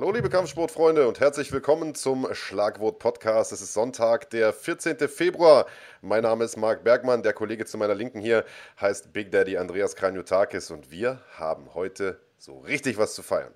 Hallo 0.00 0.12
liebe 0.12 0.30
Kampfsportfreunde 0.30 1.06
und 1.06 1.20
herzlich 1.20 1.52
willkommen 1.52 1.94
zum 1.94 2.26
Schlagwort 2.32 2.98
Podcast. 3.00 3.52
Es 3.52 3.60
ist 3.60 3.74
Sonntag, 3.74 4.30
der 4.30 4.54
14. 4.54 4.96
Februar. 5.10 5.66
Mein 6.00 6.22
Name 6.22 6.44
ist 6.44 6.56
Marc 6.56 6.84
Bergmann, 6.84 7.22
der 7.22 7.34
Kollege 7.34 7.66
zu 7.66 7.76
meiner 7.76 7.94
Linken 7.94 8.18
hier 8.18 8.46
heißt 8.80 9.12
Big 9.12 9.30
Daddy 9.30 9.58
Andreas 9.58 9.96
Kranjotakis 9.96 10.70
und 10.70 10.90
wir 10.90 11.20
haben 11.36 11.74
heute 11.74 12.18
so 12.38 12.60
richtig 12.60 12.96
was 12.96 13.14
zu 13.14 13.22
feiern. 13.22 13.52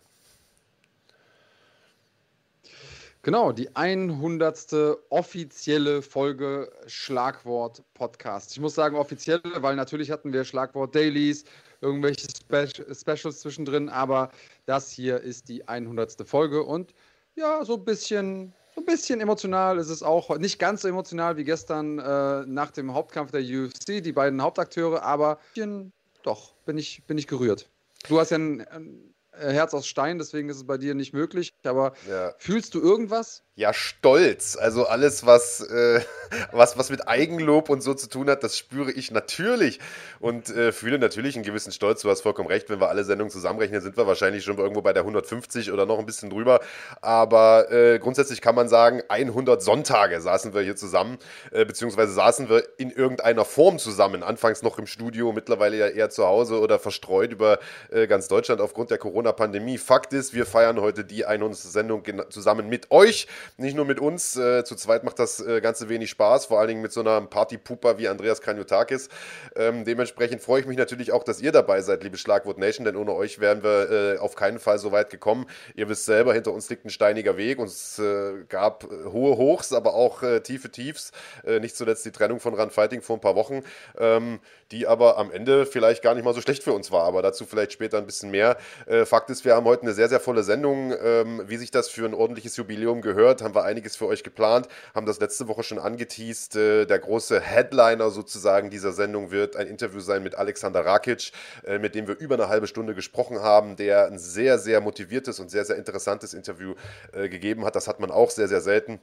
Genau, 3.25 3.53
die 3.53 3.75
100. 3.75 4.99
offizielle 5.09 6.03
Folge 6.03 6.71
Schlagwort 6.87 7.83
Podcast. 7.95 8.53
Ich 8.53 8.61
muss 8.61 8.75
sagen 8.75 8.97
offizielle, 8.97 9.41
weil 9.61 9.77
natürlich 9.77 10.11
hatten 10.11 10.31
wir 10.35 10.45
Schlagwort 10.45 10.95
Dailies, 10.95 11.47
irgendwelche 11.81 12.27
Spe 12.29 12.69
Specials 12.95 13.41
zwischendrin, 13.41 13.89
aber 13.89 14.31
das 14.67 14.91
hier 14.91 15.23
ist 15.23 15.49
die 15.49 15.67
100. 15.67 16.29
Folge 16.29 16.65
und 16.65 16.93
ja, 17.35 17.65
so 17.65 17.77
ein 17.77 17.85
bisschen, 17.87 18.53
so 18.75 18.83
ein 18.83 18.85
bisschen 18.85 19.23
emotional 19.23 19.79
ist 19.79 19.89
es 19.89 20.03
auch. 20.03 20.37
Nicht 20.37 20.59
ganz 20.59 20.83
so 20.83 20.89
emotional 20.89 21.39
wie 21.39 21.45
gestern 21.45 21.99
äh, 21.99 22.45
nach 22.45 22.73
dem 22.73 22.93
Hauptkampf 22.93 23.31
der 23.31 23.41
UFC, 23.41 24.05
die 24.05 24.13
beiden 24.13 24.43
Hauptakteure, 24.43 25.03
aber 25.03 25.39
doch, 26.25 26.53
bin 26.67 26.77
ich, 26.77 27.03
bin 27.07 27.17
ich 27.17 27.27
gerührt. 27.27 27.71
Du 28.07 28.21
hast 28.21 28.33
ja 28.33 28.37
ein, 28.37 28.61
ein 28.69 28.87
äh, 28.87 29.14
Herz 29.39 29.75
aus 29.75 29.87
Stein, 29.87 30.19
deswegen 30.19 30.49
ist 30.49 30.57
es 30.57 30.67
bei 30.67 30.79
dir 30.79 30.95
nicht 30.95 31.13
möglich. 31.13 31.53
Aber 31.65 31.93
ja. 32.09 32.35
fühlst 32.39 32.75
du 32.75 32.81
irgendwas? 32.81 33.43
Ja, 33.57 33.73
Stolz. 33.73 34.57
Also 34.57 34.87
alles, 34.87 35.27
was, 35.27 35.61
äh, 35.61 36.01
was, 36.51 36.77
was 36.77 36.91
mit 36.91 37.07
Eigenlob 37.07 37.71
und 37.71 37.83
so 37.83 37.95
zu 37.95 38.09
tun 38.09 38.29
hat, 38.29 38.43
das 38.43 38.59
spüre 38.59 38.91
ich 38.91 39.13
natürlich. 39.13 39.79
Und 40.19 40.51
äh, 40.51 40.73
fühle 40.73 40.99
natürlich 40.99 41.37
einen 41.37 41.45
gewissen 41.45 41.71
Stolz. 41.71 42.03
Du 42.03 42.11
hast 42.11 42.23
vollkommen 42.23 42.49
recht, 42.49 42.69
wenn 42.69 42.81
wir 42.81 42.89
alle 42.89 43.05
Sendungen 43.05 43.31
zusammenrechnen, 43.31 43.81
sind 43.81 43.97
wir 43.97 44.09
wahrscheinlich 44.09 44.43
schon 44.43 44.59
irgendwo 44.59 44.83
bei 44.83 44.93
der 44.93 45.05
150 45.05 45.71
oder 45.71 45.87
noch 45.87 46.01
ein 46.01 46.07
bisschen 46.07 46.31
drüber. 46.31 46.59
Aber 47.01 47.71
äh, 47.71 48.01
grundsätzlich 48.01 48.41
kann 48.41 48.57
man 48.57 48.69
sagen, 48.69 49.03
100 49.09 49.63
Sonntage 49.63 50.21
saßen 50.21 50.53
wir 50.53 50.63
hier 50.63 50.75
zusammen, 50.75 51.19
äh, 51.53 51.65
beziehungsweise 51.65 52.13
saßen 52.13 52.49
wir 52.49 52.65
in 52.77 52.91
irgendeiner 52.91 53.45
Form 53.45 53.79
zusammen. 53.79 54.25
Anfangs 54.25 54.63
noch 54.63 54.81
im 54.81 54.89
Studio, 54.89 55.33
mittlerweile 55.33 55.77
ja 55.77 55.87
eher 55.87 56.11
zu 56.11 56.27
Hause 56.27 56.59
oder 56.59 56.81
verstreut 56.81 57.31
über 57.31 57.61
äh, 57.93 58.09
ganz 58.09 58.27
Deutschland 58.27 58.61
aufgrund 58.61 58.91
der 58.91 58.99
Corona-Pandemie. 59.25 59.79
Fakt 59.79 60.13
ist, 60.13 60.35
wir 60.35 60.45
feiern 60.45 60.81
heute 60.81 61.05
die 61.05 61.25
100. 61.25 61.57
Sendung 61.57 62.03
zusammen 62.29 62.69
mit 62.69 62.91
euch. 62.91 63.27
Nicht 63.57 63.75
nur 63.75 63.87
mit 63.87 63.99
uns, 63.99 64.37
äh, 64.37 64.65
zu 64.65 64.77
zweit 64.77 65.03
macht 65.05 65.19
das 65.19 65.41
äh, 65.41 65.61
Ganze 65.61 65.89
wenig 65.89 66.11
Spaß, 66.11 66.47
vor 66.47 66.59
allen 66.59 66.69
Dingen 66.69 66.83
mit 66.83 66.93
so 66.93 67.01
einer 67.01 67.23
Partypuper 67.23 67.97
wie 67.99 68.09
Andreas 68.09 68.43
Kranjotakis. 68.43 69.09
Ähm, 69.57 69.85
dementsprechend 69.85 70.43
freue 70.43 70.61
ich 70.61 70.67
mich 70.67 70.77
natürlich 70.77 71.13
auch, 71.13 71.25
dass 71.25 71.41
ihr 71.41 71.53
dabei 71.53 71.81
seid, 71.81 72.05
liebe 72.05 72.19
Schlagwort 72.19 72.59
Nation, 72.59 72.85
denn 72.85 72.97
ohne 72.97 73.15
euch 73.15 73.41
wären 73.41 73.63
wir 73.63 73.91
äh, 73.91 74.19
auf 74.19 74.35
keinen 74.35 74.59
Fall 74.59 74.79
so 74.79 74.93
weit 74.93 75.09
gekommen. 75.09 75.47
Ihr 75.75 75.89
wisst 75.89 76.05
selber, 76.05 76.35
hinter 76.35 76.53
uns 76.53 76.69
liegt 76.69 76.85
ein 76.85 76.91
steiniger 76.91 77.37
Weg 77.39 77.59
und 77.59 77.69
es 77.69 77.99
äh, 77.99 78.45
gab 78.49 78.85
äh, 78.85 79.07
hohe 79.11 79.37
Hochs, 79.39 79.73
aber 79.73 79.95
auch 79.95 80.23
äh, 80.23 80.41
tiefe 80.41 80.71
Tiefs. 80.71 81.13
nicht 81.61 81.77
zuletzt 81.77 82.05
die 82.05 82.11
Trennung 82.11 82.41
von 82.41 82.55
Run 82.55 82.71
Fighting 82.71 83.01
vor 83.01 83.17
ein 83.17 83.21
paar 83.21 83.37
Wochen, 83.37 83.63
ähm, 83.99 84.41
die 84.71 84.87
aber 84.87 85.19
am 85.19 85.31
Ende 85.31 85.67
vielleicht 85.67 86.03
gar 86.03 86.15
nicht 86.15 86.25
mal 86.25 86.35
so 86.35 86.41
schlecht 86.41 86.63
für 86.63 86.73
uns 86.73 86.91
war, 86.91 87.05
aber 87.05 87.23
dazu 87.23 87.47
vielleicht 87.47 87.73
später 87.73 87.99
ein 87.99 88.07
bisschen 88.07 88.31
mehr. 88.31 88.57
Fakt 89.15 89.31
ist, 89.31 89.45
wir 89.45 89.55
haben 89.55 89.65
heute 89.65 89.83
eine 89.83 89.93
sehr, 89.93 90.09
sehr 90.09 90.19
volle 90.19 90.43
Sendung, 90.43 90.93
ähm, 91.01 91.41
wie 91.47 91.57
sich 91.57 91.71
das 91.71 91.89
für 91.89 92.05
ein 92.05 92.15
ordentliches 92.15 92.57
Jubiläum 92.57 93.01
gehört 93.01 93.43
haben 93.43 93.55
wir 93.55 93.63
einiges 93.63 93.95
für 93.95 94.09
euch 94.09 94.25
geplant, 94.25 94.67
haben 94.93 95.07
das 95.07 95.21
letzte 95.21 95.47
Woche 95.47 95.63
schon 95.63 95.79
angeteased. 95.79 96.57
Äh, 96.57 96.85
der 96.87 96.99
große 96.99 97.41
Headliner 97.41 98.11
sozusagen 98.11 98.71
dieser 98.71 98.93
Sendung 98.93 99.31
wird 99.31 99.55
ein 99.55 99.69
Interview 99.69 100.01
sein 100.01 100.25
mit 100.25 100.35
Alexander 100.35 100.85
Rakic, 100.85 101.31
äh, 101.65 101.79
mit 101.79 101.95
dem 101.95 102.09
wir 102.09 102.19
über 102.19 102.35
eine 102.35 102.49
halbe 102.49 102.67
Stunde 102.67 102.93
gesprochen 102.93 103.41
haben, 103.41 103.77
der 103.77 104.07
ein 104.07 104.19
sehr, 104.19 104.59
sehr 104.59 104.81
motiviertes 104.81 105.39
und 105.39 105.49
sehr, 105.49 105.65
sehr 105.65 105.77
interessantes 105.77 106.35
Interview 106.35 106.75
äh, 107.13 107.29
gegeben 107.29 107.65
hat. 107.65 107.77
Das 107.77 107.87
hat 107.87 108.01
man 108.01 108.11
auch 108.11 108.31
sehr, 108.31 108.49
sehr 108.49 108.63
selten 108.63 109.01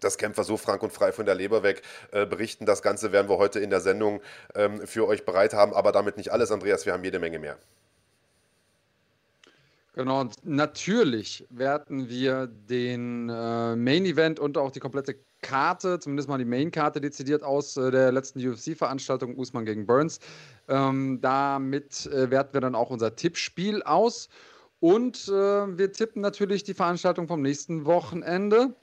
dass 0.00 0.16
Kämpfer 0.16 0.44
so 0.44 0.56
frank 0.56 0.82
und 0.82 0.94
frei 0.94 1.12
von 1.12 1.26
der 1.26 1.34
Leber 1.34 1.62
weg 1.62 1.82
äh, 2.10 2.24
berichten. 2.24 2.64
Das 2.64 2.80
Ganze 2.80 3.12
werden 3.12 3.28
wir 3.28 3.36
heute 3.36 3.60
in 3.60 3.68
der 3.68 3.80
Sendung 3.80 4.22
ähm, 4.54 4.86
für 4.86 5.06
euch 5.06 5.26
bereit 5.26 5.52
haben, 5.52 5.74
aber 5.74 5.92
damit 5.92 6.16
nicht 6.16 6.32
alles, 6.32 6.50
Andreas, 6.50 6.86
wir 6.86 6.94
haben 6.94 7.04
jede 7.04 7.18
Menge 7.18 7.38
mehr. 7.38 7.58
Genau, 9.96 10.20
und 10.20 10.36
natürlich 10.44 11.46
werten 11.48 12.10
wir 12.10 12.48
den 12.48 13.30
äh, 13.30 13.76
Main 13.76 14.04
Event 14.04 14.38
und 14.38 14.58
auch 14.58 14.70
die 14.70 14.78
komplette 14.78 15.16
Karte, 15.40 15.98
zumindest 15.98 16.28
mal 16.28 16.36
die 16.36 16.44
Main-Karte 16.44 17.00
dezidiert 17.00 17.42
aus 17.42 17.78
äh, 17.78 17.90
der 17.90 18.12
letzten 18.12 18.46
UFC-Veranstaltung 18.46 19.38
Usman 19.38 19.64
gegen 19.64 19.86
Burns. 19.86 20.20
Ähm, 20.68 21.18
damit 21.22 22.04
äh, 22.06 22.30
werten 22.30 22.52
wir 22.52 22.60
dann 22.60 22.74
auch 22.74 22.90
unser 22.90 23.16
Tippspiel 23.16 23.82
aus. 23.84 24.28
Und 24.80 25.28
äh, 25.28 25.32
wir 25.32 25.90
tippen 25.92 26.20
natürlich 26.20 26.62
die 26.62 26.74
Veranstaltung 26.74 27.26
vom 27.26 27.40
nächsten 27.40 27.86
Wochenende. 27.86 28.76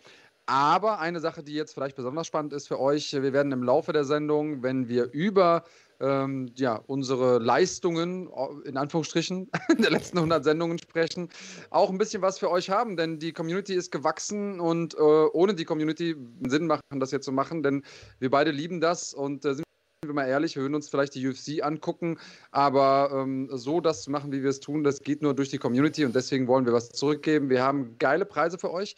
Aber 0.47 0.99
eine 0.99 1.19
Sache, 1.19 1.43
die 1.43 1.53
jetzt 1.53 1.75
vielleicht 1.75 1.95
besonders 1.95 2.25
spannend 2.25 2.53
ist 2.53 2.67
für 2.67 2.79
euch, 2.79 3.13
wir 3.13 3.33
werden 3.33 3.51
im 3.51 3.61
Laufe 3.61 3.93
der 3.93 4.03
Sendung, 4.03 4.63
wenn 4.63 4.89
wir 4.89 5.11
über 5.11 5.63
ähm, 5.99 6.51
ja, 6.55 6.75
unsere 6.87 7.39
Leistungen, 7.39 8.29
in 8.65 8.77
Anführungsstrichen, 8.77 9.49
der 9.79 9.91
letzten 9.91 10.17
100 10.17 10.43
Sendungen 10.43 10.77
sprechen, 10.77 11.29
auch 11.69 11.89
ein 11.89 11.97
bisschen 11.97 12.21
was 12.21 12.39
für 12.39 12.49
euch 12.49 12.69
haben, 12.69 12.97
denn 12.97 13.19
die 13.19 13.33
Community 13.33 13.73
ist 13.73 13.91
gewachsen 13.91 14.59
und 14.59 14.95
äh, 14.95 14.97
ohne 14.97 15.53
die 15.53 15.65
Community 15.65 16.15
Sinn 16.47 16.67
machen, 16.67 16.81
das 16.99 17.11
jetzt 17.11 17.25
zu 17.25 17.31
machen, 17.31 17.63
denn 17.63 17.83
wir 18.19 18.29
beide 18.29 18.51
lieben 18.51 18.81
das 18.81 19.13
und 19.13 19.45
äh, 19.45 19.55
sind 19.55 19.65
wir 20.05 20.13
mal 20.13 20.27
ehrlich, 20.27 20.55
wir 20.55 20.63
würden 20.63 20.75
uns 20.75 20.89
vielleicht 20.89 21.15
die 21.15 21.27
UFC 21.27 21.63
angucken, 21.63 22.19
aber 22.51 23.09
ähm, 23.13 23.49
so 23.51 23.79
das 23.79 24.03
zu 24.03 24.11
machen, 24.11 24.31
wie 24.31 24.43
wir 24.43 24.49
es 24.49 24.59
tun, 24.59 24.83
das 24.83 25.01
geht 25.01 25.21
nur 25.21 25.33
durch 25.33 25.49
die 25.49 25.57
Community 25.57 26.03
und 26.05 26.15
deswegen 26.15 26.47
wollen 26.47 26.65
wir 26.65 26.73
was 26.73 26.89
zurückgeben. 26.89 27.49
Wir 27.49 27.63
haben 27.63 27.97
geile 27.99 28.25
Preise 28.25 28.57
für 28.57 28.71
euch 28.71 28.95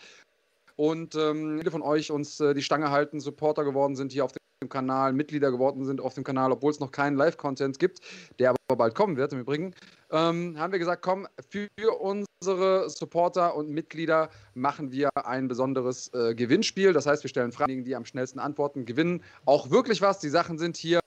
und 0.76 1.16
ähm, 1.16 1.58
viele 1.60 1.72
von 1.72 1.82
euch 1.82 2.12
uns 2.12 2.40
äh, 2.40 2.54
die 2.54 2.64
Stange 2.64 2.90
halten, 2.90 3.20
Supporter 3.20 3.64
geworden 3.64 3.96
sind 3.96 4.12
hier 4.12 4.26
auf 4.26 4.32
dem 4.32 4.45
dem 4.66 4.70
Kanal, 4.70 5.14
Mitglieder 5.14 5.52
geworden 5.52 5.86
sind 5.86 6.02
auf 6.02 6.14
dem 6.14 6.24
Kanal, 6.24 6.52
obwohl 6.52 6.72
es 6.72 6.80
noch 6.80 6.92
keinen 6.92 7.16
Live-Content 7.16 7.80
gibt, 7.80 8.00
der 8.40 8.50
aber 8.50 8.78
bald 8.78 8.96
kommen 8.96 9.18
wird 9.18 9.34
im 9.34 9.40
Übrigen, 9.40 9.74
ähm, 10.12 10.58
haben 10.58 10.72
wir 10.72 10.80
gesagt, 10.80 11.02
komm, 11.02 11.28
für 11.50 11.70
unsere 12.00 12.90
Supporter 12.90 13.56
und 13.56 13.70
Mitglieder 13.70 14.30
machen 14.54 14.92
wir 14.92 15.10
ein 15.16 15.48
besonderes 15.48 16.12
äh, 16.14 16.34
Gewinnspiel. 16.36 16.94
Das 16.94 17.06
heißt, 17.06 17.24
wir 17.24 17.30
stellen 17.30 17.52
Fragen, 17.52 17.84
die 17.84 17.96
am 17.96 18.06
schnellsten 18.06 18.40
antworten, 18.40 18.86
gewinnen 18.86 19.24
auch 19.46 19.70
wirklich 19.70 20.02
was. 20.02 20.20
Die 20.20 20.30
Sachen 20.30 20.58
sind 20.58 20.78
hier. 20.78 21.00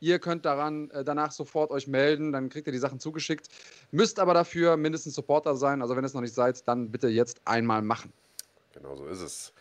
Ihr 0.00 0.18
könnt 0.18 0.44
daran 0.44 0.90
äh, 0.90 1.04
danach 1.04 1.30
sofort 1.30 1.70
euch 1.70 1.86
melden, 1.86 2.32
dann 2.32 2.48
kriegt 2.48 2.66
ihr 2.66 2.72
die 2.72 2.78
Sachen 2.78 2.98
zugeschickt. 2.98 3.48
Müsst 3.92 4.18
aber 4.18 4.34
dafür 4.34 4.76
mindestens 4.76 5.14
Supporter 5.14 5.54
sein. 5.54 5.80
Also 5.80 5.96
wenn 5.96 6.04
es 6.04 6.12
noch 6.12 6.20
nicht 6.20 6.34
seid, 6.34 6.66
dann 6.66 6.90
bitte 6.90 7.08
jetzt 7.08 7.40
einmal 7.44 7.80
machen. 7.80 8.12
Genau 8.72 8.96
so 8.96 9.06
ist 9.06 9.20
es. 9.20 9.52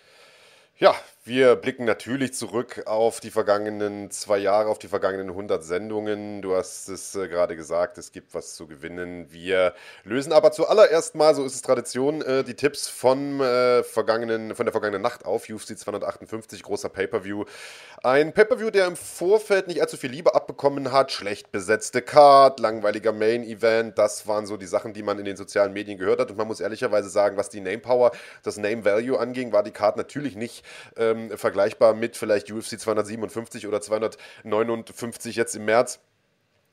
Ja, 0.78 0.95
wir 1.25 1.56
blicken 1.56 1.85
natürlich 1.85 2.34
zurück 2.34 2.84
auf 2.85 3.22
die 3.22 3.29
vergangenen 3.29 4.11
zwei 4.11 4.39
Jahre, 4.39 4.67
auf 4.67 4.78
die 4.78 4.89
vergangenen 4.89 5.29
100 5.29 5.63
Sendungen. 5.63 6.41
Du 6.41 6.53
hast 6.53 6.89
es 6.89 7.16
äh, 7.16 7.29
gerade 7.29 7.56
gesagt, 7.56 7.97
es 7.97 8.11
gibt 8.11 8.34
was 8.34 8.56
zu 8.56 8.67
gewinnen. 8.67 9.28
Wir 9.31 9.73
lösen 10.03 10.33
aber 10.33 10.51
zuallererst 10.51 11.16
mal, 11.16 11.33
so 11.33 11.45
ist 11.45 11.56
es 11.56 11.62
Tradition, 11.62 12.22
äh, 12.23 12.44
die 12.44 12.56
Tipps 12.56 12.89
von, 12.89 13.39
äh, 13.39 13.83
vergangenen, 13.83 14.53
von 14.53 14.66
der 14.66 14.73
vergangenen 14.73 15.01
Nacht 15.01 15.23
auf. 15.23 15.47
UFC 15.47 15.78
258, 15.78 16.62
großer 16.62 16.89
Pay-Per-View. 16.89 17.45
Ein 18.03 18.33
Pay-Per-View, 18.33 18.69
der 18.69 18.88
im 18.88 18.97
Vorfeld 18.97 19.69
nicht 19.69 19.79
allzu 19.79 19.95
viel 19.95 20.12
Liebe 20.12 20.35
abbekommen 20.35 20.91
hat. 20.91 21.13
Schlecht 21.13 21.53
besetzte 21.53 22.01
Card, 22.01 22.59
langweiliger 22.59 23.13
Main-Event. 23.13 23.97
Das 23.97 24.28
waren 24.28 24.45
so 24.45 24.57
die 24.57 24.66
Sachen, 24.66 24.91
die 24.91 25.03
man 25.03 25.19
in 25.19 25.25
den 25.25 25.38
sozialen 25.38 25.72
Medien 25.72 25.97
gehört 25.97 26.19
hat. 26.19 26.31
Und 26.31 26.38
man 26.38 26.47
muss 26.47 26.59
ehrlicherweise 26.59 27.07
sagen, 27.07 27.38
was 27.38 27.47
die 27.47 27.62
Name-Power, 27.62 28.12
das 28.44 28.57
Name-Value 28.57 29.17
anging, 29.17 29.53
war 29.53 29.63
die 29.63 29.72
Card 29.72 29.95
natürlich 29.95 30.35
nicht 30.35 30.66
ähm, 31.13 31.38
vergleichbar 31.38 31.94
mit 31.94 32.18
vielleicht 32.18 32.51
UFC 32.51 32.79
257 32.79 33.68
oder 33.68 33.81
259 33.81 35.36
jetzt 35.36 35.56
im 35.56 35.65
März. 35.65 36.00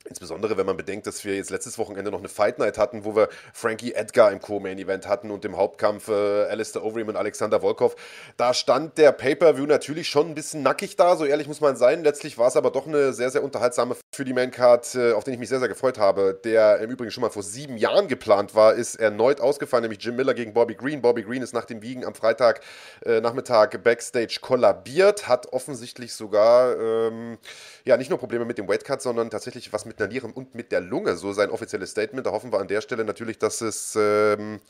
Insbesondere 0.09 0.57
wenn 0.57 0.65
man 0.65 0.79
bedenkt, 0.79 1.07
dass 1.07 1.27
wir 1.27 1.37
jetzt 1.37 1.51
letztes 1.51 1.77
Wochenende 1.77 2.11
noch 2.11 2.21
eine 2.21 2.31
Fight 2.31 2.59
Night 2.59 2.79
hatten, 2.79 3.05
wo 3.05 3.15
wir 3.15 3.29
Frankie 3.53 3.93
Edgar 3.93 4.33
im 4.33 4.41
Co-Main-Event 4.41 5.07
hatten 5.07 5.31
und 5.31 5.45
im 5.45 5.59
Hauptkampf 5.59 6.09
äh, 6.09 6.45
Alistair 6.45 6.83
Overeem 6.83 7.09
und 7.09 7.17
Alexander 7.17 7.61
Volkov. 7.61 7.97
Da 8.39 8.55
stand 8.55 8.97
der 8.97 9.13
Pay-Per-View 9.13 9.67
natürlich 9.67 10.09
schon 10.09 10.29
ein 10.29 10.35
bisschen 10.35 10.63
nackig 10.63 10.97
da, 10.97 11.17
so 11.17 11.27
ehrlich 11.27 11.49
muss 11.49 11.61
man 11.61 11.77
sein. 11.77 12.03
Letztlich 12.03 12.39
war 12.39 12.49
es 12.49 12.57
aber 12.57 12.71
doch 12.71 12.87
eine 12.87 13.13
sehr, 13.13 13.29
sehr 13.31 13.45
unterhaltsame 13.45 13.95
für 14.15 14.25
die 14.25 14.33
Maincard, 14.33 14.95
äh, 14.95 15.13
auf 15.13 15.25
den 15.25 15.35
ich 15.35 15.41
mich 15.41 15.51
sehr, 15.51 15.59
sehr 15.59 15.69
gefreut 15.69 15.99
habe. 15.99 16.41
Der 16.45 16.79
im 16.79 16.91
Übrigen 16.91 17.11
schon 17.11 17.21
mal 17.21 17.31
vor 17.31 17.43
sieben 17.43 17.77
Jahren 17.77 18.09
geplant 18.09 18.55
war, 18.55 18.73
ist 18.73 18.95
erneut 18.95 19.43
ausgefallen, 19.43 19.83
nämlich 19.83 20.03
Jim 20.03 20.17
Miller 20.17 20.33
gegen 20.33 20.55
Bobby 20.55 20.77
Green. 20.77 21.03
Bobby 21.03 21.25
Green 21.25 21.43
ist 21.43 21.53
nach 21.53 21.67
dem 21.67 21.83
Wiegen 21.83 22.07
am 22.07 22.15
Freitag 22.15 22.63
äh, 23.05 23.21
Nachmittag 23.21 23.85
Backstage 23.85 24.39
kollabiert, 24.41 25.29
hat 25.29 25.53
offensichtlich 25.53 26.15
sogar 26.15 26.75
ähm, 26.81 27.37
ja 27.85 27.99
nicht 27.99 28.09
nur 28.09 28.19
Probleme 28.19 28.47
mit 28.47 28.57
dem 28.57 28.67
Weightcut, 28.67 29.03
sondern 29.03 29.29
tatsächlich 29.29 29.75
was 29.75 29.85
mit 29.85 29.90
mit 29.91 30.01
einer 30.01 30.09
Niere 30.09 30.29
und 30.29 30.55
mit 30.55 30.71
der 30.71 30.81
Lunge, 30.81 31.17
so 31.17 31.33
sein 31.33 31.51
offizielles 31.51 31.91
Statement. 31.91 32.25
Da 32.25 32.31
hoffen 32.31 32.53
wir 32.53 32.61
an 32.61 32.69
der 32.69 32.81
Stelle 32.81 33.05
natürlich, 33.05 33.39
dass 33.39 33.61
es, 33.61 33.97
ähm, 33.99 34.61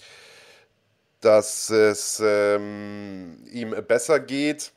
dass 1.20 1.69
es 1.69 2.22
ähm, 2.25 3.44
ihm 3.52 3.75
besser 3.87 4.19
geht. 4.19 4.72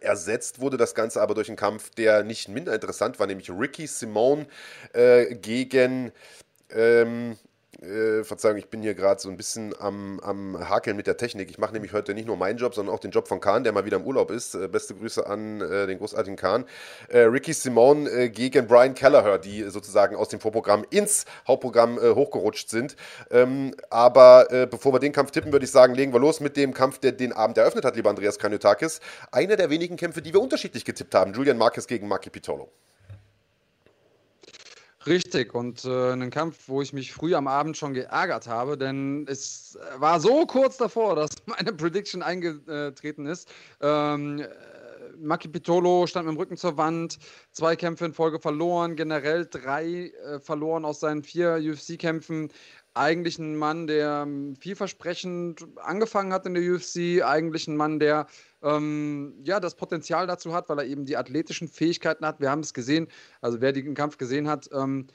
Ersetzt 0.00 0.60
wurde 0.60 0.76
das 0.76 0.94
Ganze 0.94 1.20
aber 1.20 1.34
durch 1.34 1.48
einen 1.48 1.56
Kampf, 1.56 1.90
der 1.90 2.22
nicht 2.22 2.48
minder 2.48 2.72
interessant 2.72 3.18
war, 3.18 3.26
nämlich 3.26 3.50
Ricky 3.50 3.88
Simone 3.88 4.46
äh, 4.92 5.34
gegen 5.34 6.12
ähm, 6.70 7.36
äh, 7.82 8.24
Verzeihung, 8.24 8.56
ich 8.56 8.68
bin 8.68 8.82
hier 8.82 8.94
gerade 8.94 9.20
so 9.20 9.28
ein 9.28 9.36
bisschen 9.36 9.74
am, 9.80 10.18
am 10.20 10.68
Hakeln 10.68 10.96
mit 10.96 11.06
der 11.06 11.16
Technik. 11.16 11.50
Ich 11.50 11.58
mache 11.58 11.72
nämlich 11.72 11.92
heute 11.92 12.14
nicht 12.14 12.26
nur 12.26 12.36
meinen 12.36 12.58
Job, 12.58 12.74
sondern 12.74 12.94
auch 12.94 12.98
den 12.98 13.10
Job 13.10 13.28
von 13.28 13.40
Kahn, 13.40 13.64
der 13.64 13.72
mal 13.72 13.84
wieder 13.84 13.98
im 13.98 14.04
Urlaub 14.04 14.30
ist. 14.30 14.54
Äh, 14.54 14.68
beste 14.68 14.94
Grüße 14.94 15.26
an 15.26 15.60
äh, 15.60 15.86
den 15.86 15.98
großartigen 15.98 16.36
Kahn. 16.36 16.64
Äh, 17.08 17.20
Ricky 17.20 17.52
Simone 17.52 18.10
äh, 18.10 18.28
gegen 18.30 18.66
Brian 18.66 18.94
Kelleher, 18.94 19.38
die 19.38 19.62
sozusagen 19.64 20.16
aus 20.16 20.28
dem 20.28 20.40
Vorprogramm 20.40 20.84
ins 20.90 21.24
Hauptprogramm 21.46 21.98
äh, 21.98 22.14
hochgerutscht 22.14 22.68
sind. 22.68 22.96
Ähm, 23.30 23.74
aber 23.90 24.46
bevor 24.70 24.92
wir 24.92 24.98
den 24.98 25.12
Kampf 25.12 25.30
tippen, 25.30 25.52
würde 25.52 25.64
ich 25.64 25.70
sagen, 25.70 25.94
legen 25.94 26.12
wir 26.12 26.20
los 26.20 26.40
mit 26.40 26.56
dem 26.56 26.74
Kampf, 26.74 26.98
der 26.98 27.12
den 27.12 27.32
Abend 27.32 27.58
eröffnet 27.58 27.84
hat, 27.84 27.96
lieber 27.96 28.10
Andreas 28.10 28.38
Kanyotakis. 28.38 29.00
Einer 29.30 29.56
der 29.56 29.70
wenigen 29.70 29.96
Kämpfe, 29.96 30.22
die 30.22 30.32
wir 30.32 30.40
unterschiedlich 30.40 30.84
getippt 30.84 31.14
haben. 31.14 31.32
Julian 31.32 31.58
Marquez 31.58 31.86
gegen 31.86 32.08
Maki 32.08 32.30
Pitolo. 32.30 32.70
Richtig, 35.06 35.54
und 35.54 35.84
äh, 35.84 36.12
ein 36.12 36.30
Kampf, 36.30 36.64
wo 36.66 36.82
ich 36.82 36.92
mich 36.92 37.12
früh 37.12 37.34
am 37.34 37.46
Abend 37.46 37.76
schon 37.76 37.94
geärgert 37.94 38.48
habe, 38.48 38.76
denn 38.76 39.26
es 39.28 39.78
war 39.96 40.18
so 40.18 40.44
kurz 40.44 40.76
davor, 40.76 41.14
dass 41.14 41.30
meine 41.46 41.72
Prediction 41.72 42.22
eingetreten 42.22 43.26
ist. 43.26 43.48
Ähm, 43.80 44.40
äh, 44.40 44.48
Maki 45.16 45.48
Pitolo 45.48 46.06
stand 46.06 46.26
mit 46.26 46.34
dem 46.34 46.38
Rücken 46.38 46.56
zur 46.56 46.76
Wand, 46.76 47.18
zwei 47.52 47.76
Kämpfe 47.76 48.06
in 48.06 48.12
Folge 48.12 48.40
verloren, 48.40 48.96
generell 48.96 49.46
drei 49.46 50.12
äh, 50.24 50.40
verloren 50.40 50.84
aus 50.84 51.00
seinen 51.00 51.22
vier 51.22 51.60
UFC-Kämpfen 51.60 52.50
eigentlich 52.98 53.38
ein 53.38 53.56
Mann, 53.56 53.86
der 53.86 54.24
ähm, 54.26 54.56
vielversprechend 54.56 55.66
angefangen 55.76 56.32
hat 56.32 56.46
in 56.46 56.54
der 56.54 56.62
UFC, 56.62 57.22
eigentlich 57.24 57.68
ein 57.68 57.76
Mann, 57.76 57.98
der 57.98 58.26
ähm, 58.62 59.34
ja 59.44 59.60
das 59.60 59.76
Potenzial 59.76 60.26
dazu 60.26 60.52
hat, 60.52 60.68
weil 60.68 60.78
er 60.78 60.86
eben 60.86 61.04
die 61.04 61.16
athletischen 61.16 61.68
Fähigkeiten 61.68 62.26
hat. 62.26 62.40
Wir 62.40 62.50
haben 62.50 62.60
es 62.60 62.74
gesehen, 62.74 63.08
also 63.40 63.60
wer 63.60 63.72
den 63.72 63.94
Kampf 63.94 64.18
gesehen 64.18 64.48
hat, 64.48 64.68
ähm, 64.72 65.06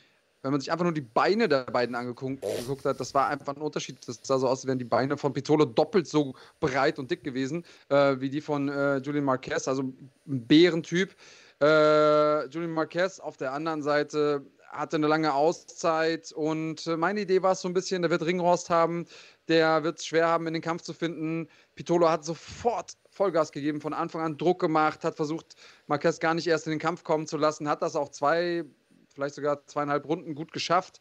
wenn 0.43 0.51
man 0.51 0.59
sich 0.59 0.71
einfach 0.71 0.83
nur 0.83 0.93
die 0.93 1.01
Beine 1.01 1.47
der 1.47 1.63
beiden 1.63 1.95
angeguckt 1.95 2.85
hat, 2.85 2.99
das 2.99 3.13
war 3.13 3.29
einfach 3.29 3.55
ein 3.55 3.61
Unterschied. 3.61 3.97
Das 4.05 4.19
sah 4.23 4.37
so 4.37 4.47
aus, 4.47 4.59
als 4.59 4.67
wären 4.67 4.77
die 4.77 4.83
Beine 4.83 5.15
von 5.17 5.31
Pitolo 5.31 5.63
doppelt 5.63 6.05
so 6.05 6.35
breit 6.59 6.99
und 6.99 7.09
dick 7.09 7.23
gewesen 7.23 7.63
äh, 7.89 8.19
wie 8.19 8.29
die 8.29 8.41
von 8.41 8.67
äh, 8.67 8.97
Julian 8.97 9.23
Marquez, 9.23 9.67
also 9.67 9.83
ein 9.83 10.11
Bärentyp. 10.25 11.15
Äh, 11.61 12.47
Julian 12.47 12.71
Marquez 12.71 13.19
auf 13.19 13.37
der 13.37 13.53
anderen 13.53 13.81
Seite 13.83 14.45
hatte 14.73 14.97
eine 14.97 15.07
lange 15.07 15.33
Auszeit 15.33 16.31
und 16.31 16.87
äh, 16.87 16.97
meine 16.97 17.21
Idee 17.21 17.41
war 17.41 17.53
es 17.53 17.61
so 17.61 17.67
ein 17.67 17.73
bisschen, 17.73 18.01
der 18.01 18.11
wird 18.11 18.25
Ringrost 18.25 18.69
haben, 18.69 19.05
der 19.47 19.83
wird 19.83 19.99
es 19.99 20.05
schwer 20.05 20.27
haben, 20.27 20.47
in 20.47 20.53
den 20.53 20.61
Kampf 20.61 20.81
zu 20.81 20.93
finden. 20.93 21.47
Pitolo 21.75 22.09
hat 22.09 22.25
sofort 22.25 22.93
Vollgas 23.09 23.51
gegeben, 23.51 23.81
von 23.81 23.93
Anfang 23.93 24.21
an 24.21 24.37
Druck 24.37 24.59
gemacht, 24.59 25.03
hat 25.03 25.15
versucht, 25.15 25.55
Marquez 25.87 26.19
gar 26.19 26.33
nicht 26.33 26.47
erst 26.47 26.67
in 26.67 26.71
den 26.71 26.79
Kampf 26.79 27.03
kommen 27.03 27.27
zu 27.27 27.37
lassen, 27.37 27.69
hat 27.69 27.81
das 27.81 27.95
auch 27.95 28.09
zwei, 28.09 28.65
vielleicht 29.13 29.35
sogar 29.35 29.65
zweieinhalb 29.67 30.07
Runden 30.07 30.35
gut 30.35 30.51
geschafft 30.51 30.99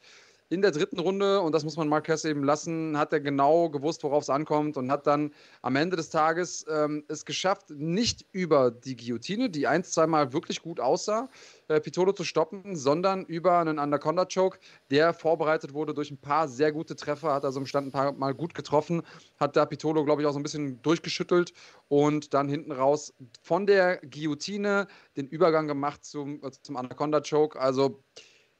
in 0.53 0.61
der 0.61 0.71
dritten 0.71 0.99
Runde, 0.99 1.41
und 1.41 1.55
das 1.55 1.65
muss 1.65 1.79
man 1.79 1.89
Marquez 1.89 2.27
eben 2.27 2.45
lassen, 2.45 2.99
hat 2.99 3.11
er 3.15 3.21
genau 3.21 3.71
gewusst, 3.71 4.05
worauf 4.05 4.25
es 4.25 4.29
ankommt 4.29 4.77
und 4.77 4.93
hat 4.93 5.07
dann 5.07 5.33
am 5.63 5.77
Ende 5.77 5.97
des 5.97 6.11
Tages 6.11 6.67
ähm, 6.69 7.05
es 7.09 7.25
geschafft, 7.25 7.71
nicht 7.71 8.27
über 8.33 8.71
die 8.71 8.95
Guillotine, 8.95 9.49
die 9.49 9.67
ein, 9.67 9.83
zweimal 9.83 10.35
wirklich 10.35 10.61
gut 10.61 10.79
aussah, 10.79 11.31
äh, 11.69 11.81
Pitolo 11.81 12.13
zu 12.13 12.25
stoppen, 12.25 12.77
sondern 12.77 13.25
über 13.25 13.61
einen 13.61 13.79
Anaconda-Choke, 13.79 14.59
der 14.91 15.15
vorbereitet 15.15 15.73
wurde 15.73 15.95
durch 15.95 16.11
ein 16.11 16.19
paar 16.19 16.49
sehr 16.49 16.71
gute 16.71 16.97
Treffer, 16.97 17.33
hat 17.33 17.47
also 17.47 17.59
im 17.59 17.65
Stand 17.65 17.87
ein 17.87 17.93
paar 17.93 18.13
Mal 18.13 18.35
gut 18.35 18.55
getroffen, 18.55 19.01
hat 19.41 19.57
da 19.57 19.65
Pitolo, 19.65 20.05
glaube 20.05 20.21
ich, 20.21 20.29
auch 20.29 20.35
so 20.35 20.39
ein 20.39 20.43
bisschen 20.43 20.83
durchgeschüttelt 20.83 21.55
und 21.89 22.35
dann 22.35 22.51
hinten 22.51 22.73
raus 22.73 23.15
von 23.43 23.67
der 23.67 23.97
Guillotine 24.03 24.87
den 25.17 25.29
Übergang 25.29 25.67
gemacht 25.67 26.05
zum, 26.05 26.45
äh, 26.45 26.51
zum 26.51 26.77
Anaconda-Choke. 26.77 27.59
Also 27.59 28.03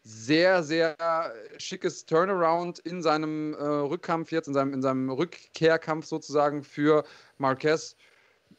sehr, 0.05 0.63
sehr 0.63 0.97
schickes 1.59 2.07
Turnaround 2.07 2.81
in 2.81 3.03
seinem 3.03 3.55
äh, 3.55 3.63
Rückkampf 3.63 4.33
jetzt, 4.33 4.49
in 4.49 4.55
seinem, 4.55 4.75
in 4.75 4.83
seinem 4.83 5.11
Rückkehrkampf 5.11 6.07
sozusagen 6.07 6.65
für 6.65 7.05
Marquez. 7.39 7.97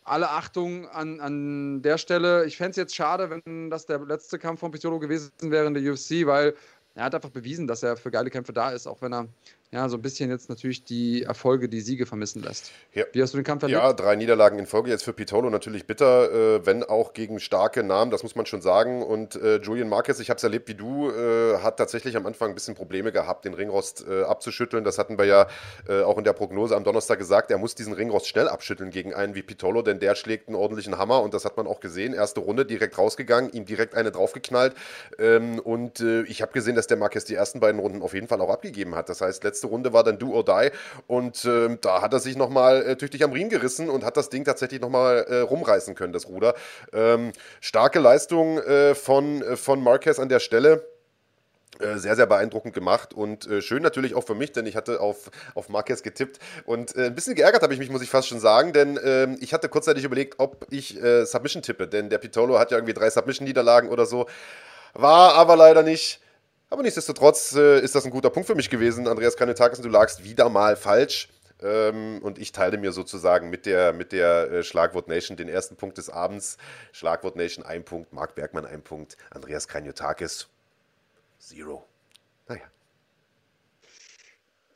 Alle 0.05 0.29
Achtung 0.29 0.87
an, 0.89 1.19
an 1.19 1.81
der 1.81 1.97
Stelle. 1.97 2.45
Ich 2.45 2.57
fände 2.57 2.71
es 2.71 2.77
jetzt 2.77 2.95
schade, 2.95 3.29
wenn 3.29 3.69
das 3.69 3.85
der 3.85 3.99
letzte 3.99 4.39
Kampf 4.39 4.61
von 4.61 4.71
Pitolo 4.71 4.99
gewesen 4.99 5.31
wäre 5.41 5.67
in 5.67 5.73
der 5.73 5.83
UFC, 5.91 6.25
weil 6.25 6.55
er 6.95 7.05
hat 7.05 7.15
einfach 7.15 7.29
bewiesen, 7.29 7.67
dass 7.67 7.83
er 7.83 7.97
für 7.97 8.11
geile 8.11 8.29
Kämpfe 8.29 8.53
da 8.53 8.71
ist, 8.71 8.87
auch 8.87 9.01
wenn 9.01 9.13
er 9.13 9.27
ja, 9.73 9.89
so 9.89 9.97
ein 9.97 10.03
bisschen 10.03 10.29
jetzt 10.29 10.49
natürlich 10.49 10.85
die 10.85 11.23
Erfolge, 11.23 11.67
die 11.67 11.81
Siege 11.81 12.05
vermissen 12.05 12.43
lässt. 12.43 12.71
Ja. 12.93 13.05
Wie 13.11 13.23
hast 13.23 13.33
du 13.33 13.39
den 13.39 13.43
Kampf 13.43 13.63
erlebt? 13.63 13.81
Ja, 13.81 13.91
drei 13.91 14.15
Niederlagen 14.15 14.59
in 14.59 14.67
Folge. 14.67 14.91
Jetzt 14.91 15.03
für 15.03 15.13
Pitolo 15.13 15.49
natürlich 15.49 15.87
bitter, 15.87 16.31
äh, 16.31 16.65
wenn 16.67 16.83
auch 16.83 17.13
gegen 17.13 17.39
starke 17.39 17.81
Namen, 17.81 18.11
das 18.11 18.21
muss 18.21 18.35
man 18.35 18.45
schon 18.45 18.61
sagen. 18.61 19.01
Und 19.01 19.35
äh, 19.35 19.57
Julian 19.57 19.89
Marquez, 19.89 20.19
ich 20.19 20.29
habe 20.29 20.37
es 20.37 20.43
erlebt 20.43 20.67
wie 20.67 20.75
du, 20.75 21.09
äh, 21.09 21.57
hat 21.57 21.77
tatsächlich 21.77 22.15
am 22.15 22.27
Anfang 22.27 22.49
ein 22.49 22.53
bisschen 22.53 22.75
Probleme 22.75 23.11
gehabt, 23.11 23.45
den 23.45 23.55
Ringrost 23.55 24.05
äh, 24.07 24.21
abzuschütteln. 24.21 24.83
Das 24.83 24.99
hatten 24.99 25.17
wir 25.17 25.25
ja 25.25 25.47
äh, 25.89 26.03
auch 26.03 26.19
in 26.19 26.23
der 26.23 26.33
Prognose 26.33 26.75
am 26.75 26.83
Donnerstag 26.83 27.17
gesagt. 27.17 27.49
Er 27.49 27.57
muss 27.57 27.73
diesen 27.73 27.93
Ringrost 27.93 28.27
schnell 28.27 28.47
abschütteln 28.47 28.91
gegen 28.91 29.15
einen 29.15 29.33
wie 29.33 29.41
Pitolo, 29.41 29.81
denn 29.81 29.99
der 29.99 30.13
schlägt 30.13 30.49
einen 30.49 30.55
ordentlichen 30.55 30.99
Hammer 30.99 31.23
und 31.23 31.33
das 31.33 31.45
hat 31.45 31.57
man 31.57 31.65
auch 31.65 31.79
gesehen. 31.79 32.13
Erste 32.13 32.41
Runde 32.41 32.67
direkt 32.67 32.95
rausgegangen, 32.99 33.51
ihm 33.53 33.65
direkt 33.65 33.95
eine 33.95 34.11
draufgeknallt. 34.11 34.75
Ähm, 35.17 35.57
und 35.57 35.99
äh, 35.99 36.21
ich 36.25 36.43
habe 36.43 36.51
gesehen, 36.51 36.75
dass 36.75 36.85
der 36.85 36.97
Marquez 36.97 37.25
die 37.25 37.33
ersten 37.33 37.59
beiden 37.59 37.81
Runden 37.81 38.03
auf 38.03 38.13
jeden 38.13 38.27
Fall 38.27 38.39
auch 38.39 38.51
abgegeben 38.51 38.93
hat. 38.93 39.09
Das 39.09 39.21
heißt, 39.21 39.43
letzte 39.43 39.62
Runde 39.67 39.93
war 39.93 40.03
dann 40.03 40.19
Do 40.19 40.33
or 40.33 40.45
Die. 40.45 40.71
Und 41.07 41.45
äh, 41.45 41.77
da 41.81 42.01
hat 42.01 42.13
er 42.13 42.19
sich 42.19 42.35
nochmal 42.35 42.83
äh, 42.83 42.95
tüchtig 42.95 43.23
am 43.23 43.31
Riemen 43.31 43.49
gerissen 43.49 43.89
und 43.89 44.03
hat 44.03 44.17
das 44.17 44.29
Ding 44.29 44.45
tatsächlich 44.45 44.81
nochmal 44.81 45.25
äh, 45.29 45.39
rumreißen 45.39 45.95
können, 45.95 46.13
das 46.13 46.27
Ruder. 46.27 46.55
Ähm, 46.91 47.31
starke 47.61 47.99
Leistung 47.99 48.59
äh, 48.59 48.95
von, 48.95 49.41
äh, 49.41 49.55
von 49.55 49.83
Marquez 49.83 50.19
an 50.19 50.29
der 50.29 50.39
Stelle 50.39 50.85
äh, 51.79 51.97
sehr, 51.97 52.15
sehr 52.15 52.27
beeindruckend 52.27 52.75
gemacht 52.75 53.13
und 53.13 53.47
äh, 53.47 53.61
schön 53.61 53.81
natürlich 53.81 54.13
auch 54.13 54.23
für 54.23 54.35
mich, 54.35 54.51
denn 54.51 54.67
ich 54.67 54.75
hatte 54.75 54.99
auf, 54.99 55.31
auf 55.55 55.69
Marquez 55.69 56.03
getippt 56.03 56.39
und 56.65 56.95
ein 56.95 57.15
bisschen 57.15 57.33
geärgert 57.33 57.63
habe 57.63 57.73
ich 57.73 57.79
mich, 57.79 57.89
muss 57.89 58.03
ich 58.03 58.11
fast 58.11 58.27
schon 58.27 58.39
sagen, 58.39 58.73
denn 58.73 58.99
ähm, 59.03 59.37
ich 59.39 59.53
hatte 59.53 59.69
kurzzeitig 59.69 60.03
überlegt, 60.03 60.35
ob 60.37 60.67
ich 60.69 60.99
Submission 61.23 61.63
tippe, 61.63 61.87
denn 61.87 62.09
der 62.09 62.19
Pitolo 62.19 62.59
hat 62.59 62.69
ja 62.69 62.77
irgendwie 62.77 62.93
drei 62.93 63.09
Submission-Niederlagen 63.09 63.89
oder 63.89 64.05
so, 64.05 64.27
war 64.93 65.33
aber 65.33 65.55
leider 65.55 65.81
nicht. 65.81 66.22
Aber 66.73 66.81
nichtsdestotrotz 66.81 67.53
äh, 67.53 67.81
ist 67.81 67.93
das 67.93 68.03
ein 68.03 68.09
guter 68.09 68.31
Punkt 68.31 68.47
für 68.47 68.55
mich 68.55 68.67
gewesen, 68.67 69.07
Andreas 69.07 69.37
Kanetakis, 69.37 69.79
du 69.79 69.89
lagst 69.89 70.23
wieder 70.23 70.49
mal 70.49 70.75
falsch. 70.75 71.29
Ähm, 71.61 72.19
und 72.23 72.39
ich 72.39 72.51
teile 72.51 72.79
mir 72.79 72.91
sozusagen 72.91 73.51
mit 73.51 73.67
der, 73.67 73.93
mit 73.93 74.11
der 74.11 74.51
äh, 74.51 74.63
Schlagwort 74.63 75.07
Nation 75.07 75.37
den 75.37 75.49
ersten 75.49 75.75
Punkt 75.75 75.99
des 75.99 76.09
Abends. 76.09 76.57
Schlagwort 76.91 77.35
Nation 77.35 77.63
ein 77.63 77.85
Punkt, 77.85 78.11
Marc 78.11 78.33
Bergmann 78.33 78.65
ein 78.65 78.81
Punkt, 78.81 79.17
Andreas 79.29 79.67
Kanyotakis 79.67 80.47
zero. 81.37 81.85
Naja. 82.47 82.63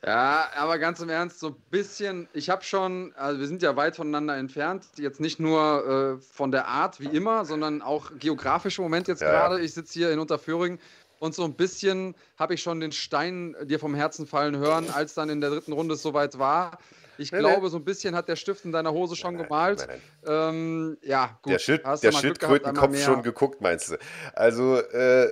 Ja, 0.06 0.50
aber 0.54 0.78
ganz 0.78 1.00
im 1.00 1.08
Ernst, 1.08 1.40
so 1.40 1.48
ein 1.48 1.56
bisschen, 1.70 2.28
ich 2.32 2.48
habe 2.48 2.62
schon, 2.62 3.12
also 3.16 3.40
wir 3.40 3.48
sind 3.48 3.60
ja 3.60 3.74
weit 3.74 3.96
voneinander 3.96 4.36
entfernt, 4.36 4.86
jetzt 4.98 5.18
nicht 5.18 5.40
nur 5.40 6.18
äh, 6.20 6.22
von 6.22 6.52
der 6.52 6.68
Art 6.68 7.00
wie 7.00 7.08
immer, 7.08 7.44
sondern 7.44 7.82
auch 7.82 8.12
geografisch 8.16 8.78
im 8.78 8.84
Moment 8.84 9.08
jetzt 9.08 9.22
ja, 9.22 9.30
gerade. 9.30 9.60
Ich 9.60 9.74
sitze 9.74 9.94
hier 9.94 10.12
in 10.12 10.20
Unterföhring 10.20 10.78
und 11.18 11.34
so 11.34 11.44
ein 11.44 11.54
bisschen 11.54 12.14
habe 12.36 12.54
ich 12.54 12.62
schon 12.62 12.80
den 12.80 12.92
Stein 12.92 13.56
dir 13.64 13.78
vom 13.78 13.94
Herzen 13.94 14.26
fallen 14.26 14.56
hören, 14.56 14.90
als 14.90 15.14
dann 15.14 15.28
in 15.28 15.40
der 15.40 15.50
dritten 15.50 15.72
Runde 15.72 15.94
es 15.94 16.02
soweit 16.02 16.38
war. 16.38 16.78
Ich 17.18 17.32
nein, 17.32 17.40
glaube, 17.40 17.62
nein. 17.62 17.70
so 17.70 17.76
ein 17.78 17.84
bisschen 17.84 18.14
hat 18.14 18.28
der 18.28 18.36
Stift 18.36 18.64
in 18.64 18.72
deiner 18.72 18.92
Hose 18.92 19.16
schon 19.16 19.34
nein, 19.34 19.44
gemalt. 19.44 19.86
Ähm, 20.26 20.96
ja, 21.02 21.38
gut. 21.42 21.52
Der, 21.52 21.58
Schild, 21.58 21.82
der 21.84 22.12
Schildkrötenkopf 22.12 23.02
schon 23.02 23.22
geguckt, 23.22 23.60
meinst 23.60 23.90
du? 23.90 23.96
Also 24.34 24.76
äh, 24.76 25.28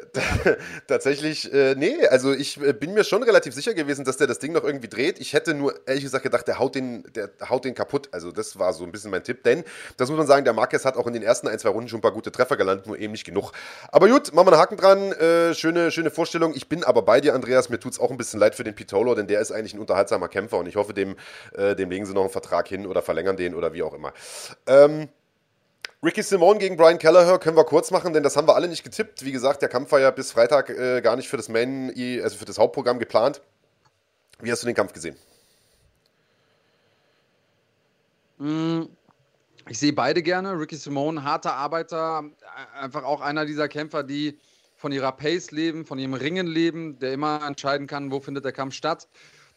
tatsächlich, 0.88 1.52
äh, 1.52 1.76
nee, 1.76 2.07
also 2.09 2.33
ich 2.33 2.61
äh, 2.61 2.73
bin 2.73 2.93
mir 2.95 3.05
schon 3.05 3.23
relativ 3.23 3.55
sicher 3.55 3.73
gewesen, 3.73 4.05
dass 4.05 4.16
der 4.16 4.26
das 4.26 4.40
Ding 4.40 4.52
noch 4.52 4.64
irgendwie 4.64 4.88
dreht. 4.88 5.21
Ich 5.21 5.33
hätte 5.33 5.55
nur 5.55 5.75
ehrlich 5.87 6.02
gesagt 6.02 6.25
gedacht, 6.25 6.49
der 6.49 6.59
haut 6.59 6.75
den, 6.75 7.05
der 7.14 7.31
haut 7.49 7.64
den 7.64 7.75
kaputt. 7.75 8.09
Also 8.11 8.33
das 8.33 8.59
war 8.59 8.73
so 8.73 8.85
ein 8.85 8.90
bisschen 8.90 9.12
mein 9.12 9.23
Tipp, 9.23 9.45
denn 9.45 9.62
das 9.97 10.09
muss 10.09 10.19
man 10.19 10.26
sagen, 10.26 10.45
der 10.45 10.55
Marquez 10.55 10.85
hat 10.85 10.97
auch 10.97 11.07
in 11.07 11.12
den 11.12 11.23
ersten 11.23 11.47
ein, 11.47 11.59
zwei 11.59 11.69
Runden 11.69 11.88
schon 11.88 11.99
ein 11.99 12.02
paar 12.02 12.12
gute 12.12 12.33
Treffer 12.33 12.57
gelandet, 12.57 12.87
nur 12.87 12.99
eben 12.99 13.12
nicht 13.12 13.25
genug. 13.25 13.52
Aber 13.93 14.09
gut, 14.09 14.35
machen 14.35 14.49
wir 14.49 14.52
einen 14.52 14.61
Haken 14.61 14.76
dran. 14.76 15.12
Äh, 15.12 15.55
schöne, 15.55 15.93
schöne 15.93 16.11
Vorstellung. 16.11 16.52
Ich 16.55 16.69
bin 16.69 16.83
aber 16.83 17.02
bei 17.02 17.21
dir, 17.21 17.35
Andreas. 17.35 17.69
Mir 17.69 17.78
tut 17.78 17.93
es 17.93 18.00
auch 18.00 18.11
ein 18.11 18.16
bisschen 18.16 18.40
leid 18.40 18.57
für 18.57 18.64
den 18.64 18.75
Pitolo, 18.75 19.14
denn 19.14 19.28
der 19.28 19.40
ist 19.40 19.52
eigentlich 19.52 19.75
ein 19.75 19.78
unterhaltsamer 19.78 20.28
Kämpfer 20.28 20.59
und 20.59 20.66
ich 20.66 20.75
hoffe, 20.75 20.93
dem 20.93 21.16
äh, 21.55 21.75
dem 21.76 21.90
legen 21.90 22.06
sie 22.06 22.14
noch 22.14 22.23
einen 22.23 22.30
Vertrag 22.30 22.68
hin 22.68 22.87
oder 22.87 23.02
verlängern 23.02 23.37
den 23.37 23.54
oder 23.54 23.73
wie 23.73 23.83
auch 23.83 23.95
immer. 23.95 24.12
Ähm, 24.66 25.09
Ricky 26.02 26.23
Simone 26.23 26.59
gegen 26.59 26.76
Brian 26.76 26.99
Kelleher 26.99 27.38
können 27.38 27.56
wir 27.56 27.64
kurz 27.64 27.90
machen, 27.90 28.12
denn 28.12 28.23
das 28.23 28.37
haben 28.37 28.47
wir 28.47 28.54
alle 28.54 28.68
nicht 28.68 28.85
getippt. 28.85 29.25
Wie 29.25 29.33
gesagt, 29.33 29.62
der 29.62 29.68
Kampf 29.68 29.92
war 29.92 30.00
ja 30.00 30.11
bis 30.11 30.33
Freitag 30.33 30.71
äh, 30.71 31.00
gar 31.00 31.16
nicht 31.16 31.28
für 31.28 31.37
das 31.37 31.49
Main, 31.49 31.92
also 32.23 32.37
für 32.37 32.45
das 32.45 32.59
Hauptprogramm 32.59 32.99
geplant. 32.99 33.40
Wie 34.40 34.52
hast 34.52 34.62
du 34.62 34.66
den 34.66 34.76
Kampf 34.76 34.92
gesehen? 34.92 35.16
Mm, 38.38 38.83
ich 39.68 39.78
sehe 39.78 39.92
beide 39.92 40.23
gerne. 40.23 40.59
Ricky 40.59 40.76
Simone, 40.76 41.25
harter 41.25 41.54
Arbeiter, 41.54 42.25
einfach 42.78 43.04
auch 43.04 43.21
einer 43.21 43.47
dieser 43.47 43.68
Kämpfer, 43.68 44.02
die 44.02 44.38
von 44.76 44.92
ihrer 44.92 45.12
Pace 45.12 45.50
leben, 45.52 45.87
von 45.87 45.99
ihrem 45.99 46.12
Ringen 46.12 46.47
leben, 46.47 46.99
der 46.99 47.14
immer 47.14 47.40
entscheiden 47.47 47.87
kann, 47.87 48.11
wo 48.11 48.21
findet 48.21 48.45
der 48.45 48.52
Kampf 48.52 48.75
statt 48.75 49.09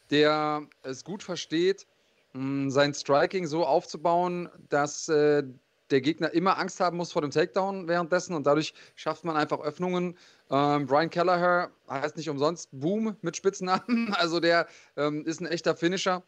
der 0.10 0.68
es 0.84 1.04
gut 1.04 1.24
versteht, 1.24 1.88
sein 2.34 2.94
Striking 2.94 3.48
so 3.48 3.66
aufzubauen, 3.66 4.50
dass 4.70 5.10
äh, 5.10 5.44
der 5.90 6.02
Gegner 6.02 6.32
immer 6.34 6.58
Angst 6.58 6.80
haben 6.80 6.98
muss 6.98 7.12
vor 7.12 7.22
dem 7.22 7.32
Takedown 7.32 7.88
währenddessen 7.88 8.34
und 8.34 8.46
dadurch 8.46 8.74
schafft 8.96 9.26
man 9.26 9.36
einfach 9.36 9.60
Öffnungen. 9.60 10.16
Ähm, 10.52 10.86
Brian 10.86 11.10
Kelleher 11.10 11.72
heißt 11.90 12.18
nicht 12.18 12.30
umsonst 12.30 12.70
Boom 12.72 13.16
mit 13.22 13.36
Spitznamen, 13.36 14.14
also 14.18 14.40
der 14.40 14.68
ähm, 14.98 15.26
ist 15.26 15.42
ein 15.42 15.48
echter 15.48 15.76
Finisher, 15.76 16.24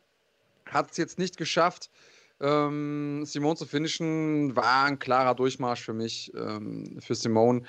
hat 0.66 0.92
es 0.92 0.98
jetzt 0.98 1.20
nicht 1.20 1.38
geschafft. 1.38 1.92
Ähm, 2.40 3.24
Simone 3.24 3.56
zu 3.56 3.68
finishen 3.68 4.56
war 4.56 4.86
ein 4.86 4.98
klarer 4.98 5.36
Durchmarsch 5.36 5.84
für 5.84 5.94
mich, 5.94 6.32
ähm, 6.36 6.98
für 7.00 7.14
Simone. 7.14 7.64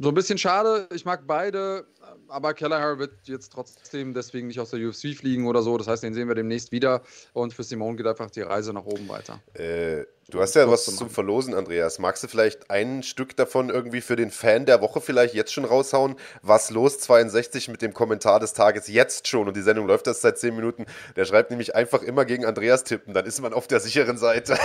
So 0.00 0.08
ein 0.08 0.14
bisschen 0.14 0.38
schade, 0.38 0.88
ich 0.92 1.04
mag 1.04 1.26
beide, 1.26 1.86
aber 2.28 2.54
Kelleher 2.54 2.98
wird 2.98 3.12
jetzt 3.24 3.52
trotzdem 3.52 4.12
deswegen 4.12 4.48
nicht 4.48 4.60
aus 4.60 4.70
der 4.70 4.80
UFC 4.86 5.16
fliegen 5.16 5.46
oder 5.46 5.62
so. 5.62 5.76
Das 5.78 5.86
heißt, 5.86 6.02
den 6.02 6.12
sehen 6.12 6.28
wir 6.28 6.34
demnächst 6.34 6.72
wieder 6.72 7.02
und 7.32 7.54
für 7.54 7.62
Simone 7.62 7.96
geht 7.96 8.06
einfach 8.06 8.30
die 8.30 8.42
Reise 8.42 8.72
nach 8.72 8.84
oben 8.84 9.08
weiter. 9.08 9.40
Äh, 9.54 10.04
Du 10.28 10.40
hast 10.40 10.56
ja 10.56 10.68
was 10.68 10.84
zum 10.86 11.08
Verlosen, 11.08 11.54
Andreas. 11.54 12.00
Magst 12.00 12.24
du 12.24 12.26
vielleicht 12.26 12.68
ein 12.68 13.04
Stück 13.04 13.36
davon 13.36 13.70
irgendwie 13.70 14.00
für 14.00 14.16
den 14.16 14.32
Fan 14.32 14.66
der 14.66 14.80
Woche 14.80 15.00
vielleicht 15.00 15.34
jetzt 15.34 15.52
schon 15.52 15.64
raushauen? 15.64 16.16
Was 16.42 16.70
los 16.70 16.98
62 16.98 17.68
mit 17.68 17.80
dem 17.80 17.94
Kommentar 17.94 18.40
des 18.40 18.52
Tages 18.52 18.88
jetzt 18.88 19.28
schon 19.28 19.46
und 19.46 19.56
die 19.56 19.62
Sendung 19.62 19.86
läuft 19.86 20.08
erst 20.08 20.22
seit 20.22 20.36
10 20.36 20.56
Minuten. 20.56 20.86
Der 21.14 21.26
schreibt 21.26 21.50
nämlich 21.50 21.76
einfach 21.76 22.02
immer 22.02 22.24
gegen 22.24 22.44
Andreas 22.44 22.82
tippen, 22.82 23.14
dann 23.14 23.24
ist 23.24 23.40
man 23.40 23.52
auf 23.52 23.68
der 23.68 23.78
sicheren 23.78 24.18
Seite. 24.18 24.58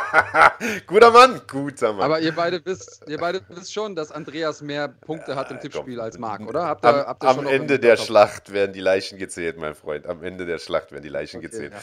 guter 0.86 1.10
Mann, 1.10 1.42
guter 1.46 1.92
Mann. 1.92 2.04
Aber 2.04 2.20
ihr 2.20 2.34
beide 2.34 2.64
wisst, 2.64 3.02
ihr 3.08 3.18
beide 3.18 3.42
wisst 3.50 3.74
schon, 3.74 3.94
dass 3.94 4.10
Andreas 4.10 4.62
mehr 4.62 4.88
Punkte 4.88 5.36
hat 5.36 5.50
im 5.50 5.60
Tippspiel 5.60 5.96
komm. 5.96 6.04
als 6.04 6.16
Marc, 6.18 6.40
oder? 6.48 6.64
Habt 6.64 6.86
ihr, 6.86 6.88
am, 6.88 7.06
habt 7.08 7.24
ihr 7.24 7.28
am 7.28 7.46
Ende 7.46 7.78
der 7.78 7.98
Schlacht 7.98 8.54
werden 8.54 8.72
die 8.72 8.80
Leichen 8.80 9.18
gezählt, 9.18 9.58
mein 9.58 9.74
Freund. 9.74 10.06
Am 10.06 10.24
Ende 10.24 10.46
der 10.46 10.58
Schlacht 10.58 10.92
werden 10.92 11.02
die 11.02 11.10
Leichen 11.10 11.40
okay, 11.40 11.48
gezählt. 11.48 11.74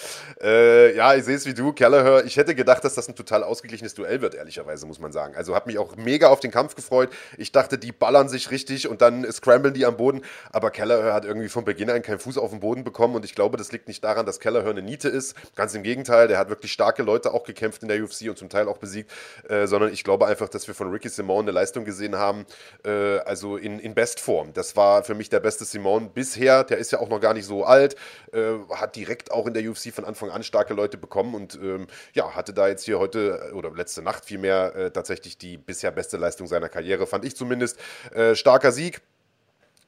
Ja. 0.41 0.47
Äh, 0.47 0.95
ja, 0.95 1.13
ich 1.13 1.23
sehe 1.23 1.35
es 1.35 1.45
wie 1.45 1.53
du, 1.53 1.71
Kellerhör. 1.71 2.25
Ich 2.25 2.35
hätte 2.37 2.55
gedacht, 2.55 2.83
dass 2.83 2.94
das 2.95 3.07
ein 3.07 3.15
total 3.15 3.43
ausgeglichenes 3.43 3.93
Duell 3.93 4.21
wird, 4.21 4.35
ehrlicherweise, 4.35 4.85
muss 4.85 4.99
man 4.99 5.11
sagen. 5.11 5.35
Also 5.35 5.55
hat 5.55 5.67
mich 5.67 5.77
auch 5.77 5.95
mega 5.95 6.27
auf 6.29 6.39
den 6.39 6.51
Kampf 6.51 6.75
gefreut. 6.75 7.09
Ich 7.37 7.51
dachte, 7.51 7.77
die 7.77 7.91
ballern 7.91 8.29
sich 8.29 8.51
richtig 8.51 8.87
und 8.87 9.01
dann 9.01 9.29
scramblen 9.31 9.73
die 9.73 9.85
am 9.85 9.97
Boden. 9.97 10.21
Aber 10.51 10.71
Kelleher 10.71 11.13
hat 11.13 11.25
irgendwie 11.25 11.49
von 11.49 11.65
Beginn 11.65 11.89
an 11.89 12.01
keinen 12.01 12.19
Fuß 12.19 12.37
auf 12.37 12.51
den 12.51 12.59
Boden 12.59 12.83
bekommen 12.83 13.15
und 13.15 13.25
ich 13.25 13.35
glaube, 13.35 13.57
das 13.57 13.71
liegt 13.71 13.87
nicht 13.87 14.03
daran, 14.03 14.25
dass 14.25 14.39
Kelleher 14.39 14.65
eine 14.65 14.81
Niete 14.81 15.09
ist. 15.09 15.35
Ganz 15.55 15.73
im 15.73 15.83
Gegenteil, 15.83 16.27
der 16.27 16.37
hat 16.37 16.49
wirklich 16.49 16.71
starke 16.71 17.03
Leute 17.03 17.33
auch 17.33 17.43
gekämpft 17.43 17.81
in 17.81 17.87
der 17.87 18.03
UFC 18.03 18.29
und 18.29 18.37
zum 18.37 18.49
Teil 18.49 18.67
auch 18.67 18.77
besiegt, 18.77 19.11
äh, 19.49 19.67
sondern 19.67 19.91
ich 19.91 20.03
glaube 20.03 20.27
einfach, 20.27 20.49
dass 20.49 20.67
wir 20.67 20.75
von 20.75 20.89
Ricky 20.91 21.09
Simone 21.09 21.43
eine 21.43 21.51
Leistung 21.51 21.85
gesehen 21.85 22.15
haben, 22.15 22.45
äh, 22.83 23.19
also 23.19 23.57
in, 23.57 23.79
in 23.79 23.93
Bestform. 23.93 24.53
Das 24.53 24.75
war 24.75 25.03
für 25.03 25.15
mich 25.15 25.29
der 25.29 25.39
beste 25.39 25.65
Simone 25.65 26.09
bisher. 26.13 26.63
Der 26.63 26.77
ist 26.77 26.91
ja 26.91 26.99
auch 26.99 27.09
noch 27.09 27.19
gar 27.19 27.33
nicht 27.33 27.45
so 27.45 27.63
alt, 27.63 27.95
äh, 28.33 28.53
hat 28.73 28.95
direkt 28.95 29.31
auch 29.31 29.47
in 29.47 29.53
der 29.53 29.69
UFC 29.69 29.93
von 29.93 30.05
Anfang 30.05 30.29
an 30.29 30.43
starke 30.43 30.73
Leute 30.73 30.97
bekommen 30.97 31.35
und 31.35 31.55
ähm, 31.55 31.87
ja, 32.13 32.35
hatte 32.35 32.53
da 32.53 32.67
jetzt 32.67 32.84
hier 32.85 32.99
heute 32.99 33.49
äh, 33.49 33.53
oder 33.53 33.71
letzte 33.71 34.01
Nacht 34.01 34.25
vielmehr 34.25 34.75
äh, 34.75 34.91
tatsächlich 34.91 35.37
die 35.37 35.57
bisher 35.57 35.91
beste 35.91 36.17
Leistung 36.17 36.47
seiner 36.47 36.69
Karriere, 36.69 37.07
fand 37.07 37.25
ich 37.25 37.35
zumindest. 37.35 37.77
Äh, 38.13 38.35
starker 38.35 38.71
Sieg. 38.71 39.01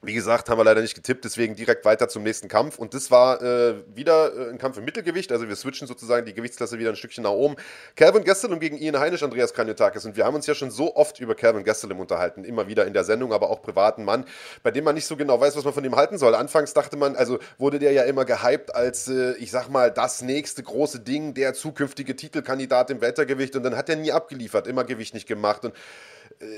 Wie 0.03 0.13
gesagt, 0.13 0.47
haben 0.47 0.59
wir 0.59 0.63
leider 0.63 0.81
nicht 0.81 0.93
getippt, 0.93 1.25
deswegen 1.25 1.55
direkt 1.55 1.83
weiter 1.83 2.07
zum 2.07 2.21
nächsten 2.21 2.47
Kampf. 2.47 2.77
Und 2.77 2.93
das 2.93 3.09
war 3.09 3.41
äh, 3.41 3.73
wieder 3.95 4.31
äh, 4.31 4.49
ein 4.51 4.59
Kampf 4.59 4.77
im 4.77 4.85
Mittelgewicht. 4.85 5.31
Also 5.31 5.47
wir 5.47 5.55
switchen 5.55 5.87
sozusagen 5.87 6.23
die 6.23 6.35
Gewichtsklasse 6.35 6.77
wieder 6.77 6.91
ein 6.91 6.95
Stückchen 6.95 7.23
nach 7.23 7.31
oben. 7.31 7.55
Calvin 7.95 8.23
Gastelum 8.23 8.59
gegen 8.59 8.77
Ian 8.77 8.99
Heinisch, 8.99 9.23
Andreas 9.23 9.55
Kanyotakis. 9.55 10.05
Und 10.05 10.15
wir 10.15 10.23
haben 10.23 10.35
uns 10.35 10.45
ja 10.45 10.53
schon 10.53 10.69
so 10.69 10.95
oft 10.95 11.19
über 11.19 11.33
Calvin 11.33 11.63
Gastelum 11.63 11.99
unterhalten. 11.99 12.43
Immer 12.43 12.67
wieder 12.67 12.85
in 12.85 12.93
der 12.93 13.05
Sendung, 13.05 13.33
aber 13.33 13.49
auch 13.49 13.63
privaten 13.63 14.05
Mann, 14.05 14.25
bei 14.61 14.69
dem 14.69 14.83
man 14.83 14.93
nicht 14.93 15.07
so 15.07 15.17
genau 15.17 15.41
weiß, 15.41 15.57
was 15.57 15.63
man 15.63 15.73
von 15.73 15.83
ihm 15.83 15.95
halten 15.95 16.19
soll. 16.19 16.35
Anfangs 16.35 16.75
dachte 16.75 16.95
man, 16.95 17.15
also 17.15 17.39
wurde 17.57 17.79
der 17.79 17.91
ja 17.91 18.03
immer 18.03 18.23
gehypt 18.23 18.75
als, 18.75 19.07
äh, 19.07 19.33
ich 19.37 19.49
sag 19.49 19.67
mal, 19.69 19.89
das 19.89 20.21
nächste 20.21 20.61
große 20.61 20.99
Ding, 20.99 21.33
der 21.33 21.55
zukünftige 21.55 22.15
Titelkandidat 22.15 22.91
im 22.91 23.01
Weltergewicht. 23.01 23.55
Und 23.55 23.63
dann 23.63 23.75
hat 23.75 23.89
er 23.89 23.95
nie 23.95 24.11
abgeliefert, 24.11 24.67
immer 24.67 24.83
Gewicht 24.83 25.15
nicht 25.15 25.27
gemacht. 25.27 25.65
Und 25.65 25.73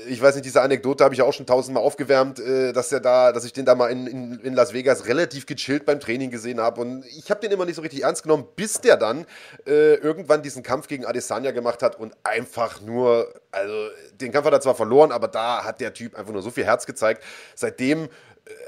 ich 0.08 0.20
weiß 0.20 0.34
nicht, 0.34 0.44
diese 0.44 0.60
Anekdote 0.60 1.04
habe 1.04 1.14
ich 1.14 1.22
auch 1.22 1.32
schon 1.32 1.46
tausendmal 1.46 1.82
aufgewärmt, 1.82 2.38
äh, 2.38 2.72
dass 2.72 2.92
er 2.92 3.00
da, 3.00 3.32
dass 3.32 3.44
ich 3.44 3.52
den 3.52 3.64
da 3.64 3.74
mal 3.74 3.88
in, 3.88 4.06
in, 4.06 4.38
in 4.40 4.54
Las 4.54 4.72
Vegas 4.72 5.06
relativ 5.06 5.46
gechillt 5.46 5.86
beim 5.86 6.00
Training 6.00 6.30
gesehen 6.30 6.60
habe. 6.60 6.80
Und 6.80 7.04
ich 7.06 7.30
habe 7.30 7.40
den 7.40 7.50
immer 7.50 7.64
nicht 7.64 7.76
so 7.76 7.82
richtig 7.82 8.02
ernst 8.02 8.22
genommen, 8.22 8.46
bis 8.56 8.80
der 8.80 8.96
dann 8.96 9.26
äh, 9.66 9.94
irgendwann 9.94 10.42
diesen 10.42 10.62
Kampf 10.62 10.86
gegen 10.86 11.06
Adesanya 11.06 11.50
gemacht 11.52 11.82
hat 11.82 11.98
und 11.98 12.14
einfach 12.24 12.80
nur, 12.80 13.32
also 13.52 13.74
den 14.20 14.32
Kampf 14.32 14.46
hat 14.46 14.52
er 14.52 14.60
zwar 14.60 14.74
verloren, 14.74 15.12
aber 15.12 15.28
da 15.28 15.64
hat 15.64 15.80
der 15.80 15.94
Typ 15.94 16.14
einfach 16.14 16.32
nur 16.32 16.42
so 16.42 16.50
viel 16.50 16.64
Herz 16.64 16.86
gezeigt. 16.86 17.22
Seitdem 17.54 18.08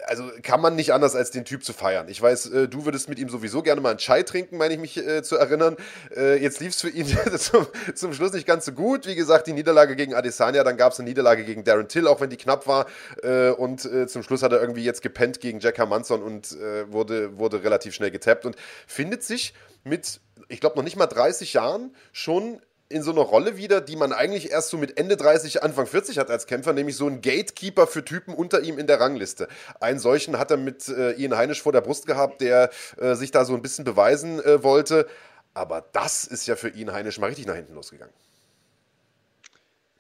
also 0.06 0.30
kann 0.42 0.60
man 0.60 0.76
nicht 0.76 0.92
anders 0.92 1.14
als 1.14 1.30
den 1.30 1.44
Typ 1.44 1.64
zu 1.64 1.72
feiern. 1.72 2.08
Ich 2.08 2.20
weiß, 2.20 2.46
äh, 2.50 2.68
du 2.68 2.84
würdest 2.84 3.08
mit 3.08 3.18
ihm 3.18 3.28
sowieso 3.28 3.62
gerne 3.62 3.80
mal 3.80 3.90
einen 3.90 3.98
Chai 3.98 4.22
trinken, 4.22 4.56
meine 4.56 4.74
ich 4.74 4.80
mich 4.80 4.96
äh, 4.96 5.22
zu 5.22 5.36
erinnern. 5.36 5.76
Äh, 6.14 6.36
jetzt 6.42 6.60
lief 6.60 6.74
es 6.74 6.80
für 6.80 6.90
ihn 6.90 7.06
zum, 7.38 7.66
zum, 7.94 8.12
Schluss 8.12 8.32
nicht 8.32 8.46
ganz 8.46 8.64
so 8.64 8.72
gut. 8.72 9.06
Wie 9.06 9.14
gesagt, 9.14 9.46
die 9.46 9.52
Niederlage 9.52 9.96
gegen 9.96 10.14
Adesanya, 10.14 10.64
dann 10.64 10.76
gab 10.76 10.92
es 10.92 11.00
eine 11.00 11.08
Niederlage 11.08 11.44
gegen 11.44 11.64
Darren 11.64 11.88
Till, 11.88 12.06
auch 12.06 12.20
wenn 12.20 12.30
die 12.30 12.36
knapp 12.36 12.66
war. 12.66 12.86
Äh, 13.22 13.50
und 13.50 13.84
äh, 13.84 14.06
zum 14.06 14.22
Schluss 14.22 14.42
hat 14.42 14.52
er 14.52 14.60
irgendwie 14.60 14.84
jetzt 14.84 15.02
gepennt 15.02 15.40
gegen 15.40 15.60
Jack 15.60 15.78
Hermanson 15.78 16.22
und 16.22 16.52
äh, 16.52 16.90
wurde, 16.92 17.38
wurde 17.38 17.62
relativ 17.62 17.94
schnell 17.94 18.10
getappt 18.10 18.44
und 18.46 18.56
findet 18.86 19.22
sich 19.22 19.54
mit, 19.84 20.20
ich 20.48 20.60
glaube, 20.60 20.76
noch 20.76 20.84
nicht 20.84 20.96
mal 20.96 21.06
30 21.06 21.54
Jahren 21.54 21.94
schon 22.12 22.60
in 22.92 23.02
so 23.02 23.10
eine 23.10 23.20
Rolle 23.20 23.56
wieder, 23.56 23.80
die 23.80 23.96
man 23.96 24.12
eigentlich 24.12 24.50
erst 24.50 24.70
so 24.70 24.76
mit 24.76 24.98
Ende 24.98 25.16
30, 25.16 25.62
Anfang 25.62 25.86
40 25.86 26.18
hat 26.18 26.30
als 26.30 26.46
Kämpfer, 26.46 26.72
nämlich 26.72 26.96
so 26.96 27.06
ein 27.06 27.20
Gatekeeper 27.20 27.86
für 27.86 28.04
Typen 28.04 28.34
unter 28.34 28.60
ihm 28.60 28.78
in 28.78 28.86
der 28.86 29.00
Rangliste. 29.00 29.48
Einen 29.80 29.98
solchen 29.98 30.38
hat 30.38 30.50
er 30.50 30.56
mit 30.56 30.88
äh, 30.88 31.12
Ian 31.12 31.36
Heinisch 31.36 31.62
vor 31.62 31.72
der 31.72 31.80
Brust 31.80 32.06
gehabt, 32.06 32.40
der 32.40 32.70
äh, 32.98 33.14
sich 33.14 33.30
da 33.30 33.44
so 33.44 33.54
ein 33.54 33.62
bisschen 33.62 33.84
beweisen 33.84 34.40
äh, 34.40 34.62
wollte. 34.62 35.08
Aber 35.54 35.84
das 35.92 36.24
ist 36.24 36.46
ja 36.46 36.56
für 36.56 36.68
Ian 36.68 36.92
Heinisch 36.92 37.18
mal 37.18 37.26
richtig 37.26 37.46
nach 37.46 37.56
hinten 37.56 37.74
losgegangen. 37.74 38.14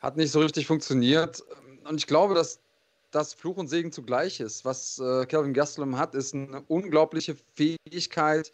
Hat 0.00 0.16
nicht 0.16 0.30
so 0.30 0.40
richtig 0.40 0.66
funktioniert. 0.66 1.42
Und 1.84 1.96
ich 1.96 2.06
glaube, 2.06 2.34
dass 2.34 2.60
das 3.10 3.34
Fluch 3.34 3.56
und 3.56 3.68
Segen 3.68 3.92
zugleich 3.92 4.40
ist. 4.40 4.64
Was 4.64 4.98
äh, 4.98 5.26
Kelvin 5.26 5.54
Gastelum 5.54 5.98
hat, 5.98 6.14
ist 6.14 6.34
eine 6.34 6.62
unglaubliche 6.68 7.36
Fähigkeit 7.54 8.52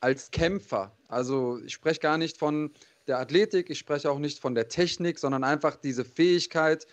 als 0.00 0.30
Kämpfer. 0.30 0.92
Also 1.08 1.58
ich 1.64 1.74
spreche 1.74 2.00
gar 2.00 2.18
nicht 2.18 2.38
von 2.38 2.72
der 3.10 3.18
Athletik, 3.18 3.68
ich 3.68 3.78
spreche 3.78 4.10
auch 4.10 4.18
nicht 4.18 4.38
von 4.38 4.54
der 4.54 4.68
Technik, 4.68 5.18
sondern 5.18 5.44
einfach 5.44 5.76
diese 5.76 6.04
Fähigkeit, 6.04 6.86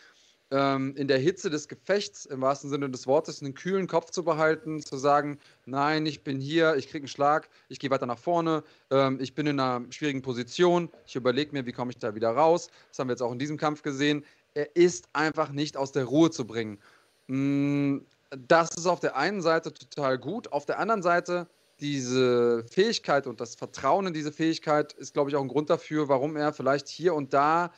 ähm, 0.49 0.95
in 0.95 1.07
der 1.07 1.19
Hitze 1.19 1.49
des 1.49 1.67
Gefechts, 1.67 2.25
im 2.25 2.41
wahrsten 2.41 2.69
Sinne 2.69 2.89
des 2.89 3.05
Wortes, 3.05 3.41
einen 3.41 3.53
kühlen 3.53 3.87
Kopf 3.87 4.11
zu 4.11 4.23
behalten, 4.23 4.81
zu 4.81 4.97
sagen, 4.97 5.39
nein, 5.65 6.05
ich 6.05 6.23
bin 6.23 6.39
hier, 6.39 6.75
ich 6.75 6.87
kriege 6.87 7.03
einen 7.03 7.07
Schlag, 7.07 7.49
ich 7.69 7.79
gehe 7.79 7.89
weiter 7.89 8.05
nach 8.05 8.17
vorne, 8.17 8.63
ähm, 8.89 9.19
ich 9.21 9.35
bin 9.35 9.45
in 9.45 9.59
einer 9.59 9.85
schwierigen 9.91 10.21
Position, 10.21 10.89
ich 11.05 11.15
überlege 11.15 11.51
mir, 11.51 11.65
wie 11.65 11.73
komme 11.73 11.91
ich 11.91 11.97
da 11.97 12.15
wieder 12.15 12.31
raus. 12.31 12.69
Das 12.89 12.99
haben 12.99 13.09
wir 13.09 13.13
jetzt 13.13 13.21
auch 13.21 13.31
in 13.31 13.39
diesem 13.39 13.57
Kampf 13.57 13.81
gesehen. 13.83 14.25
Er 14.53 14.75
ist 14.75 15.09
einfach 15.13 15.51
nicht 15.51 15.77
aus 15.77 15.91
der 15.91 16.05
Ruhe 16.05 16.31
zu 16.31 16.47
bringen. 16.47 16.79
Mm, 17.27 17.99
das 18.29 18.71
ist 18.71 18.87
auf 18.87 19.01
der 19.01 19.17
einen 19.17 19.41
Seite 19.41 19.73
total 19.73 20.17
gut, 20.17 20.51
auf 20.51 20.65
der 20.65 20.79
anderen 20.79 21.03
Seite 21.03 21.47
diese 21.79 22.65
Fähigkeit 22.69 23.27
und 23.27 23.39
das 23.39 23.55
Vertrauen 23.55 24.07
in 24.07 24.13
diese 24.13 24.31
Fähigkeit 24.31 24.93
ist, 24.93 25.13
glaube 25.13 25.29
ich, 25.29 25.35
auch 25.35 25.41
ein 25.41 25.47
Grund 25.47 25.69
dafür, 25.69 26.07
warum 26.07 26.35
er 26.35 26.53
vielleicht 26.53 26.87
hier 26.87 27.13
und 27.13 27.33
da 27.33 27.71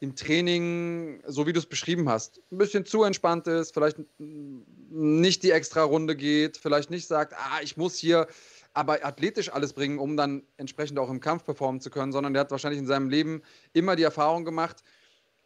im 0.00 0.16
Training, 0.16 1.22
so 1.26 1.46
wie 1.46 1.52
du 1.52 1.60
es 1.60 1.66
beschrieben 1.66 2.08
hast, 2.08 2.40
ein 2.50 2.58
bisschen 2.58 2.84
zu 2.84 3.04
entspannt 3.04 3.46
ist, 3.46 3.72
vielleicht 3.72 3.98
nicht 4.18 5.42
die 5.44 5.52
extra 5.52 5.84
Runde 5.84 6.16
geht, 6.16 6.56
vielleicht 6.56 6.90
nicht 6.90 7.06
sagt, 7.06 7.34
ah, 7.34 7.60
ich 7.62 7.76
muss 7.76 7.96
hier 7.96 8.26
aber 8.74 9.04
athletisch 9.04 9.52
alles 9.52 9.74
bringen, 9.74 9.98
um 9.98 10.16
dann 10.16 10.42
entsprechend 10.56 10.98
auch 10.98 11.10
im 11.10 11.20
Kampf 11.20 11.44
performen 11.44 11.80
zu 11.80 11.90
können, 11.90 12.10
sondern 12.10 12.32
der 12.32 12.40
hat 12.40 12.50
wahrscheinlich 12.50 12.80
in 12.80 12.86
seinem 12.86 13.10
Leben 13.10 13.42
immer 13.74 13.94
die 13.94 14.02
Erfahrung 14.02 14.44
gemacht, 14.44 14.82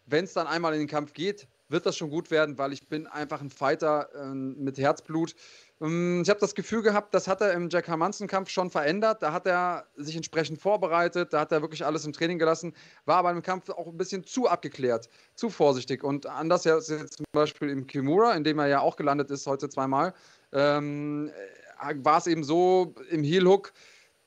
wenn 0.06 0.24
es 0.24 0.32
dann 0.32 0.46
einmal 0.46 0.72
in 0.72 0.78
den 0.78 0.88
Kampf 0.88 1.12
geht, 1.12 1.48
wird 1.68 1.84
das 1.84 1.96
schon 1.96 2.10
gut 2.10 2.30
werden, 2.30 2.58
weil 2.58 2.72
ich 2.72 2.88
bin 2.88 3.06
einfach 3.06 3.40
ein 3.40 3.50
Fighter 3.50 4.08
äh, 4.14 4.34
mit 4.34 4.78
Herzblut 4.78 5.34
ich 5.78 6.30
habe 6.30 6.40
das 6.40 6.54
Gefühl 6.54 6.80
gehabt, 6.80 7.12
das 7.12 7.28
hat 7.28 7.42
er 7.42 7.52
im 7.52 7.68
Jack 7.68 7.86
Hermanson-Kampf 7.86 8.48
schon 8.48 8.70
verändert. 8.70 9.22
Da 9.22 9.32
hat 9.32 9.46
er 9.46 9.86
sich 9.96 10.16
entsprechend 10.16 10.58
vorbereitet, 10.58 11.34
da 11.34 11.40
hat 11.40 11.52
er 11.52 11.60
wirklich 11.60 11.84
alles 11.84 12.06
im 12.06 12.14
Training 12.14 12.38
gelassen, 12.38 12.72
war 13.04 13.16
aber 13.16 13.30
im 13.30 13.42
Kampf 13.42 13.68
auch 13.68 13.86
ein 13.86 13.98
bisschen 13.98 14.24
zu 14.24 14.48
abgeklärt, 14.48 15.10
zu 15.34 15.50
vorsichtig. 15.50 16.02
Und 16.02 16.24
anders 16.24 16.64
jetzt 16.64 16.86
zum 16.88 17.26
Beispiel 17.32 17.68
im 17.68 17.86
Kimura, 17.86 18.32
in 18.32 18.42
dem 18.42 18.58
er 18.58 18.68
ja 18.68 18.80
auch 18.80 18.96
gelandet 18.96 19.30
ist 19.30 19.46
heute 19.46 19.68
zweimal, 19.68 20.14
ähm, 20.52 21.30
war 21.96 22.18
es 22.18 22.26
eben 22.26 22.42
so 22.42 22.94
im 23.10 23.22
Heel-Hook, 23.22 23.74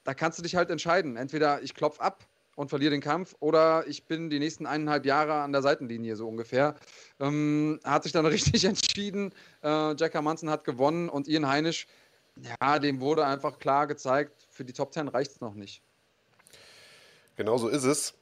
da 0.04 0.14
kannst 0.14 0.38
du 0.38 0.44
dich 0.44 0.56
halt 0.56 0.70
entscheiden. 0.70 1.18
Entweder 1.18 1.64
ich 1.64 1.74
klopf 1.74 2.00
ab 2.00 2.28
und 2.60 2.68
verliere 2.68 2.92
den 2.92 3.00
Kampf 3.00 3.38
oder 3.40 3.88
ich 3.88 4.04
bin 4.04 4.30
die 4.30 4.38
nächsten 4.38 4.66
eineinhalb 4.66 5.06
Jahre 5.06 5.36
an 5.36 5.54
der 5.54 5.62
Seitenlinie 5.62 6.18
so 6.18 6.28
ungefähr. 6.28 6.76
Ähm, 7.18 7.80
hat 7.86 8.04
sich 8.04 8.12
dann 8.12 8.26
richtig 8.26 8.66
entschieden. 8.66 9.34
Äh, 9.64 9.96
Jack 9.96 10.14
Hermanson 10.14 10.50
hat 10.50 10.66
gewonnen 10.66 11.08
und 11.08 11.30
Ian 11.30 11.48
Heinisch, 11.48 11.88
ja, 12.60 12.80
dem 12.80 13.00
wurde 13.00 13.26
einfach 13.26 13.60
klar 13.60 13.88
gezeigt, 13.88 14.46
für 14.50 14.66
die 14.66 14.74
Top 14.74 14.94
10 14.94 15.08
reicht 15.08 15.32
es 15.32 15.40
noch 15.40 15.54
nicht. 15.54 15.82
Genau 17.38 17.58
so 17.58 17.70
ist 17.70 17.86
es. 17.86 18.14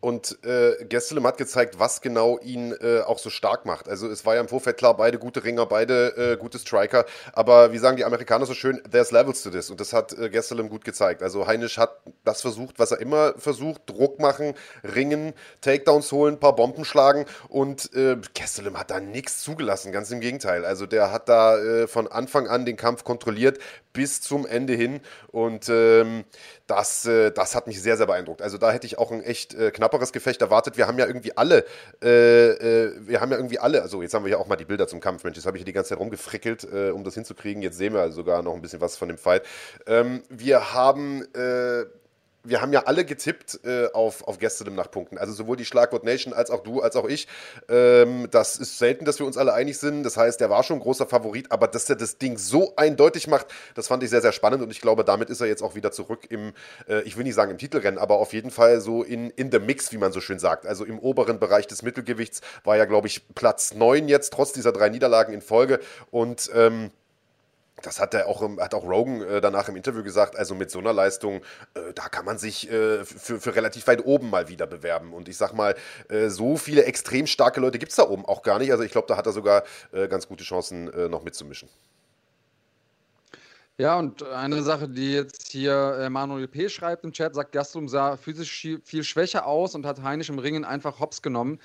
Und 0.00 0.38
äh, 0.44 0.84
Gesselem 0.84 1.26
hat 1.26 1.38
gezeigt, 1.38 1.78
was 1.78 2.00
genau 2.00 2.38
ihn 2.38 2.72
äh, 2.80 3.00
auch 3.00 3.18
so 3.18 3.30
stark 3.30 3.66
macht. 3.66 3.88
Also 3.88 4.08
es 4.08 4.24
war 4.24 4.36
ja 4.36 4.40
im 4.40 4.48
Vorfeld 4.48 4.76
klar, 4.76 4.96
beide 4.96 5.18
gute 5.18 5.42
Ringer, 5.42 5.66
beide 5.66 6.16
äh, 6.16 6.36
gute 6.36 6.58
Striker. 6.58 7.04
Aber 7.32 7.72
wie 7.72 7.78
sagen 7.78 7.96
die 7.96 8.04
Amerikaner 8.04 8.46
so 8.46 8.54
schön, 8.54 8.80
there's 8.90 9.10
levels 9.10 9.42
to 9.42 9.50
this. 9.50 9.70
Und 9.70 9.80
das 9.80 9.92
hat 9.92 10.12
äh, 10.16 10.30
Gesselem 10.30 10.68
gut 10.68 10.84
gezeigt. 10.84 11.22
Also 11.22 11.46
Heinisch 11.46 11.78
hat 11.78 12.00
das 12.24 12.42
versucht, 12.42 12.78
was 12.78 12.92
er 12.92 13.00
immer 13.00 13.34
versucht. 13.38 13.82
Druck 13.86 14.20
machen, 14.20 14.54
ringen, 14.84 15.34
Takedowns 15.62 16.12
holen, 16.12 16.34
ein 16.34 16.40
paar 16.40 16.54
Bomben 16.54 16.84
schlagen. 16.84 17.24
Und 17.48 17.92
äh, 17.94 18.16
Gesselem 18.34 18.78
hat 18.78 18.90
da 18.90 19.00
nichts 19.00 19.42
zugelassen. 19.42 19.90
Ganz 19.90 20.10
im 20.12 20.20
Gegenteil. 20.20 20.64
Also 20.64 20.86
der 20.86 21.10
hat 21.10 21.28
da 21.28 21.58
äh, 21.58 21.88
von 21.88 22.06
Anfang 22.06 22.46
an 22.46 22.64
den 22.64 22.76
Kampf 22.76 23.02
kontrolliert 23.02 23.58
bis 23.98 24.20
zum 24.20 24.46
Ende 24.46 24.74
hin. 24.74 25.00
Und 25.32 25.68
ähm, 25.68 26.22
das, 26.68 27.04
äh, 27.04 27.32
das 27.32 27.56
hat 27.56 27.66
mich 27.66 27.82
sehr, 27.82 27.96
sehr 27.96 28.06
beeindruckt. 28.06 28.42
Also 28.42 28.56
da 28.56 28.70
hätte 28.70 28.86
ich 28.86 28.96
auch 28.96 29.10
ein 29.10 29.24
echt 29.24 29.54
äh, 29.54 29.72
knapperes 29.72 30.12
Gefecht 30.12 30.40
erwartet. 30.40 30.76
Wir 30.76 30.86
haben 30.86 31.00
ja 31.00 31.06
irgendwie 31.08 31.36
alle, 31.36 31.64
äh, 32.00 32.50
äh, 32.50 32.92
wir 33.00 33.20
haben 33.20 33.32
ja 33.32 33.38
irgendwie 33.38 33.58
alle, 33.58 33.82
also 33.82 34.00
jetzt 34.00 34.14
haben 34.14 34.24
wir 34.24 34.30
ja 34.30 34.38
auch 34.38 34.46
mal 34.46 34.54
die 34.54 34.66
Bilder 34.66 34.86
zum 34.86 35.00
Kampf, 35.00 35.24
Mensch, 35.24 35.36
jetzt 35.36 35.46
habe 35.46 35.56
ich 35.56 35.62
hier 35.62 35.66
die 35.66 35.72
ganze 35.72 35.88
Zeit 35.88 35.98
rumgefrickelt, 35.98 36.68
äh, 36.72 36.90
um 36.90 37.02
das 37.02 37.14
hinzukriegen. 37.14 37.60
Jetzt 37.60 37.76
sehen 37.76 37.92
wir 37.92 38.12
sogar 38.12 38.40
noch 38.42 38.54
ein 38.54 38.62
bisschen 38.62 38.80
was 38.80 38.96
von 38.96 39.08
dem 39.08 39.18
Fight. 39.18 39.42
Ähm, 39.88 40.22
wir 40.28 40.72
haben 40.72 41.24
wir 42.48 42.60
haben 42.60 42.72
ja 42.72 42.84
alle 42.84 43.04
getippt 43.04 43.60
äh, 43.64 43.86
auf, 43.92 44.26
auf 44.26 44.38
Gäste 44.38 44.68
nach 44.70 44.90
Punkten. 44.90 45.18
Also 45.18 45.32
sowohl 45.32 45.56
die 45.56 45.64
Schlagwort 45.64 46.04
Nation 46.04 46.32
als 46.32 46.50
auch 46.50 46.62
du, 46.62 46.80
als 46.80 46.96
auch 46.96 47.08
ich. 47.08 47.28
Ähm, 47.68 48.28
das 48.30 48.56
ist 48.56 48.78
selten, 48.78 49.04
dass 49.04 49.18
wir 49.18 49.26
uns 49.26 49.36
alle 49.36 49.52
einig 49.52 49.78
sind. 49.78 50.02
Das 50.02 50.16
heißt, 50.16 50.40
der 50.40 50.50
war 50.50 50.62
schon 50.62 50.78
ein 50.78 50.82
großer 50.82 51.06
Favorit, 51.06 51.50
aber 51.50 51.68
dass 51.68 51.88
er 51.88 51.96
das 51.96 52.18
Ding 52.18 52.38
so 52.38 52.74
eindeutig 52.76 53.26
macht, 53.28 53.46
das 53.74 53.88
fand 53.88 54.02
ich 54.02 54.10
sehr, 54.10 54.20
sehr 54.20 54.32
spannend 54.32 54.62
und 54.62 54.70
ich 54.70 54.80
glaube, 54.80 55.04
damit 55.04 55.30
ist 55.30 55.40
er 55.40 55.46
jetzt 55.46 55.62
auch 55.62 55.74
wieder 55.74 55.92
zurück 55.92 56.26
im, 56.30 56.52
äh, 56.88 57.02
ich 57.02 57.16
will 57.16 57.24
nicht 57.24 57.34
sagen 57.34 57.50
im 57.50 57.58
Titelrennen, 57.58 57.98
aber 57.98 58.16
auf 58.18 58.32
jeden 58.32 58.50
Fall 58.50 58.80
so 58.80 59.02
in, 59.02 59.30
in 59.30 59.50
the 59.50 59.58
Mix, 59.58 59.92
wie 59.92 59.98
man 59.98 60.12
so 60.12 60.20
schön 60.20 60.38
sagt. 60.38 60.66
Also 60.66 60.84
im 60.84 60.98
oberen 60.98 61.38
Bereich 61.38 61.66
des 61.66 61.82
Mittelgewichts 61.82 62.40
war 62.64 62.76
ja, 62.76 62.84
glaube 62.84 63.06
ich, 63.06 63.26
Platz 63.34 63.74
9 63.74 64.08
jetzt, 64.08 64.32
trotz 64.32 64.52
dieser 64.52 64.72
drei 64.72 64.88
Niederlagen 64.88 65.32
in 65.32 65.42
Folge 65.42 65.80
und 66.10 66.50
ähm, 66.54 66.90
das 67.82 68.00
hat 68.00 68.14
er 68.14 68.26
auch, 68.26 68.42
hat 68.58 68.74
auch 68.74 68.84
Rogan 68.84 69.22
äh, 69.22 69.40
danach 69.40 69.68
im 69.68 69.76
Interview 69.76 70.02
gesagt. 70.02 70.36
Also 70.36 70.54
mit 70.54 70.70
so 70.70 70.78
einer 70.78 70.92
Leistung, 70.92 71.42
äh, 71.74 71.92
da 71.94 72.08
kann 72.08 72.24
man 72.24 72.38
sich 72.38 72.70
äh, 72.70 73.04
für, 73.04 73.40
für 73.40 73.54
relativ 73.54 73.86
weit 73.86 74.04
oben 74.04 74.30
mal 74.30 74.48
wieder 74.48 74.66
bewerben. 74.66 75.12
Und 75.12 75.28
ich 75.28 75.36
sag 75.36 75.52
mal, 75.52 75.74
so 76.28 76.56
viele 76.56 76.84
extrem 76.84 77.26
starke 77.26 77.60
Leute 77.60 77.78
gibt 77.78 77.90
es 77.90 77.96
da 77.96 78.08
oben 78.08 78.24
auch 78.24 78.42
gar 78.42 78.58
nicht. 78.58 78.72
Also 78.72 78.84
ich 78.84 78.92
glaube, 78.92 79.06
da 79.08 79.16
hat 79.16 79.26
er 79.26 79.32
sogar 79.32 79.64
ganz 80.08 80.28
gute 80.28 80.44
Chancen, 80.44 80.90
noch 81.10 81.22
mitzumischen. 81.22 81.68
Ja, 83.76 83.98
und 83.98 84.22
eine 84.22 84.62
Sache, 84.62 84.88
die 84.88 85.12
jetzt 85.12 85.50
hier 85.50 86.08
Manuel 86.10 86.48
P. 86.48 86.68
schreibt 86.68 87.04
im 87.04 87.12
Chat, 87.12 87.34
sagt, 87.34 87.52
Gastelum 87.52 87.88
sah 87.88 88.16
physisch 88.16 88.68
viel 88.84 89.04
schwächer 89.04 89.46
aus 89.46 89.74
und 89.74 89.86
hat 89.86 90.02
Heinisch 90.02 90.28
im 90.28 90.38
Ringen 90.38 90.64
einfach 90.64 91.00
hops 91.00 91.22
genommen. 91.22 91.60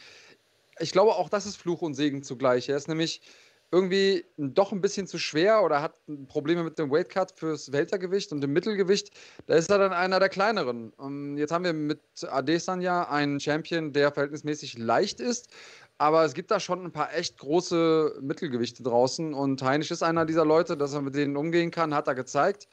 Ich 0.79 0.91
glaube, 0.91 1.15
auch 1.15 1.29
das 1.29 1.46
ist 1.46 1.58
Fluch 1.58 1.82
und 1.82 1.93
Segen 1.93 2.24
zugleich. 2.24 2.70
Er 2.70 2.77
ist 2.77 2.88
nämlich 2.88 3.22
irgendwie 3.74 4.24
doch 4.38 4.72
ein 4.72 4.82
bisschen 4.82 5.08
zu 5.08 5.18
schwer 5.18 5.63
oder 5.63 5.82
hat 5.82 5.96
Probleme 6.27 6.63
mit 6.63 6.77
dem 6.77 6.92
Weightcut 6.92 7.34
fürs 7.36 7.72
Weltergewicht 7.72 8.32
und 8.32 8.42
dem 8.42 8.53
Mittelgewicht, 8.53 9.10
da 9.48 9.56
ist 9.56 9.72
er 9.72 9.80
dann 9.80 9.92
einer 9.92 10.20
der 10.20 10.30
kleineren. 10.30 10.92
Und 10.92 11.38
jetzt 11.38 11.51
haben 11.51 11.65
wir 11.65 11.74
mit 11.74 12.00
Adesanya 12.22 13.10
einen 13.10 13.39
Champion, 13.39 13.92
der 13.92 14.12
verhältnismäßig 14.12 14.77
leicht 14.77 15.20
ist, 15.20 15.50
aber 15.98 16.24
es 16.24 16.36
gibt 16.36 16.51
da 16.51 16.60
schon 16.60 16.86
ein 16.86 16.92
paar 16.92 17.15
echt 17.15 17.39
große 17.39 18.20
Mittelgewichte 18.22 18.84
draußen 18.84 19.34
und 19.34 19.60
Heinisch 19.63 19.89
ist 19.89 20.03
einer 20.03 20.27
dieser 20.27 20.46
Leute, 20.46 20.77
dass 20.77 20.94
er 20.94 21.01
mit 21.01 21.15
denen 21.15 21.36
umgehen 21.36 21.72
kann, 21.72 21.96
hat 21.96 22.08
er 22.08 22.13
gezeigt 22.13 22.68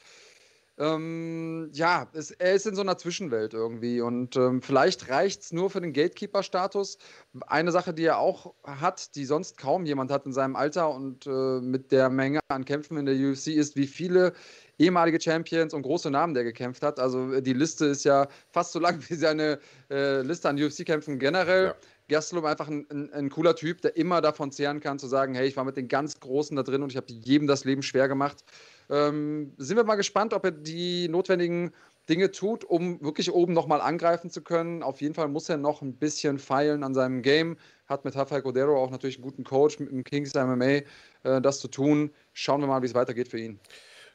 ähm, 0.81 1.69
ja, 1.73 2.07
es, 2.13 2.31
er 2.31 2.53
ist 2.53 2.65
in 2.65 2.73
so 2.73 2.81
einer 2.81 2.97
Zwischenwelt 2.97 3.53
irgendwie 3.53 4.01
und 4.01 4.35
ähm, 4.35 4.63
vielleicht 4.63 5.09
reicht 5.09 5.43
es 5.43 5.53
nur 5.53 5.69
für 5.69 5.79
den 5.79 5.93
Gatekeeper-Status. 5.93 6.97
Eine 7.45 7.71
Sache, 7.71 7.93
die 7.93 8.05
er 8.05 8.17
auch 8.17 8.55
hat, 8.63 9.15
die 9.15 9.25
sonst 9.25 9.57
kaum 9.57 9.85
jemand 9.85 10.09
hat 10.09 10.25
in 10.25 10.33
seinem 10.33 10.55
Alter 10.55 10.89
und 10.89 11.27
äh, 11.27 11.61
mit 11.61 11.91
der 11.91 12.09
Menge 12.09 12.39
an 12.47 12.65
Kämpfen 12.65 12.97
in 12.97 13.05
der 13.05 13.15
UFC, 13.15 13.49
ist, 13.49 13.75
wie 13.75 13.85
viele 13.85 14.33
ehemalige 14.79 15.21
Champions 15.21 15.75
und 15.75 15.83
große 15.83 16.09
Namen 16.09 16.33
der 16.33 16.43
gekämpft 16.43 16.81
hat. 16.81 16.99
Also 16.99 17.39
die 17.41 17.53
Liste 17.53 17.85
ist 17.85 18.03
ja 18.03 18.27
fast 18.49 18.71
so 18.71 18.79
lang 18.79 18.99
wie 19.09 19.15
seine 19.15 19.59
äh, 19.91 20.21
Liste 20.23 20.49
an 20.49 20.61
UFC-Kämpfen 20.61 21.19
generell. 21.19 21.65
Ja. 21.65 21.75
Gastelum 22.09 22.45
einfach 22.45 22.67
ein, 22.67 22.85
ein, 22.91 23.13
ein, 23.13 23.29
cooler 23.29 23.55
Typ, 23.55 23.81
der 23.81 23.95
immer 23.95 24.19
davon 24.21 24.51
zehren 24.51 24.81
kann, 24.81 24.99
zu 24.99 25.07
sagen, 25.07 25.33
hey, 25.33 25.47
ich 25.47 25.55
war 25.55 25.63
mit 25.63 25.77
den 25.77 25.87
ganz 25.87 26.19
Großen 26.19 26.57
da 26.57 26.63
drin 26.63 26.83
und 26.83 26.91
ich 26.91 26.97
habe 26.97 27.07
jedem 27.09 27.47
das 27.47 27.63
Leben 27.63 27.83
schwer 27.83 28.07
gemacht. 28.07 28.43
Ähm, 28.91 29.53
sind 29.57 29.77
wir 29.77 29.85
mal 29.85 29.95
gespannt, 29.95 30.33
ob 30.33 30.43
er 30.43 30.51
die 30.51 31.07
notwendigen 31.07 31.71
Dinge 32.09 32.31
tut, 32.31 32.65
um 32.65 33.01
wirklich 33.01 33.31
oben 33.31 33.53
nochmal 33.53 33.79
angreifen 33.79 34.29
zu 34.29 34.41
können. 34.41 34.83
Auf 34.83 35.01
jeden 35.01 35.13
Fall 35.13 35.29
muss 35.29 35.47
er 35.47 35.57
noch 35.57 35.81
ein 35.81 35.95
bisschen 35.95 36.39
feilen 36.39 36.83
an 36.83 36.93
seinem 36.93 37.21
Game. 37.21 37.57
Hat 37.87 38.03
mit 38.03 38.15
Rafael 38.15 38.41
Cordero 38.41 38.75
auch 38.77 38.91
natürlich 38.91 39.15
einen 39.15 39.23
guten 39.23 39.43
Coach 39.45 39.79
mit 39.79 39.91
dem 39.91 40.03
Kings 40.03 40.33
MMA 40.33 40.81
äh, 41.23 41.41
das 41.41 41.59
zu 41.59 41.69
tun. 41.69 42.11
Schauen 42.33 42.59
wir 42.59 42.67
mal, 42.67 42.81
wie 42.81 42.87
es 42.87 42.93
weitergeht 42.93 43.29
für 43.29 43.39
ihn. 43.39 43.59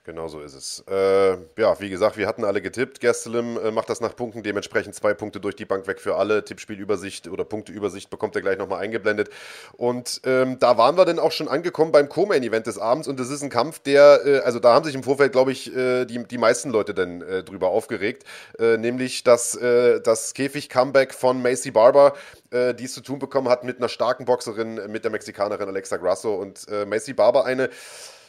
Genau 0.06 0.28
so 0.28 0.40
ist 0.40 0.54
es. 0.54 0.84
Äh, 0.88 1.32
ja, 1.60 1.80
wie 1.80 1.90
gesagt, 1.90 2.16
wir 2.16 2.28
hatten 2.28 2.44
alle 2.44 2.62
getippt. 2.62 3.00
Gerstelim 3.00 3.58
äh, 3.58 3.72
macht 3.72 3.90
das 3.90 4.00
nach 4.00 4.14
Punkten, 4.14 4.44
dementsprechend 4.44 4.94
zwei 4.94 5.14
Punkte 5.14 5.40
durch 5.40 5.56
die 5.56 5.64
Bank 5.64 5.88
weg 5.88 6.00
für 6.00 6.14
alle. 6.14 6.44
Tippspielübersicht 6.44 7.26
oder 7.26 7.44
Punkteübersicht 7.44 8.08
bekommt 8.08 8.36
er 8.36 8.42
gleich 8.42 8.56
nochmal 8.56 8.84
eingeblendet. 8.84 9.30
Und 9.72 10.20
ähm, 10.24 10.60
da 10.60 10.78
waren 10.78 10.96
wir 10.96 11.06
dann 11.06 11.18
auch 11.18 11.32
schon 11.32 11.48
angekommen 11.48 11.90
beim 11.90 12.08
Co-Main-Event 12.08 12.68
des 12.68 12.78
Abends 12.78 13.08
und 13.08 13.18
das 13.18 13.30
ist 13.30 13.42
ein 13.42 13.50
Kampf, 13.50 13.80
der, 13.80 14.24
äh, 14.24 14.38
also 14.44 14.60
da 14.60 14.74
haben 14.74 14.84
sich 14.84 14.94
im 14.94 15.02
Vorfeld, 15.02 15.32
glaube 15.32 15.50
ich, 15.50 15.74
äh, 15.74 16.04
die, 16.04 16.22
die 16.22 16.38
meisten 16.38 16.70
Leute 16.70 16.94
dann 16.94 17.22
äh, 17.22 17.42
drüber 17.42 17.70
aufgeregt, 17.70 18.22
äh, 18.60 18.76
nämlich 18.76 19.24
das, 19.24 19.58
das 19.58 20.34
Käfig-Comeback 20.34 21.14
von 21.14 21.42
Macy 21.42 21.72
Barber, 21.72 22.14
die 22.52 22.84
es 22.84 22.94
zu 22.94 23.00
tun 23.00 23.18
bekommen 23.18 23.48
hat 23.48 23.64
mit 23.64 23.78
einer 23.78 23.88
starken 23.88 24.24
Boxerin, 24.24 24.80
mit 24.88 25.04
der 25.04 25.10
Mexikanerin 25.10 25.68
Alexa 25.68 25.96
Grasso 25.96 26.34
und 26.34 26.66
Macy 26.86 27.12
Barber 27.12 27.44
eine 27.44 27.70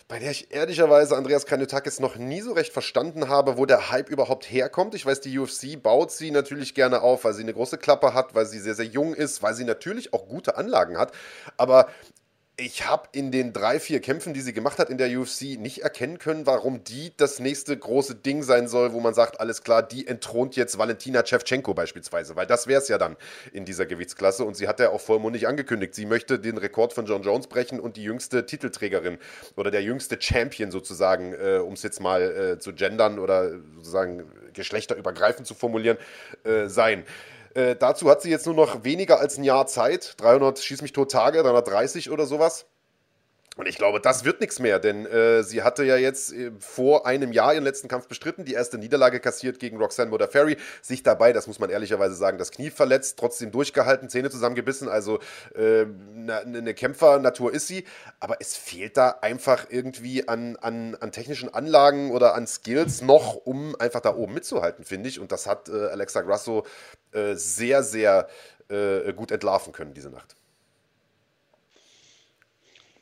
bei 0.07 0.19
der 0.19 0.31
ich 0.31 0.53
ehrlicherweise 0.53 1.17
Andreas 1.17 1.45
Kanyotakis 1.45 1.99
noch 1.99 2.15
nie 2.15 2.39
so 2.39 2.53
recht 2.53 2.71
verstanden 2.71 3.27
habe, 3.27 3.57
wo 3.57 3.65
der 3.65 3.91
Hype 3.91 4.09
überhaupt 4.09 4.49
herkommt. 4.49 4.95
Ich 4.95 5.05
weiß, 5.05 5.19
die 5.19 5.37
UFC 5.37 5.81
baut 5.81 6.11
sie 6.11 6.31
natürlich 6.31 6.73
gerne 6.73 7.01
auf, 7.01 7.25
weil 7.25 7.33
sie 7.33 7.43
eine 7.43 7.53
große 7.53 7.77
Klappe 7.77 8.13
hat, 8.13 8.33
weil 8.33 8.45
sie 8.45 8.59
sehr, 8.59 8.75
sehr 8.75 8.85
jung 8.85 9.13
ist, 9.13 9.43
weil 9.43 9.53
sie 9.53 9.65
natürlich 9.65 10.13
auch 10.13 10.27
gute 10.27 10.55
Anlagen 10.55 10.97
hat. 10.97 11.11
Aber 11.57 11.89
ich 12.59 12.87
habe 12.87 13.07
in 13.11 13.31
den 13.31 13.53
drei, 13.53 13.79
vier 13.79 14.01
Kämpfen, 14.01 14.33
die 14.33 14.41
sie 14.41 14.51
gemacht 14.51 14.79
hat 14.79 14.89
in 14.89 14.97
der 14.97 15.15
UFC, 15.15 15.59
nicht 15.59 15.83
erkennen 15.83 16.17
können, 16.17 16.47
warum 16.47 16.83
die 16.83 17.13
das 17.15 17.39
nächste 17.39 17.77
große 17.77 18.15
Ding 18.15 18.41
sein 18.41 18.67
soll, 18.67 18.93
wo 18.93 18.99
man 18.99 19.13
sagt, 19.13 19.39
alles 19.39 19.61
klar, 19.61 19.83
die 19.83 20.07
entthront 20.07 20.55
jetzt 20.55 20.79
Valentina 20.79 21.23
Shevchenko 21.23 21.75
beispielsweise, 21.75 22.35
weil 22.35 22.47
das 22.47 22.65
wäre 22.65 22.81
es 22.81 22.87
ja 22.87 22.97
dann 22.97 23.15
in 23.53 23.63
dieser 23.63 23.85
Gewichtsklasse. 23.85 24.43
Und 24.43 24.55
sie 24.55 24.67
hat 24.67 24.79
ja 24.79 24.89
auch 24.89 25.01
vollmundig 25.01 25.47
angekündigt, 25.47 25.93
sie 25.93 26.07
möchte 26.07 26.39
den 26.39 26.57
Rekord 26.57 26.93
von 26.93 27.05
John 27.05 27.21
Jones 27.21 27.45
brechen 27.45 27.79
und 27.79 27.95
die 27.95 28.03
jüngste 28.03 28.47
Titelträgerin 28.47 29.19
oder 29.55 29.69
der 29.69 29.83
jüngste 29.83 30.19
Champion 30.19 30.71
sozusagen, 30.71 31.33
äh, 31.33 31.59
um 31.59 31.73
es 31.73 31.83
jetzt 31.83 32.01
mal 32.01 32.23
äh, 32.23 32.59
zu 32.59 32.73
gendern 32.73 33.19
oder 33.19 33.51
sozusagen 33.75 34.23
geschlechterübergreifend 34.53 35.45
zu 35.45 35.53
formulieren, 35.53 35.97
äh, 36.43 36.67
sein. 36.69 37.03
Äh, 37.57 37.75
dazu 37.75 38.07
hat 38.07 38.21
sie 38.21 38.29
jetzt 38.29 38.45
nur 38.45 38.53
noch 38.53 38.83
weniger 38.83 39.19
als 39.19 39.39
ein 39.39 39.43
Jahr 39.43 39.65
Zeit. 39.65 40.13
300 40.17 40.59
schieß 40.59 40.83
mich 40.83 40.93
tot 40.93 41.11
Tage, 41.11 41.41
330 41.41 42.11
oder 42.11 42.27
sowas. 42.27 42.67
Und 43.57 43.67
ich 43.67 43.77
glaube, 43.77 43.99
das 43.99 44.23
wird 44.23 44.39
nichts 44.39 44.59
mehr, 44.59 44.77
denn 44.77 45.07
äh, 45.07 45.43
sie 45.43 45.63
hatte 45.63 45.83
ja 45.83 45.97
jetzt 45.97 46.31
äh, 46.31 46.51
vor 46.59 47.07
einem 47.07 47.31
Jahr 47.31 47.55
ihren 47.55 47.63
letzten 47.63 47.87
Kampf 47.87 48.07
bestritten, 48.07 48.45
die 48.45 48.53
erste 48.53 48.77
Niederlage 48.77 49.19
kassiert 49.19 49.57
gegen 49.57 49.77
Roxanne 49.77 50.11
Modafferi, 50.11 50.57
sich 50.83 51.01
dabei, 51.01 51.33
das 51.33 51.47
muss 51.47 51.57
man 51.57 51.71
ehrlicherweise 51.71 52.13
sagen, 52.13 52.37
das 52.37 52.51
Knie 52.51 52.69
verletzt, 52.69 53.17
trotzdem 53.17 53.51
durchgehalten, 53.51 54.09
Zähne 54.09 54.29
zusammengebissen, 54.29 54.87
also 54.87 55.19
äh, 55.55 55.85
eine 56.15 56.61
ne 56.61 56.73
Kämpfernatur 56.75 57.51
ist 57.51 57.67
sie, 57.67 57.85
aber 58.19 58.37
es 58.39 58.55
fehlt 58.55 58.95
da 58.95 59.17
einfach 59.21 59.65
irgendwie 59.69 60.27
an, 60.27 60.55
an, 60.57 60.95
an 60.95 61.11
technischen 61.11 61.51
Anlagen 61.51 62.11
oder 62.11 62.35
an 62.35 62.45
Skills 62.45 63.01
noch, 63.01 63.33
um 63.33 63.75
einfach 63.79 64.01
da 64.01 64.15
oben 64.15 64.35
mitzuhalten, 64.35 64.85
finde 64.85 65.09
ich. 65.09 65.19
Und 65.19 65.31
das 65.31 65.47
hat 65.47 65.67
äh, 65.69 65.87
Alexa 65.87 66.21
Grasso 66.21 66.65
äh, 67.11 67.33
sehr, 67.33 67.81
sehr 67.81 68.27
äh, 68.69 69.11
gut 69.13 69.31
entlarven 69.31 69.73
können 69.73 69.95
diese 69.95 70.09
Nacht. 70.11 70.35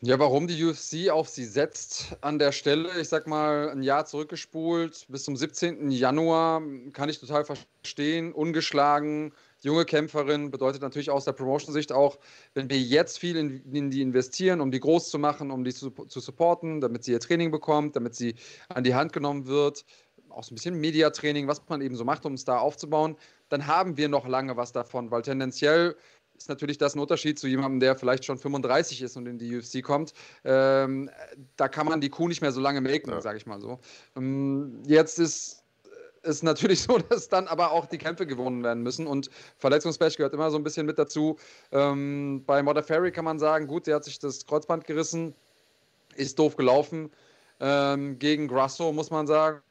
Ja, 0.05 0.19
warum 0.19 0.45
die 0.45 0.63
UFC 0.63 1.09
auf 1.09 1.29
sie 1.29 1.45
setzt 1.45 2.15
an 2.21 2.37
der 2.37 2.51
Stelle, 2.51 2.89
ich 3.01 3.09
sag 3.09 3.25
mal, 3.25 3.71
ein 3.71 3.81
Jahr 3.81 4.05
zurückgespult, 4.05 5.07
bis 5.09 5.23
zum 5.23 5.35
17. 5.35 5.89
Januar, 5.89 6.61
kann 6.93 7.09
ich 7.09 7.19
total 7.19 7.43
verstehen. 7.43 8.31
Ungeschlagen, 8.31 9.33
junge 9.61 9.83
Kämpferin, 9.83 10.51
bedeutet 10.51 10.83
natürlich 10.83 11.09
aus 11.09 11.25
der 11.25 11.31
Promotion-Sicht 11.31 11.91
auch, 11.91 12.19
wenn 12.53 12.69
wir 12.69 12.77
jetzt 12.77 13.17
viel 13.17 13.35
in, 13.35 13.63
in, 13.73 13.89
die 13.89 14.03
investieren, 14.03 14.61
um 14.61 14.69
die 14.69 14.79
groß 14.79 15.09
zu 15.09 15.17
machen, 15.17 15.49
um 15.49 15.63
die 15.63 15.73
zu, 15.73 15.89
zu 15.89 16.19
supporten, 16.19 16.81
damit 16.81 17.03
sie 17.03 17.13
ihr 17.13 17.19
Training 17.19 17.49
bekommt, 17.49 17.95
damit 17.95 18.13
sie 18.13 18.35
an 18.69 18.83
die 18.83 18.93
Hand 18.93 19.11
genommen 19.11 19.47
wird, 19.47 19.85
auch 20.29 20.43
so 20.43 20.53
ein 20.53 20.55
bisschen 20.55 20.79
Mediatraining, 20.79 21.47
was 21.47 21.63
man 21.67 21.81
eben 21.81 21.95
so 21.95 22.03
macht, 22.03 22.27
um 22.27 22.33
es 22.33 22.45
da 22.45 22.59
aufzubauen, 22.59 23.15
dann 23.49 23.65
haben 23.67 23.97
wir 23.97 24.09
noch 24.09 24.27
lange 24.27 24.55
was 24.57 24.71
davon, 24.71 25.09
weil 25.09 25.21
tendenziell 25.21 25.95
ist 26.37 26.49
natürlich 26.49 26.77
das 26.77 26.95
ein 26.95 26.99
Unterschied 26.99 27.39
zu 27.39 27.47
jemandem, 27.47 27.79
der 27.79 27.95
vielleicht 27.95 28.25
schon 28.25 28.37
35 28.37 29.01
ist 29.01 29.17
und 29.17 29.27
in 29.27 29.37
die 29.37 29.57
UFC 29.57 29.83
kommt. 29.83 30.13
Ähm, 30.43 31.09
da 31.55 31.67
kann 31.67 31.87
man 31.87 32.01
die 32.01 32.09
Kuh 32.09 32.27
nicht 32.27 32.41
mehr 32.41 32.51
so 32.51 32.61
lange 32.61 32.81
melken, 32.81 33.11
ja. 33.11 33.21
sage 33.21 33.37
ich 33.37 33.45
mal 33.45 33.59
so. 33.59 33.79
Ähm, 34.15 34.81
jetzt 34.85 35.19
ist 35.19 35.61
ist 36.25 36.43
natürlich 36.43 36.81
so, 36.83 36.97
dass 36.97 37.29
dann 37.29 37.47
aber 37.47 37.71
auch 37.71 37.85
die 37.85 37.97
Kämpfe 37.97 38.25
gewonnen 38.25 38.63
werden 38.63 38.83
müssen 38.83 39.07
und 39.07 39.29
Verletzungspech 39.57 40.17
gehört 40.17 40.33
immer 40.33 40.51
so 40.51 40.57
ein 40.57 40.63
bisschen 40.63 40.85
mit 40.85 40.97
dazu. 40.97 41.37
Ähm, 41.71 42.43
bei 42.45 42.61
Modafferi 42.63 43.11
kann 43.11 43.25
man 43.25 43.39
sagen, 43.39 43.67
gut, 43.67 43.87
der 43.87 43.95
hat 43.95 44.03
sich 44.03 44.19
das 44.19 44.45
Kreuzband 44.45 44.85
gerissen, 44.85 45.35
ist 46.15 46.39
doof 46.39 46.55
gelaufen. 46.55 47.11
Ähm, 47.59 48.19
gegen 48.19 48.47
Grasso 48.47 48.91
muss 48.91 49.11
man 49.11 49.27
sagen, 49.27 49.61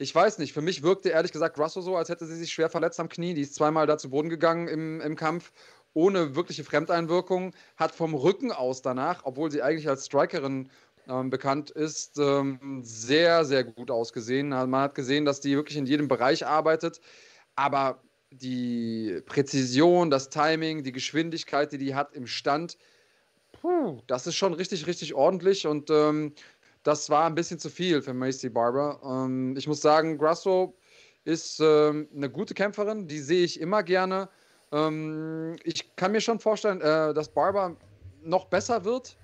ich 0.00 0.14
weiß 0.14 0.38
nicht, 0.38 0.54
für 0.54 0.62
mich 0.62 0.82
wirkte 0.82 1.10
ehrlich 1.10 1.30
gesagt 1.30 1.56
Grasso 1.56 1.82
so, 1.82 1.94
als 1.94 2.08
hätte 2.08 2.24
sie 2.24 2.36
sich 2.36 2.50
schwer 2.50 2.70
verletzt 2.70 2.98
am 3.00 3.10
Knie. 3.10 3.34
Die 3.34 3.42
ist 3.42 3.54
zweimal 3.54 3.86
da 3.86 3.98
zu 3.98 4.08
Boden 4.08 4.30
gegangen 4.30 4.66
im, 4.66 5.00
im 5.02 5.14
Kampf, 5.14 5.52
ohne 5.92 6.34
wirkliche 6.34 6.64
Fremdeinwirkung, 6.64 7.54
hat 7.76 7.94
vom 7.94 8.14
Rücken 8.14 8.50
aus 8.50 8.80
danach, 8.80 9.20
obwohl 9.24 9.50
sie 9.50 9.60
eigentlich 9.60 9.88
als 9.90 10.06
Strikerin 10.06 10.70
ähm, 11.06 11.28
bekannt 11.28 11.70
ist, 11.70 12.18
ähm, 12.18 12.80
sehr, 12.82 13.44
sehr 13.44 13.62
gut 13.62 13.90
ausgesehen. 13.90 14.54
Also 14.54 14.68
man 14.68 14.80
hat 14.80 14.94
gesehen, 14.94 15.26
dass 15.26 15.40
die 15.40 15.54
wirklich 15.54 15.76
in 15.76 15.84
jedem 15.84 16.08
Bereich 16.08 16.46
arbeitet, 16.46 17.02
aber 17.54 18.02
die 18.30 19.20
Präzision, 19.26 20.08
das 20.08 20.30
Timing, 20.30 20.82
die 20.82 20.92
Geschwindigkeit, 20.92 21.72
die 21.72 21.78
die 21.78 21.94
hat 21.94 22.14
im 22.14 22.26
Stand, 22.26 22.78
puh, 23.52 24.00
das 24.06 24.26
ist 24.26 24.36
schon 24.36 24.54
richtig, 24.54 24.86
richtig 24.86 25.12
ordentlich 25.12 25.66
und 25.66 25.90
ähm, 25.90 26.32
das 26.82 27.10
war 27.10 27.26
ein 27.26 27.34
bisschen 27.34 27.58
zu 27.58 27.68
viel 27.68 28.02
für 28.02 28.14
Macy 28.14 28.48
Barber. 28.48 29.00
Ähm, 29.04 29.54
ich 29.56 29.66
muss 29.66 29.80
sagen, 29.80 30.18
Grasso 30.18 30.76
ist 31.24 31.60
ähm, 31.60 32.08
eine 32.14 32.30
gute 32.30 32.54
Kämpferin, 32.54 33.06
die 33.06 33.18
sehe 33.18 33.44
ich 33.44 33.60
immer 33.60 33.82
gerne. 33.82 34.28
Ähm, 34.72 35.56
ich 35.64 35.94
kann 35.96 36.12
mir 36.12 36.20
schon 36.20 36.38
vorstellen, 36.38 36.80
äh, 36.80 37.12
dass 37.12 37.28
Barber 37.28 37.76
noch 38.22 38.46
besser 38.46 38.84
wird. 38.84 39.16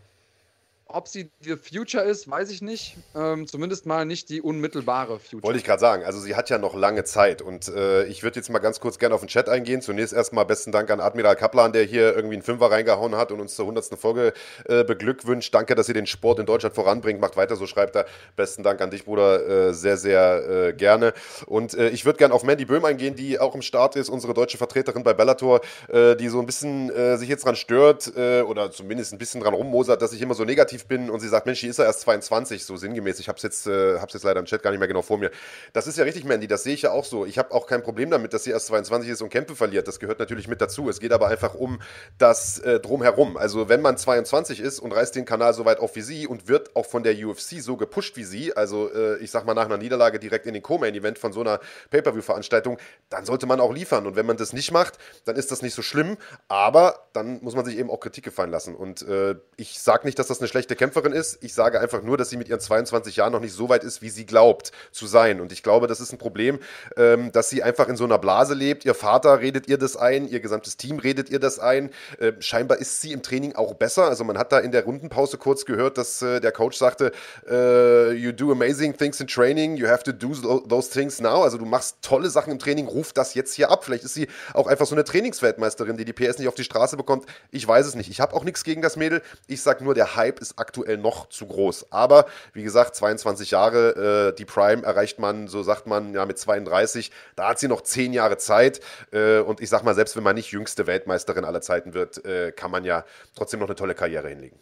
Ob 0.89 1.09
sie 1.09 1.33
the 1.41 1.57
Future 1.57 2.05
ist, 2.05 2.31
weiß 2.31 2.49
ich 2.51 2.63
nicht. 2.63 2.97
Ähm, 3.17 3.49
zumindest 3.49 3.87
mal 3.87 4.05
nicht 4.05 4.29
die 4.29 4.41
unmittelbare 4.41 5.19
Future. 5.19 5.43
Wollte 5.43 5.59
ich 5.59 5.65
gerade 5.65 5.81
sagen. 5.81 6.05
Also 6.05 6.21
sie 6.21 6.37
hat 6.37 6.49
ja 6.49 6.59
noch 6.59 6.77
lange 6.77 7.03
Zeit. 7.03 7.43
Und 7.43 7.67
äh, 7.67 8.05
ich 8.05 8.23
würde 8.23 8.39
jetzt 8.39 8.51
mal 8.51 8.61
ganz 8.61 8.79
kurz 8.79 9.01
gerne 9.01 9.13
auf 9.17 9.21
den 9.21 9.27
Chat 9.27 9.49
eingehen. 9.49 9.83
Zunächst 9.83 10.13
erstmal 10.13 10.47
besten 10.47 10.71
Dank 10.71 10.89
an 10.91 11.01
Admiral 11.01 11.35
Kaplan, 11.35 11.73
der 11.73 11.83
hier 11.83 12.15
irgendwie 12.15 12.37
einen 12.37 12.43
Fünfer 12.43 12.71
reingehauen 12.71 13.17
hat 13.17 13.33
und 13.33 13.41
uns 13.41 13.57
zur 13.57 13.65
100. 13.65 13.99
Folge 13.99 14.33
äh, 14.67 14.85
beglückwünscht. 14.85 15.53
Danke, 15.53 15.75
dass 15.75 15.89
ihr 15.89 15.95
den 15.95 16.07
Sport 16.07 16.39
in 16.39 16.47
Deutschland 16.47 16.77
voranbringt. 16.77 17.21
Macht 17.21 17.37
weiter, 17.37 17.57
so 17.57 17.67
schreibt 17.67 17.97
er. 17.97 18.07
Besten 18.37 18.63
Dank 18.63 18.81
an 18.81 18.91
dich, 18.91 19.05
Bruder. 19.05 19.71
Äh, 19.71 19.75
sehr, 19.75 19.97
sehr 19.97 20.69
äh, 20.69 20.73
gerne. 20.73 21.15
Und 21.47 21.75
äh, 21.75 21.89
ich 21.89 22.05
würde 22.05 22.19
gerne 22.19 22.33
auf 22.33 22.45
Mandy 22.45 22.65
Böhm 22.65 22.85
eingehen, 22.85 23.17
die 23.17 23.41
auch 23.41 23.57
im 23.57 23.63
Start 23.63 23.97
ist, 23.97 24.09
unsere 24.09 24.35
deutsche 24.35 24.57
Vertreterin 24.57 25.03
bei 25.03 25.15
Bellator, 25.15 25.63
äh, 25.89 26.15
die 26.15 26.29
so 26.29 26.39
ein 26.39 26.47
bisschen 26.47 26.93
sich 27.19 27.29
jetzt 27.29 27.45
dran 27.45 27.57
stört 27.57 28.13
oder 28.17 28.71
zumindest 28.71 29.13
ein 29.13 29.19
bisschen 29.19 29.41
dran 29.41 29.55
rummosert, 29.55 30.01
dass 30.01 30.13
ich 30.13 30.23
immer 30.23 30.35
so 30.35 30.45
negativ 30.45 30.76
negativ 30.77 30.87
bin 30.87 31.11
und 31.11 31.21
sie 31.21 31.29
sagt, 31.29 31.47
Mensch, 31.47 31.61
die 31.61 31.69
ist 31.69 31.79
ja 31.79 31.85
erst 31.85 32.01
22, 32.01 32.65
so 32.65 32.77
sinngemäß. 32.77 33.19
Ich 33.19 33.29
habe 33.29 33.37
es 33.37 33.43
jetzt, 33.43 33.67
äh, 33.67 33.95
jetzt 33.95 34.25
leider 34.25 34.41
im 34.41 34.47
Chat 34.47 34.63
gar 34.63 34.71
nicht 34.71 34.79
mehr 34.79 34.89
genau 34.89 35.03
vor 35.03 35.19
mir. 35.19 35.31
Das 35.73 35.87
ist 35.87 35.99
ja 35.99 36.05
richtig, 36.05 36.25
Mandy, 36.25 36.47
das 36.47 36.63
sehe 36.63 36.75
ich 36.75 36.83
ja 36.83 36.91
auch 36.91 37.05
so. 37.05 37.27
Ich 37.27 37.39
habe 37.39 37.53
auch 37.53 37.67
kein 37.67 37.83
Problem 37.83 38.11
damit, 38.11 38.33
dass 38.33 38.45
sie 38.45 38.51
erst 38.51 38.67
22 38.67 39.11
ist 39.11 39.23
und 39.23 39.31
Kämpfe 39.31 39.57
verliert. 39.57 39.89
Das 39.89 39.99
gehört 39.99 40.19
natürlich 40.19 40.49
mit 40.49 40.61
dazu. 40.61 40.89
Es 40.89 41.01
geht 41.01 41.13
aber 41.13 41.29
einfach 41.29 41.55
um 41.55 41.81
das 42.19 42.59
äh, 42.61 42.81
Drumherum. 42.81 43.37
Also 43.37 43.69
wenn 43.69 43.81
man 43.81 43.97
22 43.97 44.61
ist 44.61 44.79
und 44.81 44.93
reißt 44.93 45.15
den 45.15 45.25
Kanal 45.25 45.55
so 45.55 45.65
weit 45.65 45.81
auf 45.81 45.97
wie 45.97 46.03
sie 46.03 46.27
und 46.27 46.49
wird 46.49 46.75
auch 46.77 46.87
von 46.87 47.03
der 47.03 47.15
UFC 47.15 47.61
so 47.61 47.77
gepusht 47.77 48.17
wie 48.17 48.25
sie, 48.25 48.57
also 48.57 48.93
äh, 48.93 49.17
ich 49.19 49.31
sag 49.31 49.45
mal 49.45 49.55
nach 49.55 49.67
einer 49.67 49.79
Niederlage 49.79 50.19
direkt 50.19 50.47
in 50.47 50.55
den 50.55 50.63
Co-Main-Event 50.63 51.19
von 51.19 51.33
so 51.33 51.41
einer 51.41 51.61
Pay-Per-View-Veranstaltung, 51.91 52.79
dann 53.09 53.25
sollte 53.25 53.47
man 53.47 53.61
auch 53.61 53.73
liefern. 53.73 54.07
Und 54.07 54.17
wenn 54.17 54.27
man 54.27 54.37
das 54.37 54.53
nicht 54.53 54.73
macht, 54.73 54.99
dann 55.25 55.37
ist 55.37 55.51
das 55.51 55.63
nicht 55.63 55.75
so 55.75 55.83
schlimm. 55.83 56.17
Aber 56.49 57.07
dann 57.13 57.43
muss 57.43 57.55
man 57.55 57.65
sich 57.65 57.79
eben 57.79 57.91
auch 57.91 58.01
Kritik 58.01 58.25
gefallen 58.25 58.51
lassen. 58.51 58.75
Und 58.75 59.03
äh, 59.03 59.37
ich 59.57 59.79
sage 59.79 60.07
nicht, 60.07 60.19
dass 60.19 60.27
das 60.27 60.41
eine 60.41 60.49
schlechte 60.49 60.66
schlechte 60.67 60.77
Kämpferin 60.77 61.13
ist. 61.13 61.39
Ich 61.43 61.55
sage 61.55 61.81
einfach 61.81 62.03
nur, 62.03 62.17
dass 62.17 62.31
sie 62.31 62.37
mit 62.37 62.49
ihren 62.49 62.59
22 62.59 63.17
Jahren 63.17 63.33
noch 63.33 63.41
nicht 63.41 63.55
so 63.55 63.69
weit 63.69 63.85
ist, 63.85 64.03
wie 64.03 64.11
sie 64.11 64.27
glaubt 64.27 64.73
zu 64.91 65.07
sein. 65.07 65.41
Und 65.41 65.53
ich 65.53 65.63
glaube, 65.63 65.87
das 65.87 66.01
ist 66.01 66.13
ein 66.13 66.19
Problem, 66.19 66.59
ähm, 66.97 67.31
dass 67.31 67.49
sie 67.49 67.63
einfach 67.63 67.89
in 67.89 67.97
so 67.97 68.05
einer 68.05 68.19
Blase 68.19 68.55
lebt. 68.55 68.85
Ihr 68.85 68.95
Vater 68.95 69.41
redet 69.41 69.69
ihr 69.69 69.79
das 69.79 69.97
ein, 69.97 70.29
ihr 70.29 70.41
gesamtes 70.41 70.77
Team 70.77 70.99
redet 70.99 71.31
ihr 71.31 71.39
das 71.39 71.61
ein. 71.61 71.91
Äh, 72.19 72.33
scheinbar 72.41 72.79
ist 72.79 73.01
sie 73.01 73.13
im 73.13 73.23
Training 73.23 73.55
auch 73.55 73.75
besser. 73.75 74.09
Also 74.09 74.25
man 74.25 74.39
hat 74.39 74.51
da 74.51 74.59
in 74.59 74.73
der 74.73 74.85
Rundenpause 74.85 75.39
kurz 75.39 75.65
gehört, 75.65 75.99
dass 75.99 76.21
äh, 76.23 76.41
der 76.41 76.51
Coach 76.51 76.77
sagte, 76.77 77.13
äh, 77.49 78.13
you 78.13 78.33
do 78.33 78.51
amazing 78.51 78.97
things 78.97 79.21
in 79.21 79.29
training, 79.29 79.77
you 79.77 79.87
have 79.87 80.03
to 80.03 80.13
do 80.13 80.35
those 80.69 80.91
things 80.91 81.21
now. 81.21 81.45
Also 81.45 81.59
du 81.59 81.65
machst 81.65 81.99
tolle 82.03 82.29
Sachen 82.29 82.53
im 82.53 82.59
Training, 82.59 82.89
ruf 82.89 83.13
das 83.13 83.35
jetzt 83.35 83.55
hier 83.55 83.71
ab. 83.71 83.85
Vielleicht 83.85 84.05
ist 84.05 84.15
sie 84.15 84.27
auch 84.53 84.67
einfach 84.67 84.87
so 84.87 84.97
eine 84.97 85.05
Trainingsweltmeisterin, 85.05 85.97
die 85.97 86.05
die 86.05 86.13
PS 86.13 86.39
nicht 86.39 86.49
auf 86.49 86.55
die 86.55 86.65
Straße 86.65 86.97
bekommt. 86.97 87.27
Ich 87.53 87.67
weiß 87.67 87.87
es 87.87 87.95
nicht. 87.95 88.11
Ich 88.11 88.21
habe 88.21 88.35
auch 88.35 88.43
nichts 88.43 88.65
gegen 88.65 88.83
das 88.83 88.97
Mädel. 88.97 89.23
Ich 89.47 89.63
sage 89.63 89.85
nur, 89.85 89.95
der 89.95 90.17
Hype 90.17 90.41
ist 90.41 90.56
aktuell 90.57 90.99
noch 90.99 91.29
zu 91.29 91.47
groß. 91.47 91.93
Aber 91.93 92.27
wie 92.53 92.63
gesagt, 92.63 92.97
22 92.97 93.53
Jahre, 93.53 94.31
äh, 94.31 94.37
die 94.37 94.45
Prime 94.45 94.83
erreicht 94.83 95.19
man, 95.19 95.49
so 95.49 95.63
sagt 95.63 95.87
man, 95.87 96.15
ja 96.15 96.27
mit 96.27 96.39
32. 96.39 97.11
Da 97.37 97.51
hat 97.51 97.59
sie 97.59 97.69
noch 97.69 97.83
10 97.83 98.13
Jahre 98.13 98.39
Zeit. 98.39 98.81
Äh, 99.13 99.39
und 99.41 99.61
ich 99.61 99.69
sag 99.69 99.85
mal, 99.85 99.95
selbst 99.95 100.17
wenn 100.17 100.25
man 100.25 100.35
nicht 100.35 100.51
jüngste 100.51 100.87
Weltmeisterin 100.87 101.45
aller 101.45 101.61
Zeiten 101.61 101.95
wird, 101.95 102.25
äh, 102.25 102.53
kann 102.53 102.71
man 102.71 102.85
ja 102.85 103.05
trotzdem 103.35 103.61
noch 103.61 103.69
eine 103.69 103.77
tolle 103.77 103.95
Karriere 103.95 104.29
hinlegen. 104.29 104.59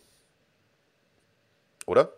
Oder? 1.86 2.12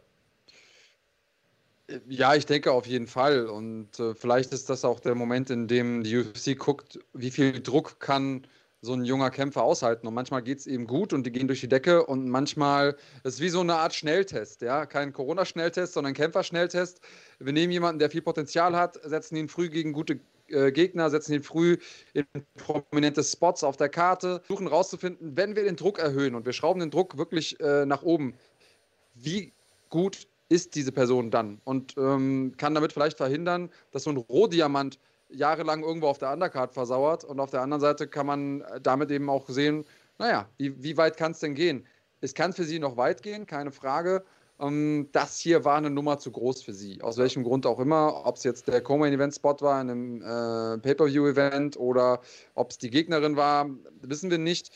Ja, 2.08 2.34
ich 2.34 2.46
denke 2.46 2.72
auf 2.72 2.86
jeden 2.86 3.06
Fall. 3.06 3.46
Und 3.46 3.98
äh, 4.00 4.14
vielleicht 4.14 4.52
ist 4.52 4.70
das 4.70 4.84
auch 4.84 4.98
der 4.98 5.14
Moment, 5.14 5.50
in 5.50 5.68
dem 5.68 6.02
die 6.02 6.18
UFC 6.18 6.58
guckt, 6.58 6.98
wie 7.12 7.30
viel 7.30 7.62
Druck 7.62 8.00
kann 8.00 8.46
so 8.86 8.94
ein 8.94 9.04
junger 9.04 9.30
Kämpfer 9.30 9.62
aushalten. 9.62 10.06
Und 10.06 10.14
manchmal 10.14 10.42
geht 10.42 10.58
es 10.60 10.66
eben 10.66 10.86
gut 10.86 11.12
und 11.12 11.26
die 11.26 11.32
gehen 11.32 11.46
durch 11.48 11.60
die 11.60 11.68
Decke 11.68 12.06
und 12.06 12.28
manchmal 12.28 12.96
ist 13.24 13.34
es 13.34 13.40
wie 13.40 13.50
so 13.50 13.60
eine 13.60 13.74
Art 13.74 13.94
Schnelltest, 13.94 14.62
ja. 14.62 14.86
Kein 14.86 15.12
Corona-Schnelltest, 15.12 15.92
sondern 15.92 16.14
Kämpfer-Schnelltest. 16.14 17.00
Wir 17.38 17.52
nehmen 17.52 17.72
jemanden, 17.72 17.98
der 17.98 18.10
viel 18.10 18.22
Potenzial 18.22 18.74
hat, 18.74 18.98
setzen 19.04 19.36
ihn 19.36 19.48
früh 19.48 19.68
gegen 19.68 19.92
gute 19.92 20.20
äh, 20.48 20.72
Gegner, 20.72 21.10
setzen 21.10 21.34
ihn 21.34 21.42
früh 21.42 21.76
in 22.14 22.24
prominente 22.56 23.22
Spots 23.22 23.64
auf 23.64 23.76
der 23.76 23.88
Karte, 23.88 24.42
suchen 24.48 24.68
rauszufinden, 24.68 25.36
wenn 25.36 25.56
wir 25.56 25.64
den 25.64 25.76
Druck 25.76 25.98
erhöhen 25.98 26.34
und 26.34 26.46
wir 26.46 26.52
schrauben 26.52 26.80
den 26.80 26.90
Druck 26.90 27.18
wirklich 27.18 27.58
äh, 27.60 27.84
nach 27.84 28.02
oben, 28.02 28.34
wie 29.14 29.52
gut 29.90 30.28
ist 30.48 30.76
diese 30.76 30.92
Person 30.92 31.30
dann 31.30 31.60
und 31.64 31.94
ähm, 31.96 32.54
kann 32.56 32.74
damit 32.74 32.92
vielleicht 32.92 33.16
verhindern, 33.16 33.70
dass 33.90 34.04
so 34.04 34.10
ein 34.10 34.16
Rohdiamant 34.16 35.00
jahrelang 35.28 35.82
irgendwo 35.82 36.08
auf 36.08 36.18
der 36.18 36.32
Undercard 36.32 36.72
versauert 36.72 37.24
und 37.24 37.40
auf 37.40 37.50
der 37.50 37.62
anderen 37.62 37.80
Seite 37.80 38.08
kann 38.08 38.26
man 38.26 38.64
damit 38.82 39.10
eben 39.10 39.28
auch 39.28 39.48
sehen, 39.48 39.84
naja, 40.18 40.48
wie, 40.56 40.82
wie 40.82 40.96
weit 40.96 41.16
kann 41.16 41.32
es 41.32 41.40
denn 41.40 41.54
gehen? 41.54 41.86
Es 42.20 42.34
kann 42.34 42.52
für 42.52 42.64
sie 42.64 42.78
noch 42.78 42.96
weit 42.96 43.22
gehen, 43.22 43.46
keine 43.46 43.72
Frage. 43.72 44.24
Ähm, 44.58 45.08
das 45.12 45.38
hier 45.38 45.64
war 45.64 45.76
eine 45.76 45.90
Nummer 45.90 46.18
zu 46.18 46.30
groß 46.32 46.62
für 46.62 46.72
sie. 46.72 47.02
Aus 47.02 47.18
welchem 47.18 47.42
Grund 47.44 47.66
auch 47.66 47.78
immer. 47.78 48.24
Ob 48.24 48.36
es 48.36 48.44
jetzt 48.44 48.68
der 48.68 48.80
Co-Main-Event-Spot 48.80 49.56
war 49.60 49.80
in 49.80 49.90
einem 49.90 50.22
äh, 50.22 50.78
Pay-Per-View-Event 50.78 51.76
oder 51.76 52.20
ob 52.54 52.70
es 52.70 52.78
die 52.78 52.90
Gegnerin 52.90 53.36
war, 53.36 53.68
wissen 54.00 54.30
wir 54.30 54.38
nicht. 54.38 54.70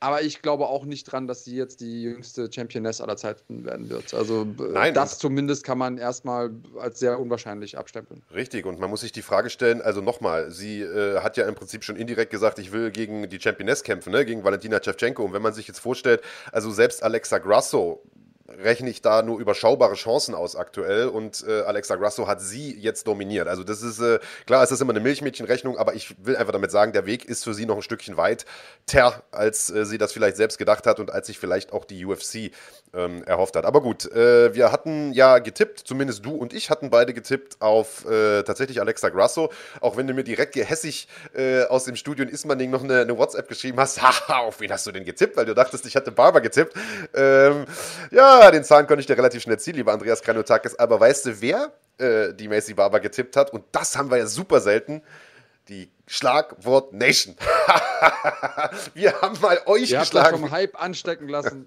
Aber 0.00 0.22
ich 0.22 0.42
glaube 0.42 0.66
auch 0.66 0.84
nicht 0.84 1.04
dran, 1.04 1.26
dass 1.26 1.44
sie 1.44 1.56
jetzt 1.56 1.80
die 1.80 2.02
jüngste 2.02 2.48
Championess 2.52 3.00
aller 3.00 3.16
Zeiten 3.16 3.64
werden 3.64 3.90
wird. 3.90 4.14
Also 4.14 4.42
äh, 4.42 4.72
Nein, 4.72 4.94
das 4.94 5.18
zumindest 5.18 5.64
kann 5.64 5.76
man 5.76 5.98
erstmal 5.98 6.50
als 6.78 7.00
sehr 7.00 7.18
unwahrscheinlich 7.18 7.76
abstempeln. 7.76 8.22
Richtig, 8.32 8.64
und 8.64 8.78
man 8.78 8.90
muss 8.90 9.00
sich 9.00 9.10
die 9.10 9.22
Frage 9.22 9.50
stellen, 9.50 9.82
also 9.82 10.00
nochmal, 10.00 10.52
sie 10.52 10.82
äh, 10.82 11.20
hat 11.20 11.36
ja 11.36 11.48
im 11.48 11.56
Prinzip 11.56 11.82
schon 11.82 11.96
indirekt 11.96 12.30
gesagt, 12.30 12.60
ich 12.60 12.70
will 12.70 12.92
gegen 12.92 13.28
die 13.28 13.40
Championess 13.40 13.82
kämpfen, 13.82 14.12
ne? 14.12 14.24
gegen 14.24 14.44
Valentina 14.44 14.80
Shevchenko. 14.80 15.24
Und 15.24 15.32
wenn 15.32 15.42
man 15.42 15.52
sich 15.52 15.66
jetzt 15.66 15.80
vorstellt, 15.80 16.22
also 16.52 16.70
selbst 16.70 17.02
Alexa 17.02 17.38
Grasso 17.38 18.02
rechne 18.48 18.88
ich 18.88 19.02
da 19.02 19.22
nur 19.22 19.38
überschaubare 19.38 19.94
Chancen 19.94 20.34
aus 20.34 20.56
aktuell 20.56 21.08
und 21.08 21.44
äh, 21.46 21.62
Alexa 21.62 21.96
Grasso 21.96 22.26
hat 22.26 22.40
sie 22.40 22.74
jetzt 22.78 23.06
dominiert. 23.06 23.46
Also 23.46 23.62
das 23.62 23.82
ist, 23.82 24.00
äh, 24.00 24.18
klar, 24.46 24.62
es 24.62 24.70
ist 24.70 24.80
immer 24.80 24.92
eine 24.92 25.00
Milchmädchenrechnung, 25.00 25.76
aber 25.76 25.94
ich 25.94 26.14
will 26.24 26.36
einfach 26.36 26.52
damit 26.52 26.70
sagen, 26.70 26.92
der 26.92 27.06
Weg 27.06 27.26
ist 27.26 27.44
für 27.44 27.54
sie 27.54 27.66
noch 27.66 27.76
ein 27.76 27.82
Stückchen 27.82 28.16
weiter, 28.16 29.22
als 29.30 29.70
äh, 29.70 29.84
sie 29.84 29.98
das 29.98 30.12
vielleicht 30.12 30.36
selbst 30.36 30.58
gedacht 30.58 30.86
hat 30.86 30.98
und 30.98 31.10
als 31.10 31.26
sich 31.26 31.38
vielleicht 31.38 31.72
auch 31.72 31.84
die 31.84 32.04
UFC 32.06 32.50
ähm, 32.94 33.22
erhofft 33.24 33.56
hat. 33.56 33.64
Aber 33.64 33.80
gut, 33.80 34.10
äh, 34.12 34.54
wir 34.54 34.72
hatten 34.72 35.12
ja 35.12 35.38
getippt, 35.38 35.80
zumindest 35.80 36.24
du 36.24 36.34
und 36.34 36.52
ich 36.52 36.70
hatten 36.70 36.90
beide 36.90 37.14
getippt 37.14 37.60
auf 37.60 38.04
äh, 38.06 38.42
tatsächlich 38.42 38.80
Alexa 38.80 39.08
Grasso, 39.08 39.50
auch 39.80 39.96
wenn 39.96 40.06
du 40.06 40.14
mir 40.14 40.24
direkt 40.24 40.54
gehässig 40.54 41.08
äh, 41.34 41.64
aus 41.64 41.84
dem 41.84 41.96
Studio 41.96 42.24
in 42.24 42.30
Ismaning 42.30 42.70
noch 42.70 42.84
eine, 42.84 43.00
eine 43.02 43.16
WhatsApp 43.16 43.48
geschrieben 43.48 43.78
hast, 43.78 44.02
haha, 44.28 44.38
auf 44.38 44.60
wen 44.60 44.70
hast 44.72 44.86
du 44.86 44.92
denn 44.92 45.04
getippt, 45.04 45.36
weil 45.36 45.46
du 45.46 45.54
dachtest, 45.54 45.86
ich 45.86 45.96
hatte 45.96 46.12
Barber 46.12 46.40
getippt. 46.40 46.74
Ähm, 47.14 47.64
ja, 48.10 48.50
den 48.50 48.64
Zahn 48.64 48.86
konnte 48.86 49.00
ich 49.00 49.06
dir 49.06 49.16
relativ 49.16 49.42
schnell 49.42 49.58
ziehen, 49.58 49.74
lieber 49.74 49.92
Andreas 49.92 50.22
Kranotakis. 50.22 50.78
Aber 50.78 51.00
weißt 51.00 51.26
du, 51.26 51.40
wer 51.40 51.72
äh, 51.98 52.32
die 52.34 52.48
Macy 52.48 52.74
Barber 52.74 53.00
getippt 53.00 53.36
hat? 53.36 53.52
Und 53.52 53.64
das 53.72 53.96
haben 53.96 54.10
wir 54.10 54.18
ja 54.18 54.26
super 54.26 54.60
selten. 54.60 55.02
Die 55.68 55.90
Schlagwort 56.06 56.94
Nation. 56.94 57.36
wir 58.94 59.20
haben 59.20 59.38
mal 59.40 59.60
euch 59.66 59.90
Ihr 59.90 59.98
geschlagen. 59.98 60.26
Habt 60.26 60.38
vom 60.38 60.50
Hype 60.50 60.80
anstecken 60.80 61.28
lassen. 61.28 61.66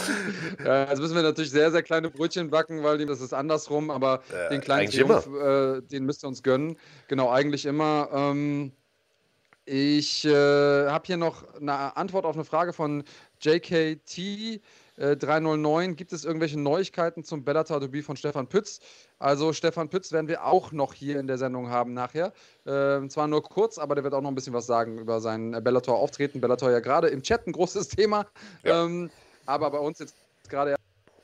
ja, 0.64 0.88
jetzt 0.88 0.98
müssen 0.98 1.14
wir 1.14 1.22
natürlich 1.22 1.52
sehr, 1.52 1.70
sehr 1.70 1.84
kleine 1.84 2.10
Brötchen 2.10 2.50
backen, 2.50 2.82
weil 2.82 3.04
das 3.06 3.20
ist 3.20 3.32
andersrum. 3.32 3.90
Aber 3.92 4.22
äh, 4.32 4.50
den 4.50 4.60
kleinen 4.60 4.90
Triumph, 4.90 5.26
äh, 5.26 5.80
den 5.82 6.04
müsst 6.04 6.24
ihr 6.24 6.28
uns 6.28 6.42
gönnen. 6.42 6.76
Genau, 7.06 7.30
eigentlich 7.30 7.64
immer. 7.66 8.08
Ähm, 8.12 8.72
ich 9.64 10.24
äh, 10.24 10.88
habe 10.88 11.06
hier 11.06 11.18
noch 11.18 11.44
eine 11.54 11.96
Antwort 11.96 12.24
auf 12.24 12.34
eine 12.34 12.44
Frage 12.44 12.72
von 12.72 13.04
JKT. 13.40 14.60
Äh, 14.98 15.16
309. 15.16 15.96
Gibt 15.96 16.12
es 16.12 16.24
irgendwelche 16.24 16.58
Neuigkeiten 16.58 17.24
zum 17.24 17.44
Bellator-Debüt 17.44 18.04
von 18.04 18.16
Stefan 18.16 18.48
Pütz? 18.48 18.80
Also 19.18 19.52
Stefan 19.52 19.88
Pütz 19.88 20.12
werden 20.12 20.28
wir 20.28 20.44
auch 20.44 20.72
noch 20.72 20.94
hier 20.94 21.18
in 21.18 21.26
der 21.26 21.38
Sendung 21.38 21.70
haben 21.70 21.94
nachher. 21.94 22.32
Äh, 22.64 23.06
zwar 23.08 23.28
nur 23.28 23.42
kurz, 23.42 23.78
aber 23.78 23.94
der 23.94 24.04
wird 24.04 24.14
auch 24.14 24.20
noch 24.20 24.30
ein 24.30 24.34
bisschen 24.34 24.52
was 24.52 24.66
sagen 24.66 24.98
über 24.98 25.20
sein 25.20 25.52
Bellator-Auftreten. 25.52 26.40
Bellator 26.40 26.70
ja 26.70 26.80
gerade 26.80 27.08
im 27.08 27.22
Chat 27.22 27.46
ein 27.46 27.52
großes 27.52 27.88
Thema. 27.88 28.26
Ja. 28.64 28.84
Ähm, 28.84 29.10
aber 29.46 29.70
bei 29.70 29.78
uns 29.78 29.98
jetzt 29.98 30.14
gerade 30.48 30.76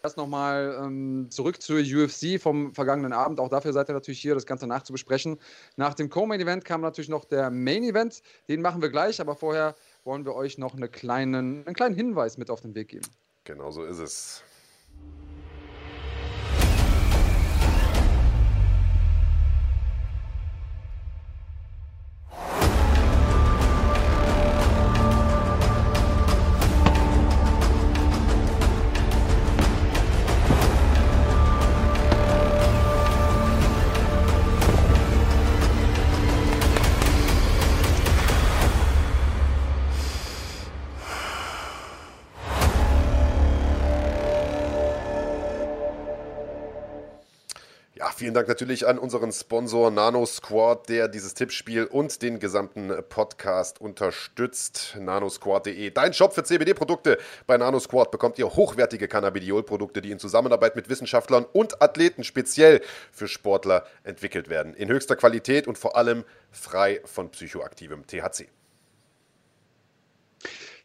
erst 0.05 0.17
nochmal 0.17 0.79
ähm, 0.83 1.29
zurück 1.31 1.61
zur 1.61 1.79
UFC 1.79 2.41
vom 2.41 2.75
vergangenen 2.75 3.13
Abend. 3.13 3.41
Auch 3.41 3.49
dafür 3.49 3.73
seid 3.73 3.89
ihr 3.89 3.95
natürlich 3.95 4.21
hier, 4.21 4.35
das 4.35 4.47
Ganze 4.47 4.67
nachzubesprechen. 4.67 5.39
Nach 5.77 5.95
dem 5.95 6.11
Co-Main-Event 6.11 6.65
kam 6.65 6.83
natürlich 6.83 7.09
noch 7.09 7.25
der 7.25 7.51
Main-Event. 7.51 8.23
Den 8.49 8.61
machen 8.61 8.83
wir 8.83 8.91
gleich, 8.91 9.21
aber 9.21 9.35
vorher 9.35 9.75
wollen 10.05 10.25
wir 10.25 10.35
euch 10.35 10.59
noch 10.59 10.75
eine 10.75 10.89
kleinen, 10.89 11.65
einen 11.67 11.75
kleinen 11.75 11.95
Hinweis 11.95 12.37
mit 12.37 12.51
auf 12.51 12.61
den 12.61 12.75
Weg 12.75 12.89
geben. 12.89 13.07
Genau 13.45 13.71
so 13.71 13.85
ist 13.85 13.99
es. 13.99 14.43
Vielen 48.35 48.47
Dank 48.47 48.49
natürlich 48.49 48.89
an 48.89 48.99
unseren 48.99 49.31
Sponsor 49.31 49.93
Nano 49.93 50.27
Squad, 50.27 50.89
der 50.89 51.07
dieses 51.07 51.35
Tippspiel 51.35 51.85
und 51.85 52.21
den 52.21 52.41
gesamten 52.41 52.93
Podcast 53.09 53.81
unterstützt. 53.81 54.97
nanosquad.de, 54.99 55.93
dein 55.93 56.13
Shop 56.13 56.35
für 56.35 56.43
CBD-Produkte. 56.43 57.19
Bei 57.47 57.57
Nano 57.57 57.79
Squad 57.79 58.11
bekommt 58.11 58.41
ihr 58.41 58.57
hochwertige 58.57 59.07
Cannabidiol-Produkte, 59.07 60.03
die 60.03 60.11
in 60.11 60.19
Zusammenarbeit 60.19 60.75
mit 60.75 60.89
Wissenschaftlern 60.89 61.47
und 61.53 61.81
Athleten 61.81 62.25
speziell 62.25 62.81
für 63.13 63.29
Sportler 63.29 63.87
entwickelt 64.03 64.49
werden. 64.49 64.75
In 64.75 64.89
höchster 64.89 65.15
Qualität 65.15 65.69
und 65.69 65.79
vor 65.79 65.97
allem 65.97 66.25
frei 66.51 67.03
von 67.05 67.31
psychoaktivem 67.31 68.05
THC. 68.05 68.49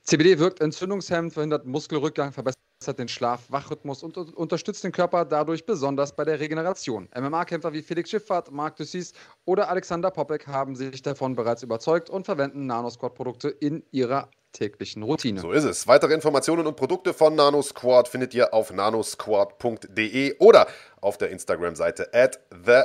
CBD 0.04 0.38
wirkt 0.38 0.62
entzündungshemmend, 0.62 1.34
verhindert 1.34 1.66
Muskelrückgang, 1.66 2.32
verbessert 2.32 2.69
den 2.88 3.10
Schlaf-Wachrhythmus 3.10 4.04
und 4.04 4.18
unterstützt 4.18 4.84
den 4.84 4.92
Körper 4.92 5.26
dadurch 5.26 5.66
besonders 5.66 6.16
bei 6.16 6.24
der 6.24 6.40
Regeneration. 6.40 7.10
MMA-Kämpfer 7.14 7.74
wie 7.74 7.82
Felix 7.82 8.10
Schifffahrt, 8.10 8.52
Marc 8.52 8.78
Dussis 8.78 9.14
oder 9.46 9.70
Alexander 9.70 10.12
Popek 10.12 10.48
haben 10.48 10.76
sich 10.76 11.02
davon 11.02 11.36
bereits 11.36 11.62
überzeugt 11.62 12.10
und 12.10 12.26
verwenden 12.26 12.68
Nanosquad-Produkte 12.68 13.50
in 13.50 13.84
ihrer 13.92 14.30
täglichen 14.54 15.04
Routine. 15.04 15.42
So 15.42 15.52
ist 15.52 15.66
es. 15.66 15.88
Weitere 15.88 16.14
Informationen 16.14 16.66
und 16.66 16.76
Produkte 16.76 17.14
von 17.14 17.36
NanoSquad 17.36 18.08
findet 18.08 18.34
ihr 18.34 18.54
auf 18.54 18.72
nanosquad.de 18.72 20.38
oder 20.40 20.68
auf 21.02 21.18
der 21.18 21.30
Instagram-Seite 21.30 22.14
at 22.14 22.40
the 22.66 22.82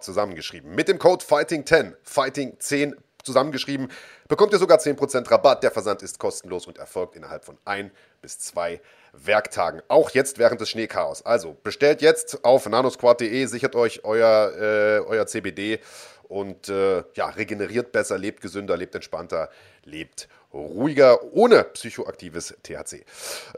zusammengeschrieben. 0.00 0.74
Mit 0.74 0.88
dem 0.88 0.98
Code 0.98 1.24
FIGHTING10, 1.24 1.94
FIGHTING10 2.04 2.96
zusammengeschrieben, 3.22 3.88
bekommt 4.28 4.52
ihr 4.52 4.58
sogar 4.58 4.78
10% 4.78 5.30
Rabatt. 5.30 5.62
Der 5.62 5.70
Versand 5.70 6.02
ist 6.02 6.18
kostenlos 6.18 6.66
und 6.66 6.78
erfolgt 6.78 7.16
innerhalb 7.16 7.44
von 7.44 7.58
ein 7.64 7.90
bis 8.22 8.38
zwei 8.38 8.80
Werktagen. 9.12 9.82
Auch 9.88 10.10
jetzt 10.10 10.38
während 10.38 10.60
des 10.60 10.70
Schneechaos. 10.70 11.24
Also 11.24 11.56
bestellt 11.62 12.02
jetzt 12.02 12.44
auf 12.44 12.68
nanosquad.de, 12.68 13.46
sichert 13.46 13.74
euch 13.74 14.04
euer, 14.04 14.52
äh, 14.56 15.00
euer 15.06 15.26
CBD 15.26 15.80
und 16.28 16.68
äh, 16.68 17.02
ja, 17.14 17.28
regeneriert 17.28 17.90
besser, 17.90 18.16
lebt 18.16 18.40
gesünder, 18.40 18.76
lebt 18.76 18.94
entspannter, 18.94 19.50
lebt 19.84 20.28
ruhiger, 20.52 21.32
ohne 21.32 21.64
psychoaktives 21.64 22.54
THC. 22.62 23.04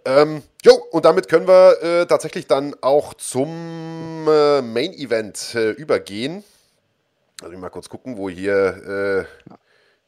Ähm, 0.04 0.42
jo, 0.64 0.74
und 0.90 1.04
damit 1.04 1.28
können 1.28 1.46
wir 1.46 1.82
äh, 1.82 2.06
tatsächlich 2.06 2.46
dann 2.46 2.74
auch 2.80 3.14
zum 3.14 4.26
äh, 4.28 4.62
Main 4.62 4.92
Event 4.94 5.54
äh, 5.54 5.70
übergehen. 5.70 6.44
Also 7.42 7.54
ich 7.54 7.60
mal 7.60 7.70
kurz 7.70 7.88
gucken, 7.88 8.16
wo 8.18 8.30
hier 8.30 9.26
äh, 9.48 9.52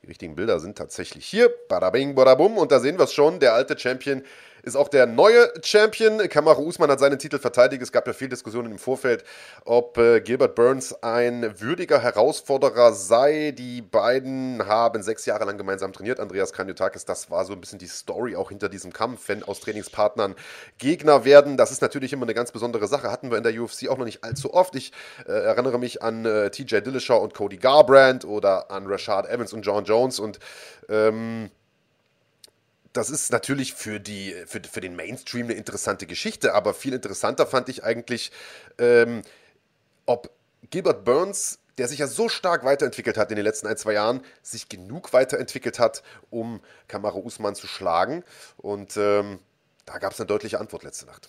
die 0.02 0.06
richtigen 0.06 0.36
Bilder 0.36 0.60
sind. 0.60 0.78
Tatsächlich 0.78 1.26
hier. 1.26 1.52
Badabing, 1.68 2.14
badabum. 2.14 2.58
Und 2.58 2.70
da 2.70 2.78
sehen 2.78 2.96
wir 2.96 3.04
es 3.04 3.12
schon. 3.12 3.40
Der 3.40 3.54
alte 3.54 3.76
Champion 3.76 4.22
ist 4.64 4.76
auch 4.76 4.88
der 4.88 5.06
neue 5.06 5.52
Champion. 5.62 6.18
Kamaru 6.28 6.66
Usman 6.66 6.90
hat 6.90 6.98
seinen 6.98 7.18
Titel 7.18 7.38
verteidigt. 7.38 7.82
Es 7.82 7.92
gab 7.92 8.06
ja 8.06 8.12
viel 8.12 8.28
Diskussionen 8.28 8.72
im 8.72 8.78
Vorfeld, 8.78 9.24
ob 9.64 9.98
äh, 9.98 10.20
Gilbert 10.20 10.54
Burns 10.54 11.02
ein 11.02 11.60
würdiger 11.60 12.00
Herausforderer 12.00 12.92
sei. 12.92 13.52
Die 13.56 13.82
beiden 13.82 14.66
haben 14.66 15.02
sechs 15.02 15.26
Jahre 15.26 15.44
lang 15.44 15.58
gemeinsam 15.58 15.92
trainiert. 15.92 16.18
Andreas 16.18 16.52
Kanyotakis, 16.52 17.04
das 17.04 17.30
war 17.30 17.44
so 17.44 17.52
ein 17.52 17.60
bisschen 17.60 17.78
die 17.78 17.86
Story 17.86 18.36
auch 18.36 18.48
hinter 18.48 18.68
diesem 18.68 18.92
Kampf, 18.92 19.28
wenn 19.28 19.42
aus 19.42 19.60
Trainingspartnern 19.60 20.34
Gegner 20.78 21.24
werden. 21.24 21.56
Das 21.56 21.70
ist 21.70 21.82
natürlich 21.82 22.12
immer 22.12 22.24
eine 22.24 22.34
ganz 22.34 22.50
besondere 22.50 22.88
Sache. 22.88 23.10
Hatten 23.10 23.30
wir 23.30 23.38
in 23.38 23.44
der 23.44 23.60
UFC 23.60 23.88
auch 23.88 23.98
noch 23.98 24.06
nicht 24.06 24.24
allzu 24.24 24.54
oft. 24.54 24.74
Ich 24.76 24.92
äh, 25.26 25.32
erinnere 25.32 25.78
mich 25.78 26.02
an 26.02 26.24
äh, 26.24 26.50
TJ 26.50 26.78
Dillashaw 26.80 27.22
und 27.22 27.34
Cody 27.34 27.58
Garbrandt 27.58 28.24
oder 28.24 28.70
an 28.70 28.86
Rashad 28.86 29.28
Evans 29.28 29.52
und 29.52 29.62
John 29.62 29.84
Jones 29.84 30.18
und 30.18 30.38
ähm, 30.88 31.50
das 32.94 33.10
ist 33.10 33.32
natürlich 33.32 33.74
für, 33.74 33.98
die, 33.98 34.32
für, 34.46 34.62
für 34.62 34.80
den 34.80 34.96
Mainstream 34.96 35.46
eine 35.46 35.54
interessante 35.54 36.06
Geschichte, 36.06 36.54
aber 36.54 36.72
viel 36.72 36.94
interessanter 36.94 37.46
fand 37.46 37.68
ich 37.68 37.82
eigentlich, 37.82 38.30
ähm, 38.78 39.22
ob 40.06 40.30
Gilbert 40.70 41.04
Burns, 41.04 41.58
der 41.76 41.88
sich 41.88 41.98
ja 41.98 42.06
so 42.06 42.28
stark 42.28 42.64
weiterentwickelt 42.64 43.18
hat 43.18 43.30
in 43.30 43.36
den 43.36 43.44
letzten 43.44 43.66
ein, 43.66 43.76
zwei 43.76 43.94
Jahren, 43.94 44.22
sich 44.42 44.68
genug 44.68 45.12
weiterentwickelt 45.12 45.80
hat, 45.80 46.04
um 46.30 46.60
Kamara 46.86 47.16
Usman 47.16 47.56
zu 47.56 47.66
schlagen. 47.66 48.22
Und 48.58 48.96
ähm, 48.96 49.40
da 49.84 49.98
gab 49.98 50.12
es 50.12 50.20
eine 50.20 50.28
deutliche 50.28 50.60
Antwort 50.60 50.84
letzte 50.84 51.06
Nacht. 51.06 51.28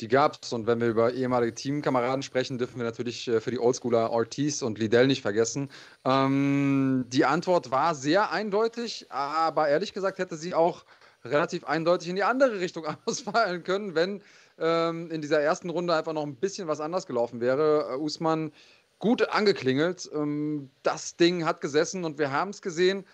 Die 0.00 0.08
gab 0.08 0.38
es. 0.42 0.52
Und 0.52 0.66
wenn 0.66 0.80
wir 0.80 0.88
über 0.88 1.12
ehemalige 1.12 1.54
Teamkameraden 1.54 2.22
sprechen, 2.22 2.58
dürfen 2.58 2.78
wir 2.78 2.84
natürlich 2.84 3.26
äh, 3.28 3.40
für 3.40 3.50
die 3.50 3.58
Oldschooler 3.58 4.10
Ortiz 4.10 4.62
und 4.62 4.78
Liddell 4.78 5.06
nicht 5.06 5.22
vergessen. 5.22 5.70
Ähm, 6.04 7.04
die 7.08 7.24
Antwort 7.24 7.70
war 7.70 7.94
sehr 7.94 8.30
eindeutig, 8.30 9.06
aber 9.10 9.68
ehrlich 9.68 9.92
gesagt 9.92 10.18
hätte 10.18 10.36
sie 10.36 10.54
auch 10.54 10.84
relativ 11.24 11.64
eindeutig 11.64 12.08
in 12.08 12.16
die 12.16 12.22
andere 12.22 12.60
Richtung 12.60 12.86
ausfallen 13.06 13.64
können, 13.64 13.94
wenn 13.94 14.22
ähm, 14.58 15.10
in 15.10 15.20
dieser 15.20 15.40
ersten 15.40 15.70
Runde 15.70 15.94
einfach 15.94 16.12
noch 16.12 16.24
ein 16.24 16.36
bisschen 16.36 16.68
was 16.68 16.80
anders 16.80 17.06
gelaufen 17.06 17.40
wäre. 17.40 17.96
Uh, 17.98 18.02
Usman 18.02 18.52
gut 18.98 19.28
angeklingelt. 19.28 20.10
Ähm, 20.12 20.70
das 20.82 21.16
Ding 21.16 21.44
hat 21.44 21.60
gesessen 21.60 22.04
und 22.04 22.18
wir 22.18 22.32
haben 22.32 22.50
es 22.50 22.62
gesehen. 22.62 23.04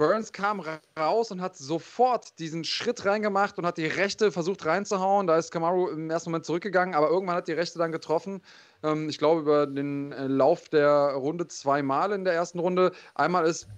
Burns 0.00 0.32
kam 0.32 0.62
raus 0.98 1.30
und 1.30 1.42
hat 1.42 1.58
sofort 1.58 2.38
diesen 2.38 2.64
Schritt 2.64 3.04
reingemacht 3.04 3.58
und 3.58 3.66
hat 3.66 3.76
die 3.76 3.84
Rechte 3.84 4.32
versucht 4.32 4.64
reinzuhauen. 4.64 5.26
Da 5.26 5.36
ist 5.36 5.50
Kamaru 5.50 5.88
im 5.88 6.08
ersten 6.08 6.30
Moment 6.30 6.46
zurückgegangen, 6.46 6.94
aber 6.94 7.10
irgendwann 7.10 7.36
hat 7.36 7.48
die 7.48 7.52
Rechte 7.52 7.78
dann 7.78 7.92
getroffen. 7.92 8.40
Ähm, 8.82 9.10
ich 9.10 9.18
glaube, 9.18 9.42
über 9.42 9.66
den 9.66 10.12
äh, 10.12 10.26
Lauf 10.26 10.70
der 10.70 11.12
Runde 11.12 11.48
zweimal 11.48 12.12
in 12.12 12.24
der 12.24 12.32
ersten 12.32 12.60
Runde. 12.60 12.92
Einmal 13.14 13.46
ist 13.46 13.68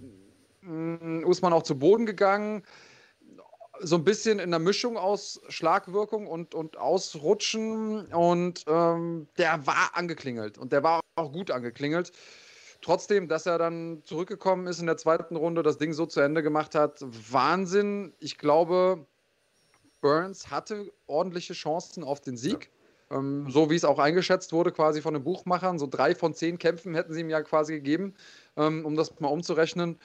mm, 0.61 1.25
Usman 1.25 1.53
auch 1.53 1.65
zu 1.65 1.77
Boden 1.77 2.07
gegangen. 2.07 2.63
So 3.81 3.97
ein 3.97 4.05
bisschen 4.05 4.39
in 4.39 4.53
der 4.53 4.61
Mischung 4.61 4.97
aus 4.97 5.41
Schlagwirkung 5.49 6.29
und, 6.29 6.55
und 6.55 6.77
Ausrutschen. 6.77 8.07
Und 8.15 8.63
ähm, 8.69 9.27
der 9.39 9.67
war 9.67 9.91
angeklingelt. 9.95 10.57
Und 10.57 10.73
der 10.73 10.85
war 10.85 11.01
auch 11.17 11.33
gut 11.33 11.51
angeklingelt 11.51 12.13
trotzdem, 12.83 13.29
dass 13.29 13.47
er 13.47 13.57
dann 13.57 14.03
zurückgekommen 14.05 14.67
ist 14.67 14.81
in 14.81 14.87
der 14.87 14.99
zweiten 14.99 15.37
Runde, 15.37 15.63
das 15.63 15.79
Ding 15.79 15.95
so 15.95 16.05
zu 16.05 16.21
Ende 16.21 16.43
gemacht 16.43 16.75
hat, 16.75 17.01
Wahnsinn. 17.01 18.13
Ich 18.19 18.37
glaube, 18.37 19.07
Burns 20.01 20.51
hatte 20.51 20.93
ordentliche 21.07 21.55
Chancen 21.55 22.05
auf 22.05 22.21
den 22.21 22.37
Sieg. 22.37 22.71
Ja. 23.11 23.19
Ähm, 23.19 23.51
so 23.51 23.71
wie 23.71 23.77
es 23.77 23.85
auch 23.85 23.99
eingeschätzt 23.99 24.53
wurde, 24.53 24.73
quasi 24.73 25.01
von 25.01 25.15
den 25.15 25.25
Buchmachern. 25.25 25.79
So 25.79 25.87
drei 25.87 26.15
von 26.15 26.35
zehn 26.35 26.59
Kämpfen 26.59 26.95
hätten 26.95 27.13
sie 27.13 27.21
ihm 27.21 27.31
ja 27.31 27.43
quasi 27.43 27.75
gegeben, 27.75 28.15
ähm, 28.57 28.85
um 28.85 28.97
das 28.97 29.19
mal 29.21 29.29
umzurechnen. 29.29 29.99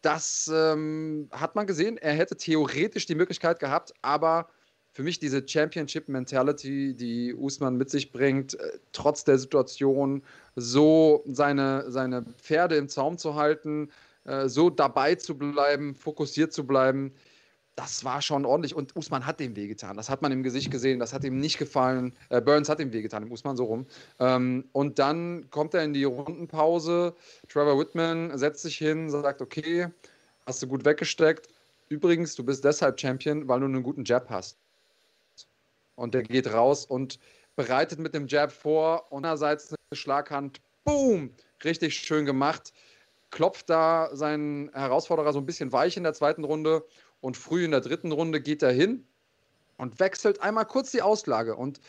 Das 0.00 0.50
ähm, 0.52 1.28
hat 1.30 1.54
man 1.54 1.66
gesehen. 1.66 1.96
Er 1.98 2.14
hätte 2.14 2.36
theoretisch 2.36 3.06
die 3.06 3.14
Möglichkeit 3.14 3.60
gehabt, 3.60 3.92
aber 4.02 4.48
für 4.92 5.02
mich 5.02 5.18
diese 5.18 5.46
Championship-Mentality, 5.46 6.94
die 6.94 7.34
Usman 7.34 7.76
mit 7.76 7.90
sich 7.90 8.12
bringt, 8.12 8.54
äh, 8.54 8.78
trotz 8.92 9.24
der 9.24 9.38
Situation, 9.38 10.22
so 10.54 11.24
seine, 11.26 11.90
seine 11.90 12.22
Pferde 12.38 12.76
im 12.76 12.88
Zaum 12.88 13.18
zu 13.18 13.34
halten, 13.34 13.90
äh, 14.24 14.48
so 14.48 14.70
dabei 14.70 15.14
zu 15.14 15.36
bleiben, 15.36 15.94
fokussiert 15.94 16.52
zu 16.52 16.66
bleiben, 16.66 17.12
das 17.74 18.04
war 18.04 18.20
schon 18.20 18.44
ordentlich. 18.44 18.74
Und 18.74 18.94
Usman 18.96 19.24
hat 19.24 19.40
dem 19.40 19.56
wehgetan. 19.56 19.96
Das 19.96 20.10
hat 20.10 20.20
man 20.20 20.30
im 20.30 20.42
Gesicht 20.42 20.70
gesehen. 20.70 20.98
Das 20.98 21.14
hat 21.14 21.24
ihm 21.24 21.40
nicht 21.40 21.56
gefallen. 21.56 22.14
Äh, 22.28 22.42
Burns 22.42 22.68
hat 22.68 22.80
ihm 22.80 22.92
wehgetan, 22.92 23.22
im 23.22 23.32
Usman 23.32 23.56
so 23.56 23.64
rum. 23.64 23.86
Ähm, 24.18 24.68
und 24.72 24.98
dann 24.98 25.48
kommt 25.48 25.72
er 25.72 25.82
in 25.82 25.94
die 25.94 26.04
Rundenpause. 26.04 27.14
Trevor 27.48 27.78
Whitman 27.78 28.36
setzt 28.36 28.62
sich 28.62 28.76
hin, 28.76 29.08
sagt: 29.08 29.40
Okay, 29.40 29.88
hast 30.44 30.62
du 30.62 30.66
gut 30.66 30.84
weggesteckt 30.84 31.48
übrigens, 31.92 32.34
du 32.34 32.42
bist 32.42 32.64
deshalb 32.64 32.98
Champion, 32.98 33.46
weil 33.46 33.60
du 33.60 33.66
einen 33.66 33.82
guten 33.82 34.04
Jab 34.04 34.28
hast. 34.30 34.58
Und 35.94 36.14
der 36.14 36.22
geht 36.22 36.52
raus 36.52 36.84
und 36.86 37.18
bereitet 37.56 37.98
mit 37.98 38.14
dem 38.14 38.26
Jab 38.26 38.52
vor. 38.52 39.12
Einerseits 39.12 39.70
eine 39.72 39.96
Schlaghand, 39.96 40.60
boom, 40.84 41.34
richtig 41.64 41.94
schön 41.96 42.24
gemacht. 42.26 42.72
Klopft 43.30 43.70
da 43.70 44.10
seinen 44.12 44.70
Herausforderer 44.72 45.32
so 45.32 45.38
ein 45.38 45.46
bisschen 45.46 45.72
weich 45.72 45.96
in 45.96 46.02
der 46.02 46.14
zweiten 46.14 46.44
Runde. 46.44 46.84
Und 47.20 47.36
früh 47.36 47.64
in 47.64 47.70
der 47.70 47.80
dritten 47.80 48.12
Runde 48.12 48.40
geht 48.40 48.62
er 48.62 48.72
hin 48.72 49.06
und 49.76 50.00
wechselt 50.00 50.40
einmal 50.40 50.66
kurz 50.66 50.90
die 50.90 51.02
Auslage. 51.02 51.56
Und 51.56 51.80